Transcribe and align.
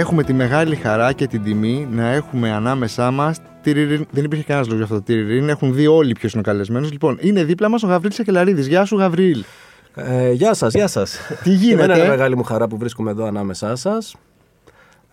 έχουμε 0.00 0.22
τη 0.22 0.32
μεγάλη 0.32 0.76
χαρά 0.76 1.12
και 1.12 1.26
την 1.26 1.42
τιμή 1.42 1.88
να 1.90 2.08
έχουμε 2.08 2.50
ανάμεσά 2.50 3.10
μας. 3.10 3.38
Δεν 4.10 4.24
υπήρχε 4.24 4.44
κανένας 4.44 4.68
λόγος 4.68 4.74
για 4.74 4.82
αυτό 4.82 4.94
το 4.94 5.02
τυριριν. 5.02 5.48
Έχουν 5.48 5.74
δει 5.74 5.86
όλοι 5.86 6.12
ποιος 6.12 6.32
είναι 6.32 6.40
ο 6.40 6.50
καλεσμένος. 6.50 6.92
Λοιπόν, 6.92 7.18
είναι 7.20 7.44
δίπλα 7.44 7.68
μας 7.68 7.82
ο 7.82 7.86
Γαβρίλ 7.86 8.12
Ακελαρίδη. 8.20 8.62
Γεια 8.62 8.84
σου, 8.84 8.96
Γαβρίλ. 8.96 9.44
Ε, 9.94 10.32
γεια 10.32 10.54
σας, 10.54 10.74
γεια 10.74 10.86
σας. 10.86 11.18
Τι 11.42 11.50
γίνεται. 11.50 11.98
Είναι 11.98 12.08
μεγάλη 12.08 12.36
μου 12.36 12.42
χαρά 12.42 12.68
που 12.68 12.76
βρίσκομαι 12.76 13.10
εδώ 13.10 13.24
ανάμεσά 13.24 13.76
σας. 13.76 14.16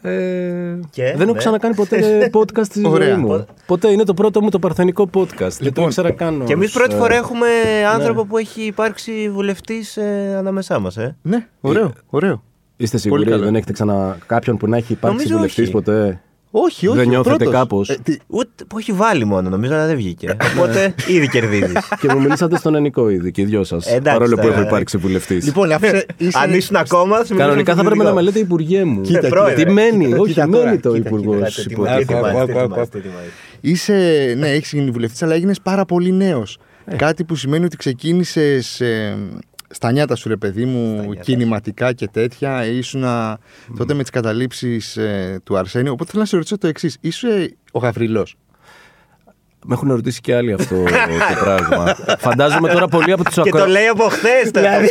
Ε, 0.02 0.80
Και, 0.90 1.04
δεν 1.04 1.22
έχω 1.22 1.32
ναι. 1.32 1.38
ξανακάνει 1.38 1.76
ποτέ 1.76 2.00
podcast 2.38 2.64
στη 2.64 2.80
ζωή 2.80 2.92
Ωραία. 2.92 3.18
μου. 3.18 3.46
Ποτέ 3.66 3.92
είναι 3.92 4.04
το 4.04 4.14
πρώτο 4.14 4.42
μου 4.42 4.50
το 4.50 4.60
παρθενικό 4.60 5.10
podcast. 5.14 5.38
Δεν 5.38 5.50
το 5.50 5.64
Λοιπόν, 5.64 5.86
ήξερα 5.86 6.12
καν. 6.12 6.44
Και 6.46 6.54
εμείς 6.54 6.68
ως, 6.68 6.74
πρώτη 6.74 6.96
ε, 6.96 6.98
φορά 6.98 7.16
έχουμε 7.16 7.48
άνθρωπο 7.94 8.26
που 8.26 8.38
έχει 8.38 8.62
υπάρξει 8.62 9.30
βουλευτής 9.34 9.98
ε, 9.98 10.36
ανάμεσά 10.38 10.80
μας. 10.80 10.98
Ε. 10.98 11.18
Ναι, 11.22 11.48
ωραίο, 11.62 11.94
ωραίο. 12.10 12.44
Είστε 12.78 12.98
Πολύ 12.98 13.02
σίγουροι 13.02 13.24
καλό. 13.32 13.44
δεν 13.44 13.56
έχετε 13.56 13.72
ξανά 13.72 14.18
κάποιον 14.26 14.58
που 14.58 14.68
να 14.68 14.78
έχει 14.78 14.92
υπάρξει 14.94 15.18
Νομίζω 15.18 15.36
βουλευτής 15.36 15.64
όχι. 15.64 15.72
ποτέ; 15.72 16.22
Όχι, 16.52 16.88
όχι. 16.88 16.98
Δεν 16.98 17.06
ο 17.06 17.10
νιώθετε 17.10 17.36
πρώτος. 17.36 17.54
κάπως; 17.54 17.90
Ε, 17.90 17.98
τι- 18.04 18.18
Ούτε 18.28 18.64
που 18.68 18.78
έχει 18.78 18.92
βάλει 18.92 19.26
μόνο, 19.26 19.50
νομίζω, 19.50 19.74
αλλά 19.74 19.86
δεν 19.88 19.96
βγήκε. 19.96 20.36
Οπότε 20.58 20.96
ήδη 21.08 21.28
κερδίζεις. 21.28 21.78
και 22.02 22.08
μου 22.14 22.20
μιλήσατε 22.22 22.58
στον 22.58 22.76
ενικό 22.76 23.10
ήδη 23.10 23.32
και 23.32 23.42
οι 23.42 23.46
δυο 23.46 23.64
σας. 23.64 23.86
Εντάξει, 23.88 24.04
Παρόλο 24.18 24.36
που 24.36 24.42
τώρα, 24.42 24.54
έχω 24.54 24.64
ε. 24.64 24.68
υπάρξει 24.68 24.98
βουλευτής. 24.98 25.46
Λοιπόν, 25.46 25.72
αφού 25.72 25.86
είσαι- 25.86 26.06
είσαι- 26.18 26.40
Αν 26.40 26.54
ήσουν 26.54 26.76
ακόμα, 26.76 27.18
θα 27.18 27.26
σου 27.26 27.34
μιλήσω 27.34 27.48
Κανονικά 27.48 27.74
θα 27.76 27.80
στο 27.82 27.88
πρέπει 27.90 28.04
να 28.04 28.14
με 28.14 28.20
δημιουργικό. 28.22 28.40
λέτε 28.40 28.54
υπουργέ 28.54 28.84
μου. 28.84 29.02
Κοίτα, 29.02 29.28
πρόεδρε. 29.28 29.64
Τι 29.64 29.72
μένει, 29.72 30.06
κοίτα, 30.06 30.18
όχι, 30.20 30.34
κοίτα 30.34 30.48
μένει 30.48 30.64
τώρα. 30.64 30.80
το 30.80 30.94
Κοίτα, 30.94 31.08
υπουργός. 31.10 31.36
κοίτα, 31.36 31.50
τι 31.56 31.62
ετοιμάζει, 31.62 32.06
τι 32.06 32.14
ετοιμάζει, 32.14 32.46
τι 32.46 32.52
ετοιμάζει, 32.52 32.90
τι 32.90 32.98
ετοιμάζει. 32.98 33.28
Είσαι, 33.62 34.34
ναι, 34.38 34.50
έχεις 34.50 34.72
γίνει 34.72 34.92
βουλευτής, 34.92 35.24
αλλά 35.24 35.34
έγινες 35.34 35.62
πάρα 35.62 35.86
πολύ 35.86 36.12
νέος. 36.12 36.58
Ε. 36.86 36.96
Κάτι 36.96 37.24
που 37.24 37.36
σημαίνει 37.36 37.66
ότι 37.66 37.78
ξεκίνησες 37.78 38.82
στα 39.70 39.92
νιάτα 39.92 40.16
σου, 40.16 40.30
ρε 40.30 40.38
παιδί 40.38 40.66
μου, 40.66 41.02
νιάτα 41.02 41.22
κινηματικά 41.22 41.94
και 41.94 42.08
τέτοια. 42.08 42.66
Ήσουν 42.66 43.04
τότε 43.78 43.94
με 43.94 44.02
τις 44.02 44.12
καταλήψεις 44.12 44.98
του 45.44 45.58
Αρσένη. 45.58 45.90
Οπότε 45.90 46.10
θέλω 46.12 46.22
να 46.22 46.28
σε 46.28 46.36
ρωτήσω 46.36 46.58
το 46.58 46.68
εξής. 46.68 46.98
Είσαι 47.02 47.56
ο 47.72 47.80
Γαβριλός. 47.80 48.36
Με 49.70 49.74
έχουν 49.74 49.92
ρωτήσει 49.92 50.22
και 50.22 50.36
άλλοι 50.36 50.54
αυτό 50.54 50.76
το 50.76 51.44
πράγμα. 51.44 51.96
Φαντάζομαι 52.18 52.70
τώρα 52.70 52.88
πολλοί 52.88 53.12
από 53.12 53.24
τους 53.24 53.34
Και 53.34 53.42
το 53.42 53.48
ακροατέ. 53.50 53.72
λέει 53.72 53.88
από 53.88 54.04
χθες. 54.04 54.50
Δηλαδή. 54.52 54.90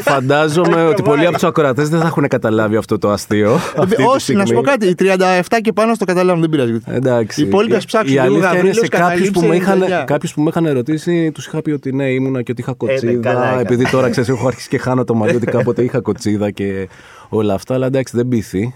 Φαντάζομαι 0.00 0.84
ότι 0.86 1.02
πολλοί 1.02 1.24
από 1.24 1.32
τους 1.34 1.44
ακροατές 1.44 1.88
δεν 1.88 2.00
θα 2.00 2.06
έχουν 2.06 2.28
καταλάβει 2.28 2.76
αυτό 2.76 2.98
το 2.98 3.10
αστείο. 3.10 3.54
αυτή 3.76 3.96
τη 3.96 4.02
Όχι, 4.02 4.34
να 4.34 4.46
σου 4.46 4.52
πω 4.54 4.62
στιγμή. 4.62 4.62
κάτι. 4.62 4.86
Οι 4.86 4.94
37 4.94 5.58
και 5.60 5.72
πάνω 5.72 5.94
στο 5.94 6.04
καταλάβουν, 6.04 6.40
δεν 6.40 6.50
πειράζει. 6.50 6.80
Εντάξει. 6.86 7.40
Οι 7.42 7.46
υπόλοιποι 7.46 7.74
ας 7.74 7.84
ψάξουν 7.84 8.16
Η 8.16 8.20
λίγο 8.20 8.24
αλήθεια 8.24 8.48
είναι 8.48 8.56
Γαβρίλος 8.56 8.76
σε 8.76 8.88
κάποιους 8.88 9.30
που, 9.30 9.40
καταλήψει 9.40 9.48
με 9.48 9.56
είχαν, 9.56 10.02
99. 10.02 10.04
κάποιους 10.06 10.34
που 10.34 10.40
με 10.42 10.48
είχαν 10.48 10.66
ερωτήσει, 10.66 11.30
τους 11.32 11.46
είχα 11.46 11.62
πει 11.62 11.70
ότι 11.70 11.92
ναι, 11.92 12.04
ήμουνα 12.10 12.42
και 12.42 12.50
ότι 12.52 12.60
είχα 12.60 12.74
καλά 12.78 12.92
κοτσίδα. 12.92 13.30
έκανα. 13.30 13.60
επειδή 13.60 13.90
τώρα 13.90 14.08
ξέρεις, 14.10 14.28
έχω 14.28 14.46
αρχίσει 14.46 14.68
και 14.68 14.78
χάνω 14.78 15.04
το 15.04 15.14
μαλλί 15.14 15.36
ότι 15.36 15.46
κάποτε 15.46 15.82
είχα 15.82 16.00
κοτσίδα 16.00 16.50
και 16.50 16.88
όλα 17.28 17.54
αυτά. 17.54 17.74
Αλλά 17.74 17.86
εντάξει, 17.86 18.16
δεν 18.16 18.28
πείθει. 18.28 18.74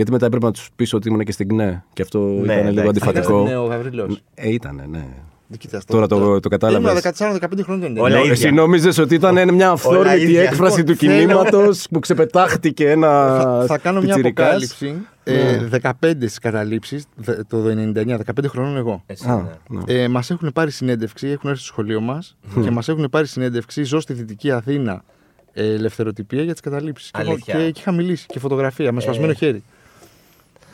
Γιατί 0.00 0.10
μετά 0.14 0.26
έπρεπε 0.26 0.46
να 0.46 0.52
τους 0.52 0.68
πεις 0.76 0.92
ότι 0.92 1.08
ήμουν 1.08 1.24
και 1.24 1.32
στην 1.32 1.48
ΚΝΕ. 1.48 1.84
Και 1.92 2.02
αυτό 2.02 2.28
ήταν 2.44 2.48
εντάξει. 2.58 2.72
λίγο 2.74 2.88
αντιφατικό. 2.88 3.42
Ναι, 3.42 3.56
ο 3.56 3.64
Γαβριλό. 3.64 4.16
Ε, 4.34 4.48
ήτανε, 4.52 4.86
ναι. 4.90 5.04
Τώρα 5.86 6.06
το, 6.06 6.16
το 6.18 6.24
Ήμουν 6.24 6.40
κατάλαβε. 6.48 7.00
14-15 7.18 7.38
χρόνια. 7.62 8.02
Όλα 8.02 8.18
ίδια. 8.18 8.30
Εσύ 8.30 8.50
νόμιζες 8.50 8.98
ότι 8.98 9.14
ήταν 9.14 9.54
μια 9.54 9.70
αυθόρμητη 9.70 10.20
ίδια. 10.22 10.42
έκφραση 10.42 10.78
Λοιπόν, 10.78 10.94
του 10.94 11.00
θέλω- 11.00 11.18
κινήματος 11.18 11.86
που 11.90 11.98
ξεπετάχτηκε 11.98 12.90
ένα. 12.90 13.08
θα, 13.40 13.64
θα 13.66 13.78
κάνω 13.78 14.00
μια 14.00 14.14
πιτσιρικάς. 14.14 14.46
αποκάλυψη. 14.46 14.94
Ε, 15.24 15.68
15 15.82 16.28
στι 16.28 16.40
καταλήψεις, 16.40 17.04
το 17.48 17.68
99, 17.68 18.18
15 18.18 18.46
χρονών 18.48 18.76
εγώ. 18.76 19.02
Εσύ, 19.06 19.28
Α, 19.28 19.46
ναι. 19.68 19.78
ναι. 19.94 20.02
Ε, 20.02 20.08
μας 20.08 20.30
έχουν 20.30 20.50
πάρει 20.54 20.70
συνέντευξη, 20.70 21.28
έχουν 21.28 21.50
έρθει 21.50 21.62
στο 21.62 21.72
σχολείο 21.72 22.00
μας 22.00 22.36
και 22.62 22.70
μας 22.70 22.88
έχουν 22.88 23.08
πάρει 23.10 23.26
συνέντευξη. 23.26 23.82
Ζω 23.82 24.00
στη 24.00 24.12
Δυτική 24.12 24.50
Αθήνα 24.50 25.04
ε, 25.52 25.72
ελευθεροτυπία 25.72 26.42
για 26.42 26.52
τις 26.52 26.60
καταλήψεις. 26.60 27.10
Και, 27.10 27.20
εγώ- 27.20 27.30
Αλήθεια. 27.30 27.54
και 27.54 27.60
εκεί 27.62 27.80
είχα 27.80 27.92
μιλήσει 27.92 28.26
και 28.26 28.38
φωτογραφία 28.38 28.92
με 28.92 29.00
σπασμένο 29.00 29.32
χέρι. 29.32 29.62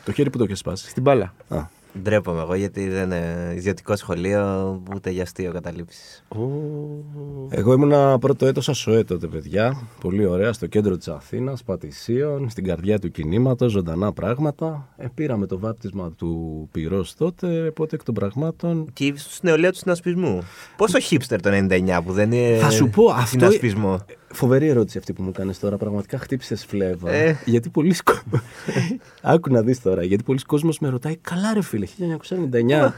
Το 0.07 0.13
χέρι 0.13 0.29
που 0.29 0.37
το 0.37 0.43
είχε 0.43 0.55
σπάσει. 0.55 0.89
Στην 0.89 1.03
μπάλα. 1.03 1.33
Α. 1.47 1.65
Ντρέπομαι 2.01 2.41
εγώ 2.41 2.55
γιατί 2.55 2.89
δεν 2.89 3.03
είναι 3.03 3.53
ιδιωτικό 3.55 3.95
σχολείο 3.95 4.81
ούτε 4.95 5.09
για 5.09 5.23
αστείο 5.23 5.51
καταλήψεις. 5.51 6.23
Εγώ 7.49 7.73
ήμουνα 7.73 8.19
πρώτο 8.19 8.45
έτος 8.45 8.69
ΑΣΟΕ 8.69 9.03
τότε, 9.03 9.27
παιδιά. 9.27 9.81
Πολύ 10.01 10.25
ωραία, 10.25 10.53
στο 10.53 10.67
κέντρο 10.67 10.97
της 10.97 11.07
Αθήνας, 11.07 11.63
Πατησίων, 11.63 12.49
στην 12.49 12.63
καρδιά 12.63 12.99
του 12.99 13.11
κινήματος, 13.11 13.71
ζωντανά 13.71 14.13
πράγματα. 14.13 14.87
Ε, 14.97 15.05
πήραμε 15.13 15.45
το 15.45 15.59
βάπτισμα 15.59 16.11
του 16.11 16.67
πυρός 16.71 17.15
τότε, 17.15 17.67
οπότε 17.67 17.95
εκ 17.95 18.03
των 18.03 18.13
πραγμάτων... 18.13 18.89
Και 18.93 19.13
στου 19.15 19.45
νεολαία 19.45 19.71
του 19.71 19.77
συνασπισμού. 19.77 20.39
Πόσο 20.77 20.97
hipster 21.09 21.37
το 21.41 21.49
99 21.69 21.99
που 22.05 22.11
δεν 22.13 22.31
είναι. 22.31 22.57
Θα 22.57 22.69
σου 22.69 22.89
πω, 22.89 23.05
αυτό- 23.05 23.25
Συνασπισμό; 23.27 24.05
Φοβερή 24.33 24.67
ερώτηση 24.67 24.97
αυτή 24.97 25.13
που 25.13 25.21
μου 25.23 25.31
κάνεις 25.31 25.59
τώρα. 25.59 25.77
Πραγματικά 25.77 26.17
χτύπησες 26.17 26.65
φλέβα. 26.65 27.11
Ε. 27.11 27.37
Γιατί 27.45 27.69
πολλοί 27.69 27.95
κόσμος... 28.03 28.41
Άκου 29.21 29.51
να 29.51 29.61
δεις 29.61 29.81
τώρα. 29.81 30.03
Γιατί 30.03 30.23
πολλοί 30.23 30.39
κόσμος 30.39 30.79
με 30.79 30.89
ρωτάει, 30.89 31.15
καλά 31.15 31.53
ρε 31.53 31.61
φίλε, 31.61 31.85
1999. 32.85 32.91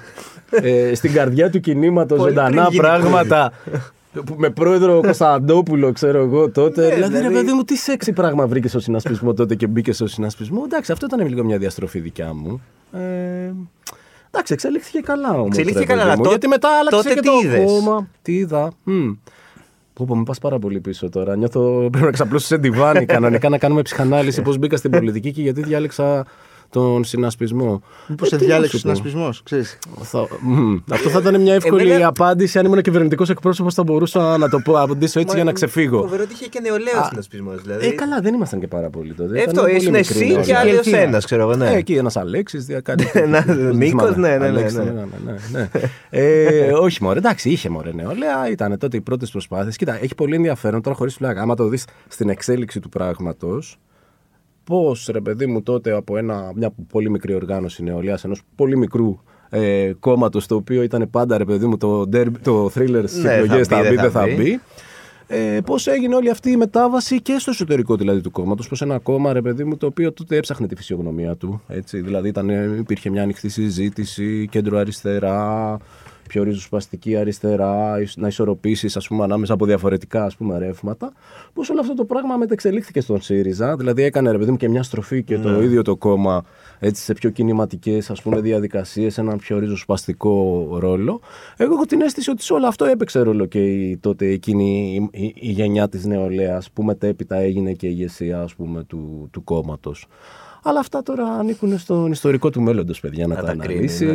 ε, 0.49 0.95
στην 0.95 1.13
καρδιά 1.13 1.49
του 1.49 1.59
κινήματος, 1.59 2.17
Πολύ 2.17 2.29
ζωντανά 2.29 2.49
πριν 2.51 2.63
γίνει 2.69 2.81
πράγματα. 2.83 3.51
που 4.25 4.35
με 4.37 4.49
πρόεδρο 4.49 5.01
Κωνσταντόπουλο, 5.01 5.91
ξέρω 5.91 6.19
εγώ 6.19 6.49
τότε. 6.51 6.87
Ναι, 6.87 6.93
δηλαδή, 6.95 7.13
ρε 7.13 7.17
δηλαδή- 7.19 7.35
παιδί 7.35 7.51
μου, 7.53 7.63
τι 7.63 7.75
σεξι 7.75 8.13
πράγμα 8.13 8.47
βρήκες 8.47 8.69
στο 8.69 8.79
συνασπισμό 8.79 9.33
τότε 9.33 9.55
και 9.55 9.67
μπήκες 9.67 9.95
στο 9.95 10.07
συνασπισμό. 10.07 10.61
Εντάξει, 10.65 10.91
αυτό 10.91 11.05
ήταν 11.05 11.27
λίγο 11.27 11.43
μια 11.43 11.57
διαστροφή 11.57 11.99
δικιά 11.99 12.33
μου. 12.33 12.61
Ε, 12.93 12.99
εντάξει, 14.31 14.53
εξελίχθηκε 14.53 14.99
καλά 14.99 15.31
όμως. 15.33 15.47
Εξελίχθηκε 15.47 15.85
καλά, 15.85 16.01
αλλά 16.01 16.15
τότε- 16.15 16.29
Γιατί 16.29 16.47
μετά 16.47 16.69
άλλαξε 16.79 16.95
τότε 17.01 17.13
και 17.13 17.19
τι 17.19 17.25
το 17.27 17.39
είδες; 17.43 17.65
κόμμα. 17.65 18.07
Τι 18.21 18.35
είδα. 18.35 18.71
Μμ. 18.83 19.11
Πω, 19.99 20.05
πω, 20.05 20.15
με 20.15 20.23
πας 20.23 20.39
πάρα 20.39 20.59
πολύ 20.59 20.79
πίσω 20.79 21.09
τώρα. 21.09 21.35
Νιώθω 21.35 21.89
πρέπει 21.91 22.05
να 22.11 22.11
ξαπλώσω 22.11 22.45
σε 22.45 22.57
ντιβάνι 22.57 23.05
κανονικά 23.05 23.49
να 23.49 23.57
κάνουμε 23.57 23.81
ψυχανάλυση 23.81 24.41
πώς 24.47 24.57
μπήκα 24.57 24.77
στην 24.77 24.91
πολιτική 24.91 25.31
και 25.31 25.41
γιατί 25.41 25.63
διάλεξα 25.63 26.25
τον 26.69 27.03
συνασπισμό. 27.03 27.81
Μήπως 28.07 28.27
Ε, 28.27 28.29
σε 28.29 28.35
τι 28.37 28.41
να 28.41 28.47
διάλεξε 28.49 28.75
ο 28.75 28.79
σου 28.79 28.85
πω. 28.87 28.93
συνασπισμός, 28.95 29.43
ξέρεις. 29.43 29.77
Θα- 30.01 30.27
μμ. 30.41 30.75
Αυτό 30.91 31.09
θα 31.09 31.19
ήταν 31.19 31.41
μια 31.41 31.53
εύκολη 31.53 31.89
Εμένα- 31.89 32.07
απάντηση. 32.07 32.59
Αν 32.59 32.65
ήμουν 32.65 32.81
κυβερνητικός 32.81 33.29
εκπρόσωπος, 33.29 33.73
θα 33.73 33.83
μπορούσα 33.83 34.37
να 34.37 34.49
το 34.49 34.59
πω, 34.59 34.81
απαντήσω 34.81 35.19
έτσι 35.19 35.35
για 35.35 35.43
να 35.43 35.51
ξεφύγω. 35.51 36.01
Φοβερό 36.01 36.23
ότι 36.23 36.33
είχε 36.33 36.45
και 36.47 36.59
νεολαίος 36.59 37.05
συνασπισμός. 37.09 37.61
Δηλαδή. 37.61 37.85
Ε, 37.87 37.91
καλά, 37.91 38.19
δεν 38.21 38.33
ήμασταν 38.33 38.59
και 38.59 38.67
πάρα 38.67 38.89
πολλοί 38.89 39.13
τότε. 39.13 39.29
Ε, 39.37 39.41
Ήταν 39.41 39.47
αυτό, 39.49 39.61
πολύ 39.61 39.75
ήσουν 39.75 39.91
μικρή 39.91 40.13
εσύ 40.15 40.25
νεολαία. 40.25 40.43
και 40.43 40.55
άλλοι 40.55 40.69
ως 40.71 40.77
Ελπίνα. 40.77 40.97
ένας, 40.97 41.25
ξέρω 41.25 41.41
εγώ. 41.41 41.51
Ε, 41.51 41.55
Ναι. 41.55 41.69
εκεί 41.75 41.93
ένας 41.93 42.15
Αλέξης, 42.17 42.65
κάτι. 42.83 43.11
Ένα 43.25 43.43
πώς 43.43 43.55
δεν 43.55 43.75
Νίκος, 43.75 44.09
θυμάμαι. 44.13 44.27
ναι, 44.27 44.37
ναι, 44.37 44.37
ναι, 44.37 44.45
Αλέξης, 44.45 44.77
ναι. 44.77 44.83
ναι, 44.83 44.91
ναι, 44.91 45.31
ναι, 45.51 45.59
ναι. 45.59 45.69
Ε, 46.09 46.71
όχι, 46.73 47.03
μωρέ, 47.03 47.17
εντάξει, 47.19 47.49
είχε 47.49 47.69
μωρέ 47.69 47.91
νεολαία, 47.93 48.49
ήταν 48.51 48.77
τότε 48.77 48.97
οι 48.97 49.01
πρώτες 49.01 49.29
προσπάθειες. 49.31 49.75
Κοίτα, 49.75 50.03
έχει 50.03 50.15
πολύ 50.15 50.35
ενδιαφέρον 50.35 50.81
τώρα 50.81 50.95
χωρίς 50.95 51.17
πλάκα. 51.17 51.41
Άμα 51.41 51.55
το 51.55 51.67
δεις 51.67 51.85
στην 52.07 52.29
εξέλιξη 52.29 52.79
του 52.79 52.89
πράγματος, 52.89 53.79
πώς 54.69 55.09
ρε 55.11 55.21
παιδί 55.21 55.45
μου 55.45 55.61
τότε 55.61 55.91
από 55.91 56.17
ένα, 56.17 56.51
μια 56.55 56.71
πολύ 56.91 57.09
μικρή 57.09 57.33
οργάνωση 57.33 57.83
νεολαίας 57.83 58.23
ενός 58.23 58.41
πολύ 58.55 58.77
μικρού 58.77 59.19
ε, 59.49 59.91
κόμματος 59.99 60.45
το 60.47 60.55
οποίο 60.55 60.81
ήταν 60.83 61.09
πάντα 61.11 61.37
ρε 61.37 61.45
παιδί 61.45 61.65
μου 61.65 61.77
το, 61.77 62.01
derby, 62.13 62.31
το 62.43 62.65
thriller 62.65 63.03
στις 63.05 63.23
Ναι, 63.23 63.33
εκλογές 63.33 63.67
θα 63.67 63.75
θα 63.75 63.81
μπει, 63.81 63.89
μπει, 63.89 63.95
δεν 63.95 64.03
δεν 64.03 64.11
θα 64.11 64.19
θα 64.19 64.25
μπει. 64.25 64.35
μπει. 64.35 64.59
Ε, 65.27 65.59
Πώς 65.65 65.87
έγινε 65.87 66.15
όλη 66.15 66.29
αυτή 66.29 66.51
η 66.51 66.57
μετάβαση 66.57 67.21
και 67.21 67.37
στο 67.39 67.51
εσωτερικό 67.51 67.95
δηλαδή 67.95 68.21
του 68.21 68.31
κόμματος, 68.31 68.67
προ 68.67 68.77
ένα 68.81 68.99
κόμμα, 68.99 69.33
ρε 69.33 69.41
παιδί 69.41 69.63
μου, 69.63 69.77
το 69.77 69.85
οποίο 69.85 70.13
τότε 70.13 70.35
έψαχνε 70.37 70.67
τη 70.67 70.75
φυσιογνωμία 70.75 71.35
του. 71.35 71.61
Έτσι. 71.67 72.01
Δηλαδή 72.01 72.27
ήταν, 72.27 72.49
υπήρχε 72.79 73.09
μια 73.09 73.21
ανοιχτή 73.23 73.49
συζήτηση, 73.49 74.47
κέντρο 74.51 74.77
αριστερά, 74.77 75.77
πιο 76.29 76.43
ριζοσπαστική 76.43 77.15
αριστερά, 77.15 78.01
ισ- 78.01 78.17
να 78.17 78.27
ισορροπήσεις 78.27 78.97
ας 78.97 79.07
πούμε, 79.07 79.23
ανάμεσα 79.23 79.53
από 79.53 79.65
διαφορετικά 79.65 80.23
ας 80.25 80.35
πούμε, 80.35 80.57
ρεύματα. 80.57 81.13
Πώς 81.53 81.69
όλο 81.69 81.79
αυτό 81.79 81.93
το 81.93 82.05
πράγμα 82.05 82.35
μετεξελίχθηκε 82.37 83.01
στον 83.01 83.21
ΣΥΡΙΖΑ. 83.21 83.75
Δηλαδή 83.75 84.03
έκανε 84.03 84.31
ρε 84.31 84.37
παιδί 84.37 84.51
μου 84.51 84.57
και 84.57 84.69
μια 84.69 84.83
στροφή 84.83 85.23
και 85.23 85.37
το 85.37 85.61
ίδιο 85.61 85.81
το 85.81 85.95
κόμμα 85.95 86.43
έτσι, 86.79 87.03
σε 87.03 87.13
πιο 87.13 87.29
κινηματικές 87.29 88.11
διαδικασίες, 88.41 89.17
έναν 89.17 89.37
πιο 89.37 89.59
ριζοσπαστικό 89.59 90.67
ρόλο. 90.79 91.21
Εγώ 91.57 91.73
έχω 91.73 91.85
την 91.85 92.01
αίσθηση 92.01 92.29
ότι 92.29 92.43
σε 92.43 92.53
όλο 92.53 92.67
αυτό 92.67 92.85
έπαιξε 92.85 93.19
ρόλο 93.19 93.45
και 93.45 93.65
η, 93.65 93.97
τότε 93.97 94.25
εκείνη 94.27 94.95
η, 95.13 95.21
η, 95.23 95.33
η 95.35 95.51
γενιά 95.51 95.89
της 95.89 96.05
νεολαίας 96.05 96.71
που 96.71 96.83
μετέπειτα 96.83 97.35
έγινε 97.35 97.73
και 97.73 97.87
η 97.87 97.89
ηγεσία 97.93 98.41
ας 98.41 98.55
πούμε, 98.55 98.83
του, 98.83 99.29
του 99.31 99.43
κόμματος. 99.43 100.07
Αλλά 100.63 100.79
αυτά 100.79 101.03
τώρα 101.03 101.25
ανήκουν 101.27 101.77
στον 101.79 102.11
ιστορικό 102.11 102.49
του 102.49 102.61
μέλλοντος, 102.61 102.99
παιδιά, 102.99 103.27
να, 103.27 103.35
Να 103.35 103.41
τα, 103.41 103.45
τα 103.45 103.55
κρίνει, 103.55 103.73
αναλύσει. 103.73 104.05
ναι. 104.05 104.11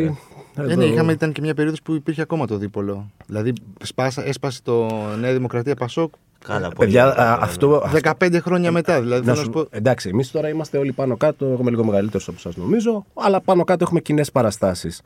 Ε, 0.57 0.63
Εδώ- 0.63 0.75
ναι, 0.77 0.85
είχαμε, 0.85 1.13
ήταν 1.13 1.33
και 1.33 1.41
μια 1.41 1.55
περίοδος 1.55 1.83
που 1.83 1.95
υπήρχε 1.95 2.21
ακόμα 2.23 2.47
το 2.47 2.57
δίπολο. 2.57 3.11
Δηλαδή 3.27 3.53
σπάσα, 3.83 4.27
έσπασε 4.27 4.61
το 4.63 4.87
Νέα 5.21 5.33
Δημοκρατία 5.33 5.75
Πασόκ 5.75 6.13
Καλά, 6.45 6.61
πολύ 6.61 6.75
Παιδιά, 6.79 7.07
ωραία, 7.11 7.33
α, 7.33 7.37
ναι, 7.37 7.43
αυτό, 7.43 7.83
15 8.21 8.41
χρόνια 8.41 8.73
μετά. 8.73 9.01
Δηλαδή, 9.01 9.27
Να 9.27 9.35
θέλω 9.35 9.35
να 9.35 9.35
σου 9.35 9.43
σου 9.45 9.51
πω. 9.71 9.77
Εντάξει, 9.77 10.09
εμείς 10.09 10.31
τώρα 10.31 10.49
είμαστε 10.49 10.79
όλοι 10.79 10.93
πάνω 10.93 11.17
κάτω. 11.17 11.45
Εγώ 11.47 11.57
είμαι 11.61 11.71
λίγο 11.71 11.85
μεγαλύτερο 11.85 12.25
από 12.27 12.37
εσά 12.37 12.61
νομίζω, 12.61 13.05
αλλά 13.15 13.41
πάνω 13.41 13.65
κάτω 13.65 13.85
έχουμε 13.85 14.01
κοινές 14.01 14.31
παραστάσεις. 14.31 15.01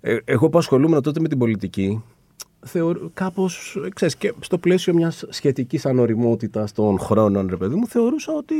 Ε, 0.00 0.16
εγώ 0.24 0.48
που 0.48 0.58
ασχολούμαι 0.58 1.00
τότε 1.00 1.20
με 1.20 1.28
την 1.28 1.38
πολιτική, 1.38 2.02
θεωρώ 2.60 3.10
κάπως, 3.14 3.78
ξέρεις, 3.94 4.16
και 4.16 4.34
στο 4.40 4.58
πλαίσιο 4.58 4.94
μιας 4.94 5.24
σχετικής 5.28 5.86
ανοριμότητας 5.86 6.72
των 6.72 6.98
χρόνων, 6.98 7.46
ρε 7.50 7.56
παιδί 7.56 7.74
μου, 7.74 7.86
θεωρούσα 7.86 8.32
ότι 8.32 8.54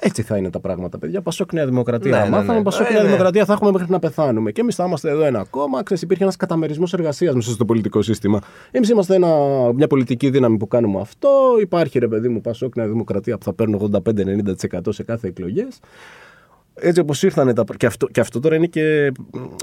Έτσι 0.00 0.22
θα 0.22 0.36
είναι 0.36 0.50
τα 0.50 0.60
πράγματα, 0.60 0.98
παιδιά. 0.98 1.20
Πασόκ 1.22 1.52
Νέα 1.52 1.66
Δημοκρατία. 1.66 2.10
Ναι, 2.10 2.16
Ναι, 2.16 2.24
ναι, 2.24 2.30
Μάθαμε 2.30 2.58
ναι. 2.58 2.62
Πασόκ 2.64 2.86
Ε, 2.88 2.92
Νέα 2.92 3.02
ναι. 3.02 3.08
Δημοκρατία 3.08 3.44
θα 3.44 3.52
έχουμε 3.52 3.70
μέχρι 3.70 3.90
να 3.90 3.98
πεθάνουμε. 3.98 4.52
Και 4.52 4.60
εμείς 4.60 4.74
θα 4.74 4.84
είμαστε 4.84 5.10
εδώ 5.10 5.24
ένα 5.24 5.44
κόμμα. 5.50 5.82
Ξέρεις, 5.82 6.02
υπήρχε 6.02 6.22
ένας 6.22 6.36
καταμερισμός 6.36 6.92
εργασίας 6.92 7.34
μέσα 7.34 7.50
στο 7.50 7.64
πολιτικό 7.64 8.02
σύστημα. 8.02 8.40
Εμείς 8.70 8.88
είμαστε 8.88 9.14
ένα, 9.14 9.28
μια 9.74 9.86
πολιτική 9.86 10.30
δύναμη 10.30 10.56
που 10.56 10.68
κάνουμε 10.68 11.00
αυτό. 11.00 11.28
Υπάρχει 11.60 11.98
ρε 11.98 12.08
παιδί 12.08 12.28
μου 12.28 12.40
Πασόκ 12.40 12.76
Νέα 12.76 12.86
Δημοκρατία 12.86 13.38
που 13.38 13.44
θα 13.44 13.52
παίρνουν 13.52 13.92
85-90% 14.04 14.80
σε 14.88 15.02
κάθε 15.02 15.28
εκλογές. 15.28 15.80
Έτσι 16.80 17.00
όπως 17.00 17.22
ήρθαν 17.22 17.54
τα. 17.54 17.64
Και 17.76 17.86
αυτό, 17.86 18.06
και 18.06 18.20
αυτό 18.20 18.40
τώρα 18.40 18.54
είναι 18.56 18.66
και 18.66 19.12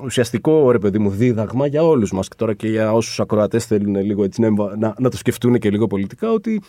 ουσιαστικό 0.03 0.71
ρε 0.71 0.79
παιδί 0.79 0.97
μου 0.97 1.09
δίδαγμα 1.09 1.67
για 1.67 1.83
όλους 1.83 2.11
μας. 2.11 2.27
Και 2.27 2.35
τώρα 2.37 2.53
και 2.53 2.67
για 2.67 2.93
όσους 2.93 3.19
ακροατές 3.19 3.65
θέλουν 3.65 3.95
λίγο 3.95 4.23
έτσι 4.23 4.41
να, 4.41 4.49
να, 4.77 4.93
να 4.97 5.09
το 5.09 5.17
σκεφτούν 5.17 5.59
και 5.59 5.69
λίγο 5.69 5.87
πολιτικά 5.87 6.31
ότι 6.31 6.61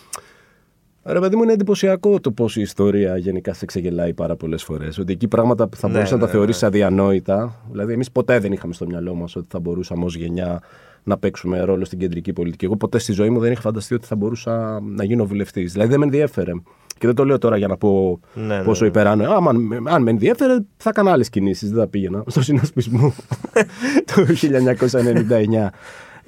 Ρε 1.08 1.20
παιδί 1.20 1.36
μου, 1.36 1.42
είναι 1.42 1.52
εντυπωσιακό 1.52 2.20
το 2.20 2.30
πώς 2.30 2.56
η 2.56 2.60
ιστορία 2.60 3.16
γενικά 3.16 3.52
σε 3.54 3.64
ξεγελάει 3.64 4.14
πάρα 4.14 4.36
πολλές 4.36 4.62
φορές. 4.62 4.98
Ότι 4.98 5.12
εκεί 5.12 5.28
πράγματα 5.28 5.68
που 5.68 5.76
θα 5.76 5.86
Ναι, 5.88 5.94
μπορούσε 5.94 6.14
να 6.14 6.20
ναι, 6.20 6.26
τα 6.26 6.32
θεωρήσει 6.32 6.66
αδιανόητα. 6.66 7.60
Δηλαδή, 7.70 7.92
εμείς 7.92 8.10
ποτέ 8.10 8.38
δεν 8.38 8.52
είχαμε 8.52 8.72
στο 8.72 8.86
μυαλό 8.86 9.14
μας 9.14 9.36
ότι 9.36 9.46
θα 9.50 9.60
μπορούσαμε 9.60 10.04
ως 10.04 10.16
γενιά 10.16 10.62
να 11.02 11.18
παίξουμε 11.18 11.60
ρόλο 11.60 11.84
στην 11.84 11.98
κεντρική 11.98 12.32
πολιτική. 12.32 12.64
Εγώ 12.64 12.76
ποτέ 12.76 12.98
στη 12.98 13.12
ζωή 13.12 13.30
μου 13.30 13.40
δεν 13.40 13.52
είχα 13.52 13.60
φανταστεί 13.60 13.94
ότι 13.94 14.06
θα 14.06 14.16
μπορούσα 14.16 14.80
να 14.80 15.04
γίνω 15.04 15.24
βουλευτής. 15.26 15.72
Δηλαδή, 15.72 15.90
δεν 15.90 15.98
με 15.98 16.04
ενδιέφερε. 16.04 16.52
Και 16.98 17.06
δεν 17.06 17.14
το 17.14 17.24
λέω 17.24 17.38
τώρα 17.38 17.56
για 17.56 17.66
να 17.66 17.76
πω 17.76 18.20
Ναι, 18.34 18.56
ναι, 18.56 18.62
πόσο 18.62 18.82
ναι. 18.82 18.88
υπεράνω. 18.88 19.30
Άμα, 19.30 19.50
αν 19.84 20.02
με 20.02 20.10
ενδιέφερε, 20.10 20.56
θα 20.76 20.90
έκανα 20.90 21.12
άλλες 21.12 21.28
κινήσεις. 21.28 21.70
Δεν 21.70 21.78
θα 21.78 21.88
πήγαινα 21.88 22.24
στο 22.26 22.42
συνασπισμό 22.42 23.14
το 24.14 24.26
1999. 24.40 25.68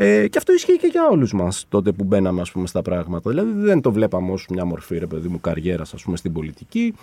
Ε, 0.00 0.28
και 0.28 0.38
αυτό 0.38 0.52
ισχύει 0.52 0.76
και 0.76 0.86
για 0.86 1.08
όλους 1.08 1.32
μας 1.32 1.66
τότε 1.68 1.92
που 1.92 2.04
μπαίναμε 2.04 2.40
ας 2.40 2.50
πούμε, 2.50 2.66
στα 2.66 2.82
πράγματα. 2.82 3.30
Δηλαδή 3.30 3.50
δεν 3.54 3.80
το 3.80 3.92
βλέπαμε 3.92 4.32
ως 4.32 4.46
μια 4.50 4.64
μορφή 4.64 4.98
ρε 4.98 5.06
παιδί 5.06 5.28
μου 5.28 5.40
καριέρας 5.40 5.94
στην 6.14 6.32
πολιτική. 6.32 6.94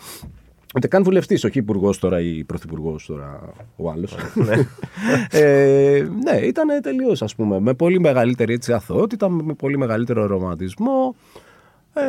Ούτε 0.76 0.88
καν 0.88 1.04
βουλευτής, 1.04 1.44
όχι 1.44 1.58
υπουργός 1.58 2.00
τώρα 2.00 2.20
ή 2.20 2.44
πρωθυπουργός 2.44 3.06
τώρα 3.06 3.54
ο 3.76 3.92
άλλος. 3.92 4.16
ε, 5.32 6.08
ναι, 6.24 6.38
ήταν 6.38 6.82
τελείως 6.82 7.22
ας 7.22 7.36
πούμε. 7.36 7.60
Με 7.60 7.74
πολύ 7.74 8.00
μεγαλύτερη 8.00 8.54
έτσι, 8.54 8.74
αθωότητα, 8.74 9.30
με 9.30 9.54
πολύ 9.54 9.78
μεγαλύτερο 9.78 10.26
ρομαντισμό. 10.26 11.16
Ε, 11.94 12.02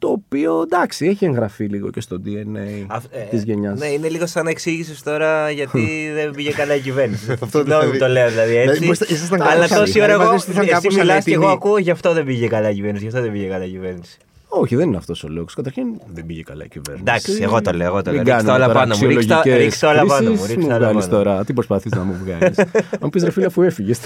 το 0.00 0.08
οποίο 0.08 0.60
εντάξει, 0.62 1.06
έχει 1.06 1.24
εγγραφεί 1.24 1.64
λίγο 1.64 1.90
και 1.90 2.00
στο 2.00 2.20
DNA 2.24 2.86
Αυ- 2.86 3.14
ε, 3.14 3.18
της 3.30 3.42
γενιάς. 3.42 3.78
Ναι, 3.78 3.86
είναι 3.86 4.08
λίγο 4.08 4.26
σαν 4.26 4.44
να 4.44 4.50
εξήγησες 4.50 5.02
τώρα 5.02 5.50
γιατί 5.50 5.88
δεν 6.16 6.30
πήγε 6.30 6.50
καλά 6.50 6.74
η 6.74 6.80
κυβέρνηση. 6.80 7.32
Αυτό 7.32 7.46
Συγγνώμη 7.46 7.84
που 7.84 7.90
δηλαδή. 7.92 7.98
το 7.98 8.08
λέω 8.08 8.28
δηλαδή 8.30 8.50
Δηλαδή, 8.50 8.68
έτσι. 8.70 8.84
ήσασταν- 8.84 9.08
ήσασταν 9.10 9.42
Αλλά 9.42 9.50
κάπως 9.52 9.68
τόση 9.68 9.80
αλήθεια. 9.80 10.04
ώρα 10.04 10.12
εγώ. 10.12 10.22
Είμαστε 10.22 10.50
ήσασταν 10.50 10.64
Εσύ 10.64 10.72
κάπως 10.74 10.96
μιλάς 10.96 11.24
και 11.24 11.32
εγώ 11.32 11.42
αληθινοί. 11.46 11.52
ακούω 11.66 11.78
γι' 11.78 11.90
αυτό 11.90 12.12
δεν 12.12 12.24
πήγε 12.24 12.46
καλά 12.46 12.70
η 12.70 12.74
κυβέρνηση. 12.74 13.02
Γι' 13.02 13.08
αυτό 13.10 13.22
δεν 13.22 13.32
πήγε 13.32 13.46
καλά 13.46 13.64
η 13.64 13.68
κυβέρνηση. 13.70 14.18
Όχι, 14.52 14.76
δεν 14.76 14.88
είναι 14.88 14.96
αυτός 14.96 15.24
ο 15.24 15.28
λόγος. 15.28 15.54
Καταρχήν 15.54 15.86
δεν 16.14 16.26
πήγε 16.26 16.42
καλά 16.42 16.64
η 16.64 16.68
κυβέρνηση. 16.68 17.04
Εντάξει, 17.08 17.38
εγώ 17.42 17.60
το 17.60 17.72
λέω, 17.72 17.86
εγώ 17.86 18.02
το 18.02 18.10
λέω. 18.10 18.22
Μην 18.22 18.28
Ρίξτε 18.32 18.46
κάνουμε 18.46 18.64
όλα 18.64 18.72
τώρα 18.72 18.78
πάνω 18.78 18.96
μου, 19.00 19.06
ρίξτε- 19.08 19.36
αξιολογικές 19.36 19.64
ρίξτε 19.64 19.86
όλα 19.86 20.04
πάνω 20.06 20.28
μου, 20.30 20.36
κρίσεις. 20.36 20.46
ρίξτε 20.46 20.60
Μου 20.70 20.76
όλα 20.76 20.78
βγάλεις 20.78 21.06
πάνω 21.06 21.18
μου. 21.18 21.24
τώρα. 21.24 21.44
Τι 21.44 21.52
προσπαθείς 21.52 21.92
να 21.92 22.02
μου 22.02 22.14
βγάλεις; 22.24 22.58
Αν 23.00 23.10
πεις 23.10 23.22
ρε 23.24 23.30
φίλε, 23.30 23.46
αφού 23.46 23.62
έφυγες. 23.62 24.00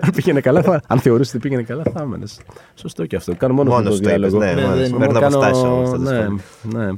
Αν 0.00 0.10
πήγαινε 0.14 0.40
καλά, 0.40 0.62
θα- 0.62 0.80
αν 0.86 0.98
θεωρούσες 0.98 1.34
ότι 1.34 1.42
πήγαινε 1.42 1.62
καλά, 1.62 1.82
θα 1.94 2.00
έμενες. 2.02 2.40
Σωστό 2.74 3.06
και 3.06 3.16
αυτό. 3.16 3.34
Κάνω 3.36 3.54
μόνος 3.54 3.72
Μόνος 3.74 3.88
αυτό 3.92 4.02
το 4.02 4.08
το 4.08 4.14
είπες, 4.14 4.30
διάλογο. 4.32 4.60
ναι, 4.60 4.66
μόνος. 4.66 4.88
Εγώ 4.88 4.98
Παίρνω 4.98 5.20
κάνω- 5.20 5.36
αποστάσεις 5.36 5.62
όμως, 5.62 5.90
τέλος 5.90 6.10
Ναι, 6.10 6.18
πάντων. 6.18 6.40
ναι. 6.62 6.88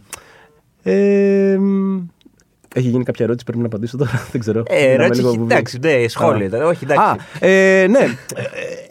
Ε, 2.75 2.79
μ, 2.81 2.83
Έχει 2.83 2.89
γίνει 2.89 3.05
κάποια 3.05 3.25
ερώτηση, 3.25 3.45
πρέπει 3.45 3.61
να 3.61 3.67
απαντήσω 3.67 3.97
τώρα. 3.97 4.11
Δεν 4.33 4.41
ξέρω. 4.41 4.63
Ε, 4.67 4.75
Μείναμε 4.77 4.93
ερώτηση. 4.93 5.21
λίγο 5.21 5.33
βουβή. 5.35 5.53
Εντάξει, 5.53 5.79
ναι, 5.83 6.09
σχόλιο 6.09 6.47
ήταν. 6.47 6.63
Όχι, 6.63 6.85
Α, 6.85 6.89
εντάξει. 6.93 7.27
ε, 7.41 7.87
ναι. 7.91 7.99
Ε, 8.35 8.43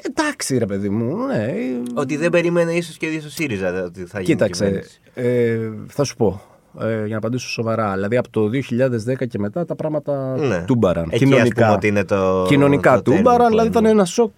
Εντάξει, 0.04 0.58
ρε 0.58 0.66
παιδί 0.66 0.90
μου. 0.90 1.16
Ναι. 1.26 1.54
Ότι 1.94 2.18
δεν 2.18 2.30
περίμενε 2.30 2.72
ίσως 2.72 2.98
και 2.98 3.06
ο 3.06 3.10
ίδιο 3.10 3.22
ο 3.26 3.30
ΣΥΡΙΖΑ 3.30 3.84
ότι 3.84 4.00
θα 4.06 4.20
γίνει. 4.22 4.24
Κοίταξε, 4.34 4.66
κυβέρνηση. 4.66 5.00
ε, 5.14 5.58
θα 5.88 6.04
σου 6.04 6.16
πω. 6.16 6.42
Ε, 6.82 6.96
για 6.98 7.06
να 7.08 7.18
απαντήσω 7.18 7.48
σοβαρά. 7.50 7.94
Δηλαδή 7.94 8.18
από 8.18 8.30
το 8.30 8.50
2010 8.50 9.28
και 9.28 9.40
μετά 9.40 9.66
τα 9.66 9.76
πράγματα 9.76 10.36
Ναι. 10.38 10.64
τούμπαραν. 10.66 11.08
Εκεί, 11.12 11.34
ας 11.40 11.48
πούμε, 11.48 11.70
ότι 11.70 11.88
είναι 11.88 12.04
το- 12.04 12.46
κοινωνικά 12.48 13.02
το 13.02 13.12
turning 13.12 13.16
τούμπαραν, 13.16 13.46
point. 13.48 13.50
δηλαδή 13.50 13.68
ήταν 13.68 13.86
ένα 13.86 14.06
σοκ. 14.06 14.32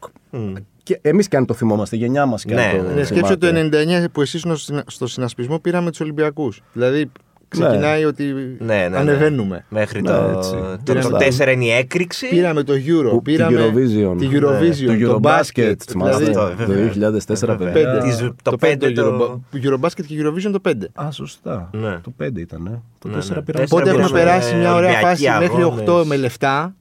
Και 0.83 0.99
εμείς 1.01 1.27
και 1.27 1.37
αν 1.37 1.45
το 1.45 1.53
θυμόμαστε, 1.53 1.95
η 1.95 1.99
γενιά 1.99 2.25
μας 2.25 2.43
και 2.43 2.53
Ναι, 2.53 2.61
αν 2.63 2.77
το. 2.77 2.81
ναι, 2.83 2.87
ναι. 2.87 2.93
Ναι, 2.93 3.03
σκέψου 3.03 3.37
το 3.37 3.47
θυμάται. 3.47 4.05
99 4.05 4.09
που 4.11 4.21
εσύ 4.21 4.41
στο 4.87 5.07
συνασπισμό 5.07 5.59
πήραμε 5.59 5.89
τους 5.89 5.99
Ολυμπιακούς. 5.99 6.61
Δηλαδή 6.73 7.11
ξεκινάει 7.59 8.05
ότι 8.05 8.23
Ναι, 8.59 8.75
ναι, 8.75 8.87
ναι. 8.89 8.97
ανεβαίνουμε. 8.97 9.65
Μέχρι 9.69 10.01
Ναι, 10.01 10.09
το, 10.09 10.33
έτσι. 10.37 10.51
το, 10.83 10.93
το 10.93 11.01
Σωστά. 11.01 11.45
4 11.47 11.51
είναι 11.53 11.65
η 11.65 11.71
έκρηξη. 11.71 12.27
Πήραμε 12.29 12.63
το 12.63 12.73
Euro, 12.73 13.09
Που- 13.09 13.21
πήραμε 13.21 13.57
την 13.57 13.65
Eurovision. 13.65 14.15
τη 14.19 14.27
Eurovision, 14.31 14.85
Ναι, 14.97 15.05
το 15.05 15.19
το 15.19 15.19
basket. 15.23 15.61
Eurobasket. 15.61 15.75
θυμάστε, 15.89 16.23
Δηλαδή, 16.23 16.39
Αυτό, 16.39 16.63
το 16.65 16.71
βέβαια. 16.73 16.83
2004 16.85 17.57
Βέβαια. 17.57 17.71
παιδιά. 17.73 17.97
Τη 17.97 18.11
ζου- 18.11 18.35
το 18.41 18.55
πέντε, 18.55 18.85
πέντε 18.85 19.01
το- 19.01 19.39
Euro- 19.53 19.57
Eurobasket 19.63 20.05
και 20.07 20.15
Eurovision 20.21 20.51
το 20.51 20.59
5. 20.59 20.71
Α, 21.05 21.11
σωστά. 21.11 21.69
Ναι. 21.71 21.99
Το 22.03 22.13
5 22.17 22.39
ήταν. 22.39 22.65
ε. 22.65 22.81
Το 22.99 23.07
Ναι, 23.07 23.13
4 23.13 23.35
ναι. 23.35 23.41
πήραμε. 23.41 23.65
Τέσσερα 23.65 23.81
Οπότε 23.81 23.89
έχουμε 23.89 24.05
πήραμε, 24.05 24.19
περάσει 24.19 24.55
ε, 24.55 24.57
μια 24.57 24.73
ωραία 24.73 24.89
Ολυμπιακοί 24.89 25.05
φάση 25.23 25.39
μέχρι 25.39 25.61
αγώνες. 25.61 25.83
8 25.89 26.03
με 26.05 26.15
λεφτά; 26.17 26.75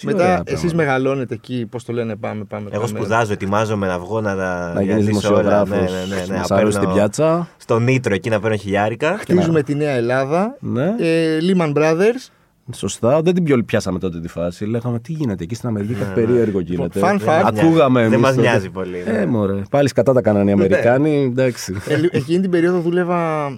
Τι 0.00 0.06
Μετά 0.06 0.22
ωραία 0.24 0.42
εσείς 0.46 0.60
πράγματα. 0.60 0.76
μεγαλώνετε 0.76 1.34
εκεί, 1.34 1.66
πώς 1.70 1.84
το 1.84 1.92
λένε, 1.92 2.16
πάμε, 2.16 2.44
πάμε. 2.44 2.68
Εγώ 2.72 2.84
πάμε. 2.84 2.98
σπουδάζω, 2.98 3.32
ετοιμάζομαι 3.32 3.86
να 3.86 3.98
βγω 3.98 4.20
να 4.20 4.36
τα 4.36 4.72
Να 4.74 4.82
γίνεις 4.82 5.04
διαλύσω 5.04 5.34
όλα. 5.34 5.42
δημοσιογράφος. 5.42 5.92
Ναι, 5.92 5.98
ναι, 5.98 6.14
ναι, 6.14 6.20
ναι, 6.26 6.26
Να 6.32 6.36
να 6.38 6.42
σ' 6.44 6.50
αρέσει 6.50 6.68
παίρνω 6.72 6.86
την 6.86 6.94
πιάτσα. 6.94 7.48
Στο 7.56 7.78
Νίτρο 7.78 8.14
εκεί 8.14 8.28
να 8.30 8.40
παίρνω 8.40 8.56
χιλιάρικα. 8.56 9.16
Χτίζουμε 9.18 9.62
τη 9.62 9.74
Νέα 9.74 9.90
Ελλάδα. 9.90 10.56
Ναι. 10.60 10.94
Ε, 10.98 11.38
Lehman 11.40 11.72
Brothers. 11.72 12.30
Σωστά, 12.74 13.22
δεν 13.22 13.34
την 13.34 13.44
πιο 13.44 13.62
πιάσαμε 13.64 13.98
τότε 13.98 14.20
τη 14.20 14.28
φάση. 14.28 14.64
Λέγαμε 14.64 14.98
τι 14.98 15.12
γίνεται 15.12 15.44
εκεί 15.44 15.54
στην 15.54 15.68
Αμερική, 15.68 15.94
κάτι 15.94 16.12
περίεργο 16.14 16.60
γίνεται. 16.60 17.00
Fun 17.02 17.18
fact. 17.28 17.42
Ακούγαμε 17.44 18.00
Δεν 18.02 18.12
εμείς 18.12 18.18
μας 18.24 18.34
τότε. 18.34 18.48
νοιάζει 18.48 18.70
πολύ, 18.70 19.02
ναι. 19.06 19.18
Ε, 19.18 19.26
μωρέ. 19.26 19.62
Πάλι 19.70 19.88
σκατά 19.88 20.12
τα 20.12 20.20
κάνανε 20.20 20.50
οι 20.50 20.52
Αμερικάνοι. 20.52 21.24
Εντάξει. 21.24 21.74
Ε, 21.88 21.96
λι- 21.96 22.14
Εκείνη 22.14 22.40
την 22.40 22.50
περίοδο 22.50 22.78
δούλευα 22.80 23.50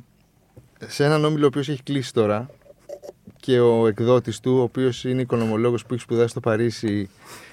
σε 0.86 1.04
έναν 1.04 1.24
όμιλο 1.24 1.44
ο 1.44 1.46
οποίος 1.46 1.68
έχει 1.68 1.82
κλείσει 1.82 2.12
τώρα. 2.12 2.48
Και 3.44 3.60
ο 3.60 3.86
εκδότης 3.86 4.40
του, 4.40 4.54
ο 4.58 4.62
οποίος 4.62 5.04
είναι 5.04 5.20
οικονομολόγος 5.20 5.82
που 5.86 5.94
έχει 5.94 6.02
σπουδάσει 6.02 6.28
στο 6.28 6.40
Παρίσι. 6.40 7.08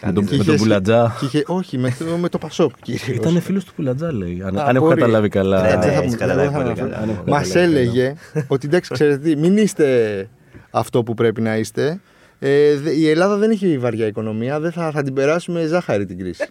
Με 0.06 0.12
τον- 0.14 0.24
και 0.26 0.30
με 0.30 0.36
είχε 0.36 0.44
τον 0.44 0.54
συ- 0.54 0.64
Πουλατζά. 0.64 1.16
και 1.20 1.26
είχε- 1.26 1.44
όχι, 1.48 1.78
με 1.78 1.96
το, 2.00 2.18
με 2.18 2.30
το 2.30 2.38
Πασόκ 2.38 2.72
κυρίως. 2.82 3.08
Ήταν 3.08 3.42
φίλος 3.42 3.64
του 3.64 3.74
Πουλατζά, 3.76 4.14
λέει. 4.14 4.42
Αν, 4.46 4.58
Α, 4.58 4.64
αν 4.68 4.76
έχω 4.76 4.86
μπορεί. 4.86 5.00
καταλάβει 5.00 5.30
καλά. 5.30 5.62
Ναι, 5.62 5.68
Ε, 5.68 5.76
ναι, 5.76 5.80
δεν 5.82 5.92
θα 5.94 5.98
έχεις 6.00 6.12
μου- 6.12 6.18
καταλάβει 6.18 6.42
δεν 6.42 6.52
θα 6.52 6.58
πολύ 6.58 6.66
αναφέρω. 6.70 6.90
καλά. 6.90 7.02
Αν 7.04 7.10
έχω 7.10 7.24
Μας 7.28 7.48
καταλάβει 7.48 7.78
έλεγε 7.78 8.14
ότι 8.48 8.68
εντάξει, 8.68 8.94
ξέρετε 8.94 9.18
τι, 9.18 9.36
μην 9.36 9.58
είστε 9.58 10.28
αυτό 10.72 11.04
που 11.04 11.14
πρέπει 11.14 11.42
να 11.42 11.58
είστε. 11.58 12.00
Ε, 12.40 12.76
δε- 12.78 12.92
η 12.92 13.10
Ελλάδα 13.10 13.38
δεν 13.38 13.52
έχει 13.52 13.78
βαριά 13.78 14.06
οικονομία, 14.08 14.60
δεν 14.60 14.72
θα, 14.72 14.92
θα 14.92 15.04
την 15.04 15.14
περάσουμε 15.14 15.66
ζάχαρη 15.66 16.06
την 16.06 16.18
κρίση. 16.18 16.44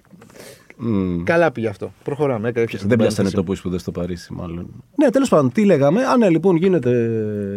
Μμ. 0.81 1.23
Καλά 1.23 1.53
πήγε 1.53 1.69
αυτό. 1.69 1.93
Προχωράμε. 2.05 2.49
Έκανε 2.49 2.65
έπιασε 2.65 2.87
την 2.87 2.89
Δεν 2.89 2.99
πιάσανε 2.99 3.29
παρένθεση. 3.29 3.35
το 3.35 3.45
που 3.45 3.55
σπουδέ 3.55 3.79
στο 3.79 3.91
Παρίσι, 3.91 4.33
μάλλον. 4.33 4.67
Ναι, 4.97 5.11
τέλος 5.11 5.29
πάντων, 5.29 5.53
τι 5.53 5.65
λέγαμε. 5.65 6.05
Α, 6.05 6.17
ναι, 6.17 6.29
λοιπόν, 6.29 6.57
γίνεται 6.57 6.91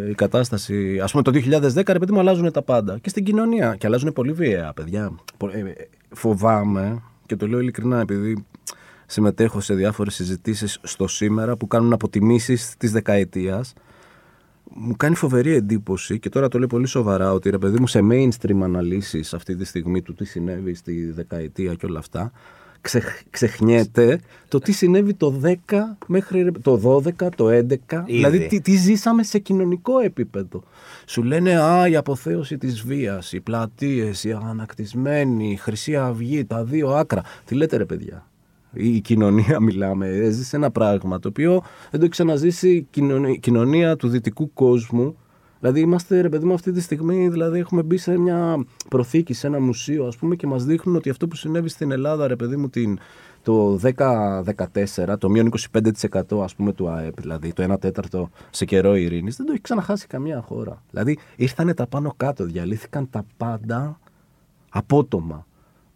η 0.09 0.13
κατάσταση. 0.13 0.99
Α 0.99 1.05
πούμε, 1.11 1.23
το 1.23 1.31
2010, 1.31 1.93
ρε 1.93 1.99
παιδί 1.99 2.11
μου, 2.11 2.19
αλλάζουν 2.19 2.51
τα 2.51 2.61
πάντα. 2.61 2.97
Και 3.01 3.09
στην 3.09 3.23
κοινωνία. 3.23 3.75
Και 3.75 3.87
αλλάζουν 3.87 4.13
πολύ 4.13 4.31
βία, 4.31 4.71
παιδιά. 4.75 5.11
Πο- 5.37 5.49
ε, 5.53 5.59
ε, 5.59 5.73
Φοβάμαι, 6.13 7.01
και 7.25 7.35
το 7.35 7.47
λέω 7.47 7.59
ειλικρινά, 7.59 7.99
επειδή 7.99 8.45
συμμετέχω 9.05 9.59
σε 9.59 9.73
διάφορες 9.73 10.13
συζητήσεις 10.15 10.79
στο 10.83 11.07
σήμερα 11.07 11.57
που 11.57 11.67
κάνουν 11.67 11.93
αποτιμήσεις 11.93 12.75
της 12.77 12.91
δεκαετίας. 12.91 13.73
Μου 14.73 14.95
κάνει 14.97 15.15
φοβερή 15.15 15.53
εντύπωση 15.53 16.19
και 16.19 16.29
τώρα 16.29 16.47
το 16.47 16.57
λέω 16.59 16.67
πολύ 16.67 16.87
σοβαρά 16.87 17.33
ότι 17.33 17.49
ρε 17.49 17.57
παιδί 17.57 17.79
μου 17.79 17.87
σε 17.87 17.99
mainstream 18.11 18.59
αναλύσεις 18.61 19.33
αυτή 19.33 19.55
τη 19.55 19.65
στιγμή 19.65 20.01
του 20.01 20.13
τι 20.13 20.25
συνέβη 20.25 20.73
στη 20.73 21.11
δεκαετία 21.11 21.73
και 21.73 21.85
όλα 21.85 21.99
αυτά 21.99 22.31
ξεχ, 22.81 23.05
ξεχνιέται 23.29 24.19
το 24.47 24.59
τι 24.59 24.71
συνέβη 24.71 25.13
το 25.13 25.39
10 25.43 25.53
μέχρι 26.07 26.41
ρε- 26.41 26.51
το 26.51 27.01
12, 27.19 27.29
το 27.35 27.47
11 27.49 28.03
δηλαδή 28.05 28.47
τι, 28.47 28.61
τι 28.61 28.75
ζήσαμε 28.75 29.23
σε 29.23 29.39
κοινωνικό 29.39 29.99
επίπεδο. 29.99 30.63
Σου 31.05 31.23
λένε 31.23 31.61
α 31.61 31.87
η 31.87 31.95
αποθέωση 31.95 32.57
της 32.57 32.81
βίας 32.81 33.33
οι 33.33 33.39
πλατείες, 33.39 34.23
οι 34.23 34.31
ανακτισμένοι 34.31 35.51
η 35.51 35.55
Χρυσή 35.55 35.95
Αυγή, 35.95 36.45
τα 36.45 36.63
δύο 36.63 36.89
άκρα 36.89 37.21
τι 37.45 37.55
λέτε 37.55 37.77
ρε 37.77 37.85
παιδιά; 37.85 38.27
Η 38.73 38.99
κοινωνία 38.99 39.59
μιλάμε, 39.67 40.07
έζησε 40.07 40.55
ένα 40.55 40.71
πράγμα 40.71 41.19
το 41.19 41.27
οποίο 41.27 41.51
δεν 41.91 41.99
το 41.99 42.05
έχει 42.05 42.09
ξαναζήσει 42.09 42.69
η 42.69 42.87
κοινωνία, 42.89 43.35
κοινωνία 43.35 43.95
του 43.95 44.07
δυτικού 44.07 44.53
κόσμου. 44.53 45.15
Δηλαδή 45.61 45.79
είμαστε 45.79 46.21
ρε 46.21 46.29
παιδί 46.29 46.45
μου 46.45 46.53
αυτή 46.53 46.71
τη 46.71 46.81
στιγμή, 46.81 47.29
δηλαδή 47.29 47.59
έχουμε 47.59 47.83
μπει 47.83 47.97
σε 47.97 48.17
μια 48.17 48.65
προθήκη, 48.89 49.33
σε 49.33 49.47
ένα 49.47 49.59
μουσείο 49.59 50.05
ας 50.07 50.17
πούμε 50.17 50.35
και 50.35 50.47
μας 50.47 50.65
δείχνουν 50.65 50.95
ότι 50.95 51.09
αυτό 51.09 51.27
που 51.27 51.35
συνέβη 51.35 51.69
στην 51.69 51.91
Ελλάδα 51.91 52.27
ρε 52.27 52.35
παιδί 52.35 52.55
μου 52.55 52.69
την, 52.69 52.99
το 53.41 53.79
10-14, 53.95 55.15
το 55.17 55.29
μείον 55.29 55.51
25% 55.81 56.21
ας 56.43 56.55
πούμε 56.55 56.73
του 56.73 56.89
ΑΕΠ, 56.89 57.21
δηλαδή 57.21 57.53
το 57.53 57.73
1 57.73 57.79
τέταρτο 57.79 58.29
σε 58.49 58.65
καιρό 58.65 58.95
ειρήνης, 58.95 59.35
δεν 59.35 59.45
το 59.45 59.51
έχει 59.51 59.61
ξαναχάσει 59.61 60.07
καμία 60.07 60.41
χώρα. 60.41 60.83
Δηλαδή 60.89 61.17
ήρθανε 61.35 61.73
τα 61.73 61.87
πάνω 61.87 62.13
κάτω, 62.17 62.43
διαλύθηκαν 62.43 63.09
τα 63.09 63.25
πάντα 63.37 63.99
απότομα. 64.69 65.45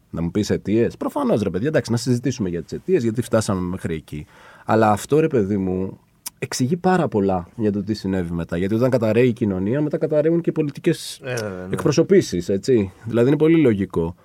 Να 0.10 0.22
μου 0.22 0.32
πεις 0.32 0.50
αιτίες; 0.50 0.98
Προφανώς 0.98 1.42
ρε 1.42 1.50
παιδιά, 1.50 1.68
εντάξει, 1.68 1.92
να 1.92 1.98
συζητήσουμε 1.98 2.50
για 2.50 2.64
τις 2.64 2.72
αιτίες, 2.72 3.04
γιατί 3.04 3.22
φτάσαμε 3.22 3.62
μέχρι 3.62 3.96
εκεί. 3.96 4.26
Αλλά 4.66 4.92
αυτό 4.92 5.20
ρε 5.20 5.28
παιδί 5.28 5.58
μου 5.58 6.00
εξηγεί 6.46 6.76
πάρα 6.78 7.08
πολλά 7.08 7.48
για 7.56 7.72
το 7.72 7.84
τι 7.84 7.94
συνέβη 7.94 8.32
μετά. 8.34 8.58
Γιατί 8.58 8.76
όταν 8.76 8.90
καταραίει 8.90 9.28
η 9.28 9.34
κοινωνία, 9.34 9.82
μετά 9.82 9.98
καταραίουν 9.98 10.42
και 10.42 10.50
οι 10.50 10.54
πολιτικές 10.54 11.20
Ε, 11.24 11.34
βέβαια, 11.34 11.50
ναι. 11.68 11.74
εκπροσωπήσεις, 11.74 12.50
έτσι. 12.50 12.92
Δηλαδή 13.06 13.28
είναι 13.28 13.38
πολύ 13.38 13.62
λογικό. 13.62 14.16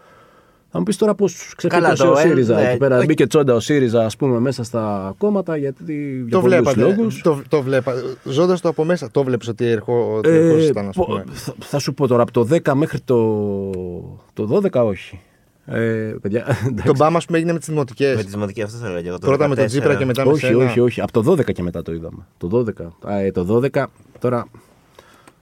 Θα 0.72 0.78
μου 0.78 0.84
πεις 0.84 0.96
τώρα 0.96 1.14
πώς 1.14 1.54
Καλά, 1.68 1.92
ξεφύγει 1.92 2.02
το 2.02 2.14
ο 2.16 2.18
ένα, 2.20 2.28
ΣΥΡΙΖΑ 2.28 2.54
ναι, 2.60 2.68
εκεί 2.68 2.78
πέρα. 2.78 2.96
όχι. 2.96 3.06
Μπήκε 3.06 3.26
τσόντα 3.26 3.54
ο 3.54 3.60
ΣΥΡΙΖΑ, 3.60 4.04
ας 4.04 4.16
πούμε, 4.16 4.38
μέσα 4.38 4.62
στα 4.64 5.14
κόμματα 5.18 5.56
γιατί. 5.56 5.94
για 6.26 6.30
Το 6.30 6.40
πολλούς 6.40 6.56
βλέπατε. 6.56 6.80
λόγους. 6.80 7.20
Το, 7.22 7.42
το 7.48 7.62
βλέπα. 7.62 7.92
Ζώντας 8.24 8.60
το 8.60 8.68
από 8.68 8.84
μέσα, 8.84 9.10
το 9.10 9.24
βλέπεις 9.24 9.48
ότι 9.48 9.66
ερχό, 9.66 10.14
ότι 10.16 10.28
Ε, 10.28 10.34
ερχόσασταν, 10.46 10.88
ας 10.88 10.96
πο- 10.96 11.04
πούμε. 11.04 11.24
θα, 11.32 11.54
θα 11.60 11.78
σου 11.78 11.94
πω 11.94 12.06
τώρα, 12.06 12.22
από 12.22 12.32
το 12.32 12.46
10 12.50 12.72
μέχρι 12.74 13.00
το, 13.00 13.16
το 14.32 14.60
12 14.72 14.84
όχι. 14.84 15.20
Ε, 15.66 16.14
παιδιά, 16.20 16.44
εντάξει. 16.66 16.86
Το 16.86 16.94
μπάμα, 16.96 17.16
ας 17.16 17.24
πούμε, 17.24 17.38
έγινε 17.38 17.52
με 17.52 17.58
τις 17.58 17.68
δημοτικές. 17.68 18.16
Με 18.16 18.22
τις 18.22 18.32
δημοτικές, 18.32 18.64
αυτό 18.64 18.78
θα 18.78 18.86
έλεγα. 18.86 19.08
εγώ, 19.08 19.18
το 19.18 19.26
Πρώτα 19.26 19.48
με 19.48 19.54
τον 19.54 19.64
14. 19.64 19.66
Τζίπρα 19.66 19.94
και 19.94 20.04
μετά 20.04 20.24
με 20.24 20.30
όχι, 20.30 20.46
σένα. 20.46 20.64
όχι, 20.64 20.80
όχι. 20.80 21.00
Από 21.00 21.12
το 21.12 21.32
12 21.32 21.52
και 21.52 21.62
μετά 21.62 21.82
το 21.82 21.92
είδαμε. 21.92 22.26
Το 22.38 22.64
12. 23.04 23.10
Α, 23.10 23.18
ε, 23.18 23.30
το 23.30 23.60
12, 23.74 23.84
τώρα. 24.18 24.46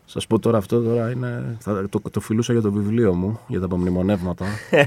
Σας 0.04 0.26
πω 0.26 0.38
τώρα 0.38 0.58
αυτό 0.58 0.82
τώρα 0.82 1.10
είναι. 1.10 1.56
Θα, 1.60 1.88
το, 1.88 2.00
το 2.10 2.20
φιλούσα 2.20 2.52
για 2.52 2.62
το 2.62 2.72
βιβλίο 2.72 3.14
μου, 3.14 3.40
για 3.46 3.58
τα 3.58 3.64
απομνημονεύματα. 3.64 4.46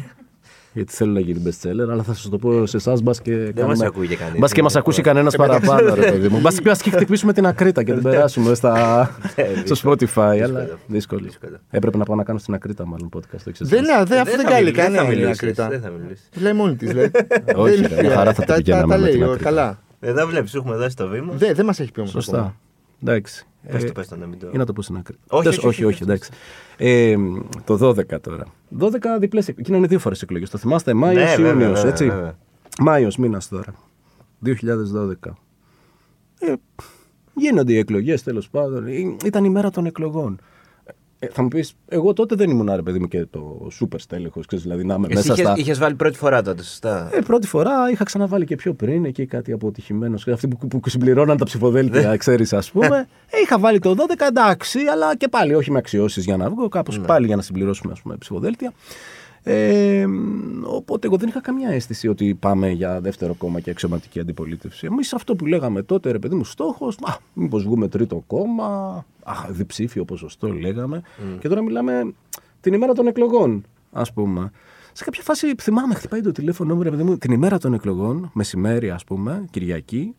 γιατί 0.74 0.94
θέλω 0.94 1.12
να 1.12 1.20
γίνει 1.20 1.42
bestseller, 1.46 1.90
αλλά 1.92 2.04
θα 2.04 2.14
σας 2.14 2.30
το 2.30 2.38
πω 2.38 2.66
σε 2.66 2.78
εσάς. 2.78 3.02
Μπας 3.02 3.22
και. 3.22 3.36
Δεν 3.56 3.66
μας 3.66 3.82
ακούει 3.82 4.08
και 4.08 4.16
κανείς. 4.16 4.40
Μπας 4.40 4.52
και 4.52 4.62
μας 4.62 4.72
Είναι 4.72 4.82
ακούσει 4.82 5.00
εύκολο. 5.00 5.16
κανένας 5.16 5.36
παραπάνω, 5.36 5.96
ρε 5.96 6.12
παιδί 6.12 6.28
μου. 6.28 6.40
Μπας 6.42 6.56
και, 6.56 6.62
μπας 6.70 6.82
και 6.82 6.90
χτυπήσουμε 6.90 7.34
την 7.34 7.46
ακρίτα 7.46 7.84
και 7.84 7.94
την 7.94 8.02
περάσουμε 8.04 8.54
στα, 8.54 9.10
στο 9.74 9.90
Spotify. 9.92 10.40
αλλά 10.44 10.68
δύσκολο. 10.88 11.22
Δύσκολο. 11.26 11.58
Έπρεπε 11.70 11.98
να 11.98 12.04
πάω 12.04 12.16
να 12.16 12.24
κάνω 12.24 12.40
στην 12.40 12.54
ακρίτα, 12.54 12.86
μάλλον 12.86 13.10
podcast. 13.16 13.20
το 13.44 13.50
έχεις 13.50 13.60
Δεν, 13.68 13.84
εσάς. 13.84 13.98
ναι, 13.98 14.04
δεν, 14.06 14.20
αυτό 14.22 14.36
δεν 14.36 14.46
θα 14.46 14.52
κάνει 14.52 14.64
μιλήσεις, 14.64 14.76
δεν 14.76 14.92
θα 14.92 14.98
κανένα. 14.98 15.08
μιλήσεις, 15.16 15.42
Ακρίτα. 15.42 15.68
Δεν 15.70 15.82
θα 15.82 15.90
μιλήσεις. 15.90 16.30
Λέει 16.42 16.54
μόνη 16.54 16.76
της. 16.76 16.94
Λέει. 16.94 17.12
Όχι, 17.56 17.76
Δεν- 17.82 17.92
ρε, 17.96 18.02
μια 18.02 18.16
χαρά 18.16 18.34
θα 18.34 18.42
τα 18.44 18.46
τα- 18.54 18.56
πηγαίναμε 18.56 18.94
Τα 18.94 19.00
με 19.00 19.04
λέει, 19.04 19.12
την 19.12 19.24
ο- 19.24 19.26
Ακρίτα. 19.26 19.44
καλά. 19.50 19.80
Εδώ 20.00 20.28
βλέπεις, 20.28 20.52
σου 20.52 20.58
έχουμε 20.58 20.76
δώσει 20.76 20.96
το 20.96 21.08
βήμα. 21.08 21.34
Δεν 21.36 21.56
δεν 21.56 21.66
μας 21.66 21.80
έχει 21.80 21.92
πει 21.92 22.00
όμως. 22.00 22.12
Σωστά. 22.12 22.56
Εντάξει. 23.04 23.46
Πες 23.68 23.84
Ε, 23.84 23.86
το, 23.86 23.92
πες 23.92 24.08
το, 24.08 24.16
να 24.16 24.26
μην 24.26 24.40
το. 24.40 24.50
Ή 24.54 24.58
να 24.58 24.66
το 24.66 24.74
πω 24.74 24.82
στην 24.82 24.96
άκρη. 24.98 25.16
Όχι, 25.30 25.44
Τέλος, 25.44 25.58
όχι, 25.58 25.68
όχι, 25.68 25.84
όχι, 25.84 25.94
όχι, 25.94 26.04
εντάξει. 26.04 26.32
Ε, 26.78 27.16
το 27.64 27.88
12 27.90 28.22
τώρα. 28.22 28.46
12 28.80 28.90
διπλές 29.20 29.48
εκλογές. 29.48 29.68
Γίνανε 29.68 29.88
δύο 29.88 30.00
φορές 30.00 30.22
εκλογές. 30.22 30.50
Το 30.50 30.58
θυμάστε, 30.58 30.94
Μάιος, 30.94 31.24
Ναι, 31.24 31.36
βέβαια, 31.36 31.52
Ιούνιος, 31.52 31.72
βέβαια, 31.74 31.92
έτσι; 31.92 32.10
βέβαια. 32.10 32.38
Μάιος 32.80 33.18
μήνας 33.18 33.48
τώρα. 33.48 33.74
2012. 34.46 35.38
Ε, 36.40 36.54
γίνονται 37.34 37.74
οι 37.74 37.78
εκλογές 37.78 38.24
τέλος 38.24 38.50
πάντων. 38.50 38.88
Ε, 38.88 39.16
Ήταν 39.26 39.44
η 39.44 39.50
μέρα 39.50 39.70
των 39.70 39.86
εκλογών. 39.86 40.40
Ε, 41.24 41.28
θα 41.32 41.42
μου 41.42 41.48
πεις, 41.48 41.74
εγώ 41.88 42.14
τότε 42.14 42.36
δεν 42.36 42.50
ήμουν 42.50 42.76
ρε 42.76 42.82
παιδί 42.82 43.00
μου 43.00 43.08
και 43.08 43.26
το 43.26 43.68
σούπερ 43.72 44.00
στέλεχος, 44.00 44.46
ξέρεις, 44.46 44.66
δηλαδή 44.66 44.84
να 44.84 44.94
είμαι 44.94 45.08
Εσύ 45.10 45.16
μέσα 45.16 45.34
είχες, 45.34 45.46
στα... 45.46 45.56
είχες 45.58 45.80
βάλει 45.80 45.96
πρώτη 45.96 46.18
φορά 46.18 46.42
τότε, 46.42 46.64
σωστά; 46.64 47.10
Ε, 47.14 47.20
πρώτη 47.20 47.48
φορά 47.48 47.90
είχα 47.92 48.04
ξαναβάλει 48.04 48.46
και 48.46 48.56
πιο 48.56 48.74
πριν 48.74 49.06
εκεί 49.06 49.26
κάτι 49.26 49.52
αποτυχημένος. 49.52 50.28
Αυτοί 50.28 50.48
που, 50.48 50.68
που 50.68 50.90
συμπληρώναν 50.90 51.38
τα 51.38 51.46
ψηφοδέλτια, 51.46 52.18
ξέρεις, 52.18 52.54
ας 52.54 52.72
πούμε. 52.72 53.08
Ε, 53.30 53.38
είχα 53.44 53.60
βάλει 53.60 53.80
το 53.80 53.96
12, 53.98 54.26
εντάξει, 54.28 54.80
αλλά 54.92 55.16
και 55.16 55.28
πάλι 55.28 55.54
όχι 55.54 55.72
με 55.72 55.78
αξιώσεις 55.78 56.26
για 56.26 56.38
να 56.38 56.50
βγω, 56.50 56.68
κάπως 56.68 57.00
πάλι 57.00 57.26
για 57.26 57.36
να 57.36 57.42
συμπληρώσουμε 57.42 57.92
ας 57.92 58.02
πούμε, 58.02 58.16
ψηφοδέλτια. 58.18 58.74
Ε, 59.44 60.06
οπότε 60.64 61.08
εγώ 61.08 61.18
δεν 61.18 61.28
είχα 61.28 61.42
καμιά 61.42 61.70
αίσθηση 61.70 62.08
ότι 62.08 62.36
πάμε 62.36 62.70
για 62.70 63.02
δεύτερο 63.02 63.34
κόμμα 63.34 63.60
και 63.60 63.70
αξιωματική 63.70 64.20
αντιπολίτευση. 64.20 64.88
Εμείς 64.92 65.14
αυτό 65.14 65.36
που 65.36 65.46
λέγαμε 65.46 65.82
τότε, 65.82 66.12
ρε 66.12 66.20
παιδί 66.20 66.36
μου, 66.36 66.44
στόχος, 66.44 66.98
μήπως 67.34 67.64
βγούμε 67.64 67.88
τρίτο 67.88 68.24
κόμμα, 68.28 68.66
α, 69.24 69.34
διψήφιο 69.50 70.06
ποσοστό 70.06 70.48
λέγαμε. 70.48 71.02
Και 71.40 71.48
τώρα 71.48 71.62
μιλάμε 71.62 72.14
την 72.60 72.74
ημέρα 72.74 72.94
των 72.94 73.08
εκλογών, 73.08 73.66
ας 73.92 74.14
πούμε. 74.14 74.52
Σε 74.94 75.04
κάποια 75.04 75.24
φάση 75.24 75.56
θυμάμαι, 75.62 75.94
χτυπάει 75.94 76.22
το 76.22 76.32
τηλέφωνο 76.32 76.76
μου, 76.76 76.82
ρε 76.82 76.90
παιδί 76.90 77.04
μου, 77.04 77.18
την 77.18 77.32
ημέρα 77.32 77.58
των 77.58 77.74
εκλογών, 77.74 78.30
μεσημέρι, 78.34 78.90
ας 78.90 79.04
πούμε, 79.04 79.46
Κυριακή. 79.52 80.16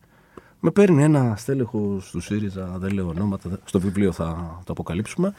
Με 0.59 0.71
παίρνει 0.71 1.03
ένα 1.03 1.35
στέλεχο 1.37 2.01
του 2.11 2.19
ΣΥΡΙΖΑ, 2.19 2.75
δεν 2.77 2.93
λέω 2.93 3.07
ονόματα, 3.07 3.59
στο 3.65 3.79
βιβλίο 3.79 4.11
θα 4.11 4.59
το 4.65 4.71
αποκαλύψουμε. 4.71 5.33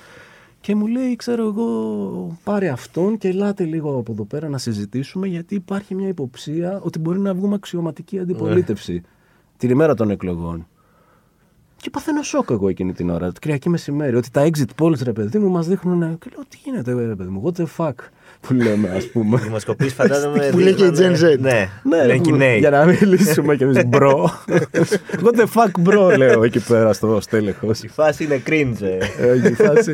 Και 0.64 0.74
μου 0.74 0.86
λέει, 0.86 1.16
ξέρω 1.16 1.46
εγώ, 1.46 2.38
πάρε 2.44 2.68
αυτόν 2.68 3.18
και 3.18 3.28
ελάτε 3.28 3.64
λίγο 3.64 3.98
από 3.98 4.12
εδώ 4.12 4.24
πέρα 4.24 4.48
να 4.48 4.58
συζητήσουμε, 4.58 5.26
γιατί 5.26 5.54
υπάρχει 5.54 5.94
μια 5.94 6.08
υποψία 6.08 6.80
ότι 6.82 6.98
μπορεί 6.98 7.18
να 7.18 7.34
βγούμε 7.34 7.54
αξιωματική 7.54 8.18
αντιπολίτευση 8.18 9.02
την 9.56 9.70
ημέρα 9.70 9.94
των 9.94 10.10
εκλογών. 10.10 10.66
Και 11.76 11.90
παθαίνω 11.90 12.22
σοκ 12.22 12.50
εγώ 12.50 12.68
εκείνη 12.68 12.92
την 12.92 13.10
ώρα, 13.10 13.32
την 13.32 13.40
Κυριακή 13.40 13.68
μεσημέρι, 13.68 14.16
ότι 14.16 14.30
τα 14.30 14.50
exit 14.50 14.82
polls, 14.82 14.98
ρε 15.02 15.12
παιδί 15.12 15.38
μου, 15.38 15.50
μας 15.50 15.66
δείχνουν. 15.66 16.18
Και 16.18 16.30
λέω, 16.34 16.44
τι 16.48 16.58
γίνεται, 16.64 16.92
ρε 17.06 17.14
παιδί 17.14 17.30
μου, 17.30 17.42
what 17.44 17.60
the 17.60 17.66
fuck, 17.76 17.94
που 18.46 18.54
λέμε, 18.54 18.88
ας 18.96 19.06
πούμε. 19.06 19.38
Δημοσκοπήσεις 19.38 19.94
φαντάζομαι. 19.94 20.48
Που 20.50 20.58
λέει 20.58 20.74
και 20.74 20.84
η 20.84 20.90
δείχνανε- 20.90 21.16
Gen 21.18 21.24
Z. 21.24 21.38
Ναι, 21.38 21.68
Ναι, 21.82 21.96
ρε, 21.96 22.06
λένε 22.06 22.18
και 22.18 22.28
οι 22.28 22.32
που- 22.32 22.38
νέοι. 22.38 22.58
για 22.58 22.70
να 22.70 22.84
μιλήσουμε 22.84 23.56
κι 23.56 23.62
εμείς 23.62 23.86
bro. 23.86 24.30
What 25.22 25.40
the 25.40 25.46
fuck, 25.54 25.88
bro, 25.88 26.16
λέω 26.16 26.42
εκεί 26.44 26.60
πέρα 26.60 26.92
στο 26.92 27.20
στέλεχος. 27.20 27.82
Η 27.82 27.88
φάση 27.88 28.24
είναι 28.24 28.42
cringe. 28.46 28.80
ε. 28.80 29.26
Ε, 29.28 29.48
η 29.48 29.52
φάση. 29.54 29.92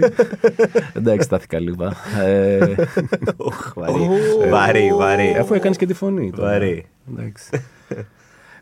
Εντάξει, 0.92 1.24
στάθηκα 1.26 1.60
λίγο. 1.60 1.92
Ε, 2.24 2.58
Οχ, 3.36 3.72
Βαρύ, 3.74 4.08
βαρύ, 4.50 4.92
βαρύ. 4.98 5.36
Αφού 5.40 5.54
έκανες 5.54 5.76
και 5.76 5.86
τη 5.86 5.94
φωνή. 5.94 6.30
τώρα. 6.36 6.50
Βαρύ. 6.50 6.86
Εντάξει. 7.12 7.50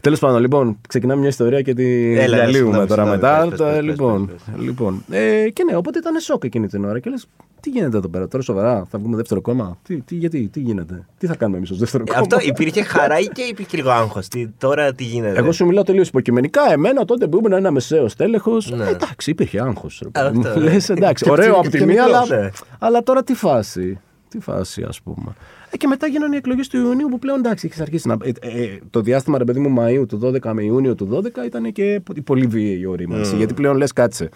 Τέλος 0.00 0.18
πάντων, 0.18 0.40
λοιπόν, 0.40 0.78
ξεκινάμε 0.88 1.20
μια 1.20 1.28
ιστορία 1.28 1.62
και 1.62 1.74
τη 1.74 2.14
Έλα, 2.18 2.36
να 2.36 2.42
διαλύουμε 2.42 2.64
συντάμε, 2.66 2.86
τώρα 2.86 3.02
συντάμε, 3.04 3.10
μετά. 3.10 3.46
πες, 3.48 3.58
Το- 3.58 3.64
πες, 3.64 3.74
πες, 3.74 3.82
λοιπόν, 3.84 4.26
πες, 4.26 4.62
λοιπόν. 4.64 5.04
Ε, 5.10 5.48
και 5.50 5.64
ναι, 5.70 5.76
οπότε 5.76 5.98
ήταν 5.98 6.18
σοκ 6.20 6.44
εκείνη 6.44 6.66
την 6.66 6.84
ώρα. 6.84 6.98
Και 6.98 7.10
λες, 7.10 7.26
τι 7.60 7.70
γίνεται 7.70 7.96
εδώ 7.96 8.08
πέρα, 8.08 8.28
τώρα 8.28 8.42
σοβαρά, 8.42 8.84
θα 8.90 8.98
βγούμε 8.98 9.16
δεύτερο 9.16 9.40
κόμμα; 9.40 9.78
Τι, 9.82 10.00
τι, 10.00 10.14
γιατί, 10.14 10.48
τι 10.52 10.60
γίνεται, 10.60 11.06
τι 11.18 11.26
θα 11.26 11.36
κάνουμε 11.36 11.56
εμείς 11.56 11.70
ως 11.70 11.78
δεύτερο 11.78 12.04
Ε, 12.06 12.10
κόμμα; 12.10 12.20
Αυτό 12.20 12.36
υπήρχε 12.48 12.82
χαρά 12.82 13.18
ή 13.18 13.24
και 13.26 13.42
υπήρχε 13.42 13.76
λίγο 13.76 13.90
άγχος; 13.90 14.28
Τώρα 14.58 14.92
τι 14.92 15.04
γίνεται; 15.04 15.38
Εγώ 15.38 15.52
σου 15.52 15.66
μιλάω 15.66 15.82
τελείως 15.82 16.08
υποκειμενικά. 16.08 16.72
Εμένα 16.72 17.04
τότε 17.04 17.26
που 17.28 17.38
ήμουν 17.38 17.52
ένα 17.52 17.70
μεσαίο 17.70 18.06
τέλεχο. 18.16 18.56
Ναι. 18.76 18.88
εντάξει, 18.88 19.30
υπήρχε 19.30 19.60
άγχος. 19.60 20.02
αυτό, 20.12 20.60
Λες, 20.60 20.88
εντάξει, 20.88 21.24
Και 21.24 21.30
ωραίο 21.30 21.52
και- 21.52 21.58
από 21.58 21.68
τη 21.70 21.78
και 21.78 21.84
μία, 21.86 22.04
μικρός, 22.04 22.30
αλλά, 22.30 22.40
ναι. 22.42 22.50
αλλά 22.78 23.02
τώρα 23.02 23.22
τι 23.24 23.34
φάση; 23.34 23.98
Τι 24.28 24.40
φάση, 24.40 24.82
ας 24.88 25.00
πούμε; 25.02 25.32
Ε, 25.70 25.76
και 25.76 25.86
μετά 25.86 26.06
γίνανε 26.06 26.34
οι 26.34 26.38
εκλογές 26.38 26.68
του 26.68 26.76
Ιουνίου 26.76 27.08
που 27.08 27.18
πλέον 27.18 27.38
εντάξει, 27.38 27.68
έχει 27.72 27.82
αρχίσει 27.82 28.08
να. 28.08 28.16
Ε, 28.22 28.30
ε, 28.40 28.78
το 28.90 29.00
διάστημα, 29.00 29.38
ρε 29.38 29.44
παιδί 29.44 29.60
μου, 29.60 29.80
Μαΐου 29.80 30.04
του 30.08 30.20
12 30.22 30.52
με 30.52 30.62
Ιούνιο 30.64 30.94
του 30.94 31.08
12 31.12 31.44
ήταν 31.46 31.72
και 31.72 32.02
η 32.14 32.20
πολύ 32.20 32.46
βίαιη 32.46 32.78
η 32.80 32.86
ορίμανση. 32.86 33.36
Γιατί 33.36 33.54
πλέον 33.54 33.76
λες, 33.76 33.92
κάτσε. 33.92 34.28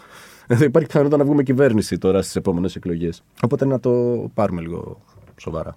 Δεν 0.47 0.67
υπάρχει 0.69 0.89
πιθανότητα 0.89 1.19
να 1.19 1.25
βγούμε 1.25 1.43
κυβέρνηση 1.43 1.99
τώρα 1.99 2.23
στις 2.23 2.37
επόμενες 2.37 2.77
εκλογές. 2.77 3.23
Οπότε 3.43 3.65
να 3.65 3.81
το 3.81 3.91
πάρουμε 4.35 4.61
λίγο 4.61 5.03
σοβαρά. 5.37 5.75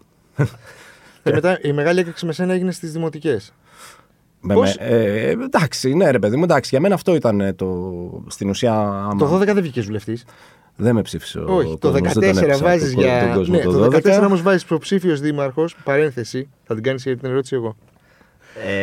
Και 1.23 1.31
μετά 1.31 1.59
η 1.61 1.71
μεγάλη 1.71 1.99
έκρηξη 1.99 2.25
με 2.25 2.31
σένα 2.33 2.53
έγινε 2.53 2.71
στις 2.71 2.91
δημοτικές. 2.91 3.53
Με, 4.41 4.53
Πώς- 4.53 4.77
με, 4.79 4.85
ε, 4.85 5.29
εντάξει, 5.29 5.93
ναι, 5.93 6.09
ρε 6.11 6.19
παιδί 6.19 6.37
μου, 6.37 6.43
εντάξει, 6.43 6.69
για 6.69 6.79
μένα 6.79 6.93
αυτό 6.93 7.15
ήταν 7.15 7.41
ε, 7.41 7.53
το. 7.53 8.23
Στην 8.27 8.49
ουσία. 8.49 8.73
Άμα 8.73 9.15
Το 9.15 9.35
12 9.35 9.45
δεν 9.45 9.61
βγήκε 9.61 9.81
βουλευτή. 9.81 10.17
Δεν 10.77 10.95
με 10.95 11.01
ψήφισε 11.01 11.39
ο 11.39 11.55
Όχι, 11.55 11.77
το 11.79 11.91
κόσμος, 11.91 12.13
δεν 12.13 12.33
τον 12.33 12.43
14 12.43 12.43
έπεισα 12.47 12.63
βάζεις 12.63 12.93
τον- 12.93 13.03
για. 13.03 13.19
τον 13.19 13.33
κόσμο 13.33 13.55
Ναι, 13.55 13.63
το 13.63 13.71
το 13.71 13.87
14 13.89 14.19
12. 14.19 14.25
όμως 14.25 14.41
βάζεις 14.41 14.61
υποψήφιος 14.61 15.19
δήμαρχος. 15.19 15.75
Παρένθεση. 15.83 16.49
Θα 16.63 16.73
την 16.73 16.83
κάνεις 16.83 17.03
για 17.03 17.17
την 17.17 17.29
ερώτηση 17.29 17.55
εγώ. 17.55 17.75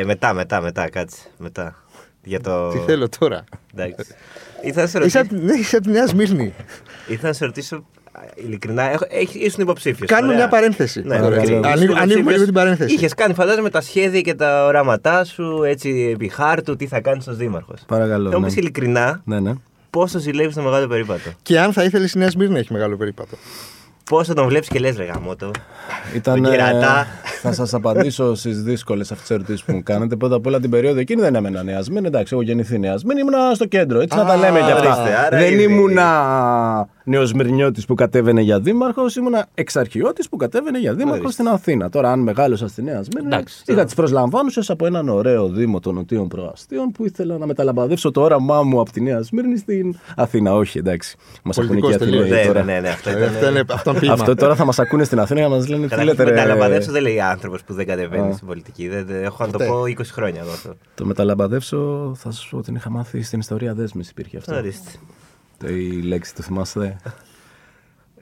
Ε, 0.00 0.04
μετά, 0.04 0.32
μετά, 0.32 0.60
μετά, 0.60 0.88
κάτσε. 0.90 1.18
Μετά. 1.38 1.76
Για 2.24 2.40
το. 2.40 2.68
Τι 2.68 2.78
θέλω 2.78 3.08
τώρα. 3.18 3.44
Εντάξει. 3.74 4.14
Ήθελα 4.62 4.82
να 4.82 4.88
σε 4.88 4.98
Είσαι 5.04 5.18
ρωτήσω. 5.18 5.20
απ' 5.38 5.44
ναι, 5.44 5.52
είσαι 5.54 5.76
από 5.76 5.84
τη 5.86 5.90
Νέα 5.92 6.06
Σμύρνη. 6.06 6.54
Ήθελα 7.08 7.28
να 7.28 7.32
σε 7.32 7.44
ρωτήσω 7.44 7.76
α, 8.12 8.20
ειλικρινά. 8.34 8.82
Έχω, 8.90 9.04
έχ- 9.08 9.34
ήσουν 9.34 9.62
υποψήφιος. 9.62 10.08
Κάνουμε 10.10 10.34
μια 10.34 10.48
παρένθεση. 10.48 11.02
Ναι, 11.02 11.14
Ωραία. 11.16 11.28
παρακαλώ. 11.28 11.60
Ανοίγουμε- 11.66 12.00
Ανοίγουμε 12.00 12.32
λίγο 12.32 12.44
την 12.44 12.54
παρένθεση. 12.54 12.94
Είχες 12.94 13.14
κάνει, 13.14 13.34
φαντάζομαι, 13.34 13.70
τα 13.70 13.80
σχέδια 13.80 14.20
και 14.20 14.34
τα 14.34 14.66
οράματά 14.66 15.24
σου 15.24 15.62
έτσι 15.62 16.10
επί 16.14 16.28
χάρτου, 16.28 16.76
τι 16.76 16.86
θα 16.86 17.00
κάνεις 17.00 17.26
ως 17.26 17.36
δήμαρχος. 17.36 17.80
Παρακαλώ, 17.86 18.30
Θα 18.30 18.38
μου 18.38 18.44
ναι. 18.46 18.52
πει 18.52 18.58
ειλικρινά, 18.60 19.20
Ναι, 19.24 19.40
ναι. 19.40 19.52
Πόσο 19.92 20.18
ζηλεύεις 20.18 20.54
το 20.54 20.62
μεγάλο 20.62 20.86
περίπατο. 20.86 21.30
Και 21.42 21.60
αν 21.60 21.72
θα 21.72 21.84
ήθελες 21.84 22.12
η 22.12 22.18
Νέα 22.18 22.30
Σμύρνη 22.30 22.52
να 22.52 22.58
έχει 22.58 22.72
μεγάλο 22.72 22.96
περίπατο. 22.96 23.36
Πόσο 24.10 24.34
τον 24.34 24.46
βλέπεις 24.48 24.68
και 24.68 24.78
λες, 24.78 24.96
ρε 24.96 25.04
γαμότο. 25.04 25.50
Ήταν, 26.14 26.42
Τον 26.42 26.50
κερατά. 26.52 27.06
θα 27.42 27.52
σας 27.52 27.74
απαντήσω 27.74 28.34
στις 28.34 28.62
δύσκολες 28.62 29.12
αυτές 29.12 29.28
τι 29.28 29.34
ερωτήσεις 29.34 29.62
που 29.64 29.72
μου 29.72 29.82
κάνετε. 29.82 30.16
Πρώτα 30.16 30.34
απ' 30.34 30.46
όλα 30.46 30.60
την 30.60 30.70
περίοδο 30.70 30.98
εκείνη 31.00 31.20
δεν 31.20 31.34
έμενα 31.34 31.62
νεασμένη. 31.62 32.06
Εντάξει, 32.06 32.34
έχω 32.34 32.42
γεννηθεί 32.42 32.78
νεασμένη, 32.78 33.20
ήμουνα 33.20 33.54
στο 33.54 33.66
κέντρο. 33.66 34.00
Έτσι 34.00 34.16
να 34.18 34.24
τα 34.24 34.32
Α, 34.32 34.36
λέμε 34.36 34.58
κι 34.58 34.70
αυτά. 34.70 34.76
ορίστε, 34.94 35.16
άρα 35.26 35.38
δεν 35.38 35.52
ήδη- 35.52 35.62
ήμουνα 35.62 36.88
νεοσμυρνιώτη 37.04 37.82
που 37.86 37.94
κατέβαινε 37.94 38.40
για 38.40 38.60
δήμαρχος, 38.60 39.16
ήμουνα 39.16 39.46
εξαρχιώτης 39.54 40.28
που 40.28 40.36
κατέβαινε 40.36 40.78
για 40.78 40.94
δήμαρχος 40.94 41.20
Ορίστε. 41.24 41.42
στην 41.42 41.54
Αθήνα. 41.54 41.88
Τώρα, 41.88 42.10
αν 42.12 42.20
μεγάλωσα 42.20 42.68
στη 42.68 42.82
Νέα 42.82 43.02
Σμύρνη, 43.02 43.26
Εντάξει, 43.26 43.56
είχα 43.58 43.72
τώρα. 43.72 43.84
τις 43.84 43.94
προσλαμβάνουσες 43.94 44.70
από 44.70 44.86
έναν 44.86 45.08
ωραίο 45.08 45.48
δήμο 45.48 45.80
των 45.80 45.94
Νοτίων 45.94 46.28
Προαστίων 46.28 46.90
που 46.90 47.04
ήθελα 47.04 47.38
να 47.38 47.46
μεταλαμπαδεύσω 47.46 48.10
το 48.10 48.20
όραμά 48.22 48.62
μου 48.62 48.80
από 48.80 48.92
τη 48.92 49.00
Νέα 49.00 49.22
Σμύρνη 49.22 49.56
στην 49.56 49.94
Αθήνα. 50.16 50.54
Όχι, 50.54 50.78
εντάξει. 50.78 51.16
Μας 51.42 51.58
ακούνε 51.58 51.80
και 51.80 51.86
οι 51.86 51.96
Πολιτικός 51.96 52.08
Αθηναίοι 52.08 52.28
τελείως. 52.28 52.46
Ναι, 52.46 52.52
τώρα. 52.52 52.64
ναι, 52.64 52.72
ναι, 52.72 52.80
ναι, 52.80 52.88
αυτό 52.88 53.10
Ε, 53.10 53.12
ήταν. 53.12 53.24
Αυτό 53.28 53.48
είναι 53.48 53.64
αυτό 53.72 53.90
είναι 53.90 53.98
ποίημα. 53.98 54.14
Αυτό 54.14 54.34
τώρα 54.34 54.54
θα 54.54 54.64
μας 54.64 54.78
ακούνε 54.78 55.04
στην 55.04 55.20
Αθήνα 55.20 55.40
και 55.40 55.48
μας 55.48 55.68
λένε 55.68 55.82
τι 55.82 55.88
Καλά, 55.88 56.04
λέτε. 56.04 56.24
με 56.24 56.30
ρε. 56.30 56.36
τα 56.36 56.44
λαμπαδεύσω 56.44 56.92
δεν 56.92 57.02
λέει 57.02 57.20
άνθρωπος 57.20 57.62
που 57.64 57.74
δεν 57.74 57.86
κατεβαίνει 57.86 58.28
Α. 58.28 58.32
στην 58.32 58.46
πολιτική. 58.46 58.88
Δεν, 58.88 59.06
δεν- 59.06 59.24
έχω 59.24 59.44
να 59.46 59.52
το 59.52 59.58
Φταίει. 59.58 59.68
πω 59.68 59.82
20 59.86 60.12
χρόνια 60.12 60.40
εγώ 60.40 60.50
αυτό. 60.50 60.74
Το 60.94 61.04
μεταλαμπαδεύσω 61.06 62.12
θα 62.16 62.30
σας 62.30 62.46
πω 62.50 62.56
ότι 62.56 62.66
την 62.66 62.74
είχα 62.74 62.90
μάθει 62.90 63.22
στην 63.22 63.38
ιστορία 63.38 63.74
δέσμης 63.74 64.10
υπήρχε 64.10 64.36
αυτό. 64.36 64.52
Ορίστε. 65.64 65.66
Το- 65.66 65.96
Η 65.98 66.02
λέξη 66.02 66.34
το 66.34 66.42
θυμάστε. 66.42 66.96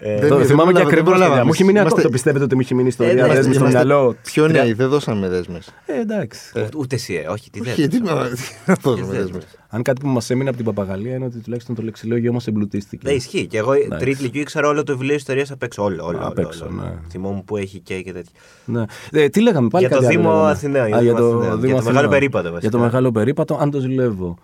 Δεν- 0.02 0.28
το 0.28 0.36
δεν 0.36 0.46
θυμάμαι 0.46 0.72
και 0.72 0.78
προλάβαμε, 0.78 0.80
ακριβώς. 0.82 0.94
δεν 0.94 1.04
προλάβαμε. 1.04 1.44
Μου 1.44 1.50
έχει 1.52 1.64
μείνει 1.64 1.78
Είμαστε- 1.78 1.92
ακόμα. 1.92 2.02
Το 2.06 2.12
πιστεύετε 2.12 2.44
ότι 2.44 2.54
μου 2.54 2.60
έχει 2.60 2.74
μείνει 2.74 2.86
η 2.86 2.88
ιστορία. 2.88 3.14
ναι, 3.14 3.20
δες 3.20 3.28
μου 3.28 3.34
είμαστε- 3.34 3.52
στο 3.54 3.60
είμαστε- 3.64 3.84
μυαλό. 3.86 4.16
Πιο 4.22 4.46
Τρία- 4.48 4.62
νέοι, 4.62 4.72
δεν 4.72 4.88
δώσαμε 4.88 5.28
δέσμες. 5.28 5.74
Ε, 5.86 6.00
εντάξει. 6.00 6.40
Ούτε 6.76 6.94
εσύ, 6.94 7.14
ε, 7.14 7.28
όχι, 7.28 7.50
τι 7.50 7.60
Όχι, 7.60 7.70
δεν. 7.80 7.90
τι 7.90 8.00
να 8.00 8.12
τι 8.28 8.40
να 8.66 8.74
δώσουμε 8.82 9.06
δέσμες. 9.06 9.24
δέσμες. 9.24 9.44
Αν 9.68 9.82
κάτι 9.82 10.00
που 10.00 10.08
μας 10.08 10.30
έμεινε 10.30 10.48
από 10.48 10.56
την 10.58 10.66
παπαγαλία 10.66 11.14
είναι 11.14 11.24
ότι 11.24 11.38
τουλάχιστον 11.38 11.74
το 11.74 11.82
λεξιλόγιο 11.82 12.32
μα 12.32 12.38
εμπλουτίστηκε. 12.46 13.06
Δεν 13.08 13.16
ισχύει. 13.16 13.46
Και 13.46 13.58
εγώ 13.58 13.72
τρίτη 13.98 14.20
ηλικία 14.20 14.40
ήξερα 14.40 14.68
όλο 14.68 14.82
το 14.82 14.92
βιβλίο 14.92 15.14
ιστορίας 15.14 15.50
απ' 15.50 15.62
έξω. 15.62 15.82
Όλο, 15.82 16.04
όλο. 16.06 16.18
Απ' 16.18 16.38
όλο, 16.38 16.46
έξω, 16.48 16.64
όλο. 16.64 16.82
ναι. 16.82 16.92
Θυμόμουν 17.10 17.44
που 17.44 17.56
έχει 17.56 17.78
και, 17.78 18.00
και 18.02 18.12
τέτοια. 18.12 18.32
Ναι. 18.64 18.84
Ε, 19.12 19.28
τι 19.28 19.40
λέγαμε 19.40 19.68
πάλι 19.68 19.86
Για 19.86 19.96
το 19.96 20.02
κάτι 20.02 20.14
άλλο 20.14 20.22
Δήμο 20.22 20.32
λέγαμε. 20.34 20.50
Αθηναίων, 20.50 20.86
για 20.86 20.96
Α, 20.96 20.98
το 20.98 21.04
για 21.04 21.14
Δήμο 21.14 21.28
το, 21.30 21.36
Αθηναίων. 21.36 21.60
Δήμο 21.60 21.72
Για 21.72 21.82
το 21.82 21.82
μεγάλο 21.82 21.88
Αθηναίων. 21.98 22.10
περίπατο, 22.10 22.42
βασικά. 22.50 22.60
Για 22.60 22.70
το 22.70 22.78
μεγάλο 22.78 23.10
περίπατο, 23.12 23.58
αν 23.60 23.70
το 23.70 23.78
ζηλεύω. 23.80 24.38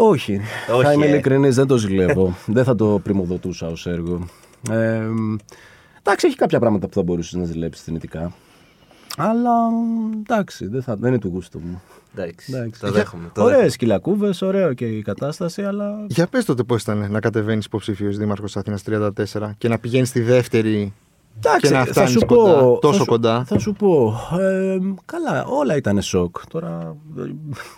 Όχι. 0.00 0.40
Όχι, 0.74 0.84
θα 0.84 0.92
είμαι 0.92 1.06
ε. 1.06 1.08
ειλικρινής, 1.08 1.54
δεν 1.54 1.66
το 1.66 1.76
ζηλεύω. 1.76 2.36
δεν 2.46 2.64
θα 2.64 2.74
το 2.74 3.00
πρημοδοτούσα 3.02 3.66
ως 3.66 3.86
έργο. 3.86 4.26
Ε, 4.70 5.02
εντάξει, 5.98 6.26
έχει 6.26 6.36
κάποια 6.36 6.58
πράγματα 6.58 6.86
που 6.86 6.94
θα 6.94 7.02
μπορούσες 7.02 7.32
να 7.32 7.44
ζηλέψεις 7.44 7.84
δυνητικά. 7.84 8.32
Αλλά 9.16 9.52
εντάξει, 10.18 10.66
δεν, 10.66 10.82
θα, 10.82 10.96
δεν 10.96 11.10
είναι 11.10 11.18
του 11.20 11.28
γούστου 11.28 11.60
μου. 11.64 11.82
Εντάξει, 12.14 12.52
Εντάξει. 12.54 12.80
το 12.80 12.90
δέχομαι. 12.90 13.30
το 13.34 13.42
Ωραίες 13.42 13.54
δέχομαι. 13.54 13.72
σκυλακούβες, 13.72 14.42
ωραίο 14.42 14.72
και 14.72 14.86
η 14.86 15.02
κατάσταση, 15.02 15.62
αλλά. 15.62 16.04
Για 16.06 16.26
πες 16.26 16.44
τότε 16.44 16.62
πώς 16.62 16.82
ήταν 16.82 17.10
να 17.10 17.20
κατεβαίνεις 17.20 17.64
υποψήφιος 17.64 18.16
δήμαρχος 18.16 18.56
Αθήνας 18.56 18.82
34 18.86 19.10
και 19.58 19.68
να 19.68 19.78
πηγαίνεις 19.78 20.08
στη 20.08 20.20
δεύτερη 20.20 20.92
Εντάξει, 21.40 21.68
και 21.68 21.74
να 21.74 21.84
θα 21.84 21.86
φτάνεις 21.92 22.10
σου 22.10 22.26
κοντά, 22.26 22.58
πω, 22.58 22.78
τόσο 22.80 22.92
θα 22.96 22.98
σου- 23.02 23.10
κοντά. 23.10 23.44
Θα 23.44 23.58
σου 23.58 23.72
πω. 23.72 24.14
ε, 24.40 24.78
καλά, 25.04 25.44
όλα 25.46 25.76
ήταν 25.76 26.02
σοκ. 26.02 26.36
Τώρα 26.48 26.96
ε, 27.18 27.22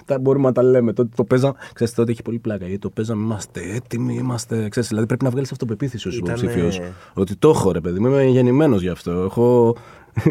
τα 0.05 0.19
μπορούμε 0.19 0.47
να 0.47 0.53
τα 0.53 0.63
λέμε. 0.63 0.93
Τότε 0.93 1.09
το 1.17 1.25
παίζαμε. 1.25 1.55
Ξέρετε, 1.73 1.97
τότε 1.97 2.11
έχει 2.11 2.23
πολύ 2.23 2.39
πλάκα. 2.39 2.65
Γιατί 2.65 2.81
το 2.81 2.91
παίζαμε, 2.91 3.23
είμαστε 3.25 3.61
έτοιμοι, 3.75 4.15
είμαστε. 4.15 4.69
Ξέρεις, 4.69 4.89
δηλαδή 4.89 5.07
πρέπει 5.07 5.25
να 5.25 5.31
βγάλεις 5.31 5.53
αυτοπεποίθηση 5.53 6.09
ως 6.09 6.17
Ήτανε- 6.17 6.39
υποψήφιος. 6.39 6.81
Ότι 7.15 7.37
το 7.37 7.49
έχω, 7.49 7.73
ρε 7.73 7.81
παιδί 7.81 7.99
μου, 8.01 8.07
είμαι 8.07 8.25
γεννημένος 8.25 8.83
γι' 8.83 8.89
αυτό. 8.89 9.11
Έχω... 9.11 9.77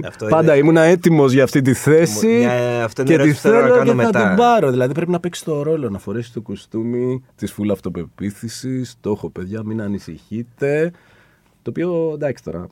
Αυτό 0.07 0.25
Πάντα 0.35 0.55
είναι- 0.55 0.69
ήμουν 0.69 0.77
έτοιμος 0.77 1.31
για 1.31 1.43
αυτή 1.43 1.61
τη 1.61 1.73
θέση. 1.73 2.27
Μια- 2.27 2.83
αυτό 2.83 3.01
είναι 3.01 3.11
και 3.11 3.17
τη 3.17 3.21
ερώτηση 3.23 3.35
που 3.35 3.47
θέλω 3.47 3.55
να 3.55 3.61
θέλω 3.61 3.73
κάνω 3.77 3.83
και 3.91 3.97
θα 4.01 4.05
μετά. 4.05 4.27
την 4.27 4.37
πάρω. 4.37 4.71
Δηλαδή 4.71 4.93
πρέπει 4.93 5.11
να 5.11 5.19
παίξει 5.19 5.43
το 5.45 5.61
ρόλο, 5.63 5.89
να 5.89 5.99
φορέσει 5.99 6.33
το 6.33 6.41
κουστούμι 6.41 7.23
της 7.35 7.51
φούλα 7.51 7.73
αυτοπεποίθησης. 7.73 8.95
Το 9.01 9.11
έχω, 9.11 9.29
παιδιά, 9.29 9.63
μην 9.63 9.81
ανησυχείτε. 9.81 10.91
Το 11.61 11.69
οποίο 11.69 12.11
εντάξει 12.13 12.43
τώρα. 12.43 12.67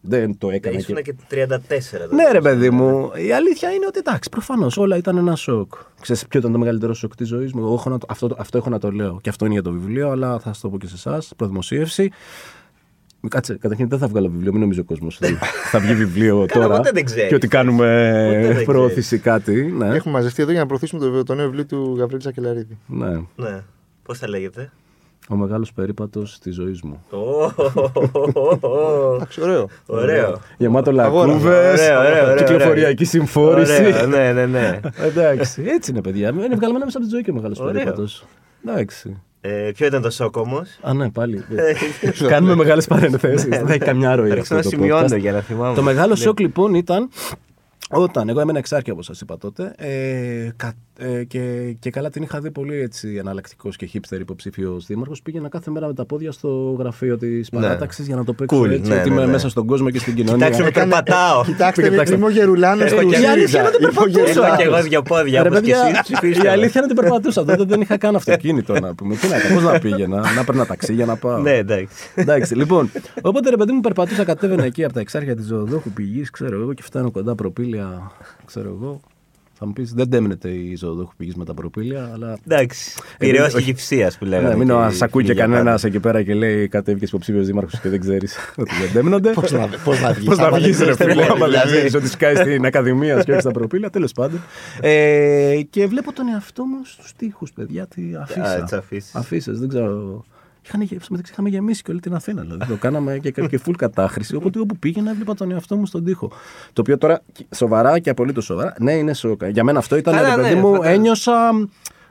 Δεν 0.00 0.38
το 0.38 0.50
έκανα. 0.50 0.76
Ήσουν 0.78 0.94
και- 0.94 1.02
και 1.02 1.14
34. 1.28 2.08
τότε. 2.08 2.14
ναι, 2.14 2.30
ρε 2.32 2.40
παιδί 2.40 2.70
μου. 2.70 3.10
Η 3.26 3.32
αλήθεια 3.32 3.70
είναι 3.70 3.86
ότι 3.86 3.98
εντάξει, 3.98 4.28
προφανώς 4.28 4.76
όλα 4.76 4.96
ήταν 4.96 5.16
ένα 5.16 5.36
σοκ. 5.36 5.72
Ξέρεις 6.00 6.26
ποιο 6.26 6.38
ήταν 6.40 6.52
το 6.52 6.58
μεγαλύτερο 6.58 6.94
σοκ 6.94 7.14
της 7.16 7.28
ζωής 7.28 7.52
μου; 7.52 7.60
Εγώ 7.64 7.74
έχω 7.74 7.90
να 7.90 7.98
το- 7.98 8.06
αυτό, 8.10 8.28
αυτό 8.38 8.58
έχω 8.58 8.70
να 8.70 8.78
το 8.78 8.90
λέω. 8.90 9.18
Και 9.22 9.28
αυτό 9.28 9.44
είναι 9.44 9.54
για 9.54 9.62
το 9.62 9.70
βιβλίο, 9.72 10.10
αλλά 10.10 10.38
θα 10.38 10.52
σα 10.52 10.60
το 10.60 10.68
πω 10.70 10.78
και 10.78 10.86
σε 10.86 10.94
εσάς. 10.94 11.32
Προδημοσίευση. 11.36 12.10
Κάτσε, 13.28 13.54
καταρχήν 13.60 13.88
δεν 13.88 13.98
θα 13.98 14.08
βγάλω 14.08 14.28
βιβλίο, 14.28 14.52
μην 14.52 14.60
νομίζει 14.60 14.80
ο 14.80 14.84
κόσμος 14.84 15.18
ότι 15.22 15.38
θα 15.72 15.78
βγει 15.78 15.94
βιβλίο 15.94 16.46
τώρα. 16.46 16.76
ποτέ 16.76 16.90
δεν 16.94 17.04
ξέρεις. 17.04 17.28
Και 17.28 17.34
ότι 17.34 17.48
κάνουμε 17.48 18.10
Ποτέ 18.42 18.52
δεν 18.54 18.64
προώθηση 18.64 19.18
κάτι. 19.18 19.62
Ναι. 19.62 19.94
Έχουμε 19.94 20.14
μαζευτεί 20.14 20.42
εδώ 20.42 20.50
για 20.50 20.60
να 20.60 20.66
προωθήσουμε 20.66 21.04
το, 21.04 21.22
το 21.22 21.34
νέο 21.34 21.44
βιβλίο 21.46 21.66
του 21.66 21.94
Γαβρίλη 21.98 22.22
Σακελαρίδη. 22.22 22.78
ναι. 22.86 23.20
Ναι. 23.36 23.62
Πώς 24.02 24.18
θα 24.18 24.28
λέγεται; 24.28 24.72
Ο 25.30 25.36
μεγάλος 25.36 25.72
περίπατος 25.72 26.38
της 26.38 26.54
ζωής 26.54 26.82
μου. 26.82 27.04
Εντάξει, 29.16 29.40
ωραίο. 29.42 29.68
Ωραίο. 29.86 30.38
Γεμάτο 30.58 30.90
Αγόρα. 31.00 31.26
λακκούβε, 31.26 31.68
Ωραίο, 31.70 31.98
ωραίο, 31.98 32.22
ωραίο, 32.24 32.36
κυκλοφοριακή 32.36 32.92
ωραίο. 32.92 33.06
συμφόρηση. 33.06 33.84
Ωραίο, 33.86 34.06
Ναι, 34.06 34.32
ναι, 34.32 34.46
ναι. 34.46 34.80
Εντάξει, 34.98 35.62
έτσι 35.66 35.90
είναι, 35.90 36.00
παιδιά. 36.00 36.28
Είναι 36.28 36.54
βγαλμένα 36.56 36.84
μέσα 36.84 36.98
από 36.98 37.06
τη 37.06 37.12
ζωή 37.12 37.22
και 37.22 37.30
ο 37.30 37.34
μεγάλος 37.34 37.58
Ωραίο. 37.60 37.72
περίπατος. 37.72 38.24
Εντάξει. 38.66 39.22
Ε, 39.40 39.70
ποιο 39.74 39.86
ήταν 39.86 40.02
το 40.02 40.10
σοκ 40.10 40.36
όμως; 40.36 40.78
Α, 40.82 40.94
ναι, 40.94 41.10
πάλι. 41.10 41.44
Κάνουμε 42.28 42.54
μεγάλες 42.54 42.86
παρενθέσεις. 42.86 43.48
Δεν 43.48 43.66
έχει 43.68 43.78
καμιά 43.78 44.14
ροή. 44.16 44.30
Άρχισα 44.30 44.40
αυτό 44.40 44.54
να 44.54 44.62
το 44.62 44.68
σημειώνω 44.68 45.06
podcast. 45.06 45.18
για 45.20 45.32
να 45.32 45.40
θυμάμαι. 45.40 45.74
Το 45.74 45.82
μεγάλο 45.82 46.14
σοκ 46.14 46.40
λοιπόν 46.40 46.74
ήταν 46.74 47.08
όταν 47.90 48.28
εγώ 48.28 48.40
έμενα 48.40 48.58
εξάρκεια, 48.58 48.92
όπως 48.92 49.04
σας 49.06 49.20
είπα 49.20 49.38
τότε, 49.38 49.72
ε, 49.76 50.50
κα, 50.56 50.72
ε, 51.00 51.24
και, 51.24 51.74
και 51.78 51.90
καλά 51.90 52.10
την 52.10 52.22
είχα 52.22 52.40
δει 52.40 52.50
πολύ 52.50 52.80
έτσι 52.80 53.14
εναλλακτικός 53.18 53.76
και 53.76 53.90
hipster 53.94 54.20
υποψήφιος 54.20 54.86
δήμαρχος. 54.86 55.22
Πήγαινα 55.22 55.48
κάθε 55.48 55.70
μέρα 55.70 55.86
με 55.86 55.94
τα 55.94 56.04
πόδια 56.04 56.32
στο 56.32 56.76
γραφείο 56.78 57.16
της 57.18 57.48
παράταξης 57.48 58.06
για 58.06 58.16
να 58.16 58.24
το 58.24 58.32
παίξω 58.32 58.60
Cool, 58.60 58.70
έτσι, 58.70 58.90
ναι, 58.90 58.96
ότι 59.00 59.08
ναι, 59.08 59.14
είμαι 59.14 59.24
ναι. 59.24 59.30
μέσα 59.30 59.48
στον 59.48 59.66
κόσμο 59.66 59.90
και 59.90 59.98
στην 59.98 60.14
κοινωνία. 60.14 60.34
Κοιτάξτε 60.36 60.62
με, 60.62 60.68
Έκανε- 60.68 60.92
περπατάω. 60.92 61.44
Κοιτάξτε, 61.44 61.88
Κοιτάξτε. 61.88 62.14
είμαι 62.14 62.24
ο 62.26 62.30
Γερουλάνος 62.30 62.84
Ε, 62.84 62.88
στο 62.88 63.00
η 63.00 63.06
κέντρο. 63.06 63.30
αλήθεια 63.30 63.58
είναι 63.60 63.68
ότι 63.68 63.76
Είμαι 63.82 63.88
ο 63.88 64.02
περπατούσα. 64.02 64.20
Έχω 64.20 64.30
Γερουλάνος. 64.30 64.58
και 64.58 64.64
εγώ 64.64 64.82
δύο 64.82 65.02
πόδια 65.02 65.42
Ρε 65.42 65.48
όπως 65.48 65.60
και 65.60 65.66
παιδιά, 65.72 65.86
εσείς. 65.86 66.00
Ψηφίστε. 66.02 66.40
η 66.40 66.42
με. 66.42 66.50
αλήθεια 66.50 66.80
είναι 66.80 66.92
ότι 66.92 67.00
περπατούσα. 67.00 67.44
Τότε 67.44 67.64
δεν 67.64 67.80
είχα 67.80 67.96
καν 67.98 68.16
αυτοκίνητο 68.16 68.72
να 68.80 68.94
πούμε. 68.94 69.14
Τι 69.16 69.28
να 69.28 69.38
κάνω, 69.38 69.54
πώς 69.54 69.62
να 69.72 69.78
πήγαινα, 69.78 70.32
να 70.36 70.44
παίρνα 70.44 70.66
ταξί 70.66 70.94
για 70.94 71.06
να 71.06 71.16
πάω. 71.16 71.38
Ναι, 71.40 71.52
εντάξει. 71.56 71.94
Εντάξει, 72.14 72.54
λοιπόν. 72.54 72.90
Οπότε 73.22 73.50
ρε 73.50 73.56
παιδί 73.56 73.72
μου 73.72 73.80
περπατούσα, 73.80 74.24
κατέβαινα 74.24 74.64
εκεί 74.64 74.84
από 74.84 74.92
τα 74.92 75.00
εξάρχεια 75.00 75.36
της 75.36 75.46
ζωοδόχου 75.46 75.90
πηγή, 75.90 76.22
ξέρω 76.32 76.60
εγώ, 76.60 76.72
και 76.72 76.82
φτάνω 76.82 77.10
κοντά 77.10 77.34
προπήλαια, 77.34 78.10
ξέρω 78.44 78.68
εγώ. 78.80 79.00
Θα 79.60 79.66
μου 79.66 79.72
πεις, 79.72 79.92
δεν 79.92 80.10
τέμνεται 80.10 80.48
η 80.48 80.76
ζωοδόχου 80.76 81.12
πηγή 81.16 81.32
με 81.36 81.44
τα 81.44 81.54
προπήλαια, 81.54 82.10
αλλά. 82.12 82.38
Εντάξει. 82.48 82.92
Ε, 83.18 83.26
Πυραιός 83.26 83.46
όχι. 83.46 83.56
και 83.56 83.62
κυψίας 83.62 84.18
που 84.18 84.24
λέγαμε. 84.24 84.48
Ναι, 84.48 84.56
μην 84.56 84.66
και 84.88 84.94
σ' 84.94 85.02
ακούει 85.02 85.24
και 85.24 85.32
για 85.32 85.42
κανένας 85.42 85.64
πάντα. 85.82 85.86
εκεί 85.94 86.00
πέρα 86.00 86.22
και 86.22 86.34
λέει 86.34 86.68
κατέβηκες 86.68 87.08
υποψήφιος 87.08 87.46
δήμαρχος 87.46 87.80
και 87.80 87.88
δεν 87.88 88.00
ξέρεις 88.00 88.36
ότι 88.56 88.70
δεν 88.82 88.92
τέμνονται. 88.92 89.30
Πώς 89.30 89.52
να- 89.52 89.68
πώς 89.84 90.00
να 90.00 90.12
βγεις, 90.12 90.24
Πώς 90.28 90.38
να 90.38 90.46
άμα 90.46 90.56
βγεις, 90.58 90.76
δεν 90.78 90.86
ρε 90.86 90.92
ξέρεις 90.92 91.12
φίλε, 91.12 91.24
τι 91.24 91.30
άμα 91.30 91.38
δεν 91.38 91.48
δηλαδή. 91.50 91.70
ξέρεις 91.70 91.94
ότι 91.94 92.08
σκάει 92.08 92.34
στην 92.34 92.64
Ακαδημία 92.66 93.22
και 93.22 93.30
όχι 93.32 93.40
στα 93.40 93.50
προπήλαια. 93.50 93.90
Τέλος 93.90 94.12
πάντων. 94.12 94.40
Ε, 94.80 95.60
και 95.70 95.86
βλέπω 95.86 96.12
τον 96.12 96.28
εαυτό 96.28 96.64
μου 96.64 96.80
στους 96.84 97.12
τοίχους, 97.16 97.52
παιδιά. 97.52 97.86
Τι 97.86 98.02
Α, 98.14 98.20
αφήσα. 98.22 98.56
έτσι 98.58 98.74
αφήσεις. 98.74 99.14
Αφήσει, 99.14 99.50
δεν 99.52 99.68
ξέρω. 99.68 100.24
Είχαν, 100.68 100.80
γε- 100.82 101.00
στο 101.00 101.08
μεταξύ 101.10 101.32
είχαμε 101.32 101.48
γεμίσει 101.48 101.82
και 101.82 101.90
όλη 101.90 102.00
την 102.00 102.14
Αθήνα. 102.14 102.42
Δηλαδή. 102.42 102.66
το 102.66 102.76
κάναμε 102.76 103.18
και, 103.18 103.30
και 103.30 103.60
full 103.66 103.74
κατάχρηση. 103.78 104.36
Οπότε 104.36 104.60
όπου 104.60 104.76
πήγαινα 104.76 105.10
έβλεπα 105.10 105.34
τον 105.34 105.50
εαυτό 105.50 105.76
μου 105.76 105.86
στον 105.86 106.04
τοίχο. 106.04 106.28
Το 106.72 106.80
οποίο 106.80 106.98
τώρα 106.98 107.20
σοβαρά 107.54 107.98
και 107.98 108.10
απολύτως 108.10 108.44
σοβαρά. 108.44 108.74
Ναι, 108.80 108.92
είναι 108.92 109.14
σοκ. 109.14 109.44
Για 109.44 109.64
μένα 109.64 109.78
αυτό 109.78 109.96
ήταν. 109.96 110.14
Καλά, 110.14 110.36
ρε 110.36 110.42
παιδί 110.42 110.54
ναι, 110.54 110.60
μου, 110.60 110.66
φαντάζομαι. 110.66 110.94
ένιωσα. 110.94 111.50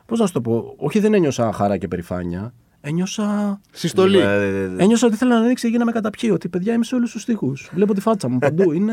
Πώς 0.06 0.18
να 0.18 0.26
σου 0.26 0.32
το 0.32 0.40
πω. 0.40 0.74
Όχι, 0.76 0.98
δεν 0.98 1.14
ένιωσα 1.14 1.52
χαρά 1.52 1.76
και 1.76 1.88
περηφάνεια. 1.88 2.52
Ένιωσα. 2.88 3.60
Συστολή. 3.70 4.18
Ε, 4.18 4.70
Ένιωσα 4.76 5.06
ότι 5.06 5.14
ήθελα 5.14 5.38
να 5.38 5.44
ανοίξει 5.44 5.66
η 5.66 5.70
γίνα 5.70 5.84
με 5.84 5.92
καταπιεί. 5.92 6.30
Ότι 6.32 6.48
παιδιά 6.48 6.72
είμαι 6.72 6.84
σε 6.84 6.94
όλους 6.94 7.10
τους 7.10 7.24
τοίχου. 7.24 7.52
Βλέπω 7.72 7.94
τη 7.94 8.00
φάτσα 8.00 8.28
μου 8.28 8.38
παντού. 8.38 8.72
Είναι 8.72 8.92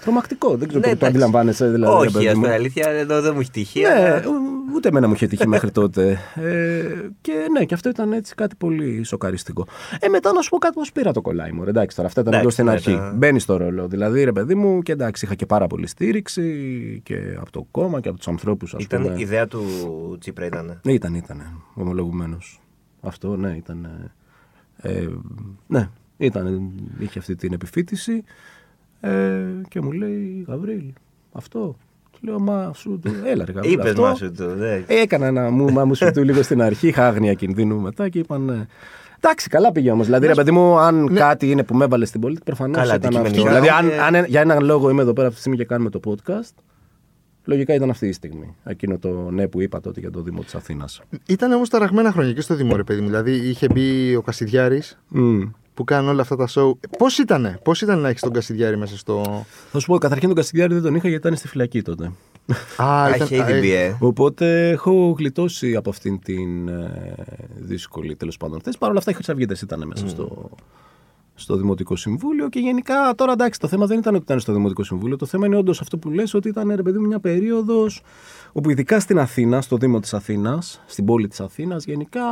τρομακτικό. 0.00 0.56
Δεν 0.56 0.68
ξέρω 0.68 0.80
Ναι, 0.80 0.80
το, 0.80 0.80
το 0.80 0.90
εντάξει. 0.90 1.06
αντιλαμβάνεσαι. 1.06 1.70
Δηλαδή, 1.70 1.92
ρε 1.92 1.98
Όχι, 2.06 2.12
παιδί 2.12 2.28
ας 2.28 2.34
μου. 2.34 2.40
πούμε, 2.40 2.52
αλήθεια, 2.54 2.88
εδώ 2.88 3.20
δεν 3.20 3.32
μου 3.34 3.40
έχει 3.40 3.50
τύχει. 3.50 3.80
Ναι, 3.80 3.88
αλλά- 3.88 4.16
ου- 4.26 4.74
ούτε 4.74 4.88
εμένα 4.88 5.06
μου 5.08 5.14
είχε 5.14 5.26
τύχει 5.26 5.48
μέχρι 5.48 5.70
τότε. 5.70 6.18
Ε, 6.34 6.82
και 7.20 7.32
ναι, 7.52 7.64
και 7.64 7.74
αυτό 7.74 7.88
ήταν 7.88 8.12
έτσι 8.12 8.34
κάτι 8.34 8.54
πολύ 8.58 9.04
σοκαριστικό. 9.04 9.66
Ε, 10.00 10.08
μετά 10.08 10.32
να 10.32 10.40
σου 10.40 10.50
πω 10.50 10.58
κάτι 10.58 10.74
πώ 10.74 10.82
πήρα 10.92 11.12
το 11.12 11.20
κολλάι 11.20 11.52
μου. 11.52 11.64
ρε, 11.64 11.70
Εντάξει, 11.70 11.96
τώρα 11.96 12.08
αυτά 12.08 12.20
ήταν 12.20 12.32
Εντάξει, 12.34 12.60
λίγο 12.62 12.70
στην 12.78 12.92
ναι, 12.92 12.94
αρχή. 12.96 13.10
τα- 13.10 13.14
Μπαίνεις 13.16 13.42
στο 13.42 13.56
ρόλο. 13.56 13.88
Δηλαδή, 13.88 14.24
ρε 14.24 14.32
παιδί 14.32 14.54
μου, 14.54 14.82
και 14.82 14.92
εντάξει, 14.92 15.24
είχα 15.24 15.34
και 15.34 15.46
πάρα 15.46 15.66
πολύ 15.66 15.86
στήριξη 15.86 17.00
και 17.04 17.16
από 17.40 17.50
το 17.50 17.66
κόμμα 17.70 18.00
και 18.00 18.08
από 18.08 18.16
τους 18.18 18.28
ανθρώπους, 18.28 18.74
ας 18.74 18.82
Ήταν 18.84 19.02
πούμε. 19.02 19.14
ιδέα 19.18 19.46
του 19.46 19.62
Τσίπρα, 20.20 20.46
ήταν. 20.46 20.80
Ναι, 20.82 20.92
ήταν, 20.92 21.14
ήταν. 21.14 21.42
Ομολογουμένως. 21.74 22.60
Αυτό, 23.00 23.36
ναι, 23.36 23.50
ήταν. 23.56 24.10
Ε, 24.80 25.06
ναι, 25.66 25.88
ήταν, 26.16 26.70
είχε 26.98 27.18
αυτή 27.18 27.34
την 27.34 27.52
επιφύτηση 27.52 28.22
ε, 29.00 29.42
και 29.68 29.80
μου 29.80 29.92
λέει 29.92 30.44
Γαβρίλ, 30.48 30.92
αυτό. 31.32 31.76
Του 32.10 32.18
λέω, 32.26 32.38
μα 32.38 32.72
σου 32.74 32.98
του. 33.02 33.12
Έλα, 33.24 33.44
ρε 33.44 33.52
Γαβρίλ. 33.52 33.72
Είπες 33.72 33.90
αυτό. 33.90 34.02
μα 34.02 34.14
του. 34.14 34.44
ναι. 34.58 34.84
Έκανα 34.86 35.26
ένα 35.26 35.50
μου 35.50 35.72
μα 35.72 35.84
μου 35.84 35.94
σου 35.94 36.10
του 36.14 36.22
λίγο 36.22 36.42
στην 36.42 36.62
αρχή, 36.62 36.88
είχα 36.88 37.06
άγνοια 37.06 37.34
κινδύνου 37.34 37.80
μετά 37.80 38.08
και 38.08 38.18
είπαν. 38.18 38.44
ναι. 38.44 38.66
Εντάξει, 39.20 39.48
καλά 39.48 39.72
πήγε 39.72 39.90
όμως. 39.90 40.06
Δηλαδή, 40.06 40.26
ρε 40.26 40.34
παιδί 40.34 40.50
μου, 40.50 40.78
αν 40.78 41.14
κάτι 41.14 41.50
είναι 41.50 41.62
που 41.62 41.74
με 41.74 41.84
έβαλε 41.84 42.04
στην 42.04 42.20
πολιτική, 42.20 42.44
προφανώς 42.46 42.76
Καλά, 42.76 42.94
ήταν 42.94 43.16
αυτό. 43.16 43.20
αντικειμενικά. 43.28 43.60
Δηλαδή, 43.60 43.78
αν, 43.86 44.10
Και- 44.10 44.16
αν 44.18 44.24
για 44.28 44.40
έναν 44.40 44.64
λόγο 44.64 44.90
είμαι 44.90 45.02
εδώ 45.02 45.12
πέρα 45.12 45.24
αυτή 45.26 45.34
τη 45.34 45.40
στιγμή 45.42 45.58
και 45.58 45.64
κάνουμε 45.64 45.90
το 45.90 46.00
podcast, 46.04 46.54
λογικά 47.46 47.74
ήταν 47.74 47.90
αυτή 47.90 48.06
η 48.06 48.12
στιγμή. 48.12 48.54
Εκείνο 48.64 48.98
το 48.98 49.30
ναι 49.30 49.48
που 49.48 49.60
είπα 49.60 49.80
τότε 49.80 50.00
για 50.00 50.10
το 50.10 50.22
Δήμο 50.22 50.42
της 50.42 50.54
Αθήνας. 50.54 51.00
Ήταν 51.26 51.52
όμως 51.52 51.68
ταραγμένα 51.68 52.12
χρόνια 52.12 52.32
και 52.32 52.40
στο 52.40 52.54
Δημό, 52.54 52.76
ρε 52.76 52.84
παιδί 52.84 53.00
μου. 53.00 53.06
Δηλαδή 53.06 53.32
είχε 53.32 53.66
μπει 53.74 54.16
ο 54.16 54.22
Κασιδιάρης 54.22 54.98
που 55.74 55.84
κάνουν 55.84 56.08
όλα 56.10 56.22
αυτά 56.22 56.36
τα 56.36 56.48
show. 56.48 56.72
Πώς 56.98 57.18
ήτανε, 57.18 57.58
πώς 57.62 57.80
ήταν 57.82 57.98
να 57.98 58.08
έχεις 58.08 58.20
τον 58.20 58.32
Κασιδιάρη 58.32 58.76
μέσα 58.76 58.96
στο. 58.98 59.44
Θα 59.70 59.78
σου 59.78 59.86
πω, 59.86 59.98
καταρχήν 59.98 60.28
τον 60.28 60.36
Καστιδιάρη 60.36 60.74
δεν 60.74 60.82
τον 60.82 60.94
είχα 60.94 61.08
γιατί 61.08 61.26
ήταν 61.26 61.38
στη 61.38 61.48
φυλακή 61.48 61.82
τότε. 61.82 62.12
Α, 62.76 63.02
Α, 63.04 63.16
Είχε 63.16 63.36
ήδη 63.36 63.60
μπει, 63.60 63.72
ε. 63.72 63.96
Οπότε 64.00 64.68
έχω 64.68 65.14
γλιτώσει 65.18 65.76
από 65.76 65.90
αυτήν 65.90 66.18
την 66.18 66.68
ε, 66.68 67.14
δύσκολη 67.56 68.16
τέλος 68.16 68.36
πάντων 68.36 68.60
θέση. 68.60 68.78
Παρ' 68.78 68.90
όλα 68.90 68.98
αυτά 68.98 69.10
οι 69.10 69.14
Χρυσαυγίτες 69.14 69.60
ήταν 69.60 69.86
μέσα 69.86 70.08
στο, 70.08 70.50
στο 71.38 71.56
Δημοτικό 71.56 71.96
Συμβούλιο 71.96 72.48
και 72.48 72.58
γενικά 72.58 73.14
τώρα 73.16 73.32
εντάξει, 73.32 73.60
το 73.60 73.68
θέμα 73.68 73.86
δεν 73.86 73.98
ήταν 73.98 74.14
ότι 74.14 74.22
ήταν 74.24 74.40
στο 74.40 74.52
Δημοτικό 74.52 74.82
Συμβούλιο. 74.82 75.16
Το 75.16 75.26
θέμα 75.26 75.46
είναι 75.46 75.56
όντως 75.56 75.80
αυτό 75.80 75.98
που 75.98 76.10
λες 76.10 76.34
ότι 76.34 76.48
ήταν 76.48 76.72
ρε 76.74 76.82
παιδί 76.82 76.98
μου 76.98 77.06
μια 77.06 77.20
περίοδος 77.20 78.02
όπου 78.52 78.70
ειδικά 78.70 79.00
στην 79.00 79.18
Αθήνα, 79.18 79.60
στο 79.60 79.76
Δήμο 79.76 80.00
της 80.00 80.14
Αθήνας, 80.14 80.82
στην 80.86 81.04
πόλη 81.04 81.28
της 81.28 81.40
Αθήνας, 81.40 81.84
γενικά 81.84 82.22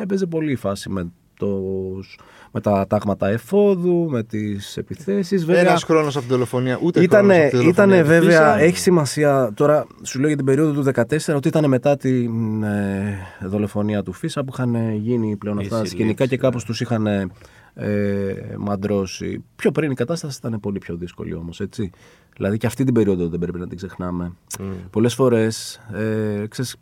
έπαιζε 0.00 0.26
πολύ 0.26 0.52
η 0.52 0.56
φάση 0.56 0.90
με 0.90 1.12
αυτός 1.42 2.18
με 2.50 2.60
τα 2.60 2.86
τάγματα 2.86 3.28
εφόδου, 3.28 4.06
με 4.10 4.22
τις 4.22 4.76
επιθέσεις. 4.76 5.44
Βέβαια, 5.44 5.60
Ένας 5.60 5.84
χρόνος 5.84 6.16
από 6.16 6.24
την 6.24 6.34
δολοφονία, 6.34 6.78
ούτε 6.82 7.02
Ήτανε, 7.02 7.34
χρόνος 7.34 7.46
από 7.46 7.56
τη 7.56 7.56
δολοφονία 7.56 7.98
ήτανε 7.98 8.02
του 8.02 8.08
βέβαια, 8.08 8.52
Φίσα. 8.52 8.58
έχει 8.58 8.78
σημασία 8.78 9.52
τώρα, 9.54 9.86
σου 10.02 10.18
λέω 10.18 10.28
για 10.28 10.36
την 10.36 10.46
περίοδο 10.46 10.72
του 10.72 10.90
14 10.94 11.34
ότι 11.36 11.48
ήταν 11.48 11.68
μετά 11.68 11.96
την 11.96 12.62
ε, 12.62 13.18
δολοφονία 13.40 14.02
του 14.02 14.12
Φίσα 14.12 14.44
που 14.44 14.52
είχαν 14.52 14.94
γίνει 14.94 15.36
πλέον 15.36 15.58
Η 15.58 15.60
αυτά 15.60 15.68
τα 15.68 15.76
σύλληψη, 15.76 15.96
σκηνικά 15.96 16.26
και 16.26 16.36
ναι. 16.36 16.42
κάπως 16.42 16.64
τους 16.64 16.80
είχαν 16.80 17.06
ε, 17.74 18.34
μαντρώσει. 18.58 19.44
Πιο 19.56 19.72
πριν 19.72 19.90
η 19.90 19.94
κατάσταση 19.94 20.38
ήταν 20.38 20.60
πολύ 20.60 20.78
πιο 20.78 20.96
δύσκολη 20.96 21.34
όμως, 21.34 21.60
έτσι. 21.60 21.90
Δηλαδή 22.36 22.56
και 22.56 22.66
αυτή 22.66 22.84
την 22.84 22.94
περίοδο 22.94 23.28
δεν 23.28 23.38
πρέπει 23.38 23.58
να 23.58 23.66
την 23.66 23.76
ξεχνάμε. 23.76 24.32
Mm. 24.58 24.62
Πολλές 24.90 25.14
φορές, 25.14 25.80
ε, 25.92 26.44
ξέρεις, 26.48 26.76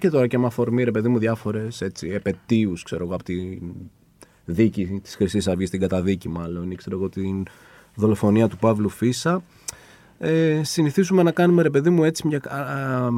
και 0.00 0.10
τώρα 0.10 0.26
και 0.26 0.38
με 0.38 0.46
αφορμή 0.46 0.84
ρε 0.84 0.90
παιδί 0.90 1.08
μου 1.08 1.18
διάφορες 1.18 1.80
έτσι, 1.80 2.08
επαιτίους 2.08 2.82
ξέρω 2.82 3.04
εγώ 3.04 3.14
από 3.14 3.22
τη 3.22 3.58
δίκη 4.44 5.00
της 5.02 5.14
χρυσής 5.14 5.48
Αυγής, 5.48 5.70
την 5.70 5.80
καταδίκη 5.80 6.28
μάλλον 6.28 6.70
ή 6.70 6.74
ξέρω 6.74 6.96
εγώ 6.96 7.08
την 7.08 7.46
δολοφονία 7.94 8.48
του 8.48 8.56
Παύλου 8.56 8.88
Φίσα 8.88 9.42
ε, 10.18 10.60
συνηθίζουμε 10.64 11.22
να 11.22 11.30
κάνουμε 11.30 11.62
ρε 11.62 11.70
παιδί 11.70 11.90
μου 11.90 12.04
έτσι 12.04 12.26
μια, 12.26 12.40
α, 12.48 12.60
α, 12.60 13.10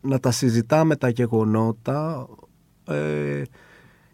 να 0.00 0.20
τα 0.20 0.30
συζητάμε 0.30 0.96
τα 0.96 1.08
γεγονότα 1.08 2.28
ε, 2.84 3.42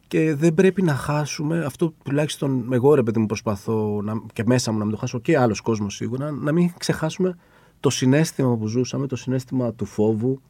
και 0.08 0.34
δεν 0.34 0.54
πρέπει 0.54 0.82
να 0.82 0.94
χάσουμε 0.94 1.64
αυτό 1.64 1.94
τουλάχιστον 2.04 2.72
εγώ 2.72 2.94
ρε 2.94 3.02
παιδί 3.02 3.18
μου 3.18 3.26
προσπαθώ 3.26 4.00
να, 4.02 4.12
και 4.32 4.42
μέσα 4.46 4.72
μου 4.72 4.78
να 4.78 4.84
μην 4.84 4.94
το 4.94 5.00
χάσω 5.00 5.20
και 5.20 5.38
άλλος 5.38 5.60
κόσμος 5.60 5.94
σίγουρα 5.94 6.30
να 6.30 6.52
μην 6.52 6.72
ξεχάσουμε 6.78 7.36
το 7.80 7.90
συνέστημα 7.90 8.56
που 8.56 8.66
ζούσαμε, 8.66 9.06
το 9.06 9.16
συνέστημα 9.16 9.72
του 9.72 9.84
φόβου 9.84 10.40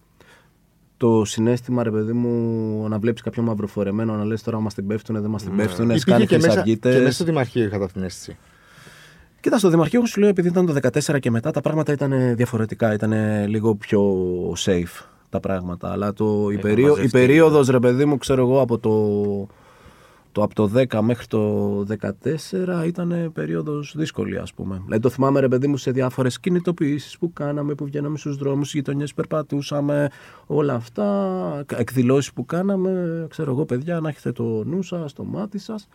το 0.97 1.25
συνέστημα, 1.25 1.83
ρε 1.83 1.91
παιδί 1.91 2.13
μου, 2.13 2.89
να 2.89 2.99
βλέπεις 2.99 3.23
κάποιον 3.23 3.47
μαυροφορεμένο 3.47 4.17
να 4.17 4.25
λες 4.25 4.43
τώρα 4.43 4.61
μα 4.61 4.69
την 4.69 4.87
πέφτουνε, 4.87 5.21
δεν 5.21 5.31
μας 5.31 5.43
την 5.43 5.57
πέφτουνε. 5.57 5.95
Υπήρχε 5.95 6.01
Σκάνε 6.01 6.25
και 6.25 6.35
μέσα, 6.35 6.49
και 6.49 6.53
χρυσαυγίτες. 6.53 6.99
μέσα 6.99 7.13
στο 7.13 7.25
Δημαρχείο 7.25 7.65
είχα 7.65 7.77
αυτή 7.77 7.93
την 7.93 8.03
αίσθηση. 8.03 8.37
Κοίτα, 9.41 9.59
στο 9.59 9.69
Δημαρχείο, 9.69 9.99
εγώ 9.99 10.09
σου 10.09 10.21
λέω, 10.21 10.29
επειδή 10.29 10.49
ήταν 10.49 10.67
το 10.67 10.73
14 10.73 11.19
και 11.21 11.31
μετά, 11.31 11.51
τα 11.51 11.61
πράγματα 11.61 11.93
ήταν 11.93 12.37
διαφορετικά. 12.37 12.93
Ήταν 12.93 13.13
λίγο 13.49 13.75
πιο 13.75 14.03
safe 14.53 15.16
τα 15.29 15.41
πράγματα. 15.41 15.91
Αλλά 15.93 16.13
το, 16.13 16.47
η, 16.51 16.53
Είχα 16.53 16.61
περίοδο, 16.63 16.87
η 16.95 16.97
μαζευτεί. 16.97 17.19
περίοδος, 17.19 17.69
ρε 17.69 17.79
παιδί 17.79 18.05
μου, 18.05 18.19
ξέρω 18.19 18.43
εγώ, 18.43 18.61
από 18.61 18.79
το, 18.79 19.47
το, 20.33 20.43
από 20.43 20.55
το 20.55 20.71
10 20.75 21.01
μέχρι 21.01 21.27
το 21.27 21.79
14 22.83 22.87
ήταν 22.87 23.31
περίοδος 23.35 23.95
δύσκολη, 23.97 24.39
ας 24.39 24.53
πούμε. 24.55 24.81
Δηλαδή 24.85 25.03
το 25.03 25.09
θυμάμαι, 25.09 25.41
ρε 25.41 25.49
παιδί 25.49 25.67
μου, 25.67 25.77
σε 25.77 25.91
διάφορες 25.91 26.41
κινητοποιήσεις 26.41 27.19
που 27.19 27.33
κάναμε, 27.33 27.75
που 27.75 27.85
βγαίναμε 27.85 28.19
στους 28.19 28.37
δρόμους, 28.37 28.69
στις 28.69 28.81
γειτονιές 28.81 29.15
περπατούσαμε, 29.15 30.09
όλα 30.47 30.75
αυτά, 30.75 31.65
εκδηλώσεις 31.77 32.33
που 32.33 32.45
κάναμε, 32.47 33.27
ξέρω 33.31 33.51
εγώ, 33.51 33.65
παιδιά, 33.65 34.01
να 34.01 34.09
έχετε 34.09 34.33
το 34.33 34.65
νου 34.65 34.83
σας, 34.83 35.13
το 35.13 35.25
μάτι 35.25 35.59
σας. 35.59 35.89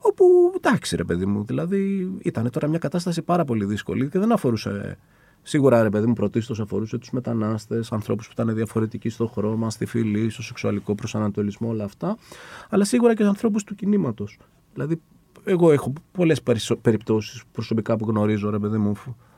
Όπου 0.00 0.24
εντάξει, 0.56 0.96
ρε 0.96 1.04
παιδί 1.04 1.26
μου, 1.26 1.44
δηλαδή 1.44 2.10
ήταν 2.22 2.50
τώρα 2.50 2.68
μια 2.68 2.78
κατάσταση 2.78 3.22
πάρα 3.22 3.44
πολύ 3.44 3.64
δύσκολη 3.64 4.08
και 4.08 4.18
δεν 4.18 4.32
αφορούσε. 4.32 4.98
Σίγουρα, 5.42 5.82
ρε 5.82 5.90
παιδί 5.90 6.06
μου, 6.06 6.12
πρωτίστως 6.12 6.60
αφορούσε 6.60 6.98
τους 6.98 7.10
μετανάστες, 7.10 7.92
ανθρώπους 7.92 8.26
που 8.26 8.32
ήταν 8.32 8.54
διαφορετικοί 8.54 9.08
στο 9.08 9.26
χρώμα, 9.26 9.70
στη 9.70 9.86
φυλή, 9.86 10.30
στο 10.30 10.42
σεξουαλικό 10.42 10.94
προσανατολισμό, 10.94 11.68
όλα 11.68 11.84
αυτά. 11.84 12.16
Αλλά 12.68 12.84
σίγουρα 12.84 13.14
και 13.14 13.24
ανθρώπους 13.24 13.64
του 13.64 13.74
κινήματος. 13.74 14.38
Δηλαδή, 14.72 15.00
εγώ 15.44 15.72
έχω 15.72 15.92
πολλές 16.12 16.42
περιπτώσεις 16.82 17.42
προσωπικά 17.52 17.96
που 17.96 18.06
γνωρίζω, 18.08 18.50
ρε 18.50 18.58
παιδί 18.58 18.78
μου, 18.78 18.92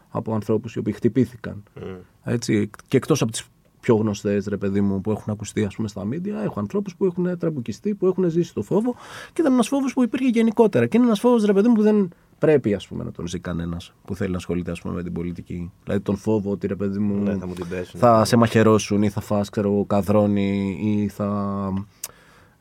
από 0.08 0.34
ανθρώπους 0.34 0.74
οι 0.74 0.78
οποίοι 0.78 0.92
χτυπήθηκαν. 0.92 1.62
Mm. 1.80 1.82
Έτσι, 2.22 2.70
και 2.88 2.96
εκτός 2.96 3.22
από 3.22 3.30
τις 3.30 3.48
πιο 3.80 3.94
γνωστές, 3.94 4.46
ρε 4.46 4.56
παιδί 4.56 4.80
μου, 4.80 5.00
που 5.00 5.10
έχουν 5.10 5.32
ακουστεί 5.32 5.64
ας 5.64 5.74
πούμε, 5.74 5.88
στα 5.88 6.04
μίντια, 6.04 6.40
έχω 6.40 6.60
ανθρώπους 6.60 6.96
που 6.96 7.04
έχουν 7.04 7.38
τραμπουκιστεί, 7.38 7.94
που 7.94 8.06
έχουν 8.06 8.28
ζήσει 8.30 8.54
το 8.54 8.62
φόβο 8.62 8.94
και 9.32 9.40
ήταν 9.40 9.52
ένας 9.52 9.68
φόβος 9.68 9.92
που 9.92 10.02
υπήρχε 10.02 10.28
γενικότερα. 10.28 10.86
Και 10.86 10.96
είναι 10.96 11.06
ένας 11.06 11.20
φόβος, 11.20 11.44
ρε 11.44 11.52
παιδί 11.52 11.68
μου, 11.68 11.74
που 11.74 11.82
δεν 11.82 12.08
πρέπει 12.38 12.74
ας 12.74 12.88
πούμε, 12.88 13.04
να 13.04 13.10
τον 13.10 13.26
ζει 13.26 13.38
κανένας 13.38 13.92
που 14.04 14.14
θέλει 14.14 14.30
να 14.30 14.36
ασχολείται 14.36 14.70
ας 14.70 14.80
πούμε, 14.80 14.94
με 14.94 15.02
την 15.02 15.12
πολιτική. 15.12 15.70
Δηλαδή 15.84 16.02
τον 16.02 16.16
φόβο 16.16 16.50
ότι 16.50 16.66
ρε 16.66 16.74
παιδί 16.76 16.98
μου, 16.98 17.22
Ναι, 17.22 17.36
θα 17.36 17.46
μου 17.46 17.52
την 17.54 17.68
πέσουν. 17.68 18.00
θα 18.00 18.24
σε 18.24 18.36
μαχαιρώσουν 18.36 19.02
ή 19.02 19.08
θα 19.08 19.20
φας 19.20 19.48
ξέρω, 19.48 19.68
εγώ, 19.72 19.84
καδρόνι 19.84 20.78
ή 20.82 21.08
θα. 21.08 21.72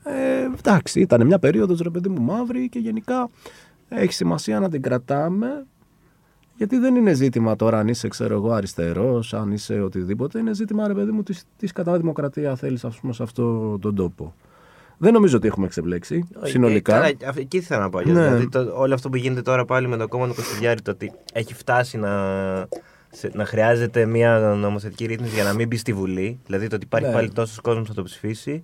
Ε, 0.03 0.43
εντάξει, 0.57 0.99
ήταν 0.99 1.25
μια 1.25 1.39
περίοδος 1.39 1.79
ρε 1.79 1.89
παιδί 1.89 2.09
μου 2.09 2.21
μαύρη 2.21 2.69
και 2.69 2.79
γενικά 2.79 3.29
έχει 3.89 4.13
σημασία 4.13 4.59
να 4.59 4.69
την 4.69 4.81
κρατάμε 4.81 5.65
γιατί 6.59 6.77
δεν 6.77 6.95
είναι 6.95 7.13
ζήτημα 7.13 7.55
τώρα 7.55 7.79
αν 7.79 7.87
είσαι, 7.87 8.07
ξέρω 8.07 8.33
εγώ, 8.35 8.51
αριστερός, 8.51 9.33
αν 9.33 9.51
είσαι 9.51 9.81
οτιδήποτε. 9.81 10.39
Είναι 10.39 10.53
ζήτημα, 10.53 10.87
ρε 10.87 10.93
παιδί 10.93 11.11
μου, 11.11 11.23
της 11.23 11.43
της 11.57 11.71
κατά 11.71 11.97
δημοκρατία 11.97 12.55
θέλεις, 12.55 12.83
ας 12.85 12.99
πούμε, 12.99 13.13
σε 13.13 13.23
αυτόν 13.23 13.79
τον 13.79 13.95
τόπο. 13.95 14.33
Δεν 14.97 15.13
νομίζω 15.13 15.37
ότι 15.37 15.47
έχουμε 15.47 15.67
ξεμπλέξει 15.67 16.23
Όχι, 16.41 16.51
συνολικά. 16.51 16.95
ε, 16.95 16.99
καλά, 17.13 17.29
αυ- 17.29 17.37
εκεί 17.39 17.57
ήθελα 17.57 17.79
να 17.79 17.89
πω. 17.89 17.97
Ναι. 18.01 18.03
Δηλαδή, 18.05 18.49
το, 18.49 18.73
όλο 18.75 18.93
αυτό 18.93 19.09
που 19.09 19.15
γίνεται 19.17 19.41
τώρα 19.41 19.65
πάλι 19.65 19.87
με 19.87 19.97
το 19.97 20.07
κόμμα 20.07 20.27
του 20.27 20.33
Κωστιδιάρη, 20.35 20.81
το 20.81 20.91
ότι 20.91 21.11
έχει 21.33 21.53
φτάσει 21.53 21.97
να, 21.97 22.11
σε- 23.09 23.31
να 23.33 23.45
χρειάζεται 23.45 24.05
μια 24.05 24.39
νομοθετική 24.39 25.05
ρύθμιση 25.05 25.33
για 25.33 25.43
να 25.43 25.53
μην 25.53 25.67
μπει 25.67 25.77
στη 25.77 25.93
Βουλή. 25.93 26.39
Δηλαδή 26.45 26.67
το 26.67 26.75
ότι 26.75 26.85
υπάρχει 26.85 27.07
Ναι. 27.07 27.13
πάλι 27.13 27.29
τόσος 27.31 27.59
κόσμος 27.59 27.87
θα 27.87 27.93
το 27.93 28.03
ψηφίσει. 28.03 28.63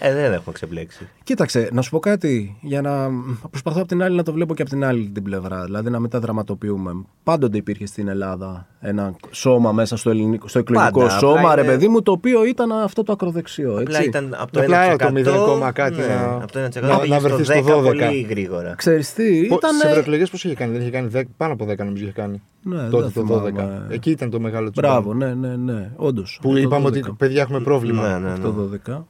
Ε, 0.00 0.14
δεν 0.14 0.32
έχουμε 0.32 0.52
ξεμπλέξει. 0.52 1.08
Κοίταξε, 1.24 1.68
να 1.72 1.82
σου 1.82 1.90
πω 1.90 1.98
κάτι. 1.98 2.56
Για 2.60 2.80
να 2.80 3.08
προσπαθώ 3.50 3.78
από 3.78 3.88
την 3.88 4.02
άλλη 4.02 4.16
να 4.16 4.22
το 4.22 4.32
βλέπω 4.32 4.54
και 4.54 4.62
από 4.62 4.70
την 4.70 4.84
άλλη 4.84 5.10
την 5.14 5.22
πλευρά. 5.22 5.64
Δηλαδή 5.64 5.90
να 5.90 5.98
μην 6.00 6.10
τα 6.10 6.20
δραματοποιούμε. 6.20 6.92
Πάντοτε 7.22 7.56
υπήρχε 7.56 7.86
στην 7.86 8.08
Ελλάδα 8.08 8.66
ένα 8.80 9.14
σώμα 9.30 9.72
μέσα 9.72 9.96
στο, 9.96 10.10
ελληνικό, 10.10 10.48
στο 10.48 10.58
εκλογικό 10.58 10.98
Πάντα, 11.00 11.18
σώμα, 11.18 11.38
απλά 11.40 11.54
ρε 11.54 11.60
είναι- 11.60 11.70
παιδί 11.70 11.88
μου, 11.88 12.02
το 12.02 12.12
οποίο 12.12 12.44
ήταν 12.44 12.72
αυτό 12.72 13.02
το 13.02 13.12
ακροδεξιό. 13.12 13.78
Έτσι. 13.78 13.96
Απλά 13.96 14.02
ήταν 14.04 14.36
από 14.38 14.52
το 14.52 14.60
Απλά 14.60 14.84
1%. 14.92 15.24
το 15.24 15.66
0, 15.66 15.72
κάτι 15.72 15.96
ναι, 16.00 16.06
να- 16.06 16.34
από 16.42 16.52
το 16.52 16.58
1% 16.58 16.80
να- 16.80 16.98
πήγε 16.98 17.12
να 17.14 17.18
στο 17.20 17.28
βρεθείς 17.28 17.46
στο 17.46 17.54
10 17.54 17.74
12. 17.76 17.82
πολύ 17.82 18.26
γρήγορα. 18.28 18.74
Ξέρεις 18.76 19.12
τι, 19.14 19.38
Ήταν... 19.38 19.56
ήταν. 19.56 19.74
Σε 19.74 19.86
ευρωεκλογές 19.88 20.30
πώς 20.30 20.44
είχε 20.44 20.54
κάνει, 20.54 20.72
δεν 20.72 20.80
είχε 20.80 20.90
κάνει 20.90 21.08
10, 21.14 21.22
πάνω 21.36 21.52
από 21.52 21.64
10 21.64 21.84
νομίζω 21.84 22.02
είχε 22.04 22.12
κάνει. 22.12 22.42
Ναι, 22.62 22.88
τότε 22.88 23.02
δεν 23.14 23.26
το 23.26 23.40
θυμάμαι. 23.40 23.82
12. 23.88 23.92
Εκεί 23.92 24.10
ήταν 24.10 24.30
το 24.30 24.40
μεγάλο 24.40 24.66
του. 24.70 24.80
Μπράβο, 24.80 25.14
ναι, 25.14 25.34
ναι, 25.34 25.56
ναι. 25.56 25.90
Όντως. 25.96 26.38
Που 26.42 26.56
είπαμε 26.56 26.86
ότι 26.86 27.04
παιδιά 27.18 27.42
έχουμε 27.42 27.60
πρόβλημα. 27.60 28.08
Ναι, 28.18 28.26
ναι, 28.26 28.32
Αυτό 28.32 28.52
ναι. 28.52 28.78
12. 28.96 29.04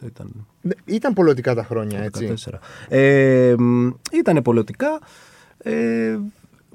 Πότε 0.00 0.12
ήταν. 0.14 0.46
Ναι, 0.60 0.72
Ήταν 0.84 1.12
πολιτικά 1.12 1.54
τα 1.54 1.64
χρόνια, 1.64 1.98
έτσι. 2.02 2.32
14. 2.50 2.58
Ε, 2.88 3.54
ήταν 4.12 4.42
πολιτικά. 4.42 4.98
Ε, 5.58 6.18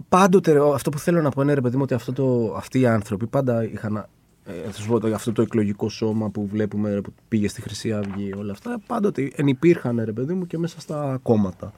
πάντοτε, 0.09 0.51
ρε, 0.51 0.59
αυτό 0.73 0.89
που 0.89 0.99
θέλω 0.99 1.21
να 1.21 1.29
πω 1.29 1.41
είναι 1.41 1.53
ρε 1.53 1.61
παιδί 1.61 1.75
μου 1.75 1.81
ότι 1.83 1.93
αυτό 1.93 2.13
το, 2.13 2.53
αυτοί 2.57 2.79
οι 2.79 2.85
άνθρωποι 2.85 3.27
πάντα 3.27 3.63
είχαν. 3.63 3.95
Ε, 4.45 4.51
θα 4.71 4.71
σου 4.81 4.88
πω, 4.88 4.99
το- 4.99 5.13
αυτό 5.13 5.31
το 5.31 5.41
εκλογικό 5.41 5.89
σώμα 5.89 6.29
που 6.29 6.47
βλέπουμε 6.47 6.93
ρε, 6.93 7.01
που 7.01 7.13
πήγε 7.27 7.47
στη 7.47 7.61
Χρυσή 7.61 7.93
Αυγή, 7.93 8.33
όλα 8.38 8.51
αυτά, 8.51 8.79
πάντοτε 8.88 9.31
ενυπήρχαν 9.35 10.01
ρε 10.05 10.11
παιδί 10.11 10.33
μου 10.33 10.47
και 10.47 10.57
μέσα 10.57 10.79
στα 10.81 11.19
κόμματα. 11.21 11.73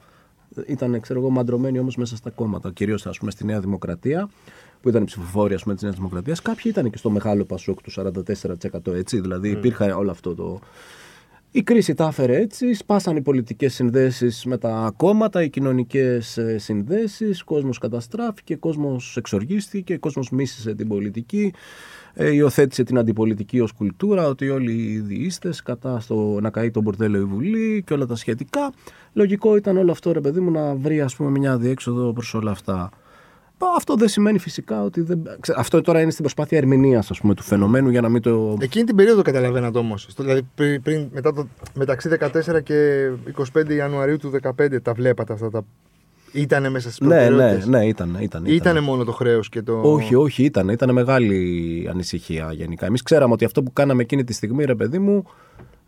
Ήταν, 0.66 1.00
ξέρω 1.00 1.20
εγώ, 1.20 1.30
μαντρωμένοι 1.30 1.78
όμως 1.78 1.96
μέσα 1.96 2.16
στα 2.16 2.30
κόμματα. 2.30 2.70
Κυρίως, 2.72 3.06
ας 3.06 3.18
πούμε, 3.18 3.30
στη 3.30 3.44
Νέα 3.44 3.60
Δημοκρατία, 3.60 4.28
που 4.82 4.88
ήταν 4.88 5.02
οι 5.02 5.04
ψηφοφόροι 5.04 5.54
της 5.54 5.82
Νέας 5.82 5.94
Δημοκρατίας. 5.94 6.42
Κάποιοι 6.42 6.62
ήταν 6.64 6.90
και 6.90 6.96
στο 6.98 7.10
μεγάλο 7.10 7.44
Πασόκ 7.44 7.82
του 7.82 7.90
44%, 7.90 8.92
έτσι. 8.92 9.20
Δηλαδή, 9.20 9.48
υπήρχε 9.50 9.84
όλο 9.84 10.10
αυτό 10.10 10.34
το. 10.34 10.60
Η 11.50 11.62
κρίση 11.62 11.94
τα 11.94 12.06
έφερε 12.06 12.36
έτσι, 12.40 12.74
σπάσαν 12.74 13.16
οι 13.16 13.22
πολιτικές 13.22 13.74
συνδέσεις 13.74 14.44
με 14.44 14.58
τα 14.58 14.92
κόμματα, 14.96 15.42
οι 15.42 15.50
κοινωνικές 15.50 16.36
ε, 16.38 16.58
συνδέσεις, 16.58 17.42
κόσμος 17.42 17.78
καταστράφηκε, 17.78 18.56
κόσμος 18.56 19.16
εξοργίστηκε, 19.16 19.96
κόσμος 19.96 20.30
μίσησε 20.30 20.74
την 20.74 20.88
πολιτική, 20.88 21.52
ε, 22.14 22.30
υιοθέτησε 22.30 22.82
την 22.82 22.98
αντιπολιτική 22.98 23.60
ως 23.60 23.72
κουλτούρα, 23.72 24.26
ότι 24.26 24.48
όλοι 24.48 24.72
οι 24.72 24.98
διείστες 24.98 25.62
κατά 25.62 26.00
στο 26.00 26.38
να 26.40 26.50
καεί 26.50 26.70
τον 26.70 26.82
μπορτέλο 26.82 27.18
η 27.18 27.24
Βουλή 27.24 27.82
και 27.86 27.94
όλα 27.94 28.06
τα 28.06 28.16
σχετικά. 28.16 28.72
Λογικό 29.12 29.56
ήταν 29.56 29.76
όλο 29.76 29.90
αυτό 29.90 30.12
ρε 30.12 30.20
παιδί 30.20 30.40
μου 30.40 30.50
να 30.50 30.74
βρει 30.74 31.00
ας 31.00 31.16
πούμε 31.16 31.30
μια 31.30 31.58
διέξοδο 31.58 32.12
προς 32.12 32.34
όλα 32.34 32.50
αυτά. 32.50 32.90
Πα, 33.58 33.66
Αυτό 33.76 33.94
δεν 33.94 34.08
σημαίνει 34.08 34.38
φυσικά 34.38 34.82
ότι 34.82 35.00
δεν... 35.00 35.22
ξέ- 35.40 35.58
Αυτό 35.58 35.80
τώρα 35.80 36.00
είναι 36.00 36.10
στην 36.10 36.22
προσπάθεια 36.22 36.58
ερμηνείας 36.58 37.06
του 37.06 37.42
φαινομένου 37.42 37.88
για 37.90 38.00
να 38.00 38.08
μην 38.08 38.22
το. 38.22 38.56
Εκείνη 38.60 38.84
την 38.84 38.96
περίοδο 38.96 39.22
καταλαβαίνατε 39.22 39.78
όμως. 39.78 40.08
Δηλαδή 40.16 40.42
πριν, 40.54 40.82
πριν, 40.82 41.08
μετά 41.12 41.32
το, 41.32 41.46
μεταξύ 41.74 42.08
14 42.20 42.62
και 42.62 43.08
25 43.56 43.70
Ιανουαρίου 43.70 44.16
του 44.16 44.30
2015 44.58 44.82
τα 44.82 44.92
βλέπατε 44.92 45.32
αυτά 45.32 45.50
τα. 45.50 45.64
Ήτανε 46.32 46.68
μέσα 46.68 46.90
στις 46.90 47.06
Ναι, 47.06 47.14
ναι, 47.14 47.26
προτεραιότητες; 47.26 47.66
ναι, 47.66 47.86
ήταν. 47.86 48.08
ήταν, 48.08 48.22
ήταν. 48.22 48.44
Ήτανε 48.46 48.80
μόνο 48.80 49.04
το 49.04 49.12
χρέος 49.12 49.48
και 49.48 49.62
το. 49.62 49.80
Όχι, 49.82 50.14
όχι, 50.14 50.44
ήταν. 50.44 50.68
Ήταν 50.68 50.92
μεγάλη 50.92 51.86
ανησυχία 51.90 52.52
γενικά. 52.52 52.86
Εμείς 52.86 53.02
ξέραμε 53.02 53.32
ότι 53.32 53.44
αυτό 53.44 53.62
που 53.62 53.72
κάναμε 53.72 54.02
εκείνη 54.02 54.24
τη 54.24 54.32
στιγμή, 54.32 54.64
ρε 54.64 54.74
παιδί 54.74 54.98
μου, 54.98 55.24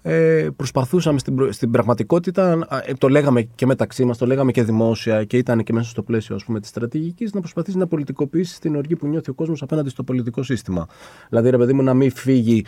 ε, 0.02 0.48
προσπαθούσαμε 0.56 1.18
στην, 1.18 1.34
προ- 1.34 1.52
στην 1.52 1.70
πραγματικότητα, 1.70 2.52
α, 2.68 2.82
ε, 2.86 2.92
το 2.98 3.08
λέγαμε 3.08 3.42
και 3.42 3.66
μεταξύ 3.66 4.04
μας, 4.04 4.18
το 4.18 4.26
λέγαμε 4.26 4.52
και 4.52 4.62
δημόσια 4.62 5.24
και 5.24 5.36
ήταν 5.36 5.62
και 5.62 5.72
μέσα 5.72 5.90
στο 5.90 6.02
πλαίσιο 6.02 6.34
ας 6.34 6.44
πούμε, 6.44 6.60
της 6.60 6.68
στρατηγικής, 6.68 7.32
να 7.32 7.40
προσπαθήσει 7.40 7.76
να 7.78 7.86
πολιτικοποιήσεις 7.86 8.58
την 8.58 8.76
οργή 8.76 8.96
που 8.96 9.06
νιώθει 9.06 9.30
ο 9.30 9.34
κόσμος 9.34 9.62
απέναντι 9.62 9.88
στο 9.90 10.02
πολιτικό 10.02 10.42
σύστημα. 10.42 10.86
Δηλαδή, 11.28 11.50
ρε 11.50 11.56
παιδί 11.56 11.72
μου, 11.72 11.82
να 11.82 11.94
μην 11.94 12.10
φύγει. 12.12 12.64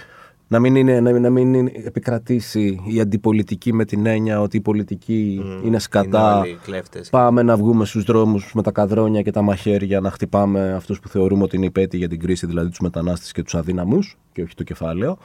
Να 0.49 0.59
μην, 0.59 0.77
είναι, 0.77 1.01
να, 1.01 1.12
μην- 1.12 1.23
να 1.23 1.31
μην 1.31 1.55
είναι- 1.55 1.73
επικρατήσει 1.85 2.81
η 2.87 3.01
αντιπολιτική 3.01 3.73
με 3.73 3.85
την 3.85 4.07
έννοια 4.07 4.40
ότι 4.40 4.57
η 4.57 4.61
πολιτική 4.61 5.42
είναι 5.64 5.79
σκατά. 5.79 6.31
Είναι 6.37 6.49
όλοι 6.49 6.59
κλέφτες. 6.62 7.11
Πάμε 7.11 7.42
να 7.42 7.57
βγούμε 7.57 7.85
στους 7.85 8.05
δρόμους 8.05 8.53
με 8.55 8.62
τα 8.62 8.71
καδρόνια 8.71 9.23
και 9.23 9.31
τα 9.31 9.42
μαχαίρια 9.42 10.01
να 10.01 10.11
χτυπάμε 10.11 10.73
αυτούς 10.73 11.01
που 11.01 11.09
θεωρούμε 11.09 11.42
ότι 11.42 11.57
είναι 11.57 11.66
υπέτειοι 11.66 11.99
για 12.01 12.09
την 12.09 12.21
κρίση, 12.21 12.47
δηλαδή 12.47 12.68
τους 12.68 12.79
μετανάστες 12.81 13.33
και 13.33 13.42
τους 13.42 13.55
αδύναμους 13.55 14.18
και 14.33 14.42
όχι 14.42 14.55
το 14.55 14.62
κεφάλαιο. 14.62 15.18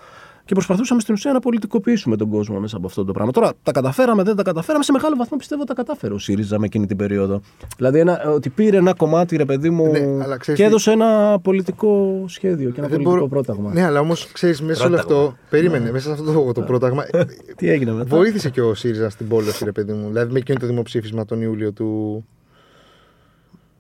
Και 0.48 0.54
προσπαθούσαμε 0.54 1.02
στην 1.02 1.14
ουσία 1.14 1.32
να 1.34 1.40
πολιτικοποιήσουμε 1.40 2.16
τον 2.16 2.30
κόσμο 2.30 2.60
μέσα 2.60 2.78
από 2.78 2.86
αυτό 2.88 3.06
το 3.06 3.12
πράγμα. 3.12 3.32
Τώρα 3.32 3.52
τα 3.64 3.72
καταφέραμε, 3.72 4.24
δεν 4.24 4.36
τα 4.36 4.44
καταφέραμε. 4.44 4.84
Σε 4.84 4.92
μεγάλο 4.92 5.16
βαθμό 5.18 5.38
πιστεύω 5.38 5.64
τα 5.64 5.74
κατάφερε 5.74 6.14
ο 6.14 6.18
ΣΥΡΙΖΑ 6.18 6.60
με 6.60 6.66
εκείνη 6.66 6.86
την 6.86 6.98
περίοδο. 6.98 7.42
Δηλαδή 7.78 8.00
ένα, 8.00 8.22
ότι 8.36 8.50
πήρε 8.50 8.78
ένα 8.78 8.94
κομμάτι, 8.94 9.36
ρε 9.38 9.46
παιδί 9.46 9.70
μου, 9.70 9.92
Ναι, 9.92 10.00
αλλά 10.00 10.38
ξέρεις 10.38 10.46
και 10.46 10.54
τι- 10.54 10.64
έδωσε 10.64 10.92
ένα 10.92 11.40
πολιτικό 11.44 12.24
σχέδιο 12.28 12.70
και 12.70 12.80
ένα 12.80 12.88
Δεν 12.88 12.98
πολιτικό 12.98 13.10
μπορώ- 13.10 13.28
πρόταγμα. 13.28 13.74
Ναι, 13.74 13.84
αλλά 13.84 14.00
όμως 14.00 14.32
ξέρεις, 14.32 14.62
μέσα 14.62 14.80
σε 14.82 14.88
όλο 14.88 14.96
Πρόταγμα. 14.96 15.22
αυτό. 15.24 15.36
Περίμενε, 15.50 15.92
μέσα 15.92 16.06
σε 16.06 16.12
αυτό 16.22 16.24
το, 16.44 16.52
το 16.52 16.62
πρόταγμα. 16.62 17.04
ε, 17.12 17.24
Τι 17.56 17.70
έγινε 17.70 17.92
μετά; 17.92 18.16
Βοήθησε 18.18 18.50
και 18.50 18.62
ο 18.62 18.74
ΣΥΡΙΖΑ 18.74 19.10
στην 19.10 19.28
πόλωση, 19.28 19.64
ρε 19.64 19.72
παιδί 19.72 19.94
μου. 19.94 20.08
Δηλαδή 20.08 20.32
με 20.34 20.40
εκείνο 20.40 20.60
το 20.60 20.66
δημοψήφισμα 20.66 21.26
τον 21.26 21.42
Ιούλιο 21.42 21.72
του. 21.74 22.26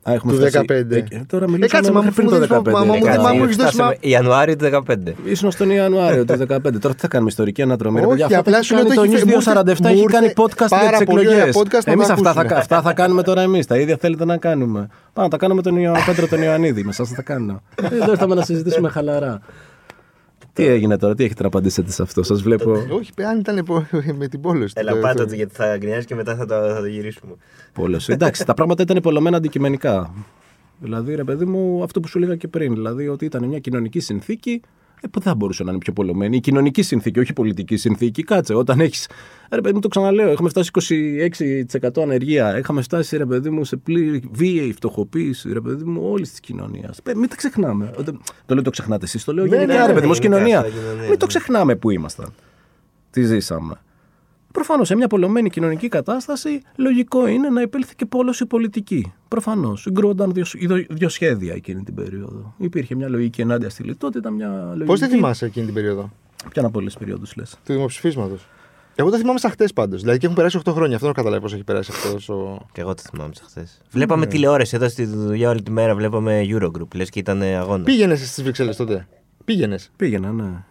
Α, 0.09 0.13
έχουμε 0.13 0.33
του 0.33 0.39
φτάσει- 0.39 0.57
15. 0.67 0.95
Ε, 0.95 0.97
ε, 1.09 1.21
τώρα 1.27 1.45
Ε, 1.45 1.47
μιλήσαμε 1.47 1.67
κάτσε, 1.67 1.91
μα 1.91 2.01
μέχρι 2.01 2.09
μου 2.09 2.15
πριν 2.15 2.27
το 2.29 2.33
δίνεις- 2.33 2.47
15. 2.47 2.71
μα- 2.71 2.85
μα 2.85 2.93
μου- 2.95 3.03
Κάτσε. 3.03 3.19
μα 3.19 3.33
μου 3.33 3.43
έχεις 3.43 3.55
δώσει 3.55 3.73
Φτάσαμε 3.73 3.97
Ιανουάριο 3.99 4.55
του 4.55 4.59
2015. 4.63 5.13
Ήσουν 5.23 5.51
στον 5.51 5.69
Ιανουάριο 5.69 6.19
του 6.25 6.25
2015. 6.25 6.79
Τώρα 6.79 6.93
τι 6.93 6.99
θα 7.01 7.07
κάνουμε 7.07 7.29
ιστορική 7.29 7.61
αναδρομή. 7.61 7.99
ρε 7.99 8.05
Όχι, 8.05 8.09
παιδιά, 8.09 8.25
αυτά 8.25 8.39
απλά 8.39 8.51
τα 8.51 8.57
έχει 8.57 8.67
σου 8.67 8.73
λέω 8.73 8.83
κάνει 8.83 8.95
το 8.95 9.01
το 9.01 9.07
έχει 9.07 9.13
News 9.13 9.17
φε- 9.17 9.27
μου 9.27 9.33
ήρθε- 9.33 9.51
247 9.53 9.87
μου 9.87 9.93
έχει 9.93 10.03
ήρθε 10.03 10.17
κάνει 10.17 10.33
podcast 10.41 10.67
για 10.67 10.77
πάρα 10.85 10.97
τις 10.97 11.05
πολύ 11.07 11.27
ωραία 11.27 11.45
εκλογές. 11.45 11.55
podcast 11.61 11.85
να 11.85 11.91
Εμείς 11.91 12.07
τα 12.07 12.13
αυτά, 12.13 12.33
θα, 12.33 12.39
ακούσουμε. 12.39 12.59
αυτά 12.59 12.81
θα 12.81 12.93
κάνουμε 12.93 13.21
τώρα 13.23 13.41
εμείς. 13.41 13.65
Τα 13.65 13.77
ίδια 13.77 13.97
θέλετε 13.99 14.25
να 14.25 14.37
κάνουμε. 14.37 14.79
Πάμε 15.13 15.27
να 15.27 15.29
τα 15.29 15.37
κάνουμε 15.37 15.61
τον 15.61 15.75
Ιωάννη 15.77 16.03
Πέτρο 16.05 16.27
τον 16.27 16.41
Ιωαννίδη. 16.41 16.83
Με 16.83 16.89
εσάς 16.89 17.09
θα 17.09 17.15
τα 17.15 17.21
κάνω. 17.21 17.61
Ε, 17.81 17.95
Εδώ 17.95 18.11
ήρθαμε 18.11 18.35
να 18.35 18.41
συζητήσουμε 18.43 18.89
χαλαρά. 18.89 19.39
Τι 20.57 20.65
έγινε 20.65 20.97
τώρα, 20.97 21.15
τι 21.15 21.23
έχετε 21.23 21.41
να 21.41 21.47
απαντήσετε 21.47 21.91
σε 21.91 22.01
αυτό, 22.01 22.23
σας 22.23 22.41
βλέπω. 22.41 22.71
Όχι, 22.71 23.11
αν 23.29 23.39
ήταν 23.39 23.63
πο- 23.65 23.87
με 24.19 24.27
την 24.27 24.41
πόλωση. 24.41 24.73
Έλα, 24.77 24.91
το- 24.91 24.97
πάτα 24.99 25.13
το- 25.23 25.25
του 25.29 25.35
γιατί 25.35 25.55
θα 25.55 25.77
γκρινιάσει 25.77 26.05
και 26.05 26.15
μετά 26.15 26.35
θα 26.35 26.45
το, 26.45 26.55
θα 26.73 26.79
το 26.79 26.85
γυρίσουμε. 26.85 27.33
Πόλος. 27.73 28.09
Εντάξει, 28.09 28.45
τα 28.45 28.53
πράγματα 28.53 28.81
ήταν 28.81 28.99
πολλωμένα 29.01 29.37
αντικειμενικά. 29.37 30.13
Δηλαδή, 30.79 31.15
ρε 31.15 31.23
παιδί 31.23 31.45
μου, 31.45 31.83
αυτό 31.83 31.99
που 31.99 32.07
σου 32.07 32.17
έλεγα 32.17 32.35
και 32.35 32.47
πριν. 32.47 32.73
Δηλαδή, 32.73 33.07
ότι 33.07 33.25
ήταν 33.25 33.43
μια 33.43 33.59
κοινωνική 33.59 33.99
συνθήκη 33.99 34.61
ε, 35.01 35.07
που 35.07 35.19
δεν 35.19 35.31
θα 35.31 35.35
μπορούσε 35.35 35.63
να 35.63 35.69
είναι 35.69 35.79
πιο 35.79 35.93
πολλωμένη. 35.93 36.35
Η 36.35 36.39
κοινωνική 36.39 36.81
συνθήκη, 36.81 37.19
όχι 37.19 37.31
η 37.31 37.33
πολιτική 37.33 37.75
συνθήκη. 37.77 38.23
Κάτσε, 38.23 38.53
όταν 38.53 38.79
έχει. 38.79 39.05
Ρε 39.51 39.61
παιδί 39.61 39.73
μου, 39.73 39.79
το 39.79 39.87
ξαναλέω, 39.87 40.29
έχουμε 40.29 40.49
φτάσει 40.49 40.71
26% 40.73 42.01
ανεργία. 42.01 42.57
Είχαμε 42.57 42.81
φτάσει, 42.81 43.17
ρε 43.17 43.25
παιδί 43.25 43.49
μου, 43.49 43.63
σε 43.63 43.75
πλήρη 43.77 44.23
βίαιη 44.31 44.73
φτωχοποίηση, 44.73 45.53
ρε 45.53 45.61
παιδί 45.61 45.83
μου, 45.83 46.01
όλης 46.11 46.29
της 46.29 46.39
κοινωνίας. 46.39 46.99
Μην 47.15 47.29
τα 47.29 47.35
ξεχνάμε. 47.35 47.91
Όταν- 47.97 48.19
Το 48.45 48.53
λέω 48.53 48.63
το 48.63 48.69
ξεχνάτε 48.69 49.05
εσείς, 49.05 49.23
το 49.23 49.33
λέω 49.33 49.45
Ναι, 49.45 49.55
γενικά, 49.55 49.73
ναι, 49.73 49.79
ρε 49.81 49.87
ναι, 49.87 49.93
παιδί 49.93 50.05
μου, 50.05 50.11
ως 50.11 50.19
γενικά, 50.19 50.37
κοινωνία. 50.39 50.61
σαν 50.61 50.71
κοινωνία, 50.71 51.09
Μην 51.09 51.17
το 51.19 51.25
ναι. 51.25 51.27
ξεχνάμε 51.27 51.75
που 51.75 51.89
ήμασταν. 51.89 52.33
Τι 53.11 53.23
ζήσαμε. 53.23 53.73
Προφανώς 54.57 54.87
σε 54.87 54.95
μια 54.95 55.07
πολλωμένη 55.07 55.49
κοινωνική 55.49 55.87
κατάσταση, 55.87 56.61
λογικό 56.75 57.27
είναι 57.27 57.49
να 57.49 57.61
επέλθει 57.61 57.95
και 57.95 58.05
πόλωση 58.05 58.45
πολιτική. 58.45 59.13
Προφανώς. 59.27 59.81
Συγκρούονταν 59.81 60.33
δύο, 60.33 60.43
δύο, 60.53 60.85
δύο 60.89 61.09
σχέδια 61.09 61.53
εκείνη 61.53 61.83
την 61.83 61.93
περίοδο. 61.93 62.53
Υπήρχε 62.57 62.95
μια 62.95 63.09
λογική 63.09 63.41
ενάντια 63.41 63.69
στη 63.69 63.83
λιτότητα, 63.83 64.29
μια 64.29 64.49
λογική. 64.67 64.85
Πώς 64.85 64.99
τη 64.99 65.07
θυμάσαι 65.07 65.45
εκείνη 65.45 65.65
την 65.65 65.73
περίοδο; 65.73 66.11
Ποια 66.49 66.65
από 66.65 66.79
όλε 66.79 66.89
τι 66.89 66.95
περιόδου 66.99 67.25
λες. 67.35 67.49
του 67.65 67.73
δημοψηφίσματος. 67.73 68.47
Εγώ 68.95 69.09
τα 69.09 69.17
θυμάμαι 69.17 69.39
σαν 69.39 69.51
χτες 69.51 69.73
πάντως. 69.73 70.01
Δηλαδή 70.01 70.19
και 70.19 70.25
έχουν 70.25 70.37
περάσει 70.37 70.59
8 70.65 70.71
χρόνια. 70.73 70.93
Αυτό 70.95 71.05
δεν 71.05 71.15
καταλάβει 71.15 71.41
πώς 71.41 71.53
έχει 71.53 71.63
περάσει 71.63 71.91
αυτός. 71.93 72.29
Ο... 72.29 72.65
Και 72.71 72.81
εγώ 72.81 72.93
το 72.93 73.01
θυμάμαι 73.11 73.33
σαν 73.33 73.45
χθε. 73.47 73.67
Βλέπαμε 73.91 74.25
τηλεόραση 74.25 74.75
εδώ 74.75 74.89
στη 74.89 75.05
δουλειά 75.05 75.49
όλη 75.49 75.61
τη 75.63 75.71
μέρα. 75.71 75.95
Βλέπαμε 75.95 76.41
Eurogroup. 76.49 76.95
Λες 76.95 77.09
και 77.09 77.19
ήταν 77.19 77.41
αγώνας. 77.41 77.85
Πήγαινες 77.85 78.29
στις 78.29 78.43
Βρυξέλλες 78.43 78.75
τότε; 78.75 79.07
Πήγαινες; 79.45 79.91
Πήγαινα, 79.95 80.31
ναι. 80.31 80.63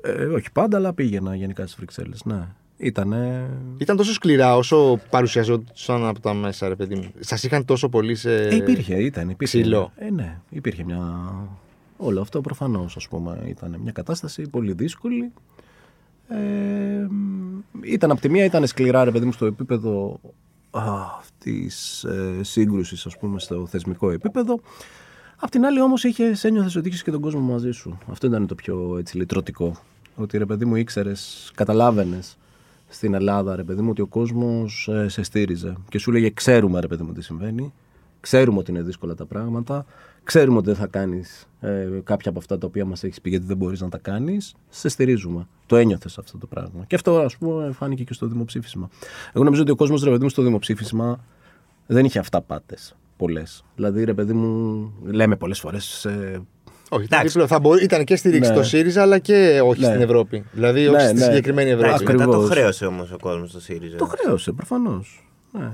Ε, 0.00 0.24
όχι 0.24 0.52
πάντα, 0.52 0.76
αλλά 0.76 0.92
πήγαινα 0.92 1.34
γενικά 1.36 1.62
στις 1.62 1.76
Βρυξέλλες. 1.76 2.24
Ναι. 2.24 2.46
Ήτανε. 2.78 3.50
Ήταν 3.78 3.96
τόσο 3.96 4.12
σκληρά 4.12 4.56
όσο 4.56 5.00
παρουσιαζόταν 5.10 6.06
από 6.06 6.20
τα 6.20 6.34
μέσα, 6.34 6.68
ρε 6.68 6.74
παιδί 6.74 6.94
μου. 6.94 7.12
Σας 7.18 7.42
είχαν 7.44 7.64
τόσο 7.64 7.88
πολύ 7.88 8.14
σε. 8.14 8.46
Ε, 8.46 8.54
υπήρχε, 8.54 8.94
ήταν. 8.94 9.28
Υπήρχε, 9.28 9.58
ψηλό. 9.58 9.92
Ε, 9.96 10.10
ναι, 10.10 10.38
υπήρχε 10.48 10.84
μια. 10.84 11.32
Όλο 11.96 12.20
αυτό 12.20 12.40
προφανώς, 12.40 12.96
ας 12.96 13.08
πούμε, 13.08 13.42
ήταν 13.46 13.76
μια 13.82 13.92
κατάσταση 13.92 14.42
πολύ 14.42 14.72
δύσκολη. 14.72 15.32
Ε, 16.28 17.06
μ, 17.10 17.62
ήταν 17.82 18.10
από 18.10 18.20
τη 18.20 18.28
μία 18.28 18.44
ήταν 18.44 18.66
σκληρά, 18.66 19.04
ρε 19.04 19.10
παιδί 19.10 19.24
μου, 19.24 19.32
στο 19.32 19.46
επίπεδο 19.46 20.20
αυτής 20.70 22.04
ε, 22.04 22.42
σύγκρουσης, 22.42 23.06
ας 23.06 23.18
πούμε, 23.18 23.40
στο 23.40 23.66
θεσμικό 23.66 24.10
επίπεδο. 24.10 24.60
Απ' 25.36 25.50
την 25.50 25.64
άλλη, 25.64 25.80
όμως, 25.80 26.04
είχε 26.04 26.32
ένιωθες 26.42 26.76
ότι 26.76 26.88
είχες 26.88 27.02
και 27.02 27.10
τον 27.10 27.20
κόσμο 27.20 27.40
μαζί 27.40 27.70
σου. 27.70 27.98
Αυτό 28.10 28.26
ήταν 28.26 28.46
το 28.46 28.54
πιο 28.54 28.96
έτσι, 28.98 29.16
λυτρωτικό. 29.16 29.76
Ότι 30.16 30.38
ρε 30.38 30.46
παιδί 30.46 30.64
μου 30.64 30.76
ήξερες, 30.76 31.50
καταλάβαινες 31.54 32.36
στην 32.88 33.14
Ελλάδα, 33.14 33.56
ρε 33.56 33.64
παιδί 33.64 33.82
μου, 33.82 33.90
ότι 33.90 34.00
ο 34.00 34.06
κόσμος 34.06 34.90
σε 35.06 35.22
στήριζε. 35.22 35.74
Και 35.88 35.98
σου 35.98 36.12
λέγε: 36.12 36.30
Ξέρουμε, 36.30 36.80
ρε 36.80 36.86
παιδί 36.86 37.02
μου, 37.02 37.12
τι 37.12 37.22
συμβαίνει. 37.22 37.72
Ξέρουμε 38.20 38.58
ότι 38.58 38.70
είναι 38.70 38.82
δύσκολα 38.82 39.14
τα 39.14 39.26
πράγματα. 39.26 39.86
Ξέρουμε 40.24 40.56
ότι 40.56 40.66
δεν 40.66 40.76
θα 40.76 40.86
κάνεις 40.86 41.48
ε, 41.60 41.88
κάποια 42.04 42.30
από 42.30 42.38
αυτά 42.38 42.58
τα 42.58 42.66
οποία 42.66 42.84
μας 42.84 43.04
έχεις 43.04 43.20
πει 43.20 43.30
γιατί 43.30 43.44
δεν 43.44 43.56
μπορείς 43.56 43.80
να 43.80 43.88
τα 43.88 43.98
κάνεις. 43.98 44.54
Σε 44.68 44.88
στηρίζουμε. 44.88 45.46
Το 45.66 45.76
ένιωθες 45.76 46.18
αυτό 46.18 46.38
το 46.38 46.46
πράγμα. 46.46 46.84
Και 46.86 46.94
αυτό, 46.94 47.18
ας 47.18 47.36
πούμε, 47.36 47.72
φάνηκε 47.72 48.04
και 48.04 48.12
στο 48.12 48.26
δημοψήφισμα. 48.26 48.88
Εγώ 49.32 49.44
νομίζω 49.44 49.62
ότι 49.62 49.70
ο 49.70 49.76
κόσμος, 49.76 50.02
ρε 50.02 50.10
παιδί 50.10 50.22
μου, 50.22 50.28
στο 50.28 50.42
δημοψήφισμα 50.42 51.24
δεν 51.86 52.04
είχε 52.04 52.18
αυταπάτε 52.18 52.76
πολλές. 53.16 53.64
Δηλαδή, 53.74 54.04
ρε 54.04 54.14
παιδί 54.14 54.32
μου, 54.32 54.92
λέμε 55.04 55.36
πολλές 55.36 55.60
φορές. 55.60 56.04
Ε, 56.04 56.42
Όχι, 56.90 57.04
ήταν, 57.04 57.18
Εντάξει. 57.18 57.28
διπλό. 57.32 57.46
θα 57.46 57.60
μπορεί, 57.60 57.84
ήταν 57.84 58.04
και 58.04 58.16
στήριξη 58.16 58.50
Ναι. 58.50 58.56
στο 58.56 58.64
ΣΥΡΙΖΑ, 58.64 59.02
αλλά 59.02 59.18
και 59.18 59.60
όχι 59.64 59.80
Ναι. 59.80 59.86
στην 59.86 60.00
Ευρώπη. 60.00 60.44
Δηλαδή, 60.52 60.80
Ναι, 60.82 60.88
όχι 60.88 61.00
στη 61.06 61.14
ναι. 61.14 61.20
συγκεκριμένη 61.24 61.70
Ευρώπη. 61.70 61.88
Εντάξει, 61.88 62.04
μετά 62.04 62.24
το 62.24 62.30
Ακριβώς. 62.30 62.50
χρέωσε 62.50 62.86
όμως 62.86 63.12
ο 63.12 63.16
κόσμος 63.20 63.50
στο 63.50 63.60
ΣΥΡΙΖΑ. 63.60 63.96
Το 63.96 64.04
χρέωσε, 64.04 64.52
προφανώς. 64.52 65.28
Ναι. 65.52 65.70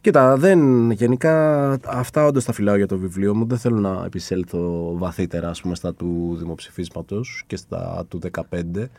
Κοίτα, 0.00 0.36
δεν, 0.36 0.90
γενικά 0.90 1.70
αυτά 1.86 2.24
όντως 2.26 2.44
τα 2.44 2.52
φυλάω 2.52 2.76
για 2.76 2.86
το 2.86 2.98
βιβλίο 2.98 3.34
μου. 3.34 3.46
Δεν 3.46 3.58
θέλω 3.58 3.76
να 3.78 4.02
επισέλθω 4.06 4.92
βαθύτερα 4.96 5.48
ας 5.48 5.60
πούμε, 5.60 5.74
στα 5.74 5.94
του 5.94 6.36
δημοψηφίσματος 6.38 7.42
και 7.46 7.56
στα 7.56 8.04
του 8.08 8.18
15. 8.18 8.90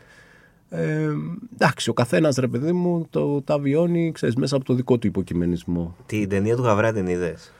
Ε, 0.68 1.08
εντάξει, 1.54 1.90
ο 1.90 1.92
καθένας 1.92 2.36
ρε 2.36 2.46
παιδί 2.46 2.72
μου 2.72 3.06
το, 3.10 3.42
τα 3.42 3.58
βιώνει 3.58 4.12
ξέρεις, 4.12 4.34
μέσα 4.36 4.56
από 4.56 4.64
το 4.64 4.74
δικό 4.74 4.98
του 4.98 5.06
υποκειμενισμό. 5.06 5.96
Την 6.06 6.28
ταινία 6.28 6.56
του 6.56 6.62
Γαβρά 6.62 6.92
την 6.92 7.06
είδες; 7.06 7.52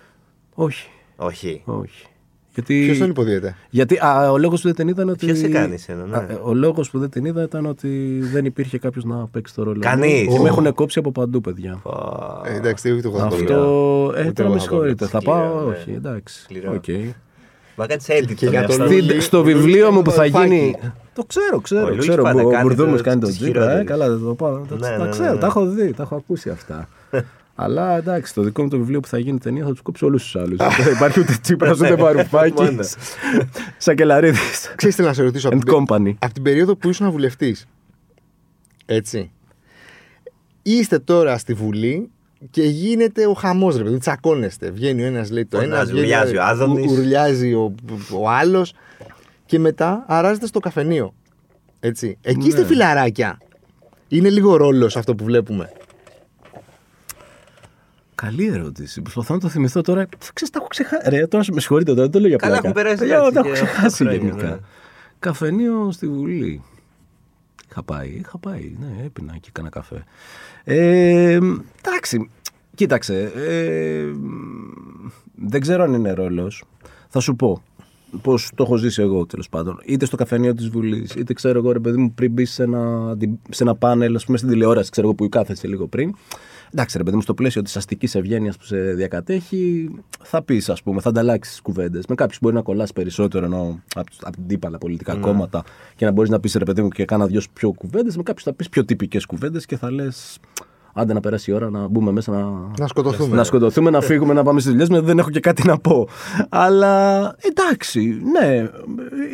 Όχι, 0.54 0.88
Όχι. 1.16 1.62
όχι. 1.64 2.06
Γιατί, 2.54 2.84
Ποιος 2.84 2.98
τον 2.98 3.08
υποδίεται; 3.10 3.56
γιατί 3.70 3.96
α, 3.96 4.30
ο 4.30 4.38
λόγος 4.38 4.60
που 4.60 4.66
δεν 4.66 4.76
την 4.76 4.88
είδα 4.88 5.02
είναι 5.02 5.10
ότι. 5.10 5.26
Ποιος 5.26 5.38
σε 5.38 5.48
κάνει 5.48 5.74
εσένα, 5.74 6.04
ναι. 6.06 6.16
Α, 6.16 6.26
ε, 6.30 6.38
ο 6.42 6.54
λόγος 6.54 6.90
που 6.90 6.98
δεν 6.98 7.10
την 7.10 7.24
είδα 7.24 7.42
ήταν 7.42 7.66
ότι 7.66 8.20
δεν 8.32 8.44
υπήρχε 8.44 8.78
κάποιος 8.78 9.04
να 9.04 9.26
παίξει 9.26 9.54
το 9.54 9.62
ρόλο. 9.62 9.74
μου. 9.76 9.80
Κανείς. 9.82 10.32
Και 10.34 10.38
με 10.40 10.48
έχουν 10.48 10.74
κόψει 10.74 10.98
από 10.98 11.12
παντού, 11.12 11.40
παιδιά. 11.40 11.82
Ε, 12.44 12.56
εντάξει, 12.56 12.90
όχι 12.90 13.02
το 13.02 13.08
έχω 13.16 13.28
δει. 13.28 13.42
Αυτό. 13.42 13.54
Ε, 14.16 14.20
Ούτε 14.20 14.32
τώρα 14.32 14.32
εγώ 14.38 14.48
με 14.48 14.54
θα 14.54 14.58
συγχωρείτε. 14.60 14.94
το 15.04 15.06
Θα 15.10 15.20
Σκληρό, 15.20 15.36
πάω. 15.38 15.60
ναι. 15.68 15.74
Όχι, 15.76 15.90
εντάξει. 15.90 16.42
Σκληρό. 16.42 16.72
Οκ. 16.74 16.84
Μα 17.76 17.86
κάτι 17.86 18.04
edit 18.08 18.24
Και 18.26 18.34
τον 18.34 18.48
για 18.48 18.58
εαυτό 18.60 18.76
τον 18.76 18.86
σου. 18.86 18.92
Λουλί- 18.92 19.10
Στη- 19.10 19.20
Στο 19.20 19.38
ο 19.38 19.42
Λουίς 19.42 19.54
βιβλίο 19.54 19.82
κάνει 19.84 19.94
μου 19.96 20.02
που 20.02 20.10
το 20.10 20.16
θα 20.16 20.22
φάκι. 20.22 20.38
γίνει. 20.48 20.76
Το 21.14 21.24
ξέρω, 21.24 21.56
Ο 21.56 21.60
ξέρω. 21.60 21.86
Λουίς 21.88 21.98
ξέρω. 21.98 22.22
πάντα 22.22 22.42
Ο 22.42 22.48
κάνει 22.50 22.62
Μπουρδούμος 22.62 22.96
το- 22.96 23.02
κάνει 23.08 23.20
το 23.20 23.26
τις 23.26 23.36
τζίπρα. 23.38 23.60
Ε, 23.60 23.64
χειρότερες. 23.64 23.88
καλά, 23.88 24.08
δεν 24.16 24.26
το 24.26 24.34
πάω. 24.34 24.58
Τα- 24.68 24.76
Ναι, 24.76 24.88
ναι, 24.88 24.96
Τα 24.96 25.04
ναι, 25.04 25.10
ξέρω, 25.10 25.32
ναι. 25.32 25.38
τα 25.38 25.46
έχω 25.46 25.66
δει, 25.66 25.92
τα 25.92 26.02
έχω 26.02 26.14
ακούσει 26.14 26.50
αυτά. 26.50 26.88
Αλλά 27.54 27.96
εντάξει, 27.96 28.34
το 28.34 28.42
δικό 28.42 28.62
μου 28.62 28.68
το 28.68 28.78
βιβλίο 28.78 29.00
που 29.00 29.08
θα 29.08 29.18
γίνει 29.18 29.38
ταινία 29.38 29.64
θα 29.64 29.70
τους 29.70 29.80
κόψω 29.80 30.06
όλους 30.06 30.22
τους 30.22 30.36
άλλους. 30.36 30.56
Δεν 30.84 30.92
υπάρχει 30.94 31.20
ούτε 31.20 31.36
τσίπρα 31.42 31.70
ούτε 31.70 31.96
παρουφάκι. 31.96 32.62
Μόνο. 32.62 32.82
Σακελαρίδης. 33.78 34.72
Ξέρεις 34.76 34.96
τι 34.96 35.02
να 35.02 35.12
σε 35.12 35.22
ρωτήσω. 35.22 35.48
And 35.48 35.52
από 35.54 35.64
την- 35.64 35.74
company. 35.88 36.14
Από 36.18 36.34
την 36.34 36.42
περίοδο 36.42 36.76
που 36.76 36.88
ήσουν 36.88 37.10
βουλευτής. 37.10 37.66
Έτσι. 38.86 39.30
Είστε 40.62 40.98
τώρα 40.98 41.38
στη 41.38 41.54
Βουλή 41.54 42.10
και 42.50 42.62
γίνεται 42.62 43.26
ο 43.26 43.32
χαμός, 43.34 43.76
ρε 43.76 43.82
παιδί. 43.82 43.98
Τσακώνεστε. 43.98 44.70
Βγαίνει 44.70 45.02
ο 45.02 45.06
ένας, 45.06 45.30
λέει 45.30 45.44
το 45.46 45.56
ένας. 45.58 45.68
Φωνάζει, 45.68 45.90
βγαίνει 45.92 46.06
ουρλιάζει 46.06 46.36
ο 46.36 46.42
Άδωνης. 46.44 46.84
ου- 46.92 46.98
Ουρλιάζει 46.98 47.52
ο, 47.54 47.74
ο 48.12 48.28
άλλος. 48.30 48.74
Και 49.46 49.58
μετά 49.58 50.04
αράζετε 50.08 50.46
στο 50.46 50.60
καφενείο. 50.60 51.14
Έτσι. 51.80 52.18
Εκεί 52.22 52.46
είστε 52.46 52.60
Ναι. 52.60 52.66
φιλαράκια. 52.66 53.38
Είναι 54.08 54.30
λίγο 54.30 54.56
ρόλος 54.56 54.96
αυτό 54.96 55.14
που 55.14 55.24
βλέπουμε. 55.24 55.72
Καλή 58.24 58.46
ερώτηση. 58.46 59.02
Προσπαθώ 59.02 59.34
να 59.34 59.40
το 59.40 59.48
θυμηθώ 59.48 59.80
τώρα. 59.80 60.06
Ξέρεις, 60.18 60.50
τα 60.52 60.58
έχω 60.58 60.66
ξεχάσει. 60.68 61.08
Ρε, 61.10 61.26
τώρα 61.26 61.44
με 61.52 61.60
συγχωρείτε 61.60 61.90
τώρα, 61.90 62.02
δεν 62.02 62.10
το 62.10 62.18
λέω 62.18 62.28
για 62.28 62.36
Καλά, 62.36 62.52
πλάκα. 62.60 62.68
έχουν 62.68 62.82
περάσει, 62.82 62.98
Παιδιά, 62.98 63.16
εντάξει, 63.16 63.32
Τα 63.34 63.40
έχω 63.40 63.48
και 63.48 63.54
ξεχάσει 63.54 63.96
χρόνια, 64.04 64.18
γενικά. 64.18 64.46
ναι. 64.48 64.56
Καφενείο 65.18 65.88
στη 65.92 66.08
Βουλή. 66.08 66.62
Είχα 67.70 67.82
πάει, 67.82 68.08
είχα 68.08 68.38
πάει. 68.38 68.76
Ναι, 68.80 69.04
έπινα 69.04 69.36
και 69.40 69.48
κάνα 69.52 69.68
καφέ. 69.68 70.04
Ε, 70.64 71.38
εντάξει, 71.84 72.30
κοίταξε. 72.74 73.32
Ε, 73.36 74.04
δεν 75.34 75.60
ξέρω 75.60 75.82
αν 75.82 75.92
είναι 75.92 76.12
ρόλος. 76.12 76.64
Θα 77.08 77.20
σου 77.20 77.36
πω 77.36 77.62
πώς 78.22 78.50
το 78.54 78.62
έχω 78.62 78.76
ζήσει 78.76 79.02
εγώ 79.02 79.26
τέλος 79.26 79.48
πάντων. 79.48 79.80
Είτε 79.84 80.04
στο 80.06 80.16
καφενείο 80.16 80.54
της 80.54 80.68
Βουλής, 80.68 81.14
είτε 81.14 81.32
ξέρω 81.32 81.58
εγώ, 81.58 81.72
ρε 81.72 81.78
παιδί 81.78 81.96
μου, 81.96 82.12
πριν 82.12 82.32
μπεις 82.32 82.52
σε 82.52 82.62
ένα, 82.62 83.14
σε 83.50 83.62
ένα 83.62 83.74
πάνελ, 83.74 84.14
ας 84.14 84.24
πούμε, 84.24 84.36
στην 84.36 84.48
τηλεόραση, 84.50 84.90
ξέρω 84.90 85.06
εγώ 85.06 85.16
που 85.16 85.28
κάθεσαι 85.28 85.66
λίγο 85.66 85.86
πριν. 85.86 86.14
Εντάξει, 86.76 86.98
ρε 86.98 87.02
παιδί 87.04 87.16
μου, 87.16 87.22
στο 87.22 87.34
πλαίσιο 87.34 87.62
της 87.62 87.76
αστικής 87.76 88.14
ευγένειας 88.14 88.56
που 88.56 88.64
σε 88.64 88.76
διακατέχει, 88.76 89.90
θα 90.22 90.42
πεις, 90.42 90.68
ας 90.68 90.82
πούμε, 90.82 91.00
θα 91.00 91.08
ανταλλάξεις 91.08 91.60
κουβέντες. 91.60 92.06
Με 92.08 92.14
κάποιους 92.14 92.38
μπορεί 92.40 92.54
να 92.54 92.62
κολλάς 92.62 92.92
περισσότερο 92.92 93.44
ενώ 93.44 93.82
από, 93.94 94.10
από 94.22 94.36
την 94.36 94.46
τύπαλα 94.46 94.78
πολιτικά 94.78 95.14
κόμματα 95.16 95.62
και 95.96 96.04
να 96.04 96.10
μπορείς 96.12 96.30
να 96.30 96.40
πεις, 96.40 96.54
ρε 96.54 96.64
παιδί 96.64 96.82
μου, 96.82 96.88
και 96.88 97.04
κάνα 97.04 97.26
δυο 97.26 97.40
πιο 97.52 97.72
κουβέντες. 97.72 98.16
Με 98.16 98.22
κάποιους 98.22 98.44
θα 98.44 98.52
πεις 98.52 98.68
πιο 98.68 98.84
τυπικές 98.84 99.26
κουβέντες 99.26 99.66
και 99.66 99.76
θα 99.76 99.90
λες. 99.92 100.38
Άντε 100.94 101.12
να 101.12 101.20
περάσει 101.20 101.50
η 101.50 101.54
ώρα 101.54 101.70
να 101.70 101.88
μπούμε 101.88 102.10
μέσα 102.12 102.32
να, 102.32 102.70
Να 102.78 102.86
σκοτωθούμε. 102.86 103.36
να 103.36 103.44
σκοτωθούμε, 103.44 103.90
να 103.90 104.00
φύγουμε, 104.00 104.32
να 104.32 104.42
πάμε 104.42 104.60
στις 104.60 104.70
δουλειές 104.72 104.88
μου. 104.88 105.00
Δεν 105.02 105.18
έχω 105.18 105.30
και 105.30 105.40
κάτι 105.40 105.66
να 105.66 105.78
πω. 105.78 106.08
Αλλά 106.48 107.34
εντάξει, 107.38 108.20
ναι, 108.40 108.68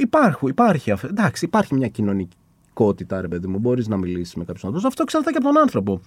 υπάρχουν, 0.00 0.48
υπάρχει, 0.48 0.90
αυ- 0.90 1.04
εντάξει, 1.04 1.44
υπάρχει 1.44 1.74
μια 1.74 1.88
κοινωνικό 1.88 2.34
ανθρωπικότητα, 2.74 3.20
ρε 3.20 3.28
παιδί 3.28 3.46
μου. 3.46 3.58
Μπορείς 3.58 3.88
να 3.88 3.96
μιλήσεις 3.96 4.34
με 4.34 4.44
κάποιους 4.44 4.64
ανθρώπους. 4.64 4.88
Αυτό 4.88 5.02
εξαρτάται 5.02 5.32
και 5.32 5.38
από 5.42 5.52
τον 5.52 5.62
άνθρωπο. 5.62 6.00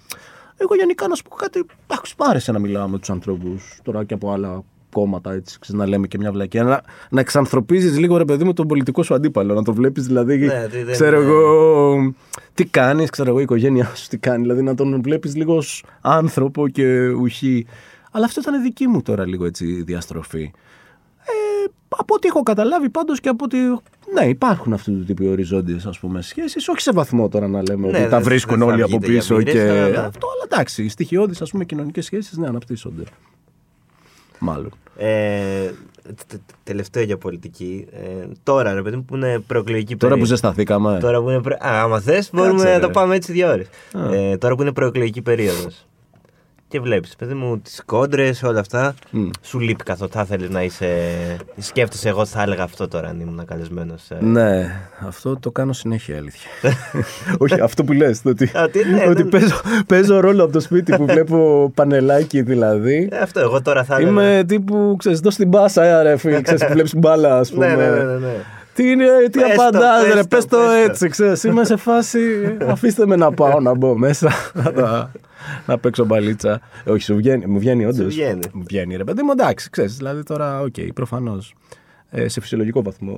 Εγώ 0.58 0.76
γενικά 0.76 1.08
να 1.08 1.16
σου 1.16 1.24
πω 1.24 1.36
κάτι. 1.36 1.66
Εντάξει, 1.88 2.14
μ' 2.20 2.24
άρεσε 2.24 2.52
να 2.52 2.60
μιλάω 2.60 2.88
με 2.88 3.00
τους 3.00 3.10
ανθρώπους 3.10 3.80
τώρα 3.84 4.04
και 4.04 4.14
από 4.14 4.32
άλλα 4.32 4.64
κόμματα, 4.92 5.34
έτσι, 5.34 5.60
ξέρεις, 5.60 5.82
να 5.82 5.88
λέμε 5.88 6.08
και 6.08 6.18
μια 6.18 6.32
βλακία. 6.32 6.64
Να, 6.64 6.82
να 7.10 7.20
εξανθρωπίζεις 7.20 7.98
λίγο, 7.98 8.18
ρε 8.18 8.26
παιδί 8.26 8.44
μου, 8.44 8.54
τον 8.54 8.68
πολιτικό 8.68 9.04
σου 9.04 9.14
αντίπαλο. 9.14 9.54
Να 9.54 9.64
το 9.64 9.74
βλέπεις 9.74 10.06
δηλαδή. 10.06 10.38
Ναι, 10.38 10.68
τι 10.72 10.84
δεν 10.84 10.94
ξέρω 10.94 11.22
είναι. 11.22 11.32
εγώ. 11.32 12.14
Τι 12.54 12.66
κάνεις, 12.66 13.10
ξέρω 13.10 13.30
εγώ, 13.30 13.40
η 13.40 13.44
οικογένειά 13.44 13.92
σου 13.96 14.08
τι 14.08 14.18
κάνει. 14.18 14.42
Δηλαδή 14.42 14.62
να 14.62 14.76
τον 14.76 15.02
βλέπεις 15.02 15.36
λίγο 15.36 15.56
ως 15.56 15.84
άνθρωπο 16.02 16.68
και 16.68 17.08
ουχή. 17.08 17.66
Αλλά 18.12 18.26
αυτό 18.26 18.42
ήταν 18.42 18.62
δική 18.62 18.88
μου 18.88 19.02
τώρα 19.02 19.28
λίγο 19.28 19.46
έτσι 19.46 19.66
διαστροφή. 19.84 20.52
Ε, 21.94 21.98
από 22.00 22.14
ό,τι 22.16 22.28
έχω 22.28 22.44
καταλάβει 22.44 22.90
πάντως 22.90 23.20
και 23.20 23.30
από 23.30 23.44
ό,τι... 23.46 23.58
Ναι, 24.14 24.26
υπάρχουν 24.30 24.74
αυτού 24.74 24.92
του 24.98 25.04
τύπου 25.04 25.26
οριζόντιες 25.26 25.86
ας 25.86 26.00
πούμε 26.00 26.22
σχέσεις, 26.22 26.68
όχι 26.68 26.82
σε 26.82 26.92
βαθμό 26.92 27.28
τώρα 27.30 27.48
να 27.48 27.62
λέμε 27.62 27.88
Ναι, 27.92 27.98
ότι 27.98 28.04
τα 28.10 28.16
δεν- 28.18 28.24
βρίσκουν 28.24 28.58
δεν 28.58 28.68
θα 28.68 28.74
όλοι 28.74 28.82
από 28.82 28.90
βγείτε 28.98 29.12
για 29.12 29.20
πίσω 29.20 29.36
μπύρες, 29.36 29.54
και 29.54 29.60
αλλά 29.62 29.88
ναι. 29.88 29.98
αυτό, 29.98 30.28
αλλά 30.34 30.44
εντάξει, 30.52 30.84
οι 30.84 30.90
στοιχειώδεις 30.90 31.42
ας 31.42 31.52
πούμε 31.52 31.66
κοινωνικές 31.66 32.06
σχέσεις 32.06 32.38
ναι, 32.38 32.48
αναπτύσσονται. 32.48 33.04
Μάλλον. 34.40 34.70
Ε, 34.98 35.06
τε- 36.04 36.16
τε- 36.28 36.40
τελευταίο 36.64 37.04
για 37.04 37.18
πολιτική. 37.18 37.86
Ε, 37.92 38.26
τώρα, 38.44 38.74
ρε 38.74 38.82
παιδί 38.82 38.96
μου, 38.96 39.04
που 39.06 39.16
είναι 39.16 39.40
προεκλογική 39.48 39.96
Τώρα 39.96 40.14
που 40.14 40.20
περίοδος. 40.20 40.28
ζεσταθήκαμε. 40.28 40.98
Τώρα 41.02 41.22
που 41.22 41.30
είναι. 41.30 41.42
Προ... 41.42 41.54
Α, 41.54 41.82
άμα 41.84 42.00
θες, 42.00 42.30
μπορούμε 42.34 42.64
ρε. 42.64 42.74
να 42.74 42.80
το 42.80 42.90
πάμε 42.90 43.16
έτσι 43.16 43.32
δύο 43.32 43.50
ώρες. 43.52 43.68
Α. 43.94 44.14
Ε, 44.14 44.38
τώρα 44.38 44.56
που 44.56 44.62
είναι 44.62 44.72
προεκλογική 44.74 45.22
περίοδος. 45.22 45.88
Και 46.74 46.80
βλέπεις, 46.80 47.16
παιδί 47.16 47.34
μου, 47.34 47.60
τις 47.60 47.82
κόντρες, 47.86 48.44
όλα 48.44 48.60
αυτά. 48.60 48.94
Μμ. 49.10 49.30
Σου 49.42 49.60
λείπει 49.60 49.84
καθόλου. 49.84 50.10
Θα 50.14 50.22
ήθελε 50.22 50.48
να 50.48 50.64
είσαι. 50.64 50.88
Σκέφτεσαι, 51.58 52.10
εγώ 52.10 52.26
θα 52.26 52.42
έλεγα 52.42 52.64
αυτό 52.64 52.88
τώρα 52.88 53.08
αν 53.08 53.20
ήμουν 53.20 53.46
καλεσμένος. 53.46 54.08
Ναι, 54.20 54.76
αυτό 55.08 55.38
το 55.40 55.52
κάνω 55.52 55.74
συνέχεια 55.74 56.18
αλήθεια. 56.18 56.50
Όχι, 57.44 57.62
αυτό 57.62 57.84
που 57.84 57.94
λες, 57.94 58.22
το 58.22 58.30
ότι, 58.30 58.52
Α, 58.58 58.70
τι, 58.70 58.90
ναι, 58.90 59.06
ότι 59.08 59.24
ναι. 59.24 59.30
παίζω, 59.30 59.62
παίζω 59.88 60.20
ρόλο 60.20 60.44
από 60.44 60.54
το 60.54 60.60
σπίτι 60.60 60.96
που 60.96 61.06
βλέπω 61.06 61.72
πανελάκι 61.76 62.42
δηλαδή. 62.42 63.10
Ε, 63.12 63.18
αυτό, 63.18 63.40
εγώ 63.40 63.62
τώρα 63.62 63.84
θα 63.84 63.96
έλεγα. 63.96 64.10
Είμαι 64.10 64.44
τύπου, 64.48 64.96
ξέρεις, 64.98 65.20
δω 65.20 65.30
στην 65.30 65.48
μπάσα, 65.48 65.84
ε, 65.84 66.02
ρε 66.04 66.18
φίλε, 66.18 66.42
ξέρεις, 66.42 66.66
που 66.66 66.72
βλέπεις 66.74 66.96
μπάλα, 66.96 67.38
ας 67.38 67.52
πούμε. 67.52 67.68
Ναι, 67.68 67.76
ναι, 67.76 67.90
ναι, 67.90 68.04
ναι, 68.04 68.18
ναι. 68.18 68.34
Τι 68.74 68.90
είναι, 68.90 69.06
τι 69.32 69.40
Πες 69.40 69.56
το, 69.56 69.62
απαντάς 69.62 70.04
πες 70.04 70.14
ρε, 70.14 70.22
το, 70.22 70.28
πες 70.28 70.46
το 70.46 70.58
πες 70.58 70.66
το. 70.66 70.72
έτσι, 70.72 71.08
ξέρεις, 71.08 71.44
είμαι 71.44 71.66
σε 71.66 71.76
φάση, 71.76 72.20
αφήστε 72.68 73.06
με 73.06 73.16
να 73.16 73.32
πάω 73.32 73.60
να 73.60 73.74
μπω 73.74 73.98
μέσα, 73.98 74.32
να, 75.48 75.56
τα- 75.56 75.64
να 75.66 75.78
παίξω 75.78 76.06
μπαλίτσα. 76.06 76.62
Ε, 76.84 76.92
Όχι, 76.92 77.04
σου 77.04 77.16
βγαίνει, 77.16 77.46
μου 77.46 77.60
βγαίνει 77.60 77.86
όντως. 77.86 78.06
βγαίνει. 78.14 78.48
Μου 78.54 78.64
βγαίνει 78.68 78.96
ρε 78.96 79.04
παιδί 79.04 79.22
μου, 79.24 79.32
εντάξει, 79.32 79.70
ξέρεις, 79.70 79.96
δηλαδή 79.98 80.24
τώρα, 80.24 80.60
οκ, 80.62 80.74
προφανώς. 80.94 81.54
Ε, 82.16 82.28
σε 82.28 82.42
φυσιολογικό 82.42 82.82
βαθμό. 82.84 83.18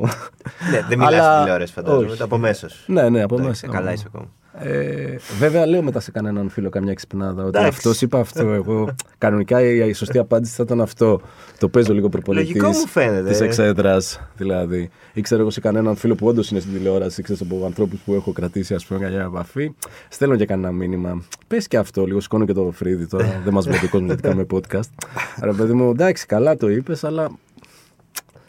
Ναι, 0.71 0.81
δεν 0.89 0.97
μιλάς 0.97 1.13
Αλλά- 1.13 1.23
στην 1.31 1.43
τηλεόραση, 1.43 1.73
φαντάζομαι. 1.73 2.05
όχι. 2.07 2.17
Το 2.17 2.23
από 2.23 2.37
μέσα 2.37 2.69
σου. 2.69 2.91
ναι, 2.93 3.09
ναι, 3.09 3.21
από 3.23 3.35
Εντάξει, 3.39 3.65
μέσα. 3.65 3.77
Καλά 3.77 3.91
είσαι 3.93 4.03
ακόμα. 4.07 4.31
Ε, 4.59 5.15
βέβαια, 5.39 5.65
λέω 5.65 5.81
μετά 5.81 5.99
σε 5.99 6.11
κανέναν 6.11 6.49
φίλο 6.49 6.69
καμιά 6.69 6.93
ξυπνάδα 6.93 7.41
ότι 7.43 7.57
Εντάξει. 7.57 7.67
αυτός 7.67 8.01
είπα 8.01 8.19
αυτό. 8.19 8.47
Εγώ 8.49 8.95
κανονικά 9.17 9.61
η, 9.61 9.89
η 9.89 9.93
σωστή 9.93 10.17
απάντηση 10.17 10.53
θα 10.53 10.63
ήταν 10.63 10.81
αυτό. 10.81 11.21
Το 11.59 11.69
παίζω 11.69 11.93
λίγο 11.93 12.09
προπολιτή. 12.09 12.45
Λογικό 12.45 12.67
μου 12.67 12.87
φαίνεται, 12.87 13.29
Της 13.29 13.41
ε. 13.41 13.45
εξέδρας, 13.45 14.19
δηλαδή. 14.37 14.89
Ή 15.13 15.21
ξέρω 15.21 15.41
εγώ 15.41 15.49
σε 15.49 15.59
κανέναν 15.59 15.95
φίλο 15.95 16.15
που 16.15 16.27
όντως 16.27 16.49
είναι 16.49 16.59
στην 16.59 16.73
τηλεόραση, 16.73 17.21
ξέρω 17.21 17.39
από 17.41 17.65
ανθρώπους 17.65 17.99
που 17.99 18.13
έχω 18.13 18.31
κρατήσει 18.31 18.73
ας 18.73 18.85
πούμε 18.85 19.09
για 19.09 19.21
επαφή. 19.21 19.71
Στέλνω 20.09 20.35
και 20.35 20.45
κανένα 20.45 20.71
μήνυμα. 20.71 21.23
Πες 21.47 21.67
και 21.67 21.77
αυτό, 21.77 22.05
λίγο 22.05 22.19
σηκώνω 22.19 22.45
και 22.45 22.53
το 22.53 22.71
φρύδι 22.71 23.07
τώρα. 23.07 23.41
Δεν 23.43 23.53
μας 23.53 23.67
βλέπει 23.67 23.85
ο 23.85 23.89
κόσμος 23.89 24.07
γιατί 24.07 24.21
κάνουμε 24.21 24.45
podcast. 24.51 25.09
Άρα, 25.41 25.53
παιδί 25.53 25.73
μου, 25.73 25.89
εντάξει, 25.89 26.25
καλά 26.25 26.57
το 26.57 26.69
είπες, 26.69 27.03
αλλά 27.03 27.31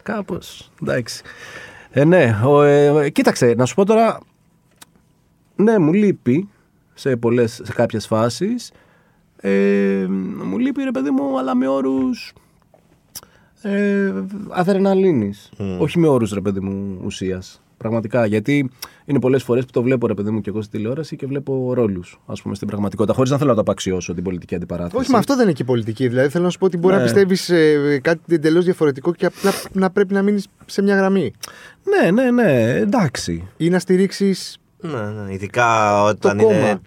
κάπως. 0.03 0.71
Εντάξει. 0.83 1.23
Ε, 1.91 2.05
ναι, 2.05 2.41
ο, 2.45 2.63
ε, 2.63 3.11
κοίταξε, 3.11 3.55
να 3.57 3.65
σου 3.65 3.75
πω 3.75 3.85
τώρα, 3.85 4.19
ναι, 5.57 5.79
μου 5.79 5.93
λείπει 5.93 6.49
σε, 6.95 7.17
πολλές, 7.17 7.61
σε 7.65 7.73
κάποιες 7.73 8.07
φάσεις. 8.07 8.73
Ε, 9.41 10.07
μου 10.45 10.59
λείπει 10.59 10.83
ρε 10.83 10.91
παιδί 10.91 11.11
μου, 11.11 11.39
αλλά 11.39 11.55
με 11.55 11.69
όρους 11.69 12.33
ε, 13.63 14.13
αδρεναλίνης. 14.49 15.51
Όχι 15.79 15.99
με 15.99 16.07
όρους 16.09 16.33
ρε 16.33 16.41
παιδί 16.41 16.61
μου 16.61 17.01
ουσίας. 17.05 17.61
Πραγματικά, 17.79 18.27
γιατί 18.27 18.71
είναι 19.05 19.21
πολλές 19.21 19.43
φορές 19.43 19.65
που 19.65 19.71
το 19.73 19.83
βλέπω 19.83 20.07
ρε 20.07 20.15
παιδί 20.15 20.31
μου 20.31 20.41
και 20.41 20.51
εγώ 20.51 20.63
στη 20.63 20.77
τηλεόραση 20.77 21.17
και 21.17 21.27
βλέπω 21.27 21.75
ρόλους, 21.75 22.21
ας 22.27 22.43
πούμε, 22.43 22.55
στην 22.55 22.67
πραγματικότητα, 22.69 23.15
χωρίς 23.15 23.31
να 23.31 23.37
θέλω 23.39 23.49
να 23.49 23.55
το 23.55 23.61
απαξιώσω 23.61 24.15
την 24.15 24.25
πολιτική 24.25 24.55
αντιπαράθεση. 24.55 24.97
Όχι, 24.97 25.11
μα 25.11 25.19
αυτό 25.19 25.35
δεν 25.37 25.45
είναι 25.45 25.53
και 25.53 25.63
η 25.63 25.67
πολιτική. 25.67 26.09
Δηλαδή 26.09 26.29
θέλω 26.29 26.45
να 26.45 26.51
σου 26.51 26.59
πω 26.59 26.65
ότι 26.65 26.77
μπορεί 26.77 26.95
Ναι. 26.97 27.05
να 27.13 27.27
πιστεύει 27.27 28.01
κάτι 28.01 28.35
εντελώς 28.35 28.65
διαφορετικό 28.65 29.13
και 29.15 29.27
απλά 29.27 29.53
να 29.73 29.91
πρέπει 29.91 30.15
να 30.15 30.23
μείνεις 30.23 30.47
σε 30.67 30.83
μια 30.83 30.97
γραμμή. 30.97 31.33
Ναι, 31.85 32.11
ναι, 32.11 32.31
ναι, 32.31 32.75
εντάξει. 32.77 33.49
Ή 33.57 33.69
να 33.71 33.79
στηρίξεις. 33.79 34.59
Ναι, 34.91 35.11
ναι. 35.23 35.33
Ειδικά 35.33 36.03
όταν 36.03 36.39
κόμμα. 36.39 36.55
είναι 36.55 36.81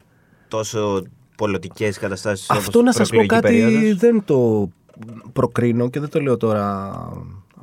τόσο 0.48 1.04
πολιτικές 1.38 1.98
καταστάσεις. 1.98 2.50
Αυτό 2.50 2.82
να 2.82 2.92
σας 2.92 3.10
πω 3.10 3.26
κάτι 3.26 3.94
δεν 3.94 4.24
το 4.26 4.70
προκρίνω 5.34 5.90
και 5.90 6.00
δεν 6.00 6.10
το 6.10 6.20
λέω 6.22 6.38
τώρα 6.38 6.92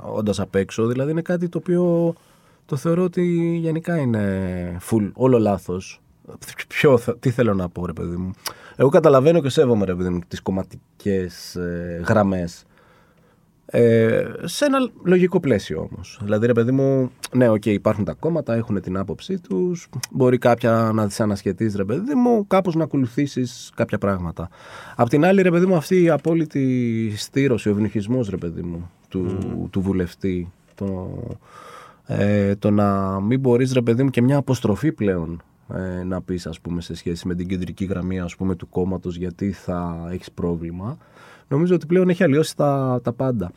όντας 0.02 0.40
απ' 0.40 0.54
έξω. 0.54 0.86
Δηλαδή 0.86 1.10
είναι 1.10 1.22
κάτι 1.22 1.48
το 1.48 1.58
οποίο 1.58 2.14
το 2.66 2.76
θεωρώ 2.76 3.02
ότι 3.02 3.22
γενικά 3.60 3.96
είναι 3.98 4.78
full, 4.90 5.10
όλο 5.14 5.38
λάθος. 5.38 6.00
Ποιο, 6.68 6.98
θα- 6.98 7.16
τι 7.18 7.30
θέλω 7.30 7.54
να 7.54 7.68
πω 7.68 7.86
ρε 7.86 7.92
παιδί 7.92 8.16
μου. 8.16 8.30
Εγώ 8.76 8.88
καταλαβαίνω 8.88 9.40
και 9.40 9.48
σέβομαι 9.48 9.84
ρε 9.84 9.94
παιδί 9.94 10.08
μου 10.08 10.18
τις 10.28 10.40
κομματικές 10.42 11.54
ε, 11.56 12.02
γραμμές. 12.08 12.64
Ε, 13.66 14.24
σε 14.44 14.64
ένα 14.64 14.90
λογικό 15.04 15.40
πλαίσιο 15.40 15.88
όμως. 15.92 16.18
Δηλαδή, 16.22 16.46
ρε 16.46 16.52
παιδί 16.52 16.72
μου, 16.72 17.10
ναι, 17.32 17.48
οκ, 17.48 17.66
υπάρχουν 17.66 18.04
τα 18.04 18.12
κόμματα, 18.12 18.54
έχουν 18.54 18.80
την 18.80 18.96
άποψή 18.96 19.40
τους. 19.40 19.88
Μπορεί 20.10 20.38
κάποια 20.38 20.90
να 20.94 21.06
τις 21.06 21.20
ανασχετείς, 21.20 21.74
ρε 21.76 21.84
παιδί 21.84 22.14
μου, 22.14 22.46
κάπως 22.46 22.74
να 22.74 22.84
ακολουθήσεις 22.84 23.70
κάποια 23.74 23.98
πράγματα. 23.98 24.48
Απ' 24.96 25.08
την 25.08 25.24
άλλη, 25.24 25.42
ρε 25.42 25.50
παιδί 25.50 25.66
μου, 25.66 25.76
αυτή 25.76 26.02
η 26.02 26.10
απόλυτη 26.10 27.12
στήρωση, 27.16 27.68
ο 27.68 27.72
ευνηχισμό, 27.72 28.20
ρε 28.30 28.36
παιδί 28.36 28.62
μου, 28.62 28.90
του, 29.08 29.38
του 29.70 29.80
βουλευτή. 29.80 30.52
Το, 30.74 31.18
ε, 32.06 32.54
το 32.54 32.70
να 32.70 33.20
μην 33.20 33.40
μπορείς, 33.40 33.72
ρε 33.72 33.82
παιδί 33.82 34.02
μου, 34.02 34.10
και 34.10 34.22
μια 34.22 34.36
αποστροφή 34.36 34.92
πλέον 34.92 35.42
ε, 35.74 36.04
να 36.04 36.22
πεις, 36.22 36.46
ας 36.46 36.60
πούμε, 36.60 36.80
σε 36.80 36.94
σχέση 36.94 37.26
με 37.28 37.34
την 37.34 37.48
κεντρική 37.48 37.84
γραμμή 37.84 38.20
ας 38.20 38.36
πούμε, 38.36 38.54
του 38.54 38.68
κόμματος, 38.68 39.16
γιατί 39.16 39.52
θα 39.52 40.08
έχεις 40.12 40.32
πρόβλημα. 40.32 40.98
Νομίζω 41.48 41.74
ότι 41.74 41.86
πλέον 41.86 42.08
έχει 42.08 42.22
αλλοιώσει 42.24 42.56
τα, 42.56 43.00
τα 43.02 43.12
πάντα. 43.12 43.50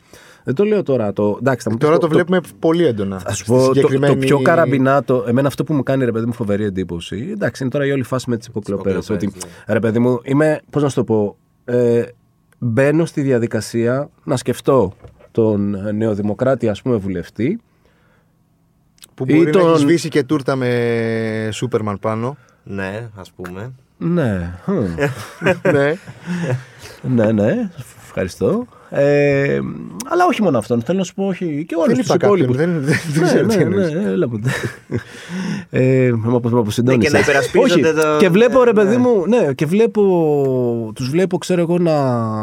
Δεν 0.44 0.54
το 0.54 0.64
λέω 0.64 0.82
τώρα. 0.82 1.12
Το, 1.12 1.36
εντάξει, 1.40 1.64
θα 1.64 1.70
μου 1.70 1.76
πεις 1.76 1.86
Τώρα 1.86 1.98
το 1.98 2.08
βλέπουμε 2.08 2.40
πολύ 2.58 2.84
έντονα. 2.84 3.18
θα 3.18 3.32
σου 3.32 3.42
Στη 3.44 3.52
πω, 3.52 3.58
το, 3.58 3.66
το 3.66 3.74
συγκεκριμένη- 3.74 4.16
πιο 4.26 4.40
καραμπινάτο, 4.42 5.24
εμένα 5.28 5.48
αυτό 5.48 5.64
που 5.64 5.74
μου 5.74 5.82
κάνει 5.82 6.04
ρε 6.04 6.12
παιδί 6.12 6.26
μου 6.26 6.32
φοβερή 6.32 6.64
εντύπωση. 6.64 7.28
Εντάξει, 7.32 7.62
είναι 7.62 7.72
τώρα 7.72 7.86
η 7.86 7.90
όλη 7.92 8.02
φάση 8.02 8.30
με 8.30 8.36
τις 8.36 8.46
υποκλοπές. 8.46 8.92
υποκλοπές, 8.92 9.24
Ότι 9.24 9.26
ναι. 9.46 9.72
ρε 9.72 9.78
παιδί 9.80 9.98
μου, 9.98 10.20
είμαι, 10.22 10.60
πώς 10.70 10.82
να 10.82 10.88
σου 10.88 10.94
το 10.94 11.04
πω, 11.04 11.36
ε, 11.64 12.02
μπαίνω 12.58 13.04
στη 13.04 13.20
διαδικασία 13.22 14.10
να 14.24 14.36
σκεφτώ 14.36 14.92
τον 15.30 15.76
νεοδημοκράτη, 15.96 16.68
ας 16.68 16.82
πούμε, 16.82 16.96
βουλευτή. 16.96 17.60
Που 19.14 19.24
ή 19.28 19.34
μπορεί 19.34 19.44
να 19.46 19.50
τον- 19.52 19.70
έχει 19.70 19.78
σβήσει 19.78 20.08
και 20.08 20.22
τούρτα 20.24 20.56
με 20.56 21.48
Σούπερμαν 21.52 21.98
πάνω. 21.98 22.36
Ναι, 22.64 23.08
ας 23.14 23.30
πούμε. 23.32 23.72
Ναι, 24.02 24.50
χμ. 24.64 24.78
ναι. 25.72 25.94
ναι, 27.02 27.32
ναι, 27.32 27.70
ευχαριστώ. 28.04 28.66
Ε, 28.92 29.58
αλλά 30.08 30.24
όχι 30.28 30.42
μόνο 30.42 30.58
αυτόν, 30.58 30.82
θέλω 30.82 30.98
να 30.98 31.04
σου 31.04 31.14
πω 31.14 31.26
όχι 31.26 31.64
και 31.68 31.74
όλους 31.74 31.86
Δεν 31.86 31.96
τους 31.96 32.04
είπα 32.06 32.16
κάποιον. 32.16 32.36
υπόλοιπους. 32.38 32.56
Δεν, 32.56 32.80
δεν, 32.84 32.96
δεν 33.12 33.22
Ναι, 33.22 33.26
ξέρω 33.28 33.46
τι 33.46 33.56
ναι, 33.56 33.62
εννοείς. 33.62 33.92
ναι, 33.92 34.10
έλα 34.10 34.28
μου. 34.28 34.40
ε, 35.70 36.10
με 36.14 36.36
απο- 36.36 36.48
με 36.48 36.58
αποσυντώνησε. 36.58 36.98
Ναι, 37.10 37.18
και 37.18 37.24
να 37.24 37.30
υπερασπίζονται 37.30 37.88
Όχι, 37.88 37.94
το- 38.00 38.16
Και 38.18 38.28
βλέπω 38.28 38.64
ρε 38.64 38.72
ναι. 38.72 38.82
παιδί 38.82 38.96
μου, 38.96 39.26
ναι, 39.26 39.52
και 39.54 39.66
βλέπω, 39.66 40.02
τους 40.94 41.08
βλέπω 41.10 41.38
ξέρω 41.38 41.60
εγώ 41.60 41.78
να 41.78 41.94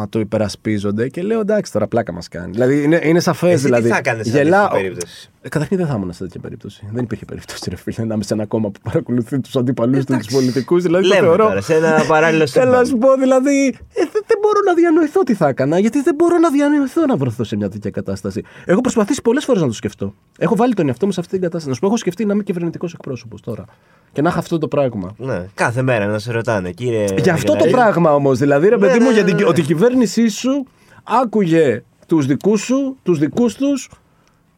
το 0.09 0.19
υπερασπίζονται 0.19 1.07
και 1.09 1.21
λέω 1.21 1.39
εντάξει 1.39 1.71
τώρα 1.71 1.87
πλάκα 1.87 2.11
μας 2.13 2.27
κάνει. 2.27 2.51
Δηλαδή 2.51 2.83
είναι, 2.83 2.99
είναι 3.03 3.19
σαφές 3.19 3.53
Εσύ 3.53 3.63
δηλαδή. 3.63 3.83
τι 3.83 3.89
θα 3.89 3.97
έκανε 3.97 4.23
σε 4.23 4.29
Γελάω. 4.29 4.63
αυτή 4.65 4.75
την 4.77 4.83
περίπτωση; 4.83 5.29
Ε, 5.47 5.49
Καταρχήν 5.49 5.77
δεν 5.77 5.88
θα 5.88 5.93
ήμουν 5.95 6.13
σε 6.13 6.23
τέτοια 6.23 6.39
περίπτωση. 6.39 6.88
Δεν 6.91 7.03
υπήρχε 7.03 7.25
περίπτωση 7.25 7.69
ρε 7.69 7.75
φίλε 7.75 8.05
να 8.05 8.13
είμαι 8.13 8.23
σε 8.23 8.33
ένα 8.33 8.45
κόμμα 8.45 8.69
που 8.69 8.79
παρακολουθεί 8.83 9.39
τους 9.39 9.55
αντιπαλούς 9.55 10.05
του, 10.05 10.17
τους 10.17 10.27
πολιτικούς. 10.27 10.83
Δηλαδή 10.83 11.03
το 11.07 11.13
Λέμε 11.13 11.27
θεωρώ. 11.27 11.47
τώρα, 11.47 11.62
σε 11.62 11.73
ένα 11.75 12.03
παράλληλο 12.07 12.47
Θέλω 12.57 12.65
να 12.71 12.83
σύμπαν. 12.83 12.86
σου 12.86 12.97
πω, 12.97 13.15
δηλαδή, 13.21 13.65
ε, 13.67 14.01
δεν, 14.12 14.23
δεν 14.27 14.38
μπορώ 14.41 14.60
να 14.65 14.73
διανοηθώ 14.73 15.23
τι 15.23 15.33
θα 15.33 15.47
έκανα, 15.47 15.79
γιατί 15.79 16.01
δεν 16.01 16.15
μπορώ 16.15 16.38
να 16.38 16.49
διανοηθώ 16.49 17.05
να 17.05 17.15
βρεθώ 17.17 17.43
σε 17.43 17.55
μια 17.55 17.69
τέτοια 17.69 17.89
κατάσταση. 17.91 18.43
Έχω 18.65 18.81
προσπαθήσει 18.81 19.21
πολλές 19.21 19.45
φορές 19.45 19.62
να 19.62 19.67
το 19.67 19.73
σκεφτώ. 19.73 20.13
Έχω 20.38 20.55
βάλει 20.55 20.73
τον 20.73 20.88
εαυτό 20.88 21.05
μου 21.05 21.12
σε 21.12 21.19
αυτή 21.19 21.31
την 21.31 21.41
κατάσταση. 21.41 21.67
Να 21.67 21.73
σου 21.73 21.79
πω, 21.79 21.88
έχω 21.88 21.97
σκεφτεί 21.97 22.25
να 22.25 22.33
είμαι 22.33 22.43
κυβερνητικός 22.43 22.93
εκπρόσωπος 22.93 23.41
τώρα. 23.41 23.65
Και 24.12 24.21
να 24.21 24.29
έχω 24.29 24.39
αυτό 24.39 24.57
το 24.57 24.67
πράγμα. 24.67 25.13
Ναι, 25.17 25.45
κάθε 25.53 25.81
μέρα 25.81 26.05
να 26.05 26.19
σε 26.19 26.31
ρωτάνε, 26.31 26.71
κύριε. 26.71 27.05
Γι' 27.17 27.29
αυτό 27.29 27.45
το 27.51 27.53
Νικολαίδη, 27.53 27.71
πράγμα 27.75 28.13
όμως, 28.13 28.38
δηλαδή, 28.39 28.69
ρε 28.69 28.75
Ναι, 28.75 28.81
παιδί 28.86 28.97
ναι, 28.97 29.03
μου, 29.03 29.10
ναι, 29.12 29.15
γιατί 29.15 29.33
ναι. 29.33 29.45
ότι 29.45 29.62
η 29.62 29.63
κυβέρνησή 29.63 30.27
σου 30.27 30.65
άκουγε 31.03 31.83
τους 32.07 32.25
δικούς 32.25 32.62
σου, 32.62 32.97
τους 33.03 33.19
δικούς 33.19 33.55
τους 33.55 33.89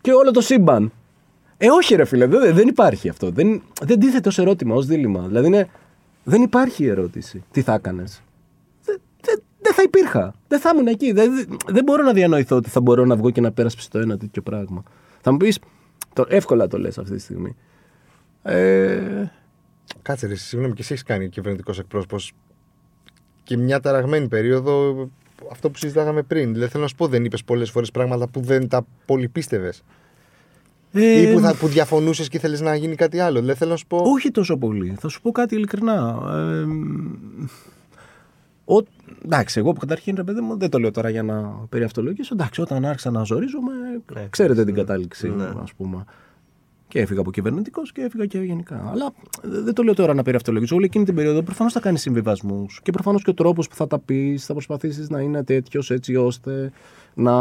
και 0.01 0.11
όλο 0.11 0.31
το 0.31 0.41
σύμπαν. 0.41 0.91
Ε, 1.57 1.69
όχι, 1.69 1.95
ρε 1.95 2.05
φίλε, 2.05 2.25
δεν, 2.27 2.55
δεν 2.55 2.67
υπάρχει 2.67 3.09
αυτό. 3.09 3.29
Δεν, 3.31 3.61
δεν 3.81 3.99
τίθεται 3.99 4.27
ως 4.29 4.37
ερώτημα, 4.37 4.75
ως 4.75 4.85
δίλημα. 4.85 5.27
Δηλαδή, 5.27 5.47
είναι, 5.47 5.69
δεν 6.23 6.41
υπάρχει 6.41 6.85
ερώτηση. 6.85 7.43
Τι 7.51 7.61
θα 7.61 7.73
έκανες; 7.73 8.21
Δεν 8.85 9.01
δεν- 9.21 9.41
δεν 9.61 9.73
θα 9.73 9.81
υπήρχα. 9.83 10.33
Δεν 10.47 10.59
θα 10.59 10.69
ήμουν 10.73 10.87
εκεί. 10.87 11.11
Δεν, 11.11 11.35
δεν- 11.35 11.57
δεν 11.67 11.83
μπορώ 11.83 12.03
να 12.03 12.13
διανοηθώ 12.13 12.55
ότι 12.55 12.69
θα 12.69 12.81
μπορώ 12.81 13.05
να 13.05 13.15
βγω 13.15 13.29
και 13.29 13.41
να 13.41 13.51
πέρασπισω 13.51 13.87
το 13.91 13.99
ένα 13.99 14.17
τέτοιο 14.17 14.41
πράγμα. 14.41 14.83
Θα 15.21 15.31
μου 15.31 15.37
πεις, 15.37 15.59
εύκολα 16.27 16.67
το 16.67 16.77
λες 16.77 16.97
αυτή 16.97 17.15
τη 17.15 17.19
στιγμή. 17.21 17.55
Ε, 18.43 19.31
Κάτσε, 20.01 20.27
ρε, 20.27 20.35
συγγνώμη, 20.35 20.73
και 20.73 20.81
εσύ 20.81 20.93
έχεις 20.93 21.03
κάνει 21.05 21.29
κυβερνητικός 21.29 21.79
εκπρόσωπος. 21.79 22.33
Και 23.43 23.57
μια 23.57 23.79
ταραγμένη 23.79 24.27
περίοδο, 24.27 25.09
αυτό 25.51 25.69
που 25.69 25.77
συζητάγαμε 25.77 26.21
πριν. 26.21 26.53
Δηλαδή, 26.53 26.71
θέλω 26.71 26.83
να 26.83 26.89
σου 26.89 26.95
πω, 26.95 27.07
δεν 27.07 27.25
είπες 27.25 27.43
πολλές 27.43 27.69
φορές 27.69 27.91
πράγματα 27.91 28.27
που 28.27 28.41
δεν 28.41 28.67
τα 28.67 28.85
πολυπίστευε. 29.05 29.73
Ε, 30.93 31.21
ή 31.21 31.33
που, 31.33 31.39
θα, 31.39 31.55
που 31.55 31.67
διαφωνούσες 31.67 32.29
και 32.29 32.37
ήθελε 32.37 32.57
να 32.57 32.75
γίνει 32.75 32.95
κάτι 32.95 33.19
άλλο. 33.19 33.39
Δηλαδή, 33.39 33.57
θέλω 33.57 33.71
να 33.71 33.77
σου 33.77 33.87
πω. 33.87 33.97
Όχι 33.97 34.31
τόσο 34.31 34.57
πολύ. 34.57 34.95
Θα 34.99 35.07
σου 35.07 35.21
πω 35.21 35.31
κάτι 35.31 35.55
ειλικρινά. 35.55 36.19
Ε, 36.31 36.65
ο, 38.75 38.83
εντάξει, 39.25 39.59
εγώ 39.59 39.73
που 39.73 39.79
καταρχήν 39.79 40.15
ρε 40.15 40.23
παιδί 40.23 40.41
μου 40.41 40.57
δεν 40.57 40.69
το 40.69 40.79
λέω 40.79 40.91
τώρα 40.91 41.09
για 41.09 41.23
να 41.23 41.41
περιαυτολογήσω. 41.69 42.33
Εντάξει, 42.33 42.61
όταν 42.61 42.85
άρχισα 42.85 43.11
να 43.11 43.23
ζορίζομαι, 43.23 43.71
Ναι, 44.13 44.27
ξέρετε 44.29 44.59
ναι. 44.59 44.65
την 44.65 44.73
κατάληξη, 44.75 45.29
Ναι. 45.29 45.49
ας 45.63 45.73
πούμε. 45.73 46.03
Και 46.89 46.99
έφυγα 46.99 47.19
από 47.19 47.31
κυβερνητικός 47.31 47.91
και 47.91 48.01
έφυγα 48.01 48.25
και 48.25 48.39
γενικά. 48.39 48.89
Αλλά 48.91 49.13
δεν 49.41 49.73
το 49.73 49.83
λέω 49.83 49.93
τώρα 49.93 50.13
να 50.13 50.23
περιαυτολογήσω. 50.23 50.75
Όλη 50.75 50.85
εκείνη 50.85 51.05
την 51.05 51.15
περίοδο 51.15 51.41
προφανώς 51.41 51.73
θα 51.73 51.79
κάνεις 51.79 52.01
συμβιβασμούς. 52.01 52.79
Και 52.83 52.91
προφανώς 52.91 53.23
και 53.23 53.29
ο 53.29 53.33
τρόπος 53.33 53.67
που 53.67 53.75
θα 53.75 53.87
τα 53.87 53.99
πεις 53.99 54.45
θα 54.45 54.53
προσπαθήσεις 54.53 55.09
να 55.09 55.19
είναι 55.19 55.43
τέτοιος 55.43 55.91
έτσι 55.91 56.15
ώστε 56.15 56.71
να. 57.13 57.33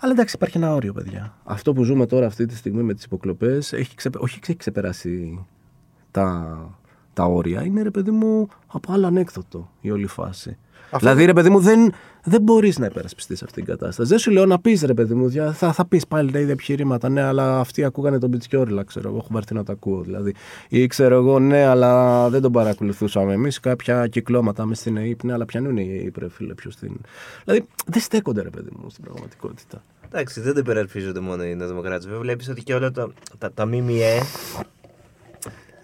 Αλλά 0.00 0.12
εντάξει, 0.12 0.34
υπάρχει 0.36 0.56
ένα 0.56 0.74
όριο, 0.74 0.92
παιδιά. 0.92 1.36
Αυτό 1.44 1.72
που 1.72 1.84
ζούμε 1.84 2.06
τώρα 2.06 2.26
αυτή 2.26 2.46
τη 2.46 2.56
στιγμή 2.56 2.82
με 2.82 2.94
τις 2.94 3.04
υποκλοπές 3.04 3.72
έχει 3.72 3.94
ξεπε... 3.94 4.18
όχι 4.20 4.38
έχει 4.42 4.56
ξεπεράσει 4.56 5.46
τα, 6.10 6.58
τα 7.12 7.24
όρια. 7.24 7.64
Είναι 7.64 7.82
ρε 7.82 7.90
παιδί 7.90 8.10
μου 8.10 8.48
από 8.66 8.92
άλλο 8.92 9.06
ανέκδοτο 9.06 9.70
η 9.80 9.90
όλη 9.90 10.06
φάση. 10.06 10.56
Δηλαδή, 10.98 11.24
ρε 11.24 11.32
παιδί 11.32 11.50
μου, 11.50 11.60
δεν, 11.60 11.92
δεν 12.24 12.42
μπορείς 12.42 12.78
να 12.78 12.86
υπερασπιστείς 12.86 13.42
αυτή 13.42 13.54
την 13.54 13.64
κατάσταση. 13.64 14.08
Δεν 14.08 14.18
σου 14.18 14.30
λέω 14.30 14.46
να 14.46 14.60
πεις, 14.60 14.82
ρε 14.82 14.94
παιδί 14.94 15.14
μου, 15.14 15.28
δια- 15.28 15.52
θα, 15.52 15.72
θα 15.72 15.86
πεις 15.86 16.06
πάλι 16.06 16.30
τα 16.32 16.38
ίδια 16.38 16.52
επιχειρήματα. 16.52 17.08
Ναι, 17.08 17.22
αλλά 17.22 17.58
αυτοί 17.60 17.84
ακούγανε 17.84 18.18
τον 18.18 18.30
Πιτσιόριλα, 18.30 18.82
ξέρω 18.84 19.08
εγώ. 19.08 19.16
Έχω 19.16 19.28
βαρθεί 19.30 19.54
να 19.54 19.64
τα 19.64 19.72
ακούω. 19.72 20.00
Δηλαδή. 20.00 20.34
Ή 20.68 20.86
ξέρω 20.86 21.14
εγώ, 21.16 21.38
ναι, 21.38 21.64
αλλά 21.64 22.28
δεν 22.28 22.40
τον 22.42 22.52
παρακολουθούσαμε 22.52 23.32
εμείς. 23.32 23.60
Κάποια 23.60 24.06
κυκλώματα 24.06 24.64
μες 24.66 24.78
στην 24.78 24.96
ΑΕΠ, 24.96 25.24
ναι, 25.24 25.32
αλλά 25.32 25.44
πιανούν 25.44 25.76
οι 25.76 26.00
ΑΕΠ, 26.02 26.18
ρε 26.18 26.28
φίλε, 26.28 26.54
ποιο 26.54 26.70
την. 26.80 26.92
Δηλαδή, 27.44 27.66
δεν 27.86 28.00
στέκονται, 28.02 28.42
ρε 28.42 28.50
παιδί 28.50 28.70
μου, 28.82 28.90
στην 28.90 29.04
πραγματικότητα. 29.04 29.82
Εντάξει, 30.06 30.40
δεν 30.40 30.52
το 30.52 30.58
υπερασπίζονται 30.58 31.20
μόνο 31.20 31.44
οι 31.44 31.54
Νεοδημοκράτε. 31.54 32.04
Βέβαια, 32.04 32.20
βλέπεις 32.20 32.48
ότι 32.48 32.62
και 32.62 32.74
όλα 32.74 32.90
τα, 32.90 33.12
τα, 33.38 33.52
τα 33.52 33.66
ΜΜΕ. 33.66 34.18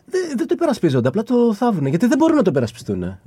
Δεν, 0.07 0.23
δεν 0.37 0.47
το 0.47 0.55
υπερασπίζονται, 0.57 1.09
απλά 1.09 1.23
το 1.23 1.55
θαύουν. 1.55 1.87
Γιατί 1.87 2.07
δεν 2.07 2.19
μπορούν 2.19 2.37
να 2.37 2.43
το 2.43 2.51
υπερασπιστούν. 2.51 3.19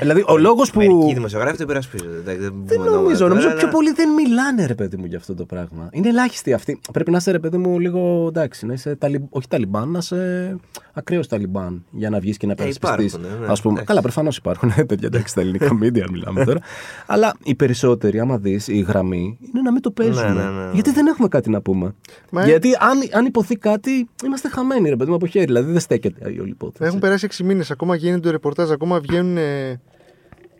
Δηλαδή, 0.00 0.24
ο 0.26 0.36
λόγος 0.38 0.70
που. 0.70 0.78
Μερικοί 0.78 1.14
δημοσιογράφοι 1.14 1.56
το 1.56 1.62
υπερασπίζονται. 1.62 2.16
εντάξει, 2.16 2.40
Δεν 2.40 2.52
πούμε 2.52 2.74
ονόματα 2.74 2.96
νομίζω. 2.96 3.18
τώρα, 3.18 3.28
Νομίζω 3.28 3.48
αλλά- 3.48 3.58
πιο 3.58 3.68
πολλοί 3.68 3.92
δεν 3.92 4.10
μιλάνε, 4.12 4.66
ρε 4.66 4.74
παιδί 4.74 4.96
μου, 4.96 5.04
για 5.04 5.18
αυτό 5.18 5.34
το 5.34 5.44
πράγμα. 5.44 5.88
Είναι 5.92 6.08
ελάχιστοι 6.08 6.52
αυτοί. 6.52 6.80
Πρέπει 6.92 7.10
να 7.10 7.16
είσαι, 7.16 7.30
ρε 7.30 7.38
παιδί 7.38 7.56
μου, 7.56 7.78
λίγο 7.78 8.24
εντάξει. 8.28 8.66
Να 8.66 8.72
είσαι 8.72 8.96
ταλι... 8.96 9.26
όχι 9.30 9.48
Ταλιμπάν, 9.48 9.90
να 9.90 9.98
είσαι 9.98 10.56
ακραίος 10.92 11.26
Ταλιμπάν 11.28 11.84
για 11.90 12.10
να 12.10 12.18
βγεις 12.20 12.36
και 12.36 12.46
να 12.46 12.52
υπερασπιστεί. 12.52 12.86
υπάρχουν, 13.04 13.20
ναι, 13.20 13.46
ναι, 13.46 13.52
ας 13.52 13.60
πούμε. 13.60 13.72
εντάξει. 13.72 13.86
Καλά, 13.88 14.00
προφανώς 14.00 14.36
υπάρχουν. 14.36 14.72
ε, 14.76 14.84
Παιδιά, 14.84 15.06
εντάξει, 15.12 15.34
τα 15.34 15.40
ελληνικά 15.40 15.74
μίντια 15.80 16.06
μιλάμε 16.10 16.44
τώρα. 16.44 16.60
Αλλά 17.06 17.34
οι 17.44 17.54
περισσότεροι, 17.54 18.20
άμα 18.20 18.38
δεις, 18.38 18.68
η 18.68 18.78
γραμμή 18.80 19.38
είναι 19.40 19.60
να 19.62 19.72
μην 19.72 19.82
το 19.82 19.90
παίζουμε. 19.90 20.28
Ναι, 20.28 20.34
ναι, 20.34 20.50
ναι, 20.50 20.64
ναι. 20.64 20.70
Γιατί 20.72 20.90
δεν 20.90 21.06
έχουμε 21.06 21.28
κάτι 21.28 21.50
να 21.50 21.60
πούμε. 21.60 21.94
Μα- 22.30 22.44
Γιατί 22.44 22.68
αν, 22.80 22.98
αν 23.12 23.26
υποθεί 23.26 23.56
κάτι, 23.56 24.08
είμαστε 24.24 24.48
χαμένοι, 24.48 24.88
ρε 24.88 24.96
παιδί 24.96 25.10
μου, 25.10 25.16
από 25.16 25.26
χέρι. 25.26 25.44
Δηλαδή 25.44 25.70
δεν 25.72 25.80
στέκεται 25.80 26.32
η 26.32 26.38
όλη 26.40 26.50
υπόθεση. 26.50 26.84
Έχουν 26.84 26.98
περάσει 26.98 27.28
6 27.30 27.44
μήνες, 27.44 27.70
ακόμα 27.70 27.96
γίνεται 27.96 28.20
το 28.20 28.30
ρεπορτάζ, 28.30 28.70
ακόμα 28.70 29.00
βγαίνουν 29.00 29.36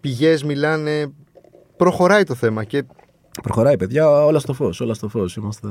πηγές, 0.00 0.44
μιλάνε. 0.44 1.12
Προχωράει 1.76 2.24
το 2.24 2.34
θέμα 2.34 2.64
και 2.64 2.84
Προχωράει, 3.42 3.76
παιδιά, 3.76 4.24
όλα 4.24 4.38
στο 4.38 4.52
φως. 4.52 4.80
Όλα 4.80 4.94
στο 4.94 5.08
φως. 5.08 5.36
Είμαστε. 5.36 5.68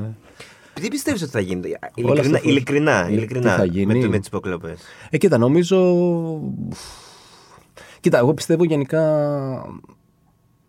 Τι 0.74 0.88
πιστεύεις 0.88 1.22
ότι 1.22 1.32
θα 1.32 1.40
γίνει. 1.40 1.60
Όλα 1.68 1.76
Ειλικρινά, 1.96 2.38
στα- 2.38 2.50
ειλικρινά, 2.50 3.06
Τι 3.06 3.14
ειλικρινά 3.14 3.56
θα 3.56 3.66
γίνει; 3.66 3.86
με, 3.98 4.02
το- 4.04 4.10
με 4.10 4.18
τις 4.20 4.28
υποκλοπές; 4.28 4.80
Ε, 5.10 5.18
κοίτα, 5.18 5.38
νομίζω. 5.38 5.96
Κοίτα, 8.00 8.18
εγώ 8.18 8.34
πιστεύω 8.34 8.64
γενικά. 8.64 9.02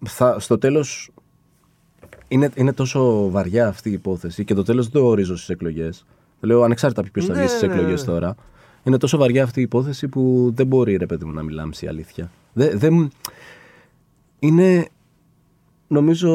Θα, 0.07 0.41
στο 0.41 0.59
τέλος. 0.59 1.11
Είναι, 2.29 2.51
είναι 2.55 2.73
τόσο 2.73 3.31
βαριά 3.31 3.69
αυτή 3.69 3.89
η 3.89 3.93
υπόθεση 3.93 4.45
και 4.45 4.55
το 4.55 4.63
τέλος 4.63 4.89
δεν 4.89 5.03
το 5.03 5.09
ορίζω 5.09 5.37
στις 5.37 5.49
εκλογές. 5.49 6.07
Λέω 6.41 6.63
ανεξάρτητα 6.63 7.01
από 7.01 7.11
ποιος 7.11 7.25
θα 7.25 7.33
Ναι, 7.33 7.39
βγει 7.39 7.49
στις 7.49 7.63
ναι, 7.63 7.75
εκλογές 7.75 8.01
ναι. 8.07 8.13
τώρα. 8.13 8.35
Είναι 8.83 8.97
τόσο 8.99 9.19
βαριά 9.19 9.43
αυτή 9.43 9.61
η 9.61 9.63
υπόθεση 9.63 10.09
που 10.09 10.51
δεν 10.55 10.67
μπορεί 10.67 10.97
ρε 10.97 11.07
παιδί 11.07 11.25
μου 11.25 11.33
να 11.33 11.43
μιλάμε 11.43 11.73
η 11.81 11.87
αλήθεια. 11.87 12.31
Δεν, 12.53 12.79
δεν, 12.79 13.11
είναι. 14.39 14.89
Νομίζω 15.91 16.31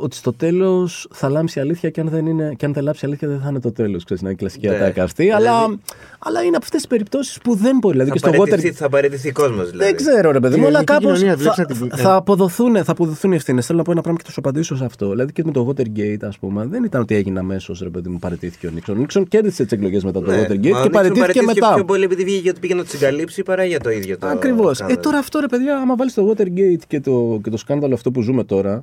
ότι 0.00 0.16
στο 0.16 0.32
τέλος 0.32 1.08
θα 1.12 1.28
λάμψει 1.28 1.58
η 1.58 1.62
αλήθεια 1.62 1.90
και 1.90 2.00
αν 2.00 2.08
δεν, 2.08 2.26
είναι, 2.26 2.54
και 2.56 2.66
αν 2.66 2.72
δεν 2.72 2.82
λάμψει 2.84 3.04
η 3.04 3.08
αλήθεια 3.08 3.28
δεν 3.28 3.40
θα 3.40 3.48
είναι 3.50 3.60
το 3.60 3.72
τέλος. 3.72 4.04
Ξέρεις, 4.04 4.22
να 4.22 4.28
είναι 4.28 4.36
η 4.40 4.40
κλασική 4.40 4.68
Ναι. 4.68 4.74
ατάκα 4.74 5.02
αυτή. 5.02 5.22
Δηλαδή- 5.22 5.46
Αλλά, 5.46 5.78
αλλά 6.18 6.40
είναι 6.40 6.56
από 6.56 6.64
αυτές 6.64 6.80
τις 6.80 6.86
περιπτώσεις 6.86 7.38
που 7.38 7.54
δεν 7.54 7.78
μπορεί. 7.80 7.92
Δηλαδή 7.98 8.18
Θα 8.18 8.28
και 8.28 8.32
στο 8.34 8.42
παραιτηθεί, 8.42 8.68
Watergate. 8.68 8.76
θα 8.78 8.88
παραιτηθεί 8.88 9.32
κόσμος 9.32 9.70
δηλαδή. 9.70 9.84
Δεν 9.84 9.96
ξέρω, 9.96 10.30
ρε 10.30 10.40
παιδί 10.40 10.52
Την 10.54 10.62
μου, 10.62 10.68
αλλά 10.68 10.78
ελληνική 10.78 11.02
κάπως 11.04 11.18
κοινωνία, 11.18 11.36
θα, 11.44 11.52
βλέπεις 11.54 11.80
να 11.80 11.86
την- 11.88 11.98
θα, 11.98 12.14
αποδοθούν, 12.14 12.84
θα 12.84 12.92
αποδοθούν 12.92 13.32
οι 13.32 13.34
ευθύνες. 13.34 13.66
Θέλω 13.66 13.78
να 13.78 13.84
πω 13.84 13.92
ένα 13.92 14.00
πράγμα 14.00 14.18
και 14.18 14.24
θα 14.26 14.32
σου 14.32 14.40
απαντήσω 14.40 14.76
σε 14.76 14.84
αυτό. 14.84 15.10
Δηλαδή 15.10 15.32
και 15.32 15.42
με 15.44 15.52
το 15.52 15.68
Watergate, 15.68 16.24
ας 16.26 16.38
πούμε, 16.38 16.66
δεν 16.66 16.84
ήταν 16.84 17.00
ότι 17.00 17.14
έγινε 17.14 17.38
αμέσως, 17.38 17.80
ρε 17.80 17.88
παιδί 17.88 18.08
μου, 18.08 18.18
παραιτήθηκε 18.18 18.66
ο 18.66 18.70
Νίξον. 18.70 18.96
Ο 18.96 18.98
Νίξον 18.98 19.28
κέρδισε 19.28 19.62
τις 19.62 19.72
εκλογές 19.72 20.04
μετά 20.04 20.20
το 20.22 20.30
Ναι, 20.30 20.36
Watergate 20.42 20.46
μα 20.46 20.50
ο 20.50 20.58
και 20.60 20.68
Νίξον 20.68 20.90
παραιτήθηκε 20.90 21.42
μετά. 21.42 21.74
πιο 21.74 21.84
πολύ 21.84 22.04
επειδή 22.04 22.24
βγήκε 22.24 22.40
γιατί 22.40 22.60
πήγε 22.60 22.74
να 22.74 22.82
τους 22.82 22.90
συγκαλύψει 22.90 23.42
παρά 23.42 23.64
για 23.64 23.80
το 23.80 23.90
ίδιο 23.90 24.18
το. 24.18 24.26
Ακριβώς. 24.26 24.70
Ε, 24.70 24.74
σκάνδαλο. 24.74 25.00
τώρα 25.00 25.18
αυτό 25.18 25.40
ρε 25.40 25.46
παιδιά, 25.46 25.76
άμα 25.76 25.96
βάλεις 25.96 26.14
το 26.14 26.28
Watergate 26.36 26.82
και 26.88 27.00
το, 27.00 27.40
και 27.42 27.50
το 27.50 27.56
σκάνδαλο 27.56 27.94
αυτό 27.94 28.10
που 28.10 28.22
ζούμε 28.22 28.44
τώρα. 28.44 28.81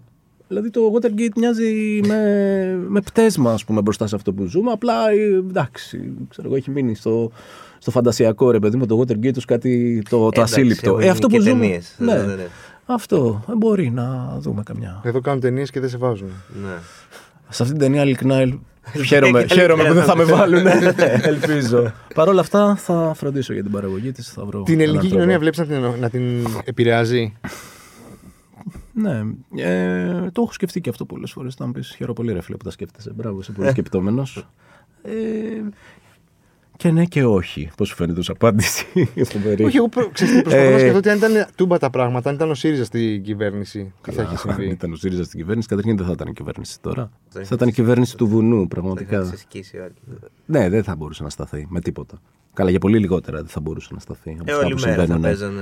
Δηλαδή 0.51 0.69
το 0.69 0.81
Watergate 0.95 1.33
μοιάζει 1.35 1.99
με, 2.07 2.79
με 2.87 3.01
πτέσμα 3.01 3.51
ας 3.53 3.65
πούμε, 3.65 3.81
μπροστά 3.81 4.07
σε 4.07 4.15
αυτό 4.15 4.33
που 4.33 4.45
ζούμε. 4.45 4.71
Απλά 4.71 4.93
ε, 5.11 5.23
εντάξει, 5.49 6.13
ξέρω 6.29 6.47
εγώ, 6.47 6.57
έχει 6.57 6.71
μείνει 6.71 6.95
στο, 6.95 7.31
στο 7.77 7.91
φαντασιακό 7.91 8.51
ρε 8.51 8.59
παιδί 8.59 8.77
με 8.77 8.85
το 8.85 8.99
Watergate 8.99 9.37
ως 9.37 9.45
κάτι 9.45 10.01
το, 10.09 10.17
το 10.17 10.25
Εντάξει, 10.25 10.41
ασύλληπτο. 10.53 10.89
έχουν 10.89 11.01
Ε, 11.01 11.09
αυτό 11.09 11.27
γίνει 11.29 11.39
που 11.39 11.45
και 11.45 11.49
ζούμε. 11.49 11.61
ταινίες. 11.65 11.95
Ναι, 11.97 12.13
Ναι, 12.13 12.21
ναι, 12.23 12.35
ναι. 12.35 12.47
Αυτό 12.85 13.43
ε, 13.49 13.55
μπορεί 13.55 13.91
να 13.91 14.37
δούμε 14.39 14.63
καμιά. 14.65 15.01
εδώ 15.03 15.21
κάνουν 15.21 15.39
ταινίες 15.39 15.69
και 15.69 15.79
δεν 15.79 15.89
σε 15.89 15.97
βάζουν. 15.97 16.29
Ναι. 16.63 16.75
Σε 17.49 17.63
αυτήν 17.63 17.77
την 17.77 17.87
ταινία 17.87 18.03
ειλικρινά 18.03 18.35
ελ- 18.41 18.53
χαίρομαι, 19.05 19.45
χαίρομαι 19.51 19.83
που 19.83 19.93
δεν 19.93 20.03
θα 20.03 20.15
με 20.17 20.23
βάλουν. 20.23 20.65
Ελπίζω. 21.31 21.91
Παρ' 22.13 22.27
όλα 22.27 22.41
αυτά 22.41 22.75
θα 22.75 23.13
φροντίσω 23.15 23.53
για 23.53 23.63
την 23.63 23.71
παραγωγή 23.71 24.11
της. 24.11 24.29
Θα 24.31 24.45
βρω 24.45 24.61
Την 24.63 24.73
έναν 24.73 24.83
ελληνική 24.85 25.07
τρόπο. 25.07 25.15
κοινωνία 25.15 25.39
βλέπεις 25.39 25.57
να 25.59 25.65
την, 25.65 25.99
να 25.99 26.09
την 26.09 26.23
επηρεάζει; 26.65 27.33
Ναι, 28.93 29.21
ε, 29.55 30.29
το 30.31 30.41
έχω 30.41 30.51
σκεφτεί 30.51 30.81
και 30.81 30.89
αυτό 30.89 31.05
πολλές 31.05 31.31
φορές. 31.31 31.55
Θα 31.55 31.65
μου 31.65 31.71
πεις 31.71 31.87
χαίρομαι 31.95 32.13
πολύ, 32.13 32.33
ρε 32.33 32.41
φίλε, 32.41 32.57
που 32.57 32.63
τα 32.63 32.71
σκέφτεσαι. 32.71 33.11
Μπράβο, 33.15 33.39
είσαι 33.39 33.51
πολύ 33.51 33.69
σκεπτόμενος. 33.69 34.47
Ε, 35.01 35.11
και 36.77 36.91
ναι 36.91 37.05
και 37.05 37.25
όχι. 37.25 37.69
Πώς 37.77 37.87
σου 37.87 37.95
φαίνεται 37.95 38.19
ως 38.19 38.29
απάντηση. 38.29 38.85
Φοβερή. 39.31 39.63
Όχι, 39.63 39.77
εγώ 39.77 39.89
προ- 39.89 40.11
ξέρεις 40.11 40.33
τι, 40.35 40.41
προσπαθώ 40.41 40.69
να 40.69 40.75
Ε, 40.75 40.79
σκεφτώ 40.79 40.97
ότι 40.97 41.09
αν 41.09 41.17
ήταν 41.17 41.47
τούμπα 41.55 41.77
τα 41.77 41.89
πράγματα, 41.89 42.29
αν 42.29 42.35
ήταν 42.35 42.49
ο 42.49 42.53
ΣΥΡΙΖΑ 42.53 42.83
στην 42.85 43.23
κυβέρνηση, 43.23 43.93
τι 44.01 44.11
θα 44.11 44.15
Καλά, 44.15 44.21
είχε 44.33 44.49
Αν 44.49 44.55
συμβεί. 44.55 44.69
ήταν 44.71 44.91
ο 44.91 44.95
ΣΥΡΙΖΑ 44.95 45.23
στην 45.23 45.39
κυβέρνηση, 45.39 45.67
καταρχήν 45.67 45.97
δεν 45.97 46.05
θα 46.05 46.11
ήταν 46.11 46.27
η 46.27 46.33
κυβέρνηση 46.33 46.79
τώρα. 46.81 47.11
Δεν 47.31 47.45
Θα 47.45 47.55
ήταν 47.55 47.67
η 47.67 47.71
κυβέρνηση 47.71 48.17
του 48.17 48.27
βουνού, 48.27 48.61
Θα 48.61 48.67
πραγματικά. 48.67 49.25
σε 49.25 49.37
σκίσει 49.37 49.77
όλοι. 49.77 49.93
Ναι, 50.45 50.69
δεν 50.69 50.83
θα 50.83 50.95
μπορούσε 50.95 51.23
να 51.23 51.29
σταθεί 51.29 51.65
με 51.69 51.79
τίποτα. 51.81 52.21
Καλά, 52.59 52.69
για 52.71 52.79
πολύ 52.79 52.97
λιγότερα 52.99 53.37
δεν 53.37 53.47
θα 53.47 53.59
μπορούσε 53.59 53.89
να 53.93 53.99
σταθεί. 53.99 54.37
Από 54.39 54.51
Ε, 54.51 54.53
αυτά 54.53 54.65
όλη 54.65 54.75
που 54.75 54.81
μέρα 54.81 54.95
θα 54.95 55.01
συμβαίνουν. 55.01 55.21
παίζανε. 55.21 55.61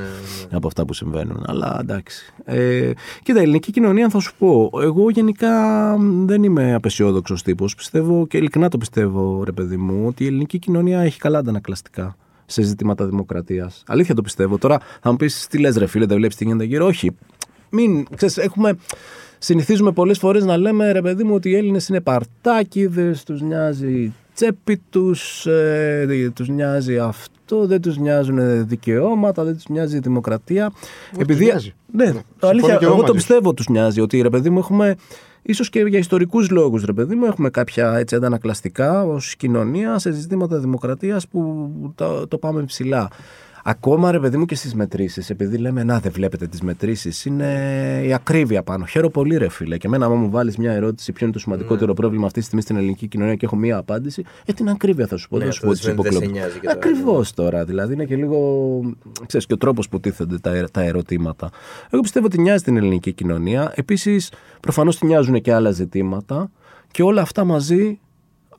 ναι. 0.50 0.56
από 0.58 0.68
αυτά 0.68 0.86
που 0.86 0.94
συμβαίνουν. 0.94 1.44
Αλλά 1.48 1.78
εντάξει. 1.82 2.34
Ε, 2.46 2.92
κοίτα, 3.24 3.40
η 3.40 3.42
ελληνική 3.42 3.72
κοινωνία 3.72 4.10
θα 4.10 4.20
σου 4.20 4.34
πω. 4.38 4.70
Εγώ 4.82 5.10
γενικά 5.10 5.52
μ, 6.00 6.26
δεν 6.26 6.44
είμαι 6.44 6.74
απεσιόδοξος 6.74 7.44
τύπος. 7.44 7.76
Πιστεύω 7.76 8.28
και 8.28 8.38
ειλικρινά 8.38 8.70
το 8.70 8.78
πιστεύω, 8.78 9.44
ρε 9.44 9.52
παιδί 9.52 9.78
μου, 9.78 10.08
ότι 10.08 10.24
η 10.24 10.28
ελληνική 10.28 10.60
κοινωνία 10.60 11.00
έχει 11.00 11.20
καλά 11.20 11.38
αντανακλαστικά 11.38 12.16
σε 12.46 12.62
ζητήματα 12.62 13.06
δημοκρατίας. 13.06 13.84
Αλήθεια 13.88 14.16
το 14.16 14.22
πιστεύω. 14.22 14.58
Τώρα 14.58 14.80
θα 15.02 15.12
μου 15.12 15.16
πεις 15.18 15.48
τι 15.50 15.58
λες, 15.58 15.76
ρε 15.78 15.86
φίλε, 15.86 16.06
δεν 16.06 16.18
βλέπεις 16.18 16.36
τι 16.36 16.44
γίνεται 16.44 16.64
γύρω; 16.64 16.86
Όχι. 16.86 17.12
Μην, 17.70 18.06
ξέρεις, 18.16 18.38
έχουμε, 18.38 18.78
συνηθίζουμε 19.38 19.92
πολλές 19.92 20.18
φορές 20.18 20.46
να 20.46 20.58
λέμε, 20.58 20.92
ρε 20.92 21.02
παιδί 21.02 21.24
μου, 21.24 21.34
ότι 21.36 21.50
οι 21.50 21.56
Έλληνες 21.56 21.88
είναι 21.88 22.02
παρτάκιδες, 22.02 23.24
τους 23.24 23.42
νοιάζει 23.42 23.92
η 23.92 24.14
τσέπη 24.38 24.82
τους, 24.90 25.46
ε, 25.46 26.32
τους 26.34 26.48
νοιάζει 26.48 26.98
αυτό, 26.98 27.66
δεν 27.66 27.82
τους 27.82 27.98
νοιάζουν 27.98 28.68
δικαιώματα, 28.68 29.44
δεν 29.44 29.54
τους 29.54 29.68
νοιάζει 29.68 29.98
η 29.98 30.00
δημοκρατία. 30.00 30.72
τους 31.28 31.40
νοιάζει. 31.40 31.74
Ναι, 31.92 32.06
συμφωνώ 32.06 32.24
αλήθεια, 32.40 32.76
και 32.76 32.86
εγώ 32.86 32.94
εγώ 32.94 32.96
το 32.96 33.02
μαζί 33.02 33.08
σου. 33.08 33.14
πιστεύω 33.14 33.54
τους 33.54 33.68
νοιάζει 33.68 34.02
ότι 34.02 34.22
ρε 34.22 34.30
παιδί 34.30 34.50
μου 34.50 34.60
έχουμε. 34.60 34.96
ίσως 35.42 35.70
και 35.70 35.80
για 35.80 36.00
ιστορικούς 36.00 36.50
λόγους, 36.50 36.84
ρε 36.84 36.94
παιδί 36.94 37.16
μου, 37.16 37.26
έχουμε 37.26 37.50
κάποια 37.50 37.98
έτσι 37.98 38.16
αντανακλαστικά 38.16 39.06
ως 39.06 39.36
κοινωνία 39.36 40.00
σε 40.00 40.12
ζητήματα 40.12 40.60
δημοκρατίας 40.60 41.28
που 41.28 41.70
το, 41.96 42.28
το 42.28 42.38
πάμε 42.38 42.64
ψηλά. 42.64 43.08
Ακόμα 43.70 44.12
ρε 44.12 44.20
παιδί 44.20 44.38
μου 44.38 44.46
και 44.46 44.56
στις 44.56 44.74
μετρήσεις, 44.74 45.30
επειδή 45.30 45.58
λέμε 45.58 45.84
να 45.84 46.00
δεν 46.00 46.12
βλέπετε 46.12 46.48
τις 46.48 46.62
μετρήσεις, 46.62 47.26
είναι 47.26 48.02
η 48.06 48.14
ακρίβεια 48.14 48.64
πάνω. 48.64 48.86
Χαίρομαι 48.86 49.12
πολύ, 49.12 49.38
ρε 49.38 49.50
φίλε. 49.50 49.78
Και 49.78 49.88
εμένα, 49.88 50.06
άμα 50.06 50.16
μου 50.16 50.30
βάλεις 50.30 50.58
μια 50.58 50.72
ερώτηση, 50.72 51.12
ποιο 51.12 51.26
είναι 51.26 51.36
το 51.36 51.42
σημαντικότερο 51.42 51.94
πρόβλημα 51.94 52.26
αυτή 52.26 52.40
τη 52.40 52.46
στιγμή 52.46 52.62
στην 52.62 52.76
ελληνική 52.76 53.08
κοινωνία 53.08 53.36
και 53.36 53.46
έχω 53.46 53.56
μία 53.56 53.78
απάντηση, 53.78 54.24
ε, 54.46 54.54
την 54.54 54.70
ακρίβεια 54.70 55.08
θα 55.08 55.18
σου 55.18 55.30
πω. 55.30 55.38
Ναι, 55.38 55.44
δεν 55.44 55.54
σου 55.54 55.70
αυτό 55.70 55.90
πω 55.90 55.92
δεν 55.94 56.04
τις 56.04 56.18
σημαίνει 56.18 56.30
ότι 56.30 56.30
δεν 56.30 56.30
υποκλοπές. 56.30 56.50
σε 56.50 56.60
νοιάζει 56.60 56.60
και 56.60 56.90
το 56.90 56.90
Ακριβώς 56.90 57.34
τώρα. 57.34 57.66
Δηλαδή 57.66 57.94
είναι 57.94 58.06
και 58.06 58.16
λίγο. 58.16 58.82
ξέρεις, 59.26 59.46
και 59.46 59.54
ο 59.54 59.58
τρόπος 59.58 59.90
που 59.90 60.00
τίθενται 60.00 60.38
τα, 60.38 60.56
ε- 60.56 60.68
τα 60.72 60.82
ερωτήματα. 60.82 61.50
Εγώ 61.90 62.02
πιστεύω 62.02 62.26
ότι 62.26 62.42
νοιάζει 62.42 62.64
την 62.64 62.78
ελληνική 62.78 63.14
κοινωνία. 63.14 63.72
Επίσης, 63.76 64.32
προφανώς 64.60 64.98
τη 64.98 65.06
νοιάζουν 65.06 65.42
και 65.42 65.54
άλλα 65.54 65.72
ζητήματα 65.72 66.52
και 66.92 67.04
όλα 67.04 67.22
αυτά 67.22 67.44
μαζί 67.44 68.00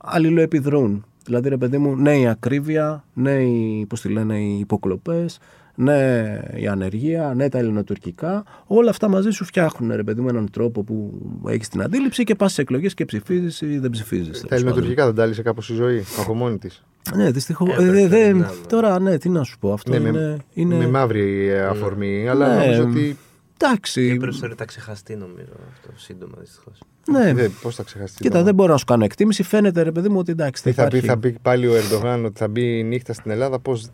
αλληλοεπιδρούν. 0.01 1.05
Δηλαδή, 1.29 1.49
ρε 1.49 1.57
παιδί 1.57 1.77
μου, 1.77 1.95
ναι 1.95 2.17
η 2.17 2.27
ακρίβεια, 2.27 3.03
ναι 3.13 3.31
οι, 3.43 3.85
πώς 3.89 4.01
τη 4.01 4.09
λένε, 4.09 4.37
οι 4.39 4.59
υποκλοπές, 4.59 5.39
ναι 5.75 6.23
η 6.55 6.67
ανεργία, 6.67 7.33
ναι 7.35 7.49
τα 7.49 7.57
ελληνοτουρκικά. 7.57 8.43
Όλα 8.65 8.89
αυτά 8.89 9.07
μαζί 9.07 9.29
σου 9.29 9.45
φτιάχνουν, 9.45 9.95
ρε 9.95 10.03
παιδί 10.03 10.21
μου, 10.21 10.27
έναν 10.29 10.49
τρόπο 10.51 10.83
που 10.83 11.11
έχεις 11.47 11.67
την 11.67 11.81
αντίληψη 11.81 12.23
και 12.23 12.35
πας 12.35 12.51
στι 12.51 12.61
εκλογές 12.61 12.93
και 12.93 13.05
ψηφίζεις 13.05 13.61
ή 13.61 13.77
δεν 13.79 13.89
ψηφίζεις. 13.89 14.45
Τα 14.47 14.55
ελληνοτουρκικά 14.55 15.05
δεν 15.05 15.15
τα 15.15 15.23
έλυσε 15.23 15.41
κάπως 15.41 15.69
η 15.69 15.73
ζωή 15.73 16.03
από 16.19 16.33
μόνη 16.33 16.57
της. 16.57 16.83
Ναι, 17.15 17.31
δυστυχώς. 17.31 17.69
Ε, 17.69 17.71
Ε, 17.71 17.75
πρέπει 17.89 18.05
δεν- 18.07 18.21
να 18.21 18.27
είναι. 18.27 18.47
τώρα, 18.67 18.99
ναι, 18.99 19.17
τι 19.17 19.29
να 19.29 19.43
σου 19.43 19.59
πω. 19.59 19.73
Αυτό 19.73 19.91
Ναι, 19.91 19.97
είναι. 19.97 20.11
με, 20.11 20.37
είναι... 20.53 20.75
με 20.75 20.87
μαύρη 20.87 21.47
ε, 21.49 21.61
αφορμή, 21.61 22.27
αλλά 22.29 22.57
Ναι, 22.57 22.65
νομίζω 22.65 22.83
ότι. 22.83 23.17
Εντάξει. 23.61 24.11
Και 24.11 24.17
περισσότερο 24.19 24.53
θα 24.57 24.65
ξεχαστεί 24.65 25.15
νομίζω 25.15 25.51
αυτό 25.71 25.89
σύντομα 25.95 26.33
δυστυχώς. 26.39 26.79
Ναι. 27.11 27.49
Πώς 27.61 27.75
θα 27.75 27.83
ξεχαστεί. 27.83 28.21
Κοίτα, 28.21 28.37
το- 28.37 28.43
δεν 28.43 28.55
μπορώ 28.55 28.71
να 28.71 28.77
σου 28.77 28.85
κάνω 28.85 29.03
εκτίμηση. 29.03 29.43
Φαίνεται, 29.43 29.81
ρε 29.81 29.91
παιδί 29.91 30.09
μου, 30.09 30.17
ότι 30.19 30.31
εντάξει. 30.31 30.63
Τι 30.63 30.71
θα 30.71 30.87
πει, 30.87 30.97
υπάρχει- 30.97 31.07
θα 31.07 31.17
πει 31.17 31.35
πάλι 31.41 31.67
ο 31.67 31.75
Ερντογάν 31.75 32.25
ότι 32.25 32.39
θα 32.39 32.47
μπει 32.47 32.83
νύχτα 32.83 33.13
στην 33.13 33.31
Ελλάδα, 33.31 33.59
πώς. 33.59 33.87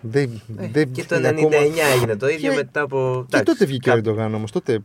Δεν, 0.00 0.40
δεν 0.72 0.92
Και 0.92 1.04
το 1.04 1.14
99 1.14 1.38
είναι 1.38 1.46
ακόμα- 1.46 1.92
έγινε 1.94 2.16
το 2.16 2.28
ίδιο 2.28 2.50
Και- 2.50 2.56
μετά 2.56 2.80
από. 2.80 3.26
Και 3.28 3.40
τότε 3.42 3.64
βγήκε 3.64 3.90
ο 3.90 3.94
κάποιο- 3.94 4.10
Ερντογάν 4.10 4.34
όμως. 4.34 4.50
Τότε 4.50 4.78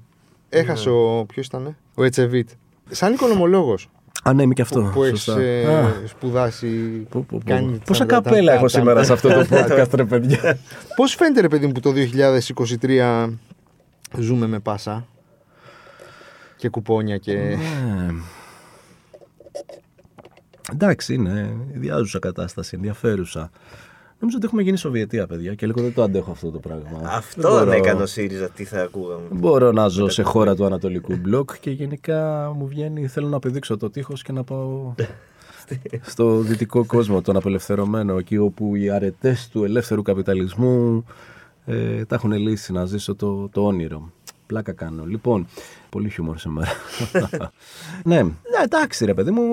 έχασε 0.49 0.89
ο. 0.89 1.25
Ποιος 1.27 1.45
ήταν, 1.45 1.75
ο 1.95 2.03
Ετσεβίτ. 2.03 2.49
Σαν 2.89 3.13
οικονομολόγος 3.13 3.89
Α, 4.23 4.33
ναι, 4.33 4.41
είμαι 4.43 4.53
και 4.53 4.61
αυτό. 4.61 4.81
που, 4.81 4.89
που 4.93 5.03
έχεις 5.03 5.21
Σωστά. 5.21 5.79
Α, 5.79 5.91
σπουδάσει. 6.05 6.67
πω, 7.09 7.25
πω, 7.29 7.37
πω. 7.37 7.41
κάνει 7.45 7.79
Πόσα 7.85 8.05
τα- 8.05 8.15
τα- 8.15 8.21
καπέλα 8.21 8.45
τα- 8.47 8.53
έχω 8.53 8.61
τα- 8.63 8.69
σήμερα 8.69 8.99
τα- 8.99 9.05
σε 9.05 9.13
αυτό 9.13 9.27
το 9.29 9.45
podcast, 9.51 9.89
ρε 9.93 10.03
παιδιά. 10.05 10.57
Πώς 10.95 11.15
φαίνεται, 11.15 11.41
ρε 11.41 11.47
παιδί 11.47 11.65
μου, 11.65 11.71
που 11.71 11.79
το 11.79 11.91
2023 11.91 13.29
ζούμε 14.17 14.47
με 14.47 14.59
πάσα 14.59 15.07
και 16.57 16.69
κουπόνια 16.69 17.17
και. 17.17 17.33
Ναι. 17.33 18.07
Εντάξει, 20.73 21.13
είναι 21.13 21.55
ιδιάζουσα 21.75 22.19
κατάσταση, 22.19 22.75
ενδιαφέρουσα. 22.75 23.49
Νομίζω 24.19 24.37
ότι 24.37 24.45
έχουμε 24.45 24.61
γίνει 24.61 24.77
Σοβιετία, 24.77 25.27
παιδιά, 25.27 25.53
και 25.55 25.65
λίγο 25.65 25.81
δεν 25.81 25.93
το 25.93 26.03
αντέχω 26.03 26.31
αυτό 26.31 26.51
το 26.51 26.59
πράγμα. 26.59 26.97
Δεν 26.99 27.07
Αυτό 27.07 27.41
μπορώ- 27.49 27.65
δεν 27.65 27.73
έκανε 27.77 28.01
ο 28.01 28.05
ΣΥΡΙΖΑ, 28.05 28.49
τι 28.49 28.63
θα 28.63 28.81
ακούγαμε. 28.81 29.21
Δεν 29.29 29.37
μπορώ 29.37 29.71
να 29.71 29.87
ζω 29.87 30.09
σε 30.09 30.21
χώρα 30.23 30.55
του 30.55 30.65
Ανατολικού 30.65 31.15
Μπλοκ 31.17 31.59
και 31.59 31.71
γενικά 31.71 32.51
μου 32.55 32.67
βγαίνει, 32.67 33.07
θέλω 33.07 33.27
να 33.27 33.39
πηδήξω 33.39 33.77
το 33.77 33.89
τείχος 33.89 34.21
και 34.23 34.31
να 34.31 34.43
πάω 34.43 34.93
στο 36.11 36.37
δυτικό 36.39 36.85
κόσμο, 36.85 37.21
τον 37.21 37.35
απελευθερωμένο, 37.35 38.17
εκεί 38.17 38.37
όπου 38.37 38.75
οι 38.75 38.89
αρετές 38.89 39.49
του 39.49 39.63
ελεύθερου 39.63 40.01
καπιταλισμού 40.01 41.05
ε, 41.69 42.05
τα 42.05 42.15
έχουν 42.15 42.31
λύσει 42.31 42.71
να 42.71 42.85
ζήσω 42.85 43.15
το, 43.15 43.49
το 43.49 43.65
όνειρο. 43.65 44.11
Πλάκα 44.45 44.71
κάνω. 44.71 45.05
Λοιπόν, 45.05 45.47
πολύ 45.89 46.09
χιούμορ 46.09 46.37
σήμερα. 46.37 46.69
ναι, 48.03 48.21
ναι, 48.23 48.31
εντάξει 48.63 49.05
ρε 49.05 49.13
παιδί 49.13 49.31
μου, 49.31 49.43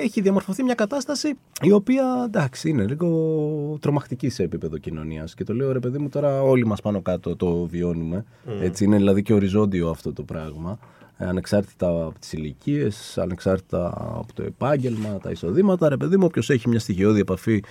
έχει 0.00 0.20
διαμορφωθεί 0.20 0.62
μια 0.62 0.74
κατάσταση 0.74 1.38
η 1.62 1.72
οποία 1.72 2.24
εντάξει 2.26 2.68
είναι 2.68 2.84
λίγο 2.84 3.78
τρομακτική 3.80 4.28
σε 4.28 4.42
επίπεδο 4.42 4.78
κοινωνίας 4.78 5.34
και 5.34 5.44
το 5.44 5.54
λέω 5.54 5.72
ρε 5.72 5.78
παιδί 5.78 5.98
μου 5.98 6.08
τώρα 6.08 6.42
όλοι 6.42 6.66
μας 6.66 6.80
πάνω 6.80 7.02
κάτω 7.02 7.36
το 7.36 7.66
βιώνουμε. 7.66 8.24
Έτσι 8.60 8.84
είναι 8.84 8.96
δηλαδή 8.96 9.22
και 9.22 9.32
οριζόντιο 9.32 9.90
αυτό 9.90 10.12
το 10.12 10.22
πράγμα. 10.22 10.78
Ε, 11.22 11.26
ανεξάρτητα 11.26 11.88
από 11.88 12.18
τις 12.18 12.32
ηλικίες, 12.32 13.18
ανεξάρτητα 13.18 13.86
από 13.96 14.32
το 14.34 14.42
επάγγελμα, 14.42 15.18
τα 15.18 15.30
εισοδήματα, 15.30 15.88
ρε 15.88 15.96
παιδί 15.96 16.16
μου, 16.16 16.24
όποιος 16.26 16.50
έχει 16.50 16.68
μια 16.68 16.78
στοιχειώδη 16.78 17.20
επαφή 17.20 17.62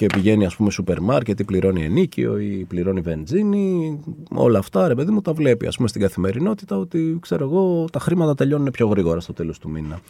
και 0.00 0.06
πηγαίνει 0.06 0.46
ας 0.46 0.56
πούμε 0.56 0.70
σούπερ 0.70 1.00
μάρκετ 1.00 1.40
ή 1.40 1.44
πληρώνει 1.44 1.84
ενίκιο 1.84 2.38
ή 2.38 2.64
πληρώνει 2.68 3.00
βενζίνη, 3.00 4.00
όλα 4.34 4.58
αυτά 4.58 4.88
ρε 4.88 4.94
παιδί 4.94 5.10
μου 5.10 5.20
τα 5.20 5.32
βλέπει 5.32 5.66
ας 5.66 5.76
πούμε 5.76 5.88
στην 5.88 6.00
καθημερινότητα 6.00 6.76
ότι 6.76 7.18
ξέρω 7.20 7.44
εγώ 7.44 7.84
τα 7.92 7.98
χρήματα 7.98 8.34
τελειώνουν 8.34 8.70
πιο 8.70 8.86
γρήγορα 8.86 9.20
στο 9.20 9.32
τέλος 9.32 9.58
του 9.58 9.70
μήνα. 9.70 10.00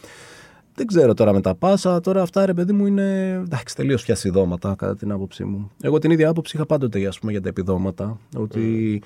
Δεν 0.75 0.85
ξέρω 0.87 1.13
τώρα 1.13 1.33
με 1.33 1.41
τα 1.41 1.55
πάσα, 1.55 1.99
τώρα 1.99 2.21
αυτά 2.21 2.45
ρε 2.45 2.53
παιδί 2.53 2.73
μου 2.73 2.85
είναι 2.85 3.29
εντάξει, 3.45 3.75
τελείως 3.75 4.03
φιασιδώματα 4.03 4.75
κατά 4.77 4.95
την 4.95 5.11
άποψή 5.11 5.43
μου. 5.43 5.71
Εγώ 5.81 5.99
την 5.99 6.11
ίδια 6.11 6.29
άποψη 6.29 6.55
είχα 6.55 6.65
πάντοτε 6.65 7.07
ας 7.07 7.19
πούμε, 7.19 7.31
για 7.31 7.41
τα 7.41 7.49
επιδόματα, 7.49 8.19
ότι 8.37 9.01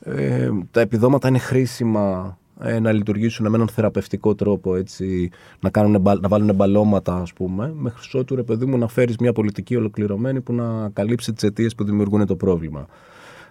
ε, 0.00 0.50
τα 0.70 0.80
επιδόματα 0.80 1.28
είναι 1.28 1.38
χρήσιμα 1.38 2.38
ε, 2.38 2.41
να 2.80 2.92
λειτουργήσουν 2.92 3.48
με 3.48 3.56
έναν 3.56 3.68
θεραπευτικό 3.68 4.34
τρόπο, 4.34 4.74
έτσι, 4.76 5.30
να, 5.60 5.70
κάνουν, 5.70 6.00
μπα- 6.00 6.20
να 6.20 6.28
βάλουν 6.28 6.54
μπαλώματα, 6.54 7.14
ας 7.14 7.32
πούμε, 7.32 7.72
μέχρι 7.76 8.18
ότου 8.18 8.34
ρε 8.34 8.42
παιδί 8.42 8.66
μου 8.66 8.78
να 8.78 8.88
φέρεις 8.88 9.16
μια 9.16 9.32
πολιτική 9.32 9.76
ολοκληρωμένη 9.76 10.40
που 10.40 10.52
να 10.52 10.88
καλύψει 10.92 11.32
τις 11.32 11.42
αιτίες 11.42 11.74
που 11.74 11.84
δημιουργούν 11.84 12.26
το 12.26 12.36
πρόβλημα. 12.36 12.86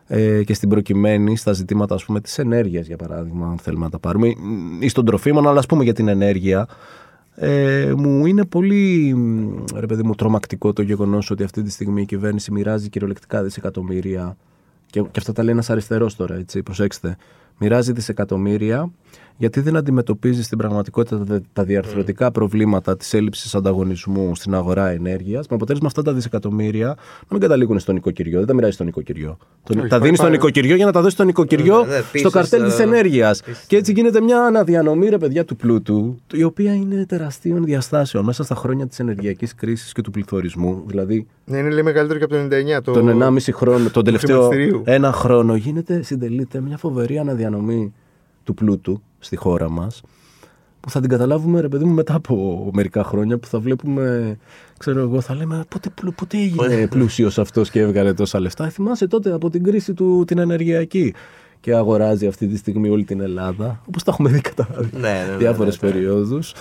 Ε, 0.08 0.43
και 0.43 0.54
στην 0.54 0.70
προκειμένη 0.70 1.38
στα 1.38 1.54
ζητήματα 1.54 1.95
ας 1.95 2.06
πούμε 2.06 2.22
της 2.22 2.38
ενέργειας 2.38 2.88
για 2.88 2.95
παράδειγμα 2.97 3.47
αν 3.47 3.58
θέλουμε 3.58 3.84
να 3.84 3.89
τα 3.89 3.99
πάρουμε 3.99 4.28
ή- 4.28 4.38
ή 4.80 4.88
στον 4.89 5.06
τροφίμων 5.06 5.47
αλλά 5.47 5.60
ας 5.60 5.66
πούμε 5.66 5.84
για 5.84 5.93
την 5.93 6.08
ενέργεια 6.08 6.68
ε, 7.36 7.93
μου 7.97 8.26
είναι 8.26 8.45
πολύ 8.45 9.14
μ, 9.16 9.64
ρε 9.76 9.86
παιδί 9.86 10.04
μου 10.04 10.16
τρομακτικό 10.16 10.74
το 10.74 10.82
γεγονός 10.82 11.32
ότι 11.32 11.43
αυτή 11.43 11.62
τη 11.62 11.72
στιγμή 11.72 12.02
η 12.02 12.06
κυβέρνηση 12.06 12.52
μοιράζει 12.52 12.89
κυριολεκτικά 12.89 13.43
δισεκατομμύρια 13.43 14.38
και, 14.86 14.99
και 15.02 15.20
αυτά 15.20 15.34
τα 15.34 15.43
λέει 15.43 15.54
ένας 15.54 15.70
αριστερός 15.70 16.16
τώρα 16.16 16.36
έτσι 16.36 16.64
προσέξτε 16.64 17.18
μοιράζει 17.62 17.91
δισεκατομμύρια 17.91 18.91
γιατί 19.38 19.59
δεν 19.59 19.76
αντιμετωπίζει 19.76 20.43
στην 20.43 20.57
πραγματικότητα 20.57 21.24
τα, 21.24 21.41
τα 21.53 21.64
διαρθρωτικά 21.64 22.32
προβλήματα 22.32 22.97
της 22.97 23.14
έλλειψης 23.14 23.55
ανταγωνισμού 23.55 24.36
στην 24.36 24.53
αγορά 24.55 24.89
ενέργειας 24.89 25.47
με 25.47 25.55
αποτέλεσμα 25.55 25.88
αυτά 25.88 26.01
τα 26.01 26.14
δισεκατομμύρια 26.14 26.88
να 26.88 27.28
μην 27.30 27.39
καταλήγουν 27.39 27.80
στο 27.80 27.91
νοικοκυριό, 27.91 28.38
δεν 28.38 28.47
τα 28.47 28.53
μοιράζει 28.53 28.74
στο 28.74 28.84
νοικοκυριό. 28.84 29.38
Το- 29.64 29.80
Όχι, 29.80 29.88
τα 29.88 29.99
δίνει 29.99 30.16
στο 30.16 30.24
πάει- 30.24 30.34
νοικοκυριό 30.34 30.76
για 30.76 30.86
να 30.86 30.91
τα 30.91 31.01
δώσει 31.01 31.14
στο 31.14 31.24
νοικοκυριό 31.24 31.80
Ναι, 31.86 31.86
ναι, 31.91 31.97
στο 31.97 32.05
πίσω 32.12 32.30
καρτέλ 32.30 32.59
στο- 32.59 32.70
της 32.70 32.80
ενέργειας. 32.80 33.41
πίσω. 33.41 33.59
Και 33.68 33.76
έτσι 33.78 33.91
γίνεται 33.91 34.22
μια 34.22 34.41
αναδιανομή, 34.41 35.09
ρε 35.09 35.18
παιδιά, 35.18 35.45
του 35.45 35.55
πλούτου, 35.55 36.20
η 36.34 36.43
οποία 36.43 36.74
είναι 36.74 37.05
τεραστίων 37.05 37.64
διαστάσεων 37.64 38.24
μέσα 38.26 38.43
στα 38.43 38.55
χρόνια 38.55 38.88
της 38.88 38.99
ενεργειακής 38.99 39.55
κρίσης 39.55 39.91
και 39.91 40.01
του 40.01 40.12
πληθωρισμού. 40.12 40.84
Δηλαδή, 40.86 41.28
Ναι, 41.45 41.57
είναι 41.57 41.70
λέει 41.70 41.84
μεγαλύτερο 41.84 42.20
και 42.20 42.26
από 42.26 42.34
το 42.34 42.39
99. 42.39 42.82
Το... 42.82 42.91
τον 42.91 43.07
1,5 43.09 43.51
χρόνο, 43.53 43.89
τον 43.89 44.03
τελευταίο 44.03 44.38
χρηματιστηρίου. 44.47 44.82
ένα 44.86 45.12
χρόνο, 45.12 45.55
γίνεται, 45.55 46.01
συντελείται 46.01 46.62
μια 46.62 46.78
φοβερή 46.78 47.18
αναδιανομή 47.18 47.51
του 48.43 48.54
πλούτου 48.54 49.02
στη 49.20 49.36
χώρα 49.36 49.70
μας 49.70 50.02
που 50.80 50.89
θα 50.89 50.99
την 50.99 51.10
καταλάβουμε 51.10 51.62
ρε 51.62 51.68
παιδί 51.68 51.86
μου 51.86 51.93
μετά 51.93 52.16
από 52.16 52.70
μερικά 52.74 53.04
χρόνια 53.04 53.38
που 53.38 53.47
θα 53.47 53.60
βλέπουμε, 53.60 54.38
ξέρω 54.78 54.99
εγώ, 54.99 55.22
θα 55.22 55.36
λέμε 55.36 55.64
πότε, 55.68 55.89
πλου- 55.89 56.16
πότε 56.16 56.38
έγινε 56.38 56.88
πλούσιος 56.88 57.39
αυτός 57.39 57.70
και 57.70 57.80
έβγαλε 57.80 58.14
τόσα 58.14 58.39
λεφτά. 58.39 58.66
Ε, 58.66 58.70
Θυμάσαι 58.70 59.08
τότε 59.08 59.32
από 59.34 59.49
την 59.49 59.64
κρίση 59.64 59.93
του 59.93 60.24
την 60.28 60.38
ενεργειακή 60.38 61.14
και 61.62 61.74
αγοράζει 61.76 62.28
αυτή 62.28 62.47
τη 62.47 62.57
στιγμή 62.57 62.89
όλη 62.89 63.03
την 63.03 63.22
Ελλάδα, 63.22 63.82
όπως 63.88 64.03
τα 64.03 64.12
έχουμε 64.12 64.30
δει 64.30 64.41
κατά 64.41 64.68
Ναι, 64.91 64.99
ναι, 64.99 65.26
ναι, 65.32 65.38
διάφορες 65.38 65.82
ναι, 65.82 65.88
ναι. 65.88 65.93
περιόδους. 65.93 66.53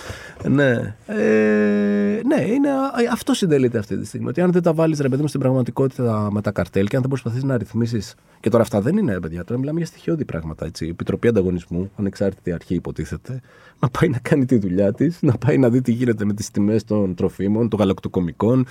Ναι, 0.49 0.95
ε, 1.05 2.19
ναι 2.25 2.41
είναι, 2.53 2.69
α- 2.69 3.11
αυτό 3.11 3.33
συντελείται 3.33 3.77
αυτή 3.77 3.97
τη 3.97 4.05
στιγμή. 4.05 4.27
Ότι 4.27 4.41
αν 4.41 4.51
δεν 4.51 4.61
τα 4.61 4.73
βάλεις 4.73 4.99
ρε 4.99 5.09
παιδί 5.09 5.21
μου 5.21 5.27
στην 5.27 5.39
πραγματικότητα 5.39 6.29
με 6.31 6.41
τα 6.41 6.51
καρτέλ 6.51 6.87
και 6.87 6.95
αν 6.95 7.01
δεν 7.01 7.09
προσπαθείς 7.09 7.43
να 7.43 7.57
ρυθμίσεις 7.57 8.15
και 8.39 8.49
τώρα 8.49 8.63
αυτά 8.63 8.81
δεν 8.81 8.97
είναι 8.97 9.19
παιδιά, 9.19 9.43
τώρα 9.43 9.59
μιλάμε 9.59 9.77
για 9.77 9.87
στοιχειώδη 9.87 10.25
πράγματα. 10.25 10.65
Έτσι. 10.65 10.85
Η 10.85 10.89
Επιτροπή 10.89 11.27
Ανταγωνισμού, 11.27 11.91
ανεξάρτητη 11.95 12.51
αρχή 12.51 12.73
υποτίθεται, 12.75 13.41
να 13.79 13.89
πάει 13.89 14.09
να 14.09 14.17
κάνει 14.21 14.45
τη 14.45 14.57
δουλειά 14.57 14.93
της, 14.93 15.17
να 15.21 15.33
πάει 15.33 15.57
να 15.57 15.69
δει 15.69 15.81
τι 15.81 15.91
γίνεται 15.91 16.25
με 16.25 16.33
τις 16.33 16.51
τιμές 16.51 16.83
των 16.83 17.15
τροφίμων, 17.15 17.69
των 17.69 17.79
γαλακτοκομικών, 17.79 18.65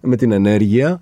με 0.00 0.16
την 0.16 0.32
ενέργεια 0.32 1.00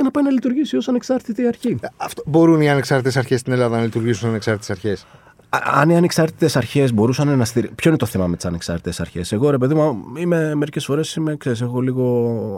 και 0.00 0.06
να 0.06 0.10
πάει 0.12 0.24
να 0.24 0.30
λειτουργήσει 0.30 0.76
ως 0.76 0.88
ανεξάρτητη 0.88 1.46
αρχή. 1.46 1.78
Αυτό, 1.96 2.22
μπορούν 2.26 2.60
οι 2.60 2.70
ανεξάρτητες 2.70 3.16
αρχές 3.16 3.40
στην 3.40 3.52
Ελλάδα 3.52 3.76
να 3.76 3.82
λειτουργήσουν 3.82 4.20
σαν 4.20 4.28
ανεξάρτητες 4.28 4.70
αρχές; 4.70 5.06
Α- 5.48 5.80
Αν 5.80 5.90
οι 5.90 5.96
ανεξάρτητες 5.96 6.56
αρχές 6.56 6.92
μπορούσαν 6.94 7.38
να 7.38 7.44
στηρίξουν. 7.44 7.76
Ποιο 7.76 7.90
είναι 7.90 7.98
το 7.98 8.06
θέμα 8.06 8.26
με 8.26 8.36
τις 8.36 8.44
ανεξάρτητες 8.44 9.00
αρχές; 9.00 9.32
Εγώ, 9.32 9.50
ρε 9.50 9.58
παιδί 9.58 9.74
μου, 9.74 10.02
είμαι 10.16 10.54
μερικές 10.54 10.84
φορές 10.84 11.18
έχω 11.60 11.80
λίγο 11.80 12.04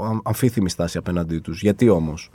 αμ- 0.08 0.18
αμφίθυμη 0.22 0.70
στάση 0.70 0.98
απέναντί 0.98 1.38
τους. 1.38 1.60
Γιατί 1.60 1.88
όμως; 1.88 2.30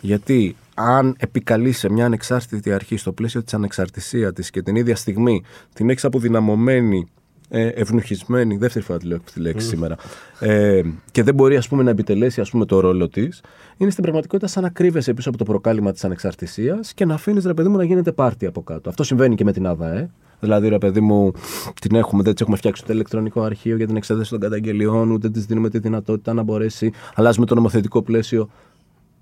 Γιατί 0.00 0.56
αν 0.74 1.14
επικαλείς 1.18 1.78
σε 1.78 1.90
μια 1.90 2.04
ανεξάρτητη 2.04 2.72
αρχή 2.72 2.96
στο 2.96 3.12
πλαίσιο 3.12 3.42
της 3.42 3.54
ανεξαρτησίας 3.54 4.32
της 4.32 4.50
και 4.50 4.62
την 4.62 4.76
ίδια 4.76 4.96
στιγμή 4.96 5.42
την 5.74 5.90
έχεις 5.90 6.04
αποδυναμωμένη, 6.04 7.08
ε, 7.52 7.66
ευνουχισμένη, 7.66 8.56
δεύτερη 8.56 8.84
φορά 8.84 8.98
τη 8.98 9.06
λέω 9.06 9.16
αυτή 9.16 9.32
τη 9.32 9.40
λέξη 9.40 9.66
σήμερα, 9.66 9.96
ε, 10.38 10.82
και 11.10 11.22
δεν 11.22 11.34
μπορεί 11.34 11.56
ας 11.56 11.68
πούμε, 11.68 11.82
να 11.82 11.90
επιτελέσει 11.90 12.40
ας 12.40 12.50
πούμε, 12.50 12.64
το 12.64 12.80
ρόλο 12.80 13.08
της, 13.08 13.42
είναι 13.76 13.90
στην 13.90 14.02
πραγματικότητα 14.02 14.48
σαν 14.48 14.62
να 14.62 14.68
κρύβεσαι 14.68 15.14
πίσω 15.14 15.28
από 15.28 15.38
το 15.38 15.44
προκάλημα 15.44 15.92
της 15.92 16.04
ανεξαρτησίας 16.04 16.94
και 16.94 17.04
να 17.04 17.14
αφήνεις 17.14 17.44
ρε 17.44 17.54
παιδί 17.54 17.68
μου 17.68 17.76
να 17.76 17.84
γίνεται 17.84 18.12
πάρτι 18.12 18.46
από 18.46 18.62
κάτω. 18.62 18.88
Αυτό 18.88 19.02
συμβαίνει 19.02 19.34
και 19.34 19.44
με 19.44 19.52
την 19.52 19.66
ΑΔΑΕ. 19.66 20.10
Δηλαδή, 20.40 20.68
ρε 20.68 20.78
παιδί 20.78 21.00
μου, 21.00 21.32
την 21.80 21.96
έχουμε, 21.96 22.22
δεν 22.22 22.32
της 22.32 22.42
έχουμε 22.42 22.56
φτιάξει 22.56 22.84
το 22.84 22.92
ηλεκτρονικό 22.92 23.42
αρχείο 23.42 23.76
για 23.76 23.86
την 23.86 23.96
εξέταση 23.96 24.30
των 24.30 24.40
καταγγελιών, 24.40 25.10
ούτε 25.10 25.30
της 25.30 25.46
δίνουμε 25.46 25.68
τη 25.68 25.78
δυνατότητα 25.78 26.34
να 26.34 26.42
μπορέσει. 26.42 26.92
Αλλάζουμε 27.14 27.46
το 27.46 27.54
νομοθετικό 27.54 28.02
πλαίσιο. 28.02 28.50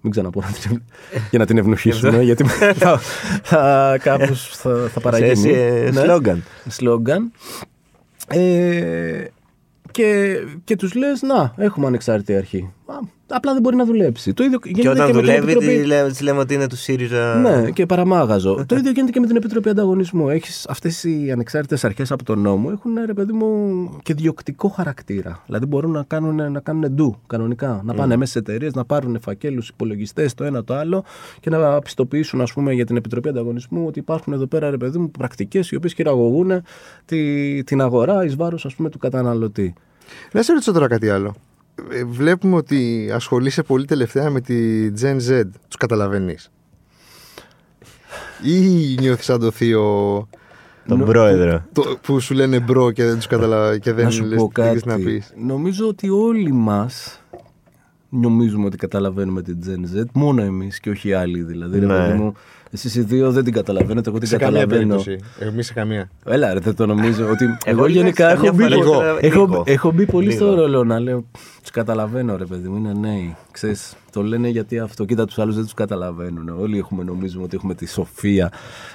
Μην 0.01 0.13
ξαναπώ 0.13 0.41
να 0.41 0.47
την, 0.47 0.83
για 1.31 1.39
να 1.39 1.47
την 1.47 1.59
ευνοχήσουμε, 1.59 2.23
γιατί 2.23 2.45
θα, 2.45 2.99
θα, 3.43 3.97
κάπως 4.03 4.57
θα, 4.57 4.89
θα 4.93 5.01
παραγίνει. 5.01 5.31
Εσύ, 5.31 5.49
ε, 5.51 5.91
Ναι. 5.93 6.01
σλόγκαν. 6.01 6.43
Σλόγκαν. 6.69 7.33
Ε, 8.29 9.25
και, 9.91 10.37
και 10.65 10.77
τους 10.77 10.95
λες, 10.95 11.23
να, 11.23 11.55
έχουμε 11.57 11.87
ανεξάρτητη 11.87 12.37
αρχή. 12.37 12.73
Α, 12.91 12.99
απλά 13.27 13.53
δεν 13.53 13.63
μπορεί 13.63 13.77
να 13.77 13.85
δουλέψει. 13.85 14.35
Το 14.35 14.45
ίδιο 14.45 14.59
Και 14.59 14.71
γίνεται 14.75 14.89
όταν 14.89 15.07
και 15.07 15.13
με 15.13 15.19
την 15.19 15.27
δουλεύει, 15.27 15.53
Επιτροπή. 15.53 15.81
τι 15.81 15.87
λέμε, 15.87 16.09
τις 16.09 16.21
λέμε 16.21 16.39
ότι 16.39 16.55
είναι 16.55 16.67
του 16.67 16.77
ΣΥΡΙΖΑ. 16.77 17.35
Ναι, 17.35 17.71
και 17.71 17.87
παραμάγαζο. 17.87 18.65
το 18.67 18.77
ίδιο 18.77 18.91
γίνεται 18.91 19.13
και 19.13 19.21
με 19.21 19.27
την 19.27 19.37
Επιτροπή 19.37 19.69
Ανταγωνισμού. 19.69 20.29
Έχεις 20.29 20.67
αυτές 20.69 21.05
οι 21.05 21.31
ανεξάρτητες 21.33 21.85
αρχές 21.85 22.13
από 22.13 22.25
τον 22.25 22.41
νόμο 22.41 22.69
έχουν 22.73 22.93
ρε 23.07 23.15
παιδί 23.15 23.33
μου 23.33 23.91
και 24.03 24.15
διωκτικό 24.15 24.69
χαρακτήρα. 24.69 25.43
Δηλαδή 25.47 25.67
μπορούν 25.67 25.91
να 25.91 26.03
κάνουν, 26.03 26.53
να 26.53 26.61
κάνουν 26.61 26.91
ντου 26.91 27.17
κανονικά. 27.27 27.81
Να 27.85 27.95
πάνε 27.95 28.17
μέσα 28.17 28.33
σε 28.33 28.39
εταιρείες, 28.39 28.75
να 28.75 28.85
πάρουν 28.85 29.19
φακέλους, 29.21 29.69
υπολογιστές, 29.69 30.35
το 30.35 30.45
ένα 30.45 30.65
το 30.65 30.75
άλλο 30.75 31.05
και 31.41 31.51
να 31.51 31.79
πιστοποιήσουν 31.79 32.41
ας 32.41 32.53
πούμε, 32.53 32.73
για 32.73 32.85
την 32.85 32.97
Επιτροπή 32.97 33.29
Ανταγωνισμού 33.29 33.87
ότι 33.87 33.99
υπάρχουν 33.99 34.33
εδώ 34.33 34.47
πέρα 34.47 34.71
ρε 34.71 34.77
παιδί 34.77 34.99
μου 34.99 35.11
πρακτικές 35.11 35.71
οι 35.71 35.77
οποίες 35.77 35.93
χειραγωγούν 35.93 36.63
τη, 37.05 37.65
την 37.65 37.81
αγορά 37.81 38.25
εις 38.25 38.37
βάρος 38.37 38.77
του 38.91 38.99
καταναλωτή. 38.99 39.75
Να 40.33 40.43
σε 40.43 40.53
ρωτήσω 40.53 40.73
τώρα 40.73 40.89
κάτι 40.89 41.09
άλλο. 41.09 41.35
Ε, 41.91 42.05
Βλέπουμε 42.05 42.57
ότι 42.57 43.11
ασχολείσαι 43.15 43.63
πολύ 43.63 43.85
τελευταία 43.85 44.31
με 44.31 44.41
τη 44.41 44.89
Gen 45.01 45.17
Z. 45.17 45.43
Τους 45.69 45.77
καταλαβαίνεις. 45.79 46.51
Ή 48.43 48.95
νιώθεις 49.01 49.25
σαν 49.25 49.41
το 49.41 49.51
θείο 49.51 50.29
Τον 50.87 51.05
πρόεδρο. 51.05 51.65
το, 51.73 51.99
που 52.03 52.21
σου 52.21 52.35
λένε 52.35 52.61
bro 52.61 52.91
και 52.91 53.05
δεν 53.05 53.17
τους 53.17 53.27
καταλαβαίνει 53.27 53.79
και 53.79 53.93
δεν 53.93 54.05
να 54.05 54.11
σου 54.11 54.25
λες 54.25 54.39
πω 54.39 54.51
τι 54.55 54.63
έχεις 54.63 54.83
κάτι. 54.83 55.03
να 55.05 55.11
πεις. 55.11 55.33
Νομίζω 55.37 55.87
ότι 55.89 56.09
όλοι 56.09 56.53
μας 56.53 57.23
νομίζουμε 58.09 58.65
ότι 58.67 58.77
καταλαβαίνουμε 58.77 59.43
την 59.43 59.59
Gen 59.67 59.99
Z, 59.99 60.03
μόνο 60.13 60.43
εμείς 60.43 60.81
και 60.81 60.91
όχι 60.91 61.09
οι 61.09 61.13
άλλοι 61.13 61.43
δηλαδή. 61.43 61.79
Ρε 61.79 61.87
Ναι. 61.87 61.97
παιδί 62.09 62.33
μου, 62.71 62.79
εσείς 62.85 62.95
οι 62.95 63.01
δύο 63.01 63.31
δεν 63.31 63.45
την 63.45 63.53
καταλαβαίνετε, 63.53 64.09
εγώ 64.11 64.19
την 64.19 64.29
Σε 64.29 64.37
καμία 64.37 64.61
καταλαβαίνω. 64.61 64.97
περίπτωση. 65.05 65.31
Εμείς 65.49 65.67
σε 65.67 65.73
καμία. 65.73 66.11
Έλα 66.25 66.53
ρε, 66.55 66.61
δεν 66.61 66.75
το 66.75 66.87
νομίζω. 66.87 67.29
Ότι 67.31 67.45
εγώ, 67.65 67.85
λίγα 67.85 68.01
γενικά 68.01 68.27
καμιά 68.35 68.45
έχω 68.49 68.55
μπει, 68.57 68.63
φορά 68.63 68.77
λίγο, 68.77 68.93
λίγο. 68.93 69.19
έχω, 69.21 69.47
Λίγο. 69.47 69.63
έχω 69.67 69.91
μπει 69.93 70.07
πολύ 70.07 70.31
στο 70.31 70.45
Λίγο. 70.45 70.57
ρόλο 70.57 70.85
να 70.85 70.99
λέω 71.01 71.25
τους 71.61 71.71
καταλαβαίνω 71.71 72.37
ρε 72.37 72.45
παιδί 72.45 72.69
μου, 72.69 72.77
είναι 72.77 72.93
νέοι. 73.01 73.37
Ξέρεις, 73.51 73.97
το 74.13 74.23
λένε 74.23 74.49
γιατί 74.49 74.79
αυτό, 74.79 75.05
κοίτα 75.05 75.25
τους 75.25 75.39
άλλους 75.39 75.55
δεν 75.55 75.65
τους 75.65 75.75
καταλαβαίνουν. 75.75 76.49
Όλοι 76.49 76.79
έχουμε 76.79 77.05
νομίζουμε 77.05 77.45
ότι 77.45 77.57
έχουμε 77.57 77.75
τη 77.75 77.87
σοφία 77.89 78.53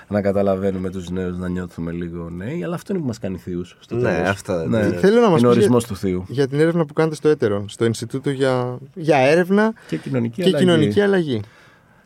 να 0.08 0.22
καταλαβαίνουμε 0.22 0.90
τους 0.90 1.10
νέους, 1.10 1.38
να 1.38 1.48
νιώθουμε 1.50 1.92
λίγο 1.92 2.30
νέοι, 2.30 2.64
αλλά 2.64 2.76
αυτό 2.76 2.94
είναι 2.94 3.02
που 3.02 3.08
μας 3.08 3.20
κάνει 3.20 3.38
θείους. 3.38 3.78
στο 3.80 3.96
Ναι, 3.96 4.02
τέλος. 4.02 4.30
αυτό. 4.30 4.66
Ναι. 4.68 4.78
ναι. 4.88 4.98
Θέλω 4.98 5.22
να 5.22 5.30
μας 5.30 5.30
είναι 5.30 5.32
ο 5.32 5.32
πεις 5.32 5.40
για- 5.42 5.50
ορισμός 5.50 5.86
του 5.86 5.96
θείου. 5.96 6.26
Για 6.28 6.48
την 6.48 6.60
έρευνα 6.60 6.86
που 6.86 6.94
κάνετε 6.94 7.16
στο 7.16 7.28
έτερο, 7.30 7.66
στο 7.68 7.86
Ινστιτούτο 7.86 8.30
για, 8.30 8.78
για 8.94 9.18
έρευνα 9.18 9.74
Και 9.88 9.98
κοινωνική 9.98 10.42
και 10.42 10.48
αλλαγή. 10.48 10.64
κοινωνική 10.66 11.02
αλλαγή. 11.02 11.42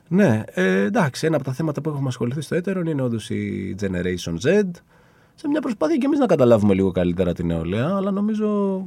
Ναι, 0.07 0.43
ε, 0.45 0.81
εντάξει, 0.81 1.25
ένα 1.25 1.35
από 1.35 1.45
τα 1.45 1.53
θέματα 1.53 1.81
που 1.81 1.89
έχουμε 1.89 2.07
ασχοληθεί 2.07 2.41
στο 2.41 2.55
έτερο 2.55 2.79
είναι 2.79 3.01
όντως 3.01 3.29
η 3.29 3.75
Generation 3.81 4.33
Z. 4.47 4.63
Σε 5.35 5.47
μια 5.47 5.61
προσπάθεια 5.61 5.97
και 5.97 6.05
εμείς 6.05 6.19
να 6.19 6.25
καταλάβουμε 6.25 6.73
λίγο 6.73 6.91
καλύτερα 6.91 7.33
την 7.33 7.45
νεολαία, 7.45 7.95
αλλά 7.95 8.11
νομίζω 8.11 8.83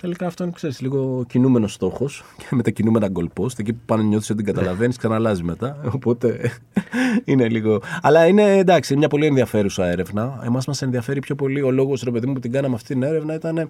τελικά 0.00 0.26
αυτό 0.26 0.42
είναι 0.44 0.52
ξέρεις, 0.52 0.80
λίγο 0.80 1.24
κινούμενος 1.28 1.72
στόχος 1.72 2.24
και 2.36 2.46
με 2.56 2.62
τα 2.62 2.70
κινούμενα 2.70 3.08
goalpost. 3.12 3.58
Εκεί 3.58 3.72
που 3.72 3.80
πάνε 3.86 4.02
νιώθεις 4.02 4.30
ότι 4.30 4.42
την 4.42 4.54
καταλαβαίνει, 4.54 4.94
ξαναλάζεις 4.94 5.42
μετά. 5.42 5.80
Οπότε 5.96 6.50
είναι 7.24 7.48
λίγο. 7.48 7.82
Αλλά 8.02 8.26
είναι 8.26 8.56
εντάξει, 8.56 8.92
είναι 8.92 9.00
μια 9.00 9.08
πολύ 9.08 9.26
ενδιαφέρουσα 9.26 9.86
έρευνα. 9.86 10.40
Εμάς 10.44 10.66
μας 10.66 10.82
ενδιαφέρει 10.82 11.20
πιο 11.20 11.34
πολύ 11.34 11.62
ο 11.62 11.70
λόγος, 11.70 12.02
ρε 12.02 12.10
παιδί 12.10 12.26
μου, 12.26 12.32
που 12.32 12.40
την 12.40 12.52
κάναμε 12.52 12.74
αυτή 12.74 12.92
την 12.92 13.02
έρευνα 13.02 13.34
ήταν 13.34 13.68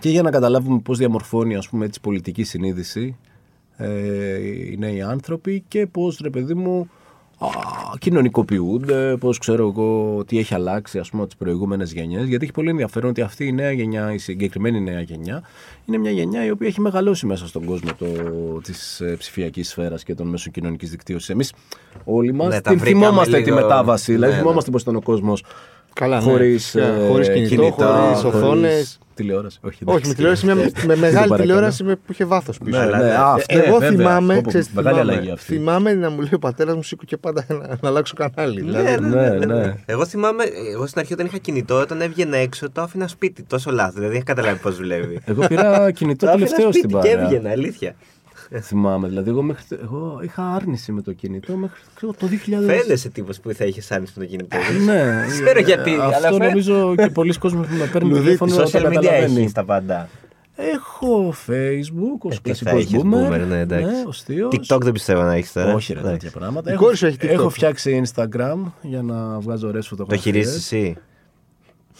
και 0.00 0.08
για 0.08 0.22
να 0.22 0.30
καταλάβουμε 0.30 0.78
πώς 0.78 0.98
διαμορφώνει 0.98 1.56
ας 1.56 1.68
πούμε, 1.68 1.84
έτσι, 1.84 2.00
πολιτική 2.00 2.44
συνείδηση 2.44 3.16
ε, 3.76 4.38
οι 4.48 4.76
νέοι 4.78 5.02
άνθρωποι 5.02 5.64
και 5.68 5.86
πώς 5.86 6.18
ρε 6.22 6.30
παιδί 6.30 6.54
μου 6.54 6.88
α, 7.38 7.46
κοινωνικοποιούνται, 7.98 9.16
πώς 9.16 9.38
ξέρω 9.38 9.68
εγώ 9.68 10.22
τι 10.26 10.38
έχει 10.38 10.54
αλλάξει 10.54 10.98
ας 10.98 11.10
πούμε 11.10 11.22
από 11.22 11.30
τις 11.30 11.40
προηγούμενες 11.40 11.92
γενιές 11.92 12.26
γιατί 12.28 12.44
έχει 12.44 12.52
πολύ 12.52 12.68
ενδιαφέρον 12.70 13.10
ότι 13.10 13.20
αυτή 13.20 13.46
η 13.46 13.52
νέα 13.52 13.72
γενιά, 13.72 14.12
η 14.12 14.18
συγκεκριμένη 14.18 14.80
νέα 14.80 15.00
γενιά 15.00 15.42
είναι 15.86 15.98
μια 15.98 16.10
γενιά 16.10 16.44
η 16.44 16.50
οποία 16.50 16.66
έχει 16.68 16.80
μεγαλώσει 16.80 17.26
μέσα 17.26 17.46
στον 17.46 17.64
κόσμο 17.64 17.90
το, 17.98 18.06
της 18.62 19.00
ε, 19.00 19.14
ψηφιακής 19.18 19.68
σφαίρας 19.68 20.02
και 20.04 20.14
των 20.14 20.26
μέσων 20.28 20.52
κοινωνικής 20.52 20.90
δικτύωσης. 20.90 21.28
Εμείς 21.28 21.52
όλοι 22.04 22.32
μας 22.32 22.48
Ναι, 22.48 22.60
τα 22.60 22.70
την 22.70 22.78
βρήκαμε 22.78 23.04
θυμόμαστε 23.04 23.36
τη 23.38 23.44
λίγο- 23.44 23.54
μετάβαση, 23.60 24.12
δηλαδή 24.12 24.30
Ναι, 24.30 24.36
ναι. 24.36 24.42
θυμόμαστε 24.42 24.70
πώς 24.70 24.82
ήταν 24.82 24.96
ο 24.96 25.00
κόσμος 25.02 25.44
Καλά, 25.94 26.16
ναι. 26.16 26.22
χωρίς, 26.22 26.64
Φυσικά. 26.64 26.86
ε, 26.86 27.06
Χωρίς 27.08 27.28
κινητό, 27.28 27.48
κινητά, 27.54 27.86
χωρίς 27.86 28.20
χωρίς 28.20 28.34
οθόνες. 28.42 28.98
Τηλεόραση. 29.14 29.58
Όχι, 29.62 29.78
Όχι, 29.84 29.84
εντάξει. 29.90 30.08
με 30.08 30.14
τηλεόραση, 30.14 30.44
μια, 30.46 30.54
με 30.54 30.62
Δεν 30.62 30.98
μεγάλη 30.98 31.14
παρακαλώ. 31.14 31.36
τηλεόραση 31.40 31.84
με- 31.84 31.96
που 31.96 32.12
είχε 32.12 32.24
βάθος 32.24 32.58
πίσω. 32.58 32.76
Ναι, 32.78 32.82
Αλλά, 32.84 32.98
ναι, 32.98 33.04
ναι. 33.04 33.10
α, 33.10 33.14
Ε, 33.14 33.18
αυτό, 33.22 33.58
Εγώ 33.58 33.78
βέβαια. 33.78 33.88
θυμάμαι, 33.98 34.34
Πω, 34.34 34.40
πω, 34.42 34.48
ξέρεις, 34.48 34.68
μεγάλη 34.72 34.96
θυμάμαι, 34.96 35.12
αλλαγή 35.12 35.30
αυτή. 35.30 35.54
θυμάμαι 35.54 35.94
να 35.94 36.10
μου 36.10 36.20
λέει 36.20 36.30
ο 36.34 36.38
πατέρας 36.38 36.74
μου 36.74 36.82
σήκω 36.82 37.04
και 37.04 37.16
πάντα 37.16 37.44
να, 37.48 37.56
να 37.80 37.88
αλλάξω 37.88 38.14
κανάλι. 38.16 38.60
δηλαδή. 38.60 39.06
ναι, 39.06 39.28
ναι. 39.46 39.74
Εγώ 39.86 40.06
θυμάμαι, 40.06 40.44
εγώ 40.72 40.86
στην 40.86 41.00
αρχή 41.00 41.12
όταν 41.12 41.26
είχα 41.26 41.38
κινητό, 41.38 41.80
όταν 41.80 42.00
έβγαινε 42.00 42.36
έξω, 42.38 42.70
το 42.70 42.80
άφηνα 42.80 43.08
σπίτι 43.08 43.42
τόσο 43.42 43.70
λάθος. 43.70 43.94
Δηλαδή 43.94 44.12
δεν 44.12 44.22
είχα 44.24 44.34
καταλάβει 44.34 44.58
πώς 44.62 44.76
δουλεύει. 44.76 45.20
Εγώ 45.24 45.46
πήρα 45.46 45.90
κινητό 45.90 46.26
Το 46.26 46.32
άφηνα 46.32 46.46
τελευταίο 46.46 46.72
στην 46.72 46.90
σπίτι 46.90 47.08
και 47.08 47.14
παρέα. 47.14 47.24
έβγαινε, 47.24 47.52
αλήθεια. 48.50 48.68
Θυμάμαι. 48.68 49.08
Δηλαδή, 49.08 49.30
εγώ, 49.30 49.42
μέχρι, 49.42 49.64
εγώ 49.82 50.20
είχα 50.22 50.42
άρνηση 50.54 50.92
με 50.92 51.02
το 51.02 51.12
κινητό 51.12 51.56
μέχρι 51.56 51.80
ξέρω, 51.94 52.12
το 52.18 52.26
2000. 52.26 52.66
Φαίνεσαι 52.66 53.08
τύπος 53.08 53.40
που 53.40 53.52
θα 53.52 53.64
είχες 53.64 53.90
άνοιξη 53.92 54.12
με 54.16 54.24
το 54.24 54.30
κινητό. 54.30 54.56
Ναι, 54.84 55.24
Ξέρω 55.44 55.60
γιατί, 55.60 55.90
αλλά 55.90 56.04
Αυτό 56.04 56.20
φαίνεται. 56.26 56.46
νομίζω 56.46 56.94
και 56.94 57.08
πολλοί 57.10 57.38
κόσμοι 57.38 57.66
που 57.66 57.74
με 57.74 57.86
παίρνουν 57.92 58.10
Λουδίτης, 58.10 58.38
τηλέφωνο 58.38 58.56
το 58.56 58.70
Social 58.78 58.86
media 58.86 58.94
καταλαβαίνει. 58.94 59.42
έχει 59.42 59.52
τα 59.52 59.64
πάντα. 59.64 60.08
Έχω 60.56 61.34
Facebook, 61.46 62.18
ως 62.20 62.34
Ε, 62.34 62.36
τι 62.36 62.40
κλασικός 62.42 62.72
θα 62.72 62.78
έχεις 62.78 63.00
boomer. 63.02 63.32
boomer, 63.32 63.46
ναι, 63.48 63.58
εντάξει. 63.60 63.94
ως 64.06 64.22
θείος. 64.22 64.48
TikTok 64.52 64.80
δεν 64.80 64.92
πιστεύω 64.92 65.22
να 65.22 65.34
έχεις 65.34 65.52
τώρα. 65.52 65.74
Όχι, 65.74 65.92
ρε, 65.92 65.98
Εντάξει. 65.98 66.18
τέτοια 66.18 66.38
πράγματα. 66.38 66.70
Η 66.70 66.72
Έχω, 66.72 66.82
κόρη 66.84 66.96
σου 66.96 67.06
έχει 67.06 67.16
TikTok. 67.20 67.28
έχω 67.28 67.48
φτιάξει 67.48 68.02
Instagram 68.06 68.56
για 68.82 69.02
να 69.02 69.38
βγάζω 69.40 69.68
ωραίες 69.68 69.88
Το 69.88 69.96
φωτογραφίες. 69.96 70.22
χειρίζεις 70.34 70.56
εσύ. 70.56 70.96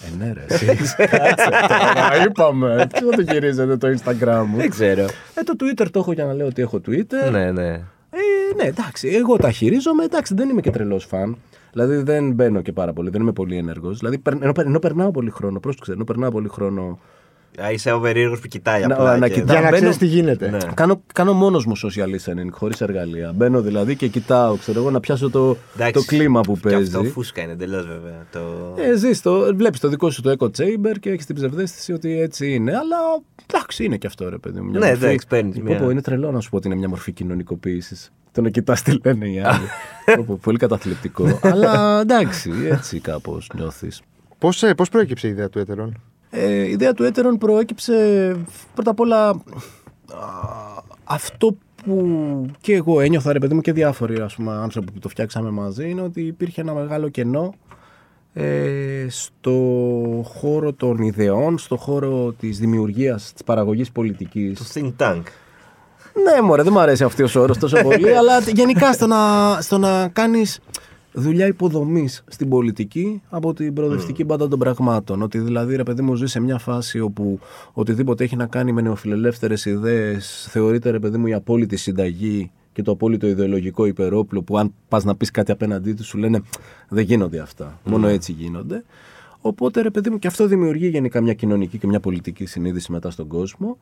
Ε, 0.07 0.25
ναι, 0.25 0.33
ρε. 0.33 0.45
εσύ. 0.49 0.67
Κάτσε 0.97 1.49
τώρα, 1.69 2.25
είπαμε. 2.29 2.87
Ποιο 2.95 3.09
το 3.09 3.33
χειρίζεται 3.33 3.77
το 3.77 3.89
Instagram 3.89 4.45
μου; 4.47 4.57
Δεν 4.57 4.71
ξέρω. 4.71 5.03
Ε, 5.35 5.43
το 5.45 5.53
Twitter 5.61 5.87
το 5.91 5.99
έχω 5.99 6.13
για 6.13 6.25
να 6.25 6.33
λέω 6.35 6.47
ότι 6.47 6.63
έχω 6.63 6.81
Twitter. 6.87 7.31
Ναι, 7.31 7.51
ναι. 7.53 7.69
Ε, 8.17 8.55
ναι, 8.57 8.63
εντάξει, 8.69 9.09
εγώ 9.09 9.37
τα 9.37 9.51
χειρίζομαι. 9.51 10.05
Εντάξει, 10.05 10.35
δεν 10.35 10.49
είμαι 10.49 10.61
και 10.61 10.71
τρελός 10.71 11.05
φαν. 11.05 11.37
Δηλαδή 11.73 11.97
δεν 11.97 12.33
μπαίνω 12.33 12.61
και 12.61 12.73
πάρα 12.73 12.93
πολύ, 12.93 13.11
δεν 13.11 13.21
είμαι 13.21 13.33
πολύ 13.33 13.57
ενεργός. 13.57 13.99
Δηλαδή 13.99 14.19
περ- 14.19 14.43
ενώ, 14.43 14.53
ενώ 14.57 14.79
περνάω 14.79 15.11
πολύ 15.11 15.31
χρόνο, 15.31 15.61
πρόσεξε, 15.61 15.93
ενώ 15.93 16.05
περνάω 16.05 16.31
πολύ 16.31 16.49
χρόνο. 16.49 16.99
Α, 17.63 17.71
Είσαι 17.73 17.93
ο 17.93 18.01
περίεργος 18.01 18.41
που 18.41 18.49
κοιτάει 18.49 18.87
Να- 18.87 18.95
απλά. 18.95 19.17
να 19.19 19.29
και- 19.29 19.35
κοιτάω. 19.35 19.47
Για 19.47 19.55
να 19.55 19.61
μπαίνω- 19.71 19.77
ξέρεις 19.77 19.97
τι 19.97 20.07
γίνεται. 20.07 20.51
Ναι. 20.51 20.59
Κάνω, 20.75 21.03
κάνω 21.15 21.33
μόνος 21.33 21.67
μου 21.67 21.73
social 21.77 22.05
listening, 22.05 22.49
χωρίς 22.51 22.81
εργαλεία. 22.81 23.33
Μπαίνω 23.35 23.61
δηλαδή 23.61 23.97
και 23.97 24.09
κοιτάω, 24.09 24.57
ξέρω 24.57 24.81
εγώ, 24.81 24.91
να 24.91 25.01
πιάσω 25.01 25.31
το, 25.31 25.57
Εντάξει, 25.75 25.93
το 25.93 26.03
κλίμα 26.07 26.41
που 26.41 26.55
Και 26.55 26.61
παίζει. 26.69 26.97
αυτό 26.97 27.05
φούσκα 27.05 27.43
είναι 27.43 27.53
εντελώς 27.53 27.87
βέβαια. 27.87 28.27
Το... 28.33 28.41
Ε, 28.77 28.97
ζεις 28.97 29.21
το, 29.23 29.55
βλέπεις 29.57 29.81
το 29.81 29.89
δικό 29.89 30.11
σου 30.11 30.23
το 30.23 30.35
echo 30.39 30.45
chamber 30.47 30.95
και 31.01 31.11
έχεις 31.11 31.27
την 31.27 31.35
ψευδέστηση 31.35 31.93
ότι 31.93 32.21
έτσι 32.21 32.53
είναι, 32.55 32.71
αλλά 32.71 32.97
εντάξει 33.51 33.85
είναι 33.85 33.97
και 33.97 34.07
αυτό 34.07 34.29
ρε 34.29 34.39
παιδί 34.39 34.61
μου. 34.61 34.71
μια 34.71 34.79
Ναι, 34.79 34.87
μορφή- 34.87 35.03
εντάξει, 35.05 35.27
παίρνεις 35.27 35.57
Πω, 35.57 35.63
μια- 35.63 35.79
πω, 35.79 35.91
είναι 35.91 36.01
τρελό 36.03 36.31
να 36.31 36.41
σου 36.41 36.51
πω 36.51 36.57
ότι 36.57 36.67
είναι 36.67 36.77
μια 36.77 36.89
μορφή 36.89 37.13
κοινωνικοποίησης. 37.13 38.13
Το 38.33 38.41
να 38.41 38.49
κοιτάς 38.49 38.83
τι 38.83 38.99
λένε 39.05 39.29
οι 39.29 39.41
άλλοι. 39.41 39.67
Πω, 40.17 40.25
πω, 40.27 40.39
πολύ 40.43 40.59
καταθλιπτικό. 40.59 41.39
αλλά 41.43 42.01
εντάξει, 42.01 42.51
έτσι 42.71 42.99
κάπως 43.01 43.51
νιώθεις. 43.55 44.01
Πώς 44.39 44.65
πώς 44.77 44.89
προέκυψε 44.89 45.27
η 45.27 45.31
ιδέα 45.31 45.49
του 45.49 45.59
έτερον. 45.59 46.01
Ε, 46.37 46.63
η 46.63 46.71
ιδέα 46.71 46.95
του 46.95 47.05
έτερον 47.05 47.39
προέκυψε 47.39 48.37
πρώτα 48.75 48.91
απ' 48.91 49.01
όλα 49.01 49.29
α, 49.29 49.37
αυτό 51.05 51.57
που 51.85 52.47
και 52.61 52.75
εγώ 52.75 53.01
ένιωθα 53.01 53.33
ρε 53.33 53.39
παιδί 53.39 53.55
μου 53.55 53.61
και 53.61 53.73
διάφοροι 53.73 54.21
ας 54.21 54.35
πούμε, 54.35 54.53
άνθρωποι 54.53 54.93
που 54.93 54.99
το 54.99 55.09
φτιάξαμε 55.09 55.51
μαζί 55.51 55.91
είναι 55.91 56.03
ότι 56.03 56.21
υπήρχε 56.21 56.61
ένα 56.61 56.75
μεγάλο 56.75 57.09
κενό 57.09 57.55
ε, 58.33 59.07
στο 59.09 59.53
χώρο 60.25 60.73
των 60.73 60.99
ιδεών, 60.99 61.59
στο 61.59 61.77
χώρο 61.77 62.33
της 62.33 62.59
δημιουργίας, 62.59 63.33
της 63.33 63.45
παραγωγής 63.45 63.91
πολιτικής. 63.91 64.59
Το 64.59 64.65
think 64.75 64.93
tank. 64.99 65.23
Ναι, 66.23 66.41
μωρέ, 66.43 66.63
δεν 66.63 66.73
μου 66.73 66.81
αρέσει 66.81 67.05
αυτός 67.05 67.35
ο 67.35 67.41
όρος 67.41 67.59
τόσο 67.59 67.83
πολύ, 67.83 68.15
αλλά 68.19 68.39
γενικά 68.39 68.93
στο 68.93 69.07
να, 69.07 69.17
στο 69.61 69.79
να 69.79 70.09
κάνεις 70.09 70.61
δουλειά 71.15 71.47
υποδομής 71.47 72.25
στην 72.29 72.49
πολιτική 72.49 73.23
από 73.29 73.55
την 73.55 73.75
προοδευτική 73.75 74.25
πάντα 74.25 74.49
των 74.49 74.59
πραγμάτων. 74.59 75.23
Ότι 75.23 75.39
δηλαδή, 75.39 75.77
ρε 75.77 75.83
παιδί 75.83 76.03
μου, 76.03 76.15
ζεις 76.15 76.31
σε 76.31 76.41
μια 76.41 76.59
φάση 76.59 77.01
όπου 77.01 77.39
οτιδήποτε 77.73 78.25
έχει 78.25 78.37
να 78.37 78.47
κάνει 78.47 78.73
με 78.73 78.81
νεοφιλελεύθερες 78.81 79.65
ιδέες 79.65 80.47
θεωρείται, 80.51 80.91
ρε 80.91 80.99
παιδί 80.99 81.19
μου, 81.19 81.27
η 81.27 81.35
απόλυτη 81.35 81.77
συνταγή 81.77 82.51
και 82.73 82.83
το 82.83 82.91
απόλυτο 82.93 83.27
ιδεολογικό 83.27 83.87
υπερόπλο 83.87 84.43
που 84.43 84.59
αν 84.59 84.75
πας 84.89 85.05
να 85.05 85.17
πεις 85.17 85.31
κάτι 85.31 85.53
απέναντί 85.53 85.93
του 85.93 86.05
σου 86.05 86.19
λένε 86.19 86.43
δεν 86.89 87.05
γίνονται 87.05 87.39
αυτά. 87.39 87.81
Μόνο 87.85 88.07
έτσι 88.07 88.33
γίνονται. 88.33 88.85
Οπότε, 89.41 89.81
ρε 89.83 89.91
παιδί 89.91 90.11
μου, 90.11 90.19
και 90.19 90.27
αυτό 90.27 90.47
δημιουργεί 90.47 90.89
γενικά 90.89 91.21
μια 91.21 91.35
κοινωνική 91.35 91.79
και 91.79 91.87
μια 91.87 92.01
πολιτική 92.01 92.47
συνείδηση 92.47 92.93
μετά 92.93 93.11
στον 93.11 93.27
κόσμο. 93.27 93.79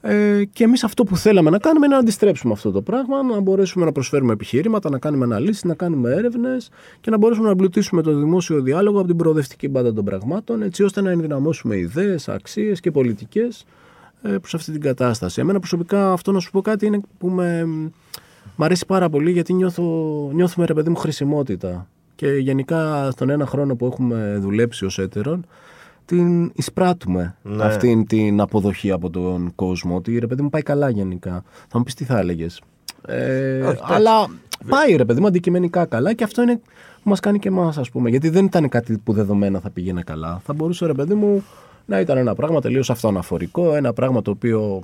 Ε, 0.00 0.44
και 0.52 0.64
εμείς 0.64 0.84
αυτό 0.84 1.04
που 1.04 1.16
θέλαμε 1.16 1.50
να 1.50 1.58
κάνουμε 1.58 1.86
είναι 1.86 1.94
να 1.94 2.00
αντιστρέψουμε 2.00 2.52
αυτό 2.52 2.70
το 2.70 2.82
πράγμα, 2.82 3.22
να 3.22 3.40
μπορέσουμε 3.40 3.84
να 3.84 3.92
προσφέρουμε 3.92 4.32
επιχειρήματα, 4.32 4.90
να 4.90 4.98
κάνουμε 4.98 5.24
αναλύσεις, 5.24 5.64
να 5.64 5.74
κάνουμε 5.74 6.10
έρευνες 6.10 6.70
και 7.00 7.10
να 7.10 7.16
μπορέσουμε 7.16 7.46
να 7.46 7.52
εμπλουτίσουμε 7.52 8.02
το 8.02 8.14
δημόσιο 8.18 8.60
διάλογο 8.60 8.98
από 8.98 9.06
την 9.06 9.16
προοδευτική 9.16 9.68
μπάντα 9.68 9.92
των 9.92 10.04
πραγμάτων, 10.04 10.62
έτσι 10.62 10.82
ώστε 10.82 11.00
να 11.00 11.10
ενδυναμώσουμε 11.10 11.76
ιδέες, 11.76 12.28
αξίες 12.28 12.80
και 12.80 12.90
πολιτικές 12.90 13.64
ε, 14.22 14.28
προς 14.28 14.54
αυτή 14.54 14.72
την 14.72 14.80
κατάσταση. 14.80 15.40
Εμένα 15.40 15.58
προσωπικά 15.58 16.12
αυτό 16.12 16.32
να 16.32 16.40
σου 16.40 16.50
πω 16.50 16.60
κάτι 16.60 16.86
είναι 16.86 17.00
που 17.18 17.28
με, 17.28 17.64
μ' 18.56 18.62
αρέσει 18.62 18.86
πάρα 18.86 19.08
πολύ 19.08 19.30
γιατί 19.30 19.52
νιώθω, 19.52 19.82
νιώθουμε 20.32 20.66
ρε 20.66 20.74
παιδί 20.74 20.88
μου 20.88 20.96
χρησιμότητα. 20.96 21.88
Και 22.14 22.28
γενικά 22.28 23.10
στον 23.10 23.30
ένα 23.30 23.46
χρόνο 23.46 23.76
που 23.76 23.86
έχουμε 23.86 24.36
δουλέψει 24.40 24.84
ως 24.84 24.98
έτερον, 24.98 25.46
την 26.06 26.50
εισπράττουμε 26.54 27.36
Ναι. 27.42 27.64
αυτήν 27.64 28.06
την 28.06 28.40
αποδοχή 28.40 28.90
από 28.90 29.10
τον 29.10 29.52
κόσμο. 29.54 29.96
Ότι 29.96 30.18
ρε 30.18 30.26
παιδί 30.26 30.42
μου 30.42 30.50
πάει 30.50 30.62
καλά 30.62 30.90
γενικά. 30.90 31.42
Θα 31.68 31.78
μου 31.78 31.84
πεις 31.84 31.94
τι 31.94 32.04
θα 32.04 32.18
έλεγες. 32.18 32.60
Ε, 33.06 33.56
εντάξει. 33.56 33.82
αλλά 33.86 34.26
πάει 34.68 34.96
ρε 34.96 35.04
παιδί 35.04 35.20
μου 35.20 35.26
αντικειμενικά 35.26 35.84
καλά 35.84 36.12
και 36.14 36.24
αυτό 36.24 36.42
είναι 36.42 36.60
που 37.02 37.08
μας 37.12 37.20
κάνει 37.20 37.38
και 37.38 37.48
εμάς, 37.48 37.78
ας 37.78 37.90
πούμε. 37.90 38.10
Γιατί 38.10 38.28
δεν 38.28 38.44
ήταν 38.44 38.68
κάτι 38.68 38.98
που 39.04 39.12
δεδομένα 39.12 39.60
θα 39.60 39.70
πήγαινε 39.70 40.02
καλά. 40.02 40.40
Θα 40.44 40.52
μπορούσε 40.52 40.86
ρε 40.86 40.94
παιδί 40.94 41.14
μου 41.14 41.44
να 41.86 42.00
ήταν 42.00 42.16
ένα 42.16 42.34
πράγμα 42.34 42.60
τελείως 42.60 42.90
αυτοαναφορικό, 42.90 43.74
ένα 43.74 43.92
πράγμα 43.92 44.22
το 44.22 44.30
οποίο 44.30 44.80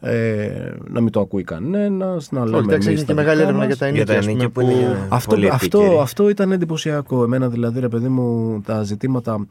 ε, 0.00 0.70
να 0.88 1.00
μην 1.00 1.12
το 1.12 1.20
ακούει 1.20 1.42
κανένας, 1.44 2.30
να 2.30 2.44
λέμε. 2.44 2.56
Όχι, 2.56 2.66
εντάξει, 2.66 2.88
εμείς 2.88 3.00
έγινε 3.02 3.06
τα 3.06 3.22
και 3.22 3.28
μεγάλη 3.28 3.36
δικά 3.38 3.48
έρευνα 3.48 3.66
μας. 3.66 3.76
για 3.76 3.86
τα 3.86 3.88
Για 3.88 4.06
τα 4.06 4.12
ενίκια. 4.14 4.40
ας 4.40 4.50
πούμε, 4.56 4.70
ενίκια 4.72 4.88
που 4.88 4.90
είναι 5.00 5.06
Αυτό, 5.08 5.34
πολύ 5.34 5.48
αυτό, 5.48 5.78
επίκαιρη. 5.78 6.00
αυτό 6.00 6.28
ήταν 6.28 6.52
εντυπωσιακό. 6.52 7.22
Εμένα 7.22 7.48
δηλαδή, 7.48 7.80
ρε 7.80 7.88
παιδί 7.88 8.08
μου, 8.08 8.60
τα 8.66 8.82
ζητήματα. 8.82 9.46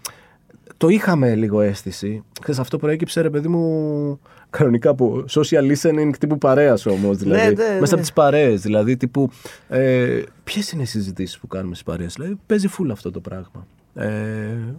Το 0.77 0.87
είχαμε 0.87 1.35
λίγο 1.35 1.61
αίσθηση. 1.61 2.23
Ξέρεις, 2.41 2.59
αυτό 2.59 2.77
προέκυψε, 2.77 3.21
ρε 3.21 3.29
παιδί 3.29 3.47
μου, 3.47 4.19
κανονικά 4.49 4.89
από 4.89 5.23
social 5.29 5.71
listening 5.71 6.09
τύπου 6.19 6.37
παρέας 6.37 6.85
όμως. 6.85 7.17
Δηλαδή, 7.17 7.53
ναι, 7.55 7.69
ναι. 7.69 7.79
μέσα 7.79 7.93
από 7.93 8.01
τις 8.03 8.13
παρέες. 8.13 8.61
Δηλαδή, 8.61 8.97
τύπου. 8.97 9.29
Ε, 9.69 10.21
Ποιες 10.43 10.71
είναι 10.71 10.81
οι 10.81 10.85
συζητήσεις 10.85 11.39
που 11.39 11.47
κάνουμε 11.47 11.73
στις 11.75 11.85
παρέες. 11.85 12.13
Δηλαδή, 12.13 12.37
παίζει 12.45 12.67
φουλ 12.67 12.91
αυτό 12.91 13.11
το 13.11 13.19
πράγμα. 13.19 13.67
Ε, 13.95 14.07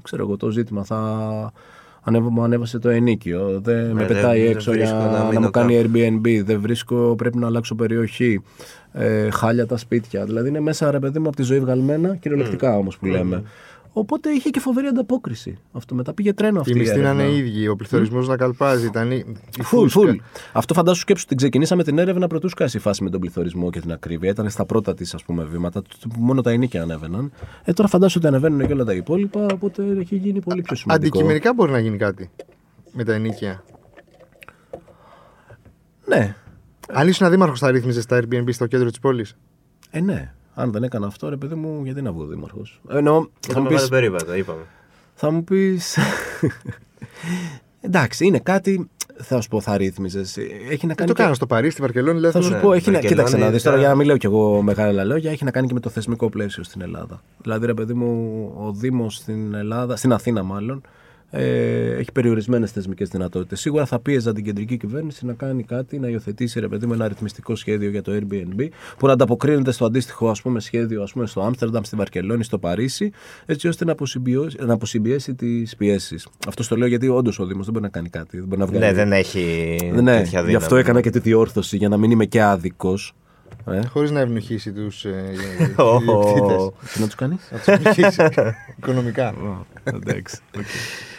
ξέρω 0.03 0.22
εγώ, 0.22 0.37
το 0.37 0.51
ζήτημα 0.51 0.85
θα. 0.85 1.53
Ανέβα, 2.05 2.30
μου 2.30 2.43
ανέβασε 2.43 2.78
το 2.78 2.89
ενίκιο. 2.89 3.61
Δεν 3.62 3.87
με 3.87 3.93
δεν- 3.95 4.07
πετάει 4.07 4.41
δεν 4.43 4.51
έξω 4.51 4.70
βρίσκω 4.72 4.97
για 4.97 5.05
να 5.07 5.18
να, 5.18 5.24
μείνω 5.24 5.41
μου 5.41 5.51
κάνει 5.51 5.83
Airbnb. 5.85 6.43
Δεν 6.45 6.61
βρίσκω, 6.61 7.14
πρέπει 7.16 7.39
να 7.39 7.47
αλλάξω 7.47 7.74
περιοχή. 7.74 8.43
Ε, 8.93 9.30
χάλια 9.30 9.66
τα 9.66 9.76
σπίτια. 9.76 10.24
Δηλαδή 10.24 10.49
είναι 10.49 10.61
μέσα 10.61 10.91
ρε 10.91 10.99
παιδί 10.99 11.18
μου 11.18 11.26
από 11.28 11.37
τη 11.37 11.43
ζωή 11.43 11.61
βγαλμένα, 11.61 12.16
κυριολεκτικά 12.16 12.76
όμως 12.76 12.99
που 12.99 13.07
λέμε. 13.07 13.43
Οπότε 13.95 14.30
είχε 14.30 14.51
και 14.51 14.61
φοβερή 14.61 14.86
ανταπόκριση. 14.86 15.59
Αυτό 15.72 15.95
μετά 15.95 16.12
πήγε 16.14 16.32
τρένο 16.32 16.61
αυτή 16.61 16.70
Οι 16.72 16.74
η 16.76 16.78
μισθοί 16.80 16.99
να 17.01 17.09
έρευνα. 17.09 17.22
είναι 17.24 17.36
ίδιοι, 17.36 17.68
ο 17.68 17.76
πληθωρισμός 17.76 18.28
να 18.28 18.36
καλπάζει. 18.36 18.86
Ήταν 18.86 19.11
η 19.11 19.24
η 19.59 19.62
Φουλ, 19.62 19.88
φούσκα. 19.88 20.01
φουλ. 20.01 20.16
Αυτό 20.53 20.74
φαντάσου 20.74 21.01
σκέψου 21.01 21.26
την 21.26 21.36
ξεκινήσαμε 21.36 21.82
την 21.84 21.99
έρευνα 21.99 22.26
πρωτού 22.26 22.49
σκάσει 22.49 22.76
η 22.76 22.80
φάση 22.80 23.03
με 23.03 23.11
τον 23.11 23.20
πληθωρισμό 23.20 23.70
και 23.70 23.80
την 23.80 23.93
ακρίβεια. 23.93 24.30
Ήταν 24.30 24.51
στα 24.51 24.64
πρώτα 24.64 24.95
της 24.95 25.16
βήματα, 25.26 25.82
του- 25.82 26.09
που 26.09 26.20
μόνο 26.20 26.40
τα 26.40 26.51
ενίκια 26.51 26.82
ανέβαιναν. 26.82 27.32
Ε, 27.64 27.72
τώρα 27.72 27.88
φαντάσου 27.88 28.14
ότι 28.18 28.26
ανεβαίνουν 28.26 28.66
και 28.66 28.72
όλα 28.72 28.84
τα 28.84 28.93
υπόλοιπα, 28.95 29.47
οπότε 29.53 29.82
έχει 29.99 30.16
γίνει 30.16 30.40
πολύ 30.40 30.62
πιο 30.62 30.76
σημαντικό. 30.76 31.07
Αντικειμενικά 31.09 31.55
μπορεί 31.55 31.72
να 31.72 31.78
γίνει 31.78 31.97
κάτι 31.97 32.30
με 32.93 33.05
τα 33.05 33.12
ενίκια. 33.14 33.64
Ναι. 36.07 36.34
Αν 36.93 37.09
ήσουν 37.09 37.30
δήμαρχο, 37.30 37.57
θα 37.57 37.70
ρύθμιζες 37.70 38.07
τα 38.07 38.20
Airbnb 38.22 38.53
στο 38.53 38.66
κέντρο 38.66 38.88
της 38.90 38.99
πόλης; 38.99 39.36
Ε, 39.90 40.01
ναι. 40.01 40.34
Αν 40.55 40.70
δεν 40.72 40.82
έκανα 40.82 41.07
αυτό, 41.07 41.28
ρε 41.28 41.36
παιδί 41.36 41.55
μου, 41.55 41.80
γιατί 41.84 42.03
να 42.03 42.12
βγω 42.12 42.24
δήμαρχος; 42.24 42.80
Εννοώ, 42.88 43.26
Θα 43.40 43.53
θα 43.53 43.61
μου 43.61 43.70
με 43.70 43.80
πει. 43.82 43.88
περίπατο, 43.88 44.34
είπαμε. 44.34 44.62
Θα 45.14 45.30
μου 45.30 45.44
πει. 45.44 45.80
Εντάξει, 47.80 48.26
είναι 48.26 48.38
κάτι. 48.38 48.88
Θα 49.16 49.40
σου 49.40 49.48
πω, 49.48 49.61
θα 49.61 49.76
ρύθμιζες. 49.76 50.36
Έχει 50.70 50.86
να 50.86 50.92
Ε, 50.92 50.94
κάνει. 50.94 51.09
το 51.09 51.14
και- 51.14 51.22
κάνω 51.22 51.34
στο 51.34 51.46
Παρίσι, 51.46 51.72
στη 51.72 51.80
Βαρκελόνη. 51.80 52.14
Δηλαδή, 52.16 52.34
Θα 52.38 52.42
σου 52.42 52.50
Ναι, 52.50 52.61
πω, 52.61 52.72
έχει 52.72 52.86
να... 52.90 52.92
Βαρκελόνη, 52.92 53.09
κοίταξε 53.09 53.36
να 53.36 53.50
δεις 53.50 53.62
τώρα, 53.62 53.74
θα- 53.76 53.82
για 53.82 53.90
να 53.90 53.96
μην 53.96 54.07
λέω 54.07 54.16
κι 54.16 54.26
εγώ 54.26 54.62
μεγάλα 54.62 55.05
λόγια, 55.05 55.30
έχει 55.30 55.44
να 55.44 55.50
κάνει 55.50 55.66
και 55.66 55.72
με 55.74 55.80
το 55.80 55.90
θεσμικό 55.90 56.28
πλαίσιο 56.30 56.62
στην 56.62 56.80
Ελλάδα. 56.82 57.22
Δηλαδή, 57.42 57.66
ρε 57.66 57.74
παιδί 57.74 57.94
μου, 57.94 58.42
ο 58.59 58.72
Δήμος 58.72 59.14
στην 59.14 59.55
Ελλάδα, 59.55 59.96
στην 59.96 60.12
Αθήνα 60.12 60.42
μάλλον, 60.42 60.82
ε, 61.35 61.97
έχει 61.99 62.12
περιορισμένες 62.12 62.70
θεσμικές 62.70 63.09
δυνατότητες. 63.09 63.61
Σίγουρα 63.61 63.87
θα 63.87 63.99
πίεζα 63.99 64.33
την 64.33 64.45
κεντρική 64.45 64.76
κυβέρνηση 64.76 65.26
να 65.26 65.33
κάνει 65.33 65.62
κάτι, 65.62 65.99
να 65.99 66.09
υιοθετήσει 66.09 66.61
ρε 66.61 66.68
παιδί 66.68 66.87
μου, 66.87 66.93
ένα 66.93 67.05
αριθμιστικό 67.05 67.55
σχέδιο 67.57 67.91
για 67.91 68.03
το 68.03 68.12
Airbnb 68.14 68.66
που 68.99 69.07
να 69.07 69.12
ανταποκρίνεται 69.12 69.72
στο 69.72 69.85
αντίστοιχο 69.85 70.30
ας 70.30 70.43
πούμε, 70.43 70.61
σχέδιο 70.61 71.03
ας 71.03 71.12
πούμε, 71.12 71.26
στο 71.26 71.41
Άμστερνταμ, 71.41 71.83
στη 71.83 71.97
Βαρκελόνη, 71.97 72.45
στο 72.45 72.59
Παρίσι, 72.59 73.11
έτσι 73.47 73.68
ώστε 73.68 73.85
να 73.85 73.93
αποσυμπιώσει, 73.93 74.57
να 74.61 74.72
αποσυμπιέσει 74.72 75.35
τις 75.35 75.76
πιέσεις. 75.76 76.28
Αυτό 76.49 76.68
το 76.68 76.76
λέω 76.76 76.87
γιατί 76.89 77.09
όντως 77.09 77.39
ο 77.39 77.47
Δήμος 77.47 77.64
δεν 77.64 77.72
μπορεί 77.72 77.85
να 77.85 77.91
κάνει 77.91 78.09
κάτι. 78.09 78.37
Δεν 78.39 78.47
μπορεί 78.47 78.61
να 78.61 78.66
βγάλει 78.66 78.85
Ναι, 78.85 78.93
δεν 78.93 79.12
έχει 79.12 79.76
ναι, 79.95 80.16
τέτοια 80.16 80.22
γι' 80.22 80.24
δύναμη. 80.37 80.55
αυτό 80.55 80.76
έκανα 80.76 81.01
και 81.01 81.11
τη 81.11 81.18
διόρθωση 81.18 81.76
για 81.76 81.89
να 81.89 81.97
μην 81.97 82.11
είμαι 82.11 82.24
και 82.24 82.43
άδικος. 82.43 83.14
Ε. 83.66 83.80
Χωρίς 83.92 84.10
να 84.10 84.20
ευνοχήσει 84.20 84.72
τους 84.72 85.04
Ω. 85.04 85.08
ιδιοκτήτες. 86.00 86.70
Τι 86.94 87.00
να 87.00 87.06
τους 87.06 87.14
κάνεις; 87.14 87.48
Να 87.50 87.58
τους 87.58 87.66
ευνοχήσει 87.66 88.22
οικονομικά. 88.78 89.34
Εντάξει. 89.84 90.38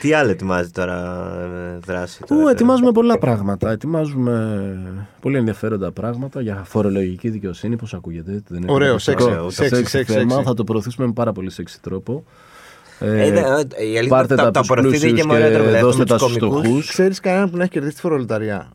Τι 0.01 0.13
άλλο 0.13 0.29
ετοιμάζει 0.29 0.69
τώρα 0.69 1.27
ε, 1.75 1.77
δράση. 1.85 2.19
Ου, 2.23 2.25
Τώρα, 2.35 2.49
ετοιμάζουμε 2.51 2.91
πολλά 2.91 3.17
πράγματα. 3.17 3.71
Ετοιμάζουμε 3.71 4.77
πολύ 5.19 5.37
ενδιαφέροντα 5.37 5.91
πράγματα 5.91 6.41
για 6.41 6.61
φορολογική 6.65 7.29
δικαιοσύνη. 7.29 7.75
Πώς 7.75 7.93
ακούγεται. 7.93 8.41
Δεν 8.47 8.61
είναι 8.61 8.71
Ωραίο, 8.71 8.95
καταπληκτικό. 8.95 9.21
σεξι, 9.21 9.37
Ωραίο, 9.39 9.49
σεξι, 9.49 9.75
Σεξι 9.75 9.89
σεξι, 9.97 10.13
θέμα. 10.13 10.31
σεξι. 10.31 10.45
Θα 10.47 10.53
το 10.53 10.63
προωθήσουμε 10.63 11.05
με 11.07 11.13
πάρα 11.13 11.31
πολύ 11.31 11.49
σεξι 11.51 11.81
τρόπο. 11.81 12.23
Ε, 12.99 13.05
ναι, 13.05 13.23
ε, 13.25 13.31
η 13.91 13.97
αλήθεια 13.97 14.07
πάρτε 14.07 14.35
τα- 14.35 14.43
τα 14.43 14.51
τα 14.51 14.59
από 14.59 14.59
τους 14.59 14.67
προωθείτε 14.67 14.97
πλούσιους 14.97 15.19
και 15.21 15.25
με 15.27 15.33
ωραία 15.33 15.47
και 15.47 15.53
τρόπο, 15.53 15.67
δηλαδή, 15.67 15.83
δώστε 15.85 15.99
με 15.99 16.05
τα 16.05 16.15
τους 16.17 16.23
στους 16.29 16.37
κομικούς. 16.37 16.61
φτωχούς. 16.65 16.87
Ξέρεις 16.89 17.19
κανέναν 17.19 17.49
που 17.49 17.57
να 17.57 17.63
έχει 17.63 17.71
κερδίσει 17.71 17.95
τη 17.95 18.01
φορολοταριά. 18.01 18.69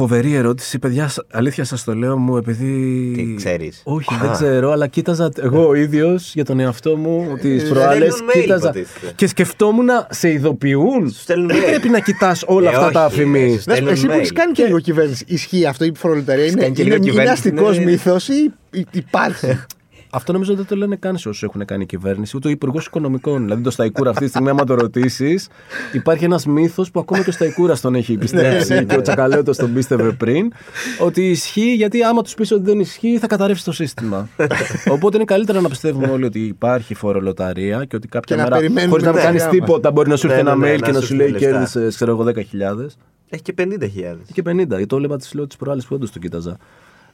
Φοβερή 0.00 0.34
ερώτηση, 0.34 0.78
παιδιά. 0.78 1.08
σ- 1.08 1.18
Αλήθεια 1.30 1.64
σας 1.64 1.84
το 1.84 1.94
λέω 1.94 2.16
μου, 2.18 2.36
επειδή. 2.36 3.12
Τι 3.16 3.34
ξέρεις; 3.36 3.80
Όχι, 3.84 4.14
Α. 4.14 4.18
δεν 4.20 4.30
ξέρω, 4.32 4.70
αλλά 4.72 4.86
κοίταζα 4.86 5.30
εγώ 5.42 5.68
ο 5.68 5.74
ίδιος 5.74 6.32
για 6.34 6.44
τον 6.44 6.60
εαυτό 6.60 6.96
μου 6.96 7.36
τις 7.40 7.68
προάλλε. 7.68 8.10
στέλνουν 8.10 8.30
mail, 8.34 8.40
Κοίταζα. 8.40 8.68
υποτίθεται. 8.68 9.12
Και 9.16 9.26
σκεφτόμουν 9.26 9.88
σε 10.10 10.30
ειδοποιούν. 10.30 11.10
Σου 11.10 11.20
στέλνουν 11.20 11.48
Δεν 11.48 11.58
mail. 11.62 11.66
πρέπει 11.66 11.88
να 11.88 11.98
κοιτάς 11.98 12.42
όλα 12.46 12.70
Ε, 12.70 12.74
αυτά 12.74 12.90
τα 12.90 13.04
όχι, 13.06 13.14
αφημί. 13.14 13.40
ε, 13.42 13.46
Δες, 13.50 13.60
Στέλνουν 13.62 13.88
εσύ 13.92 14.06
που 14.06 14.12
mail. 14.12 14.18
έχει 14.20 14.32
κάνει 14.32 14.52
και 14.52 14.64
λίγο 14.64 14.80
κυβέρνηση, 14.80 15.24
ισχύει 15.28 15.66
αυτό 15.66 15.84
η 15.84 15.92
φορολοταριά 15.96 16.44
είναι, 16.46 16.60
κάνει 16.60 16.74
και 16.74 16.82
είναι, 16.82 16.90
λίγο 16.90 17.02
είναι 17.02 17.10
κυβέρνηση, 17.10 17.48
αστικός 17.48 17.78
ναι. 17.78 17.84
μύθος 17.84 18.28
ή 18.28 18.52
ή 18.70 18.86
υπάρχει; 18.92 19.46
Αυτό 20.12 20.32
νομίζω 20.32 20.54
δεν 20.54 20.66
το 20.66 20.76
λένε 20.76 20.96
καν 20.96 21.18
σε 21.18 21.28
όσους 21.28 21.42
έχουν 21.42 21.64
κάνει 21.64 21.86
κυβέρνηση, 21.86 22.36
ούτε 22.36 22.48
ο 22.48 22.50
Υπουργός 22.50 22.86
Οικονομικών. 22.86 23.42
Δηλαδή 23.42 23.62
το 23.62 23.70
Σταϊκούρα 23.70 24.10
αυτή 24.10 24.22
τη 24.24 24.28
στιγμή, 24.30 24.48
άμα 24.48 24.64
το 24.64 24.74
ρωτήσεις, 24.74 25.48
υπάρχει 25.92 26.24
ένας 26.24 26.46
μύθος 26.46 26.90
που 26.90 27.00
ακόμα 27.00 27.22
και 27.22 27.28
ο 27.28 27.32
Σταϊκούρα 27.32 27.78
τον 27.78 27.94
έχει 27.94 28.16
πιστέψει 28.16 28.84
και 28.84 28.96
ο 28.96 29.00
Τσακαλώτος 29.00 29.56
τον 29.56 29.72
πίστευε 29.74 30.12
πριν. 30.12 30.52
Ότι 31.00 31.30
ισχύει, 31.30 31.74
γιατί 31.74 32.02
άμα 32.02 32.22
τους 32.22 32.34
πεις 32.34 32.52
ότι 32.52 32.62
δεν 32.62 32.80
ισχύει, 32.80 33.18
θα 33.18 33.26
καταρρεύσει 33.26 33.64
το 33.64 33.72
σύστημα. 33.72 34.28
Οπότε 34.88 35.16
είναι 35.16 35.24
καλύτερα 35.24 35.60
να 35.60 35.68
πιστεύουμε 35.68 36.06
όλοι 36.06 36.24
ότι 36.24 36.40
υπάρχει 36.40 36.94
φορολοταρία 36.94 37.84
και 37.84 37.96
ότι 37.96 38.08
κάποια 38.08 38.36
Και 38.36 38.42
να 38.42 38.48
μέρα, 38.48 38.60
περιμένουμε 38.60 38.90
χωρίς 38.90 39.04
να 39.06 39.12
τα 39.12 39.20
κάνεις 39.20 39.42
χρειά 39.42 39.58
μας. 39.60 39.66
τίποτα, 39.66 39.90
μπορεί 39.92 40.08
να 40.08 40.16
σου 40.16 40.26
έρθει 40.26 40.42
Ναι, 40.42 40.50
ένα 40.50 40.58
ναι, 40.58 40.66
ναι, 40.68 40.74
mail 40.74 40.78
να 40.80 40.86
και 40.86 40.92
να 40.92 41.00
σου 41.00 41.06
σου 41.06 41.14
λέει 41.14 41.28
στείλει 41.28 41.44
λεφτά. 41.44 41.58
κέρδισε, 41.58 41.88
ξέρω 41.88 42.10
εγώ, 42.10 42.24
10.000. 42.24 42.86
Έχει 43.28 43.42
και 43.42 43.54
50.000. 43.58 44.16
Και 44.32 44.42
50. 44.46 44.86
Το 44.86 44.96
έλεγα 44.96 45.16
της 45.16 45.34
λέω 45.34 45.46
τι 45.46 45.56
προάλλε 45.58 45.80
που 45.80 45.94
όντω 45.94 46.06
το 46.12 46.18
κοίταζα. 46.18 46.56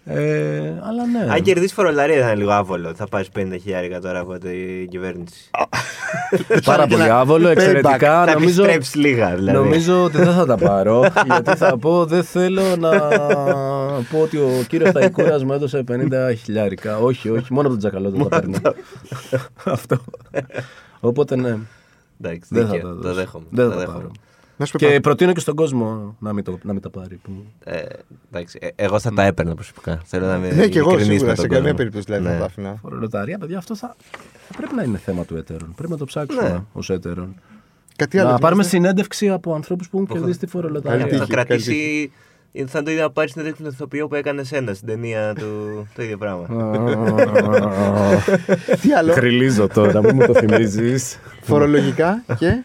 Ε, 0.08 0.58
αλλά 0.82 1.06
ναι. 1.06 1.32
Αν 1.32 1.42
κερδίσεις 1.42 1.72
φορολαρία 1.72 2.20
θα 2.20 2.26
είναι 2.26 2.34
λίγο 2.34 2.50
άβολο. 2.50 2.92
Θα 2.94 3.06
πάρεις 3.08 3.28
50.000 3.36 3.42
τώρα 4.02 4.18
από 4.18 4.38
την 4.38 4.88
κυβέρνηση. 4.88 5.50
Πάρα 6.64 6.86
πολύ 6.86 7.10
άβολο, 7.10 7.48
εξαιρετικά. 7.48 8.24
θα 8.24 8.32
νομίζω, 8.32 8.62
επιστρέψεις 8.62 8.94
λίγα 8.94 9.34
δηλαδή. 9.34 9.58
νομίζω 9.58 10.02
ότι 10.04 10.16
δεν 10.16 10.32
θα 10.32 10.46
τα 10.46 10.56
πάρω. 10.68 11.04
γιατί 11.24 11.56
θα 11.56 11.78
πω, 11.78 12.04
δεν 12.06 12.24
θέλω 12.24 12.62
να 12.78 12.90
πω 14.10 14.18
ότι 14.22 14.36
ο 14.36 14.48
κύριος 14.68 14.92
Ταϊκούρας 14.92 15.44
μου 15.44 15.52
έδωσε 15.52 15.84
50 15.88 16.34
χιλιάρικα. 16.44 16.98
όχι, 16.98 17.30
όχι, 17.30 17.52
μόνο 17.52 17.68
από 17.68 17.68
τον 17.68 17.78
Τζακαλώτο 17.78 18.24
τα 18.24 18.40
παίρνω. 18.40 18.58
Αυτό. 19.64 19.96
Οπότε 21.00 21.36
ναι. 21.36 21.56
Εντάξει, 22.20 22.48
Δεν 22.52 22.66
θα 22.66 22.72
δίκαιο, 22.72 22.88
τα 22.88 22.94
το 22.94 23.00
δώσω. 23.02 23.14
δέχομαι. 23.14 23.44
Δεν 23.50 23.64
το 23.64 23.70
θα 23.70 23.76
τα 23.76 23.80
δέχομαι. 23.84 23.98
πάρω. 24.02 24.12
Να 24.58 24.64
σου 24.66 24.72
πω 24.72 24.78
Και 24.78 24.86
κάτι. 24.86 25.00
προτείνω 25.00 25.32
και 25.32 25.40
στον 25.40 25.54
κόσμο 25.54 26.16
να 26.18 26.32
μην, 26.32 26.44
το, 26.44 26.58
να 26.62 26.72
μην 26.72 26.82
τα 26.82 26.90
πάρει. 26.90 27.20
που- 27.22 27.44
Ε, 27.64 27.82
εντάξει, 28.32 28.58
ε, 28.62 28.68
εγώ 28.76 28.98
θα 28.98 29.12
τα 29.12 29.22
έπαιρνα 29.22 29.54
προσωπικά. 29.54 30.00
Θέλω 30.04 30.26
να 30.26 30.36
είμαι 30.36 30.48
Ναι, 30.52 30.66
και 30.68 30.78
εγώ 30.78 30.88
ειλικρινής 30.90 31.08
με 31.08 31.14
σίγουρα 31.14 31.34
τον 31.34 31.42
σε 31.44 31.48
καμία 31.48 31.60
κόσμο. 31.62 31.76
περίπτωση 31.76 32.04
δηλαδή 32.04 32.22
Ναι. 32.24 32.30
δεν 32.30 32.38
τα 32.38 32.44
άφηνα. 32.44 32.78
Φορολοταρία, 32.82 33.38
παιδιά, 33.38 33.58
αυτό 33.58 33.76
θα, 33.76 33.96
θα 34.48 34.54
πρέπει 34.56 34.74
να 34.74 34.82
είναι 34.82 34.98
θέμα 34.98 35.24
του 35.24 35.36
έτερων. 35.36 35.72
Πρέπει 35.76 35.92
να 35.92 35.98
το 35.98 36.04
ψάξουμε 36.04 36.48
Ναι. 36.48 36.58
ως 36.72 36.90
έτερων. 36.90 37.34
Κάτι 37.96 38.18
άλλο. 38.18 38.30
Να 38.30 38.38
πάρουμε 38.38 38.62
θυμάστε; 38.62 38.76
συνέντευξη 38.76 39.30
από 39.30 39.54
ανθρώπους 39.54 39.88
που 39.88 39.96
έχουν 40.02 40.16
κερδίσει 40.16 40.38
τη 40.38 40.46
φορολοταρία. 40.46 40.98
Καλή 40.98 41.10
Θα 41.12 41.18
τύχη, 41.18 41.30
κρατήσει. 41.30 42.12
Θα 42.66 42.82
το 42.82 42.90
είδα 42.90 43.02
να 43.02 43.10
πάρεις 43.10 43.30
συνέντευξη 43.32 43.62
με 43.62 43.68
τον 43.68 43.76
ηθοποιό 43.76 44.08
που 44.08 44.14
έκανε 44.14 44.42
σένα 44.44 44.74
στην 44.74 44.88
ταινία 44.88 45.34
του. 45.34 45.86
Το 45.94 46.02
ίδιο 46.02 46.18
πράγμα. 46.18 46.46
Τι 48.80 48.92
άλλο; 48.92 49.12
Χρυλίζω 49.12 49.66
τώρα, 49.66 50.02
μην 50.02 50.14
μου 50.14 50.26
το 50.26 50.34
θυμίζεις. 50.34 51.18
Φορολογικά 51.42 52.22
και; 52.38 52.64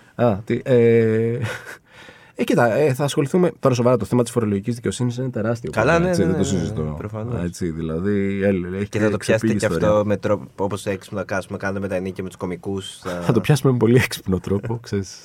Α, 2.41 2.45
τι, 2.45 2.63
ε, 2.63 2.63
ε, 2.63 2.69
κοίτα, 2.69 2.73
ε, 2.73 2.93
θα 2.93 3.03
ασχοληθούμε. 3.03 3.51
Τώρα 3.59 3.75
σοβαρά 3.75 3.97
το 3.97 4.05
θέμα 4.05 4.23
της 4.23 4.31
φορολογικής 4.31 4.75
δικαιοσύνης 4.75 5.17
είναι 5.17 5.29
τεράστιο. 5.29 5.71
Καλά, 5.71 5.85
πράγμα, 5.85 6.03
ναι, 6.05 6.09
έτσι, 6.09 6.21
ναι, 6.21 6.27
δεν 6.31 6.35
το 6.43 6.43
ναι, 6.49 6.51
ναι, 6.53 6.59
συζητώ. 6.59 6.95
προφανώς. 6.97 7.43
Έτσι, 7.43 7.69
δηλαδή, 7.71 8.41
έλ, 8.43 8.73
έχει 8.73 8.89
Και 8.89 8.99
θα 8.99 9.09
το 9.09 9.17
πιάσετε 9.17 9.17
ξεφύγει 9.17 9.55
και 9.59 9.65
ιστορία. 9.65 9.87
αυτό 9.89 10.05
με 10.05 10.17
τρόπο 10.17 10.45
όπως 10.55 10.85
έξυπνο 10.85 11.19
να 11.19 11.25
κάνουμε, 11.25 11.57
κάνετε 11.57 11.79
με 11.79 11.87
τα 11.87 11.95
ενίκια 11.95 12.23
με 12.23 12.29
τους 12.29 12.37
κομικούς. 12.37 12.99
Θα 13.21 13.33
το 13.33 13.41
πιάσουμε 13.41 13.71
με 13.71 13.77
πολύ 13.77 13.95
έξυπνο 13.97 14.39
τρόπο, 14.39 14.79
ξέρεις. 14.83 15.17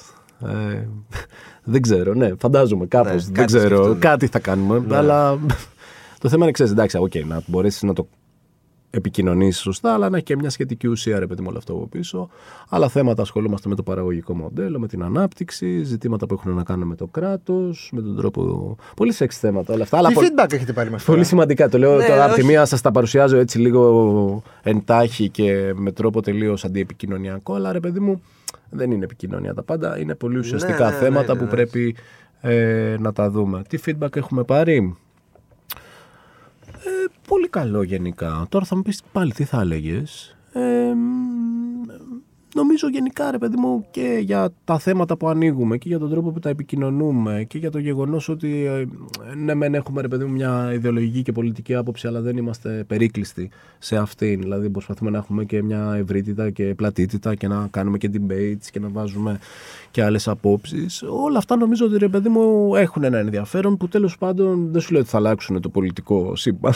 Ε, 0.47 0.87
δεν 1.65 1.83
ξέρω, 1.83 2.15
ναι, 2.15 2.31
φαντάζομαι 2.39 2.87
κάπως, 2.87 3.13
Ναι, 3.13 3.21
δεν 3.21 3.33
κάτι 3.33 3.47
ξέρω, 3.47 3.77
σκεφτούν. 3.77 3.99
κάτι 3.99 4.27
θα 4.27 4.39
κάνουμε, 4.39 4.97
αλλά 4.97 5.39
το 6.21 6.29
θέμα 6.29 6.43
είναι, 6.43 6.53
ξέρεις, 6.53 6.73
εντάξει, 6.73 6.97
οκ, 7.01 7.15
να 7.27 7.41
μπορέσεις 7.47 7.83
να 7.83 7.93
το 7.93 8.09
επικοινωνήσει 8.97 9.61
σωστά, 9.61 9.95
αλλά 9.95 10.09
να 10.09 10.17
έχει 10.17 10.25
και 10.25 10.37
μια 10.37 10.51
σχετική 10.51 10.87
ουσία, 10.89 11.19
ρε 11.19 11.27
παιδί 11.27 11.41
μου, 11.41 11.47
όλο 11.51 11.59
αυτό 11.59 11.73
από 11.73 11.87
πίσω. 11.87 12.29
Άλλα 12.69 12.89
θέματα 12.89 13.23
ασχολούμαστε 13.23 13.69
με 13.69 13.75
το 13.75 13.83
παραγωγικό 13.83 14.35
μοντέλο, 14.35 14.79
με 14.79 14.87
την 14.87 15.03
ανάπτυξη, 15.03 15.83
ζητήματα 15.83 16.27
που 16.27 16.35
έχουν 16.35 16.55
να 16.55 16.63
κάνουν 16.63 16.89
με 16.89 16.95
το 16.95 17.07
κράτος, 17.07 17.91
με 17.93 18.01
τον 18.03 18.17
τρόπο. 18.17 18.77
Πολύ 18.97 19.13
σεξ 19.13 19.39
θέματα 19.39 19.73
όλα 19.75 19.83
αυτά. 19.83 19.99
Αλλά 19.99 20.09
Τι 20.09 20.15
πο- 20.15 20.21
feedback 20.21 20.53
έχετε 20.53 20.73
πάρει 20.73 20.91
μέχρι 20.91 21.05
Πολύ 21.05 21.19
τώρα; 21.19 21.29
σημαντικά. 21.29 21.69
Το 21.69 21.79
λέω 21.79 21.97
Ναι, 21.97 22.07
τώρα. 22.07 22.25
Από 22.25 22.35
τη 22.35 22.41
όχι. 22.41 22.49
μία 22.51 22.65
σας 22.65 22.81
τα 22.81 22.91
παρουσιάζω 22.91 23.37
έτσι 23.37 23.59
λίγο 23.59 24.43
εν 24.63 24.79
τάχει 24.79 25.29
και 25.29 25.73
με 25.75 25.93
τρόπο 25.93 26.23
τελείως 26.23 26.65
αντιεπικοινωνιακό. 26.65 27.55
Αλλά 27.55 27.73
ρε 27.73 27.81
παιδί 27.81 28.01
μου, 28.01 28.23
δεν 28.71 28.91
είναι 28.91 29.05
επικοινωνία 29.05 29.55
τα 29.55 29.63
πάντα. 29.63 29.99
Είναι 29.99 30.15
πολύ 30.15 30.39
ουσιαστικά 30.39 30.85
ναι, 30.85 30.91
ναι, 30.91 30.97
θέματα 30.97 31.33
ναι, 31.33 31.39
που 31.39 31.45
ναι. 31.45 31.51
πρέπει 31.51 31.97
ε, 32.41 32.97
να 33.01 33.13
τα 33.13 33.31
δούμε. 33.31 33.63
Τι 33.69 33.79
feedback 33.87 34.17
έχουμε 34.17 34.45
πάρει; 34.45 34.97
Ε, 36.87 37.05
πολύ 37.29 37.49
καλό 37.49 37.83
γενικά. 37.83 38.47
Τώρα 38.49 38.65
θα 38.65 38.77
μου 38.77 38.83
πεις 38.83 39.03
πάλι 39.13 39.33
τι 39.33 39.45
θα 39.45 39.61
έλεγες. 39.61 40.37
Ε, 40.53 40.93
μ, 40.95 41.36
νομίζω 42.57 42.89
γενικά 42.89 43.31
ρε 43.31 43.39
παιδί 43.39 43.57
μου 43.57 43.87
και 43.91 44.19
για 44.23 44.49
τα 44.65 44.79
θέματα 44.79 45.17
που 45.17 45.29
ανοίγουμε 45.29 45.77
και 45.77 45.89
για 45.89 45.99
τον 45.99 46.11
τρόπο 46.11 46.31
που 46.31 46.39
τα 46.39 46.49
επικοινωνούμε 46.49 47.45
και 47.49 47.59
για 47.59 47.71
το 47.71 47.79
γεγονός 47.79 48.29
ότι 48.29 48.65
ε, 48.65 48.87
ναι 49.35 49.55
μεν 49.55 49.75
έχουμε 49.75 50.01
ρε 50.01 50.09
παιδί 50.09 50.25
μου 50.25 50.33
μια 50.33 50.73
ιδεολογική 50.73 51.23
και 51.23 51.33
πολιτική 51.33 51.75
άποψη 51.75 52.07
αλλά 52.07 52.21
δεν 52.21 52.37
είμαστε 52.37 52.85
περίκλειστοι 52.87 53.51
σε 53.79 53.97
αυτήν. 53.97 54.41
Δηλαδή 54.41 54.71
προσπαθούμε 54.71 55.11
να 55.11 55.19
έχουμε 55.19 55.45
και 55.45 55.63
μια 55.63 55.95
ευρύτητα 55.95 56.51
και 56.51 56.75
πλατήτητα 56.75 57.35
και 57.35 57.49
να 57.49 57.69
κάνουμε 57.71 57.99
και 57.99 58.11
debates 58.13 58.67
και 58.71 58.81
να 58.81 58.89
βάζουμε 58.89 59.39
και 59.91 60.03
άλλες 60.03 60.29
απόψεις. 60.29 61.03
Όλα 61.03 61.39
αυτά 61.39 61.57
νομίζω 61.57 61.87
ότι 61.87 61.99
ρε 61.99 62.09
παιδί 62.09 62.29
μου 62.29 62.75
έχουν 62.75 63.05
ένα 63.05 63.19
ενδιαφέρον 63.19 63.77
που 63.77 63.89
τέλος 63.89 64.19
πάντων 64.19 64.69
δεν 64.73 64.81
σου 64.81 64.93
λέω 64.93 65.01
ότι 65.01 65.11
θα 65.11 65.17
αλλάξουν 65.17 65.61
το 65.61 65.69
πολιτικό 65.69 66.37
σύμπαν. 66.37 66.73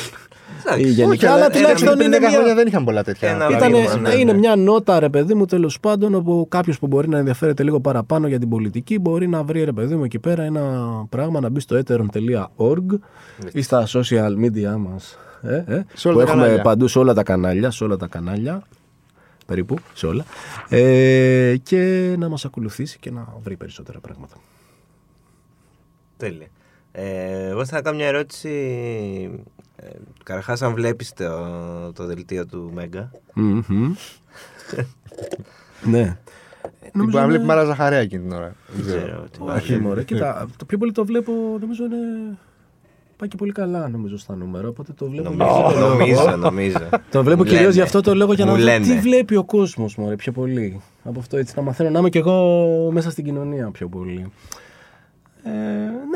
Εντάξει. 0.60 0.82
Ή 0.82 0.90
γενικά, 0.90 1.08
Όχι, 1.08 1.26
αλλά 1.26 1.34
αλλά 1.34 1.50
τουλάχιστον 1.50 1.96
πριν 1.96 2.06
είναι 2.06 2.16
10 2.16 2.20
μια... 2.20 2.30
χρόνια 2.30 2.54
δεν 2.54 2.66
είχαν 2.66 2.84
πολλά 2.84 3.02
τέτοια. 3.04 3.28
Ένα 3.30 3.48
Ήτανε, 3.50 3.80
βήμα, 3.80 3.96
ναι, 3.96 4.14
είναι 4.14 4.32
ναι. 4.32 4.38
μια 4.38 4.56
νότα, 4.56 5.00
ρε 5.00 5.08
παιδί 5.08 5.34
μου, 5.34 5.44
τέλος 5.44 5.80
πάντων, 5.80 6.14
όπου 6.14 6.46
κάποιος 6.48 6.78
που 6.78 6.86
μπορεί 6.86 7.08
να 7.08 7.18
ενδιαφέρεται 7.18 7.62
λίγο 7.62 7.80
παραπάνω 7.80 8.26
για 8.26 8.38
την 8.38 8.48
πολιτική 8.48 8.98
μπορεί 8.98 9.28
να 9.28 9.42
βρει, 9.42 9.64
ρε 9.64 9.72
παιδί 9.72 9.94
μου, 9.94 10.04
εκεί 10.04 10.18
πέρα 10.18 10.42
ένα 10.42 10.84
πράγμα 11.08 11.40
να 11.40 11.48
μπει 11.48 11.60
στο 11.60 11.80
ethereum.org 11.86 12.98
ή 13.52 13.62
στα 13.62 13.86
social 13.86 14.44
media 14.44 14.76
μας. 14.78 15.18
Ε, 15.42 15.64
ε, 15.66 15.84
Σε 15.94 16.08
όλα 16.08 16.16
που 16.18 16.24
τα 16.24 16.30
έχουμε 16.30 16.42
κανάλια. 16.42 16.62
παντού 16.62 16.88
σε 16.88 16.98
όλα 16.98 17.14
τα 17.14 17.22
κανάλια, 17.22 17.70
σε 17.70 17.84
όλα 17.84 17.96
τα 17.96 18.06
κανάλια, 18.06 18.62
περίπου, 19.46 19.76
σε 19.94 20.06
όλα, 20.06 20.24
ε, 20.68 21.56
και 21.62 22.14
να 22.18 22.28
μας 22.28 22.44
ακολουθήσει 22.44 22.98
και 22.98 23.10
να 23.10 23.26
βρει 23.42 23.56
περισσότερα 23.56 23.98
πράγματα. 23.98 24.36
Τέλεια. 26.16 26.46
Ε, 26.92 27.48
εγώ 27.48 27.64
θα 27.64 27.82
κάνω 27.82 27.96
μια 27.96 28.06
ερώτηση. 28.06 28.50
Ε, 29.82 29.88
Καταρχά, 30.24 30.66
αν 30.66 30.74
βλέπεις 30.74 31.12
το, 31.12 31.92
το 31.92 32.06
δελτίο 32.06 32.46
του 32.46 32.70
Μέγκα. 32.74 33.10
Μμμ. 33.34 33.92
ναι. 35.84 36.16
Μπορεί 36.94 37.12
να 37.12 37.26
βλέπεις 37.26 37.46
Μάρα 37.46 37.64
Ζαχαρέα 37.64 37.98
εκείνη 37.98 38.22
την 38.22 38.32
ώρα. 38.32 38.54
Δεν 38.68 38.84
Δεν 38.84 38.84
ξέρω. 38.86 39.00
ξέρω. 39.06 39.22
τι 39.30 39.38
Όχι, 39.40 39.72
βάζει. 39.72 39.78
μωρέ. 39.78 40.02
Κοίτα, 40.04 40.48
το 40.56 40.64
πιο 40.64 40.78
πολύ 40.78 40.92
το 40.92 41.04
βλέπω, 41.04 41.32
νομίζω 41.60 41.84
είναι. 41.84 41.96
Πάει 43.16 43.28
και 43.28 43.36
πολύ 43.36 43.52
καλά, 43.52 43.88
νομίζω, 43.88 44.16
στα 44.18 44.36
νούμερα. 44.36 44.68
Οπότε 44.68 44.92
το 44.92 45.06
βλέπω. 45.08 45.30
Νομίζω, 45.30 45.44
για 45.56 45.66
αυτό 45.66 45.80
το 45.80 45.88
νομίζω, 45.88 46.22
λόγο. 46.24 46.36
νομίζω. 46.36 46.78
Το 47.10 47.22
βλέπω 47.22 47.38
Μου 47.42 47.44
κυρίως 47.44 47.60
λένε. 47.62 47.74
γι' 47.74 47.80
αυτό 47.80 48.00
το 48.00 48.14
λόγο 48.14 48.32
για 48.32 48.44
να 48.44 48.50
Μου 48.50 48.56
δω 48.56 48.64
λένε. 48.64 48.86
τι 48.86 48.98
βλέπει 48.98 49.36
ο 49.36 49.44
κόσμος, 49.44 49.96
μωρέ, 49.96 50.16
πιο 50.16 50.32
πολύ. 50.32 50.80
Από 51.04 51.18
αυτό 51.18 51.36
έτσι 51.36 51.52
να 51.56 51.62
μαθαίνω 51.62 51.90
να 51.90 51.98
είμαι 51.98 52.08
κι 52.08 52.18
εγώ 52.18 52.90
μέσα 52.92 53.10
στην 53.10 53.24
κοινωνία 53.24 53.70
πιο 53.70 53.88
πολύ. 53.88 54.32
Ε, 55.42 55.50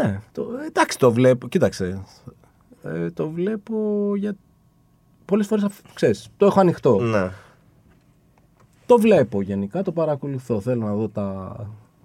ναι, 0.02 0.20
το, 0.32 0.46
εντάξει 0.66 0.98
το 0.98 1.12
βλέπω. 1.12 1.48
Κοίταξε. 1.48 2.02
Ε, 2.84 3.10
το 3.10 3.28
βλέπω 3.28 4.12
για. 4.16 4.36
Πολλές 5.24 5.46
φορές, 5.46 5.66
ξέρεις, 5.94 6.28
το 6.36 6.46
έχω 6.46 6.60
ανοιχτό. 6.60 7.00
Ναι. 7.00 7.30
Το 8.86 8.98
βλέπω 8.98 9.42
γενικά, 9.42 9.82
το 9.82 9.92
παρακολουθώ. 9.92 10.60
Θέλω 10.60 10.86
να 10.86 10.94
δω 10.94 11.08
τα... 11.08 11.56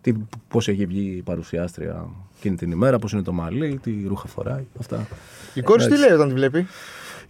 τι, 0.01 0.13
πώς 0.47 0.67
έχει 0.67 0.85
βγει 0.85 1.15
η 1.17 1.21
παρουσιάστρια 1.21 2.07
εκείνη 2.37 2.55
την 2.55 2.71
ημέρα, 2.71 2.99
πώς 2.99 3.11
είναι 3.11 3.21
το 3.21 3.31
μαλλί, 3.33 3.79
τι 3.83 4.03
ρούχα 4.07 4.27
φοράει, 4.27 4.67
αυτά. 4.79 5.07
Η 5.53 5.61
κόρη 5.61 5.81
σου 5.81 5.89
τι 5.89 5.97
λέει 5.97 6.11
όταν 6.11 6.27
τη 6.27 6.33
βλέπει; 6.33 6.67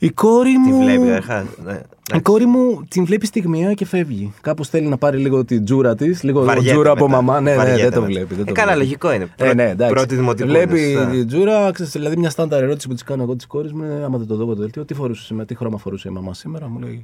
Η 0.01 0.09
κόρη 0.09 0.51
Τι 0.51 0.57
μου... 0.57 0.81
βλέπει, 0.83 1.05
καταρχάς. 1.05 1.45
Ναι. 1.65 1.81
Η 2.15 2.19
κόρη 2.21 2.45
μου 2.45 2.83
την 2.87 3.05
βλέπει 3.05 3.25
στιγμιαία 3.25 3.73
και 3.73 3.85
φεύγει. 3.85 4.33
Κάπως 4.41 4.69
θέλει 4.69 4.87
να 4.87 4.97
πάρει 4.97 5.17
λίγο 5.17 5.45
την 5.45 5.65
τζούρα 5.65 5.95
της, 5.95 6.23
λίγο 6.23 6.43
Βαριέται 6.43 6.71
τζούρα 6.71 6.91
από 6.91 7.07
μετά. 7.07 7.21
μαμά. 7.21 7.39
Ναι, 7.41 7.49
ναι, 7.51 7.57
Βαριέται 7.57 7.81
δεν 7.81 7.91
το 7.91 7.99
μετά. 8.01 8.11
βλέπει. 8.11 8.33
Δεν 8.33 8.43
Ε, 8.43 8.47
το 8.47 8.53
καλά, 8.53 8.65
βλέπει. 8.71 8.79
λογικό 8.85 9.13
είναι. 9.13 9.23
Ε, 9.23 9.27
Πρώτη- 9.37 9.55
ναι, 9.55 9.69
εντάξει. 9.69 9.93
πρώτη 9.93 10.15
δημοτικού 10.15 10.49
Βλέπει 10.49 10.79
είναι, 10.89 10.99
σωστά. 10.99 11.09
την 11.11 11.27
τζούρα, 11.27 11.71
ξέρεις, 11.71 11.91
δηλαδή 11.91 12.17
μια 12.17 12.29
στάνταρ 12.29 12.63
ερώτηση 12.63 12.87
που 12.87 12.93
της 12.93 13.03
κάνω 13.03 13.23
εγώ 13.23 13.35
της 13.35 13.47
κόρης 13.47 13.73
μου 13.73 13.83
είναι: 13.83 14.03
Άμα 14.03 14.17
δεν 14.17 14.27
το 14.27 14.35
δω 14.35 14.43
από 14.43 14.53
το 14.55 14.61
δελτίο, 14.61 14.85
τι 14.85 14.93
φορούσε 14.93 15.23
σήμερα, 15.25 15.45
τι 15.45 15.55
χρώμα 15.55 15.77
φορούσε 15.77 16.07
η 16.09 16.11
μαμά 16.11 16.33
σήμερα, 16.33 16.67
μου 16.69 16.79
λέει 16.79 17.03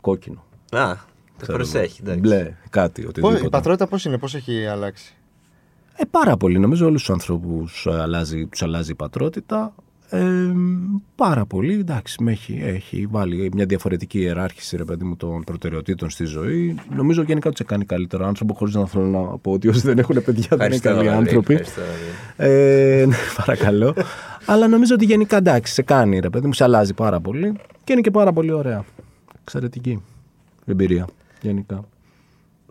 κόκκινο. 0.00 0.44
Α, 0.70 0.92
το 0.94 1.42
Ξέρω 1.42 1.56
προσέχει. 1.58 2.00
εγώ. 2.04 2.12
εντάξει. 2.12 2.20
Μπλε, 2.36 2.54
κάτι, 2.70 3.00
οτιδήποτε. 3.06 3.46
Η 3.46 3.48
πατρότητα 3.48 3.86
πώς 3.86 4.04
είναι, 4.04 4.18
πώς 4.18 4.34
έχει 4.34 4.66
αλλάξει; 4.66 5.14
Ε, 5.96 6.04
πάρα 6.10 6.36
πολύ. 6.36 6.58
Νομίζω 6.58 6.86
όλους 6.86 7.00
τους 7.04 7.10
ανθρώπους 7.10 7.86
αλλάζει, 7.86 8.46
τους 8.46 8.62
αλλάζει 8.62 8.90
η 8.90 8.94
πατρότητα. 8.94 9.74
Ε, 10.14 10.52
πάρα 11.14 11.46
πολύ. 11.46 11.72
Εντάξει, 11.72 12.22
με 12.22 12.30
έχει, 12.30 12.60
έχει 12.64 13.06
βάλει 13.10 13.50
μια 13.54 13.66
διαφορετική 13.66 14.18
ιεράρχηση 14.18 14.76
ρε 14.76 14.84
παιδί 14.84 15.04
μου, 15.04 15.16
των 15.16 15.44
προτεραιοτήτων 15.44 16.10
στη 16.10 16.24
ζωή. 16.24 16.74
Νομίζω 16.96 17.22
γενικά 17.22 17.48
ότι 17.48 17.56
σε 17.56 17.64
κάνει 17.64 17.84
καλύτερο 17.84 18.26
άνθρωπο, 18.26 18.54
χωρίς 18.54 18.74
να 18.74 18.86
θέλω 18.86 19.04
να 19.04 19.38
πω 19.38 19.52
ότι 19.52 19.68
όσοι 19.68 19.80
δεν 19.80 19.98
έχουν 19.98 20.14
παιδιά 20.24 20.56
δεν 20.56 20.66
είναι 20.66 20.74
Ευχαριστώ, 20.74 20.88
καλοί 20.88 21.08
Βαλή, 21.08 21.18
άνθρωποι. 21.18 21.54
ευχαριστώ, 21.54 21.80
Βαλή. 22.36 22.52
Ε, 22.52 23.06
ναι, 23.06 23.16
παρακαλώ. 23.44 23.94
Αλλά 24.46 24.68
νομίζω 24.68 24.94
ότι 24.94 25.04
γενικά 25.04 25.36
εντάξει, 25.36 25.72
σε 25.72 25.82
κάνει 25.82 26.18
ρε 26.18 26.30
παιδί 26.30 26.46
μου, 26.46 26.52
σε 26.52 26.64
αλλάζει 26.64 26.94
πάρα 26.94 27.20
πολύ 27.20 27.52
και 27.84 27.92
είναι 27.92 28.00
και 28.00 28.10
πάρα 28.10 28.32
πολύ 28.32 28.52
ωραία. 28.52 28.84
Εξαιρετική 29.40 30.02
εμπειρία 30.66 31.06
γενικά. 31.42 31.84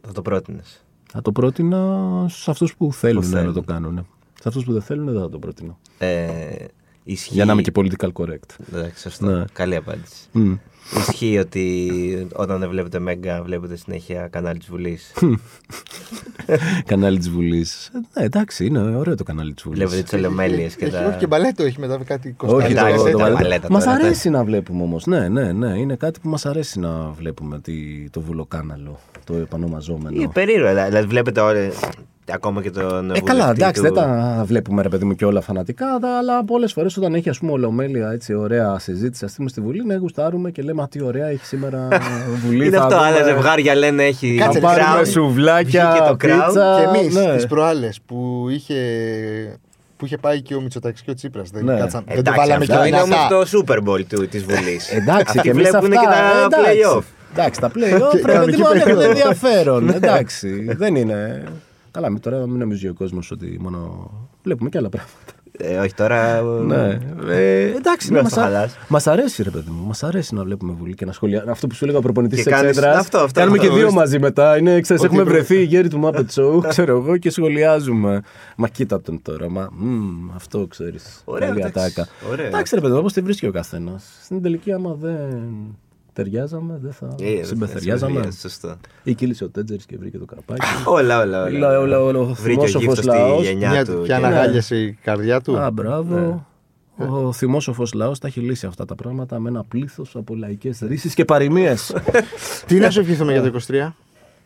Θα 0.02 0.12
το 0.12 0.22
πρότεινες. 0.22 0.86
Θα 1.12 1.22
το 1.22 1.32
πρότεινα 1.32 2.10
σε 2.30 2.52
αυτούς 2.52 2.76
που 2.76 2.94
θέλουν, 2.94 3.30
να 3.30 3.38
θέλουν. 3.39 3.54
το 3.54 3.62
κάνουν. 3.62 4.08
Σε 4.42 4.48
αυτούς 4.48 4.64
που 4.64 4.74
δεν 4.74 4.82
θέλουν 4.82 5.06
δεν 5.06 5.22
θα 5.22 5.30
το 5.30 5.39
πρότεινα. 5.39 5.78
Ε, 5.98 6.66
ισχύει. 7.04 7.34
Για 7.34 7.45
να 7.45 7.52
είμαι 7.54 7.62
και 7.62 7.72
political 7.76 8.10
correct. 8.14 8.56
Εντάξει, 8.74 9.02
σωστό. 9.02 9.26
Ναι. 9.26 9.43
Καλή 9.54 9.76
απάντηση. 9.76 10.16
Μμ. 10.32 10.54
Ισχύει 10.97 11.38
ότι 11.38 12.28
όταν 12.34 12.60
δεν 12.60 12.70
βλέπετε 12.70 12.99
Μέγκα, 12.99 13.43
βλέπετε 13.43 13.76
συνέχεια 13.76 14.28
κανάλι 14.28 14.60
της 14.60 14.68
Βουλής. 14.70 15.12
κανάλι 16.86 17.18
της 17.18 17.30
Βουλής. 17.30 17.91
Ε, 17.93 18.20
ναι, 18.20 18.26
εντάξει, 18.26 18.66
είναι 18.66 18.80
ωραίο 18.95 19.16
το 19.16 19.24
κανάλι 19.24 19.54
της 19.54 19.64
Βουλής. 19.64 19.80
βλέπετε 19.80 20.02
τις 20.04 20.14
ολομέλειες 20.14 20.76
και 20.76 20.86
Έχει, 20.86 20.93
τα. 20.93 21.06
όχι 21.08 21.18
και 21.18 21.28
μπαλέτο, 21.28 21.64
έχει 21.64 21.80
μετά 21.80 21.97
κάτι 22.06 22.28
Όχι, 22.28 22.38
κοστάκι. 22.38 22.72
Εντάξει, 22.72 22.95
το, 22.95 23.04
δεν 23.04 23.12
το, 23.12 23.18
ήταν 23.18 23.32
βαλέ- 23.32 23.41
παλέτα 23.41 23.68
Μας 23.72 23.84
τώρα, 23.84 23.95
αρέσει 23.95 24.30
να 24.30 24.43
βλέπουμε 24.43 24.84
όμως. 24.84 25.06
Ναι, 25.06 25.28
ναι, 25.28 25.52
ναι. 25.52 25.78
Είναι 25.80 25.95
κάτι 25.95 26.20
που 26.20 26.30
μας 26.30 26.45
αρέσει 26.45 26.80
να 26.80 27.10
βλέπουμε 27.10 27.60
τι, 27.60 28.10
το 28.10 28.22
βουλοκάναλο, 28.22 28.99
το 29.24 29.34
επανομαζόμενο. 29.36 30.16
Είναι 30.16 30.30
περίεργο. 30.34 30.68
Δηλαδή 30.86 31.08
βλέπετε 31.08 31.39
όλοι. 31.39 31.72
Ακόμα 32.32 32.62
και 32.62 32.70
τον. 32.70 33.12
Ε, 33.12 33.20
καλά, 33.22 33.40
βουλευτή 33.42 33.62
εντάξει, 33.62 33.82
του- 33.82 33.94
δεν 33.94 34.04
τα 34.04 34.44
βλέπουμε 34.46 34.82
ρε 34.82 34.90
παιδί 34.90 35.06
μου 35.06 35.16
και 35.16 35.26
όλα 35.26 35.42
φανατικά, 35.42 35.86
τα- 36.02 36.18
αλλά 36.18 36.44
πολλές 36.46 36.74
φορές 36.74 36.98
όταν 36.98 37.14
έχει 37.14 37.30
ας 37.30 37.38
πούμε 37.40 37.52
ολομέλεια 37.52 38.12
έτσι 38.12 38.34
ωραία 38.34 38.80
συζήτηση, 38.80 39.26
ας 39.26 39.34
πούμε 39.38 39.50
στη 39.50 39.62
Βουλή, 39.62 39.86
ναι, 39.86 39.96
γουστάρουμε 39.96 40.52
και 40.52 40.62
λέμε 40.62 40.82
«Α, 40.82 40.88
τι 40.88 41.04
ωραία 41.04 41.26
έχει 41.28 41.46
σήμερα 41.46 41.88
Βουλή. 42.46 42.66
Είναι 42.66 42.78
θα 42.78 42.84
αυτό, 42.84 42.96
δούμε- 42.96 43.08
άλλα 43.08 43.24
ζευγάρια 43.24 43.76
λένε 43.76 44.04
έχει. 44.04 44.36
Κάτσε, 44.40 44.60
Θα 44.60 44.74
crown. 44.74 44.78
πάρουμε 44.78 45.02
Crown. 45.02 45.08
σουβλάκια, 45.12 45.90
Βγήκε 45.90 46.04
το 46.08 46.12
Crown 46.14 46.46
πίτσα. 46.46 46.90
Και 46.92 46.98
εμείς 47.00 47.16
ναι. 47.16 47.36
τις 47.36 47.48
προάλλες 47.48 48.00
που 48.06 48.46
είχε. 48.50 48.76
Που 49.98 50.06
είχε 50.06 50.18
πάει 50.18 50.42
και 50.42 50.56
ο 50.56 50.62
Μητσοτάκης 50.62 51.02
και 51.02 51.12
ο 51.12 51.14
Τσίπρας. 51.14 51.50
Δεν, 51.50 51.66
Ναι. 51.66 51.78
κάτσαμε- 51.78 52.06
δεν 52.08 52.16
το 52.24 52.32
Εντάξει, 52.32 52.40
βάλαμε 52.40 52.66
και 52.66 52.74
αυτό 52.74 52.86
είναι 52.86 52.96
όμως 53.02 53.08
δυνατά. 53.10 53.28
το 53.28 53.64
Super 53.66 53.78
Bowl 53.90 54.04
του, 54.10 54.28
της 54.28 54.44
Βουλής. 54.44 54.92
Εντάξει, 54.92 55.24
Αυτοί 55.28 55.40
και 55.40 55.50
εμείς 55.50 55.70
βλέπουν 55.70 55.94
αυτά, 55.94 56.02
και 56.02 56.08
τα 56.08 56.42
ε, 56.42 56.46
εντάξει. 56.46 56.80
play-off. 56.84 57.04
Εντάξει, 57.38 57.60
τα 57.60 57.68
play-off 57.68 58.10
Και 58.12 58.18
πρέπει 58.18 58.28
να 58.28 58.34
κανονική 58.34 58.62
έχουν 58.62 58.78
περίοδο. 58.84 59.02
ενδιαφέρον. 59.02 59.90
Εντάξει, 59.90 60.66
δεν 60.78 60.96
είναι. 60.96 61.44
Καλά, 61.92 62.10
μην 62.10 62.20
τώρα 62.22 62.48
μην 62.48 62.58
νομίζει 62.60 62.88
ο 62.88 62.94
κόσμος 62.94 63.32
ότι 63.32 63.58
μόνο. 63.62 64.10
Βλέπουμε 64.44 64.70
και 64.70 64.78
άλλα 64.78 64.89
πράγματα. 64.89 65.16
Ε, 65.58 65.78
όχι 65.78 65.94
τώρα. 65.94 66.42
Ναι. 66.42 67.00
Ε, 67.30 67.64
εντάξει, 67.76 68.08
Μην 68.08 68.16
ναι, 68.18 68.22
μας 68.22 68.34
το 68.34 68.39
μας, 68.39 68.50
α... 68.50 68.52
χαλάς. 68.52 68.78
μας 68.88 69.08
αρέσει 69.08 69.44
ρε 69.44 69.50
παιδί 69.50 69.70
μου. 69.70 69.86
Μας 69.88 70.04
αρέσει 70.04 70.36
να 70.36 70.44
βλέπουμε 70.44 70.74
βουλή 70.74 70.94
και 70.94 71.06
να 71.06 71.12
σχολιάζουμε. 71.12 71.52
Αυτό 71.52 71.68
που 71.68 71.76
σου 71.76 71.84
έλεγα 71.84 72.00
ο 72.00 72.02
προπονητής 72.02 72.38
Και 72.38 72.44
της 72.44 72.54
κάνεις- 72.54 72.70
εξέδρας. 72.70 72.98
αυτό, 72.98 73.18
αυτό, 73.18 73.39
Κάνουμε 73.39 73.58
αυτό. 73.58 73.70
και 73.72 73.78
δύο 73.78 73.92
μαζί 73.92 74.20
μετά. 74.20 74.58
Είναι, 74.58 74.82
ξέρεις, 74.82 75.02
Ότι 75.04 75.12
έχουμε 75.14 75.30
προ- 75.30 75.36
βρεθεί 75.36 75.56
οι 75.62 75.64
γέροι 75.64 75.88
του 75.88 76.02
Muppet 76.04 76.26
Show, 76.36 76.62
ξέρω 76.68 76.98
εγώ, 76.98 77.18
και 77.18 77.30
σχολιάζουμε. 77.30 78.22
Μα 78.56 78.68
κοίτα 78.68 79.02
τον 79.02 79.22
τώρα. 79.22 79.50
Μα, 79.50 79.70
μμ, 79.72 80.30
αυτό 80.36 80.68
ξέρεις. 80.68 81.22
Ωραία, 81.26 81.48
Καλή 81.48 81.60
εντάξει. 81.60 81.80
ατάκα. 81.80 82.08
Ωραία. 82.32 82.46
Εντάξει 82.48 82.76
ρε 82.76 82.82
παιδί 82.82 82.94
μου, 82.94 83.00
όπως 83.00 83.14
τη 83.14 83.22
βρίσκει 83.22 83.48
ο 83.48 83.52
καθένας. 83.52 84.04
Στην 84.24 84.42
τελική 84.42 84.72
άμα 84.72 84.94
δεν 84.94 85.78
ταιριάζαμε, 86.14 86.80
δεν 86.82 86.91
θα 86.91 87.16
Ε, 87.20 87.36
δεν 87.36 87.45
συμπεθεριάζαμε. 87.45 88.12
συμμετέχει, 88.14 88.38
Σωστό. 88.39 88.76
Ή 89.03 89.14
κύλησε 89.14 89.43
ο 89.43 89.49
Τέτζερης 89.49 89.86
και 89.86 89.97
βρήκε 89.97 90.18
το 90.18 90.26
καπάκι. 90.26 90.66
Όλα, 90.86 91.22
όλα. 91.22 91.43
όλα. 91.43 91.68
Όλα, 91.68 91.80
όλα, 91.80 91.99
όλα. 92.01 92.20
Ο 92.20 92.24
Βρήκε 92.26 92.59
ο 92.59 92.68
θυμόσοφος 92.68 92.82
γύφτος 92.84 92.97
στη 92.97 93.07
λαός. 93.07 93.43
γενιά 93.43 93.70
Μια 93.70 93.86
του. 93.86 93.99
και 94.01 94.05
και- 94.07 94.14
αναγάλιασε 94.14 94.76
η 94.76 94.91
καρδιά 95.03 95.41
του. 95.41 95.57
Α, 95.59 95.72
μπράβο. 95.72 96.16
Ναι. 96.18 97.05
Ο 97.07 97.32
θυμόσοφο 97.32 97.84
λαός 97.93 98.20
τα 98.20 98.28
έχει 98.28 98.39
λύσει 98.39 98.66
αυτά 98.66 98.86
τα 98.86 98.95
πράγματα 98.95 99.39
με 99.39 99.49
ένα 99.49 99.64
πλήθος 99.64 100.16
από 100.16 100.36
λαϊκές 100.36 100.80
ρίσει 100.80 101.09
και 101.14 101.26
παροιμίες. 101.26 101.95
Τι 102.68 102.80
να 102.80 102.89
σου 102.89 102.99
ευχηθούμε 102.99 103.32
για 103.32 103.51
το 103.51 103.59
23. 103.68 103.91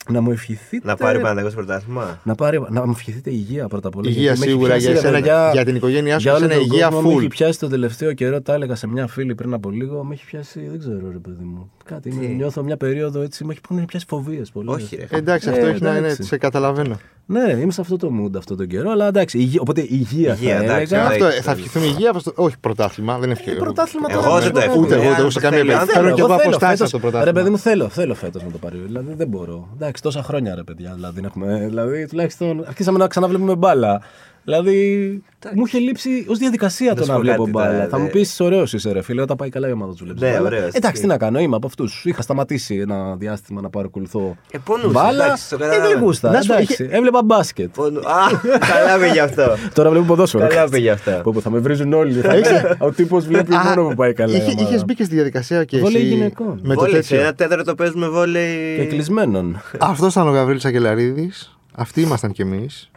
Να 0.10 0.22
μου 0.22 0.32
ευχηθείτε. 0.32 0.88
Να 0.88 0.96
πάρει 0.96 1.20
πανταγό 1.20 1.50
πρωτάθλημα. 1.50 2.20
Να, 2.24 2.36
πάρει, 2.36 2.62
να 2.70 2.86
μου 2.86 2.92
ευχηθείτε 2.92 3.30
υγεία 3.30 3.68
πρώτα 3.68 3.88
απ' 3.88 3.96
όλα. 3.96 4.10
Υγεία 4.10 4.22
γιατί 4.22 4.40
με 4.40 4.46
έχει 4.46 4.54
σίγουρα 4.54 4.72
πιάσει, 4.76 4.86
για, 4.86 4.94
ρε 4.94 4.98
εσένα, 5.00 5.14
παιδιά, 5.18 5.50
για 5.54 5.66
την 5.66 5.76
οικογένειά 5.76 6.14
σου. 6.20 6.22
Για 6.22 6.34
όλο 6.36 6.46
εσένα 6.46 6.60
τον 6.62 6.72
υγεία 6.72 6.88
κόσμο 6.90 7.02
με 7.10 7.16
έχει 7.16 7.26
full. 7.26 7.30
πιάσει 7.30 7.60
το 7.60 7.68
τελευταίο 7.68 8.14
καιρό, 8.14 8.42
τα 8.42 8.54
έλεγα 8.54 8.76
σε 8.76 8.88
μια 8.88 9.08
φίλη 9.08 9.36
πριν 9.36 9.54
από 9.54 9.70
λίγο. 9.70 10.04
Με 10.04 10.14
έχει 10.14 10.26
πιάσει, 10.26 10.68
δεν 10.70 10.80
ξέρω 10.80 11.12
ρε 11.12 11.18
παιδί 11.18 11.44
μου. 11.44 11.72
Κάτι, 11.86 12.10
Τι; 12.10 12.28
νιώθω 12.28 12.64
μια 12.64 12.78
περίοδο 12.78 13.22
έτσι, 13.22 13.44
με 13.46 13.52
έχει 13.52 13.62
που 13.62 13.76
έχει 13.78 13.86
πιάσει 13.86 14.06
φοβίες 14.08 14.50
πολύ. 14.52 14.70
Όχι, 14.70 14.96
ρε. 14.96 15.08
Εντάξει, 15.18 15.50
Ε, 15.50 15.52
αυτό 15.52 15.66
έχει 15.66 15.82
να 15.82 15.90
είναι. 15.90 15.98
εντάξει. 15.98 16.24
Σε 16.24 16.38
καταλαβαίνω. 16.38 17.00
Ναι, 17.28 17.52
είμαι 17.52 17.72
σε 17.72 17.82
αυτό 17.82 17.98
το 17.98 18.12
mood 18.22 18.38
αυτό 18.38 18.56
τον 18.56 18.68
καιρό, 18.68 18.90
αλλά 18.92 19.08
εντάξει. 19.08 19.38
Υγεία, 19.38 19.60
οπότε 19.62 19.82
υγεία, 19.82 20.34
Υγεία, 20.34 20.58
θα 20.58 20.64
εντάξει, 20.64 20.94
έλεγα. 20.96 21.10
ωραία. 21.14 21.28
Αυτό 21.28 21.42
θα 21.42 21.52
ευχηθούμε 21.52 21.86
υγεία. 21.86 22.12
προς 22.12 22.24
το- 22.24 22.34
Όχι, 22.36 22.56
πρωτάθλημα. 22.60 23.18
Δεν 23.20 23.30
Ε, 23.30 23.32
ευχαριστώ. 23.32 23.64
πρωτάθλημα 23.64 24.08
Εγώ 24.12 24.22
τώρα, 24.22 24.40
δεν 24.40 24.52
το 24.52 24.58
ξέρω, 24.60 24.72
εύχομαι. 24.72 24.86
Ούτε 24.86 24.96
εγώ, 24.96 25.10
ούτε 25.12 25.20
εγώ 25.22 25.30
σε 25.30 25.38
Αν 25.40 25.44
καμία 25.44 25.60
θέλει, 25.60 25.72
αν 25.72 25.78
περίπτωση. 25.78 25.94
Θέλω 25.98 26.06
θέλει, 26.06 26.16
και 26.16 26.22
εγώ 26.22 26.30
θέλω 26.40 26.42
αποστάσεις 26.50 26.76
φέτος- 26.78 26.88
στο 26.90 27.00
πρωτάθλημα. 27.00 27.32
Ρε 27.32 27.38
παιδί 27.38 27.50
μου, 27.50 27.58
θέλω, 27.58 27.90
θέλω 27.90 28.14
φέτος 28.16 28.44
να 28.44 28.52
το 28.52 28.58
πάρει. 28.58 28.78
Δηλαδή 28.86 29.14
δεν 29.14 29.28
μπορώ. 29.28 29.68
Εντάξει, 29.74 30.02
τόσα 30.02 30.24
χρόνια 30.24 30.56
ρε 30.56 30.64
παιδιά. 30.64 30.92
Δηλαδή, 30.96 31.22
να 31.22 31.28
έχουμε, 31.28 31.66
δηλαδή 31.68 32.08
τουλάχιστον 32.08 32.64
αρχίσαμε 32.68 32.98
να 32.98 33.08
ξαναβλέπουμε 33.08 33.56
μπάλα. 33.56 34.02
Δηλαδή 34.46 35.22
μου 35.56 35.64
είχε 35.66 35.78
λείψει 35.78 36.26
ως 36.30 36.38
διαδικασία 36.38 36.90
Να 36.90 36.96
το 36.96 37.04
σου 37.04 37.10
να 37.10 37.16
πω 37.16 37.22
βλέπω 37.22 37.42
κάτι 37.44 37.52
τώρα, 37.54 37.70
μπάλα. 37.72 37.88
Θα 37.88 37.98
μου 38.00 38.04
δε. 38.06 38.10
πεις 38.12 38.40
ωραίος 38.40 38.74
είσαι, 38.74 38.92
ρε 38.92 39.02
φίλε, 39.02 39.22
όταν 39.22 39.36
πάει 39.38 39.50
καλά 39.50 39.68
η 39.68 39.72
ομάδα 39.72 39.92
τους 39.92 40.02
βλέπεις. 40.04 40.22
Ναι, 40.22 40.40
ωραίος, 40.42 40.62
Εντάξει, 40.62 40.80
ισχύει. 40.88 41.00
τι 41.02 41.06
να 41.08 41.18
κάνω, 41.18 41.40
είμαι 41.40 41.56
από 41.56 41.68
αυτούς. 41.68 42.06
Είχα 42.06 42.22
σταματήσει 42.22 42.76
ένα 42.76 43.16
διάστημα 43.16 43.62
να 43.62 43.70
παρακολουθώ. 43.70 44.36
Ε, 44.52 44.58
πονούσες, 44.66 44.92
μπάλα. 44.92 45.26
εντάξει, 45.26 45.50
το 45.50 45.56
Ε, 45.56 45.60
καταλαβαίνω. 45.60 45.94
δεν 45.94 46.04
γούστα. 46.04 46.32
Να 46.32 46.42
σου 46.42 46.48
πω, 46.48 46.54
Εντάξει, 46.54 46.88
έβλεπα 46.92 47.24
μπάσκετ. 47.24 47.70
Πόνο- 47.76 48.00
Α, 48.08 48.14
καλά 48.60 49.00
πήγε 49.08 49.22
αυτό. 49.30 49.56
Τώρα 49.74 49.90
βλέπω 49.90 50.06
ποδόσφαιρο. 50.06 50.48
Καλά 50.48 50.70
πήγε 50.70 50.92
αυτό. 50.92 51.20
Πω, 51.24 51.32
πω, 51.34 51.40
θα 51.42 51.50
με 51.50 51.60
βρίζουν 51.60 51.94
όλοι. 51.94 52.20
Θα 52.22 52.36
είναι- 52.38 52.76
Ο 52.88 52.92
τύπος 52.92 53.26
βλέπει 53.26 53.52
μόνο 53.56 53.88
που 53.88 53.96
πάει 53.96 54.14
καλά. 54.14 54.38
η 54.38 54.42
ομάδα. 54.42 54.62
Είχες 54.62 54.86
μπει 54.86 54.94
και 54.96 55.04
στη 55.04 55.16
διαδικασία 55.16 55.64
και 55.64 55.78
Βόλεϊ 55.80 56.02
εσύ 56.02 56.14
γυναικών. 56.14 56.60
με 56.64 56.74
το 56.74 56.80
Βόλεϊ, 56.80 57.02
σε 57.02 57.10
τέτοιο. 57.10 57.22
ένα 57.22 57.34
τέταρτο 57.34 57.76
παίζουμε 57.76 58.08
βόλεϊ. 58.08 58.78
Και 58.78 58.86
κλεισμένων. 58.86 59.62
Αυτός 59.80 60.12
ήταν 60.14 60.28
ο 60.28 60.32
Γαβρίλης 60.32 60.66
Αγγελαρίδης. 60.66 61.58
Αυτοί 61.76 62.02
ήμασταν 62.02 62.32
κι 62.32 62.42
εμείς. 62.42 62.90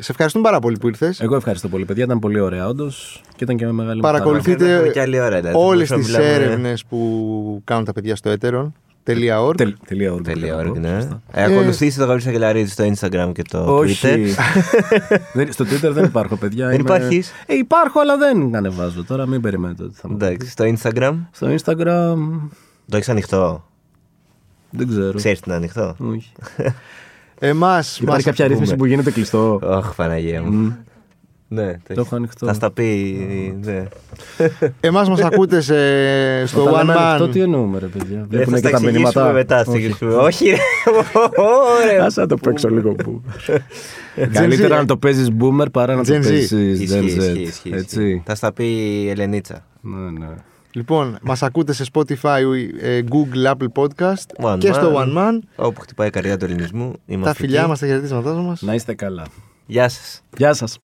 Σε 0.00 0.10
ευχαριστούμε 0.10 0.44
πάρα 0.44 0.58
πολύ 0.60 0.76
που 0.78 0.88
ήρθες. 0.88 1.20
Εγώ 1.20 1.36
ευχαριστώ 1.36 1.68
πολύ, 1.68 1.84
παιδιά. 1.84 2.04
Ήταν 2.04 2.18
πολύ 2.18 2.40
ωραία, 2.40 2.66
όντως. 2.68 3.22
Και 3.36 3.44
ήταν 3.44 3.56
και 3.56 3.66
με 3.66 3.72
μεγάλη 3.72 4.00
μου 4.00 4.06
χαρά. 4.06 4.18
Παρακολουθείτε 4.18 4.72
Έχουμε 4.74 4.88
και 4.88 5.00
άλλη 5.00 5.20
ώρα, 5.20 5.36
δηλαδή. 5.40 5.56
όλες 5.58 5.88
Μπορούσαμε 5.88 6.02
τις 6.02 6.12
να 6.12 6.18
μιλάμε- 6.18 6.42
έρευνες 6.44 6.84
που 6.84 7.60
κάνουν 7.64 7.84
τα 7.84 7.92
παιδιά 7.92 8.16
στο 8.16 8.30
έτερον.org. 8.30 8.72
Τελ- 9.02 9.14
Τελεία 9.14 9.40
org. 9.46 9.54
Τελεία 9.56 10.14
πρέπει 10.14 10.40
να 10.40 10.54
ώρα, 10.56 10.68
πω, 10.68 10.74
ναι. 10.78 10.94
σωστά. 11.00 11.22
Ε, 11.32 11.44
Ακολουθήστε 11.44 12.00
το 12.00 12.06
Γαβρίλη 12.06 12.28
Αγγελαρίδη 12.28 12.68
στο 12.70 12.84
Instagram 12.84 13.30
και 13.34 13.42
το 13.50 13.76
Όχι. 13.76 14.06
Twitter. 14.06 14.34
Δεν- 15.34 15.52
στο 15.52 15.64
Twitter 15.64 15.90
δεν 15.92 16.04
υπάρχω, 16.04 16.36
παιδιά. 16.36 16.66
Δεν 16.66 16.78
Είμαι- 16.80 16.88
υπάρχεις; 16.88 17.32
Ε, 17.46 17.54
υπάρχω, 17.54 18.00
αλλά 18.00 18.16
δεν 18.16 18.56
ανεβάζω. 18.56 19.04
Τώρα 19.04 19.26
μην 19.26 19.40
περιμένετε 19.40 19.82
ότι 19.82 19.94
θα 19.94 20.08
μου 20.08 20.14
Εντάξει, 20.20 20.50
στο 20.50 20.64
Instagram; 20.76 21.14
Στο 21.30 21.54
Instagram 21.54 22.16
Το 22.88 22.96
έχεις 22.96 23.08
ανοιχτό; 23.08 23.64
δεν 24.70 24.88
ξέρω. 24.88 25.12
Ξέρεις 25.12 25.38
τι 25.40 25.44
είναι 25.46 25.56
ανοιχτό; 25.56 25.96
Όχι. 25.98 26.32
Εμάς. 27.42 27.98
Υπάρχει 28.00 28.24
κάποια 28.24 28.46
ρύθμιση 28.46 28.76
που 28.76 28.84
γίνεται 28.84 29.10
κλειστό; 29.10 29.60
Αχ, 29.62 29.94
Παναγία 29.94 30.42
μου. 30.42 30.76
Ναι, 31.52 31.76
Το 31.94 32.00
έχω 32.00 32.16
ανοιχτό. 32.16 32.46
Θα 32.46 32.52
στα 32.52 32.70
πει. 32.70 32.84
ναι. 33.64 33.84
Εμάς 34.80 35.08
μας 35.08 35.20
ακούτε 35.20 35.60
σε, 35.60 35.74
στο 36.46 36.62
Όταν 36.62 36.74
One 36.74 36.76
λέμε 36.78 36.92
ανοιχτό, 36.98 37.24
Man. 37.24 37.30
τι 37.30 37.40
εννοούμε, 37.40 37.78
ρε 37.78 37.86
παιδιά; 37.86 38.16
Δεν 38.16 38.26
Βλέπουν 38.28 38.52
θα 38.52 38.60
και 38.60 38.62
τα 38.62 38.70
τα 38.70 38.76
εξηγήσουμε 38.76 38.92
μηνύματα; 38.92 39.32
μετά. 39.32 39.56
θα 39.64 39.70
Όχι. 39.70 39.76
εξηγήσουμε. 39.76 40.14
Όχι, 40.14 40.44
ρε. 40.48 40.56
Ωραία. 41.82 42.04
Άσε 42.04 42.20
να 42.20 42.26
το 42.26 42.36
παίξω 42.36 42.68
λίγο 42.68 42.92
που. 42.92 43.22
Καλύτερα 44.32 44.76
να 44.76 44.84
το 44.84 44.96
παίζεις 44.96 45.28
boomer 45.40 45.66
παρά 45.72 45.94
να 45.94 46.04
το 46.04 46.12
Gen 46.12 46.16
Z. 46.16 46.22
παίζεις 46.22 46.50
Ισχύει, 46.50 46.98
Gen 46.98 47.04
ισχύει, 47.04 47.18
Z. 47.20 47.22
ισχύει, 47.22 47.42
ισχύει. 47.42 47.70
Έτσι. 47.74 48.22
Θα 48.26 48.34
στα 48.34 48.52
πει 48.52 48.64
η 49.04 49.08
Ελενίτσα. 49.10 49.64
Ναι, 49.80 50.10
ναι. 50.18 50.26
Λοιπόν, 50.72 51.18
μας 51.22 51.42
ακούτε 51.42 51.72
σε 51.72 51.84
Spotify, 51.92 52.42
ε, 52.80 53.02
Google, 53.10 53.52
Apple 53.52 53.68
Podcast 53.74 54.52
One 54.52 54.58
και 54.58 54.70
Man. 54.70 54.74
στο 54.74 54.94
One 54.96 55.16
Man. 55.16 55.38
Όπου 55.56 55.80
χτυπάει 55.80 56.08
η 56.08 56.10
καρδιά 56.10 56.36
του 56.36 56.44
ελληνισμού. 56.44 56.90
Τα 56.92 56.98
είμαστε 57.06 57.34
φιλιά 57.42 57.60
εκεί. 57.60 57.68
μας, 57.68 57.78
τα 57.78 57.86
χαιρετίσματά 57.86 58.32
μας. 58.32 58.62
Να 58.62 58.74
είστε 58.74 58.94
καλά. 58.94 59.24
Γεια 59.66 59.88
σας. 59.88 60.22
Γεια 60.36 60.54
σας. 60.54 60.78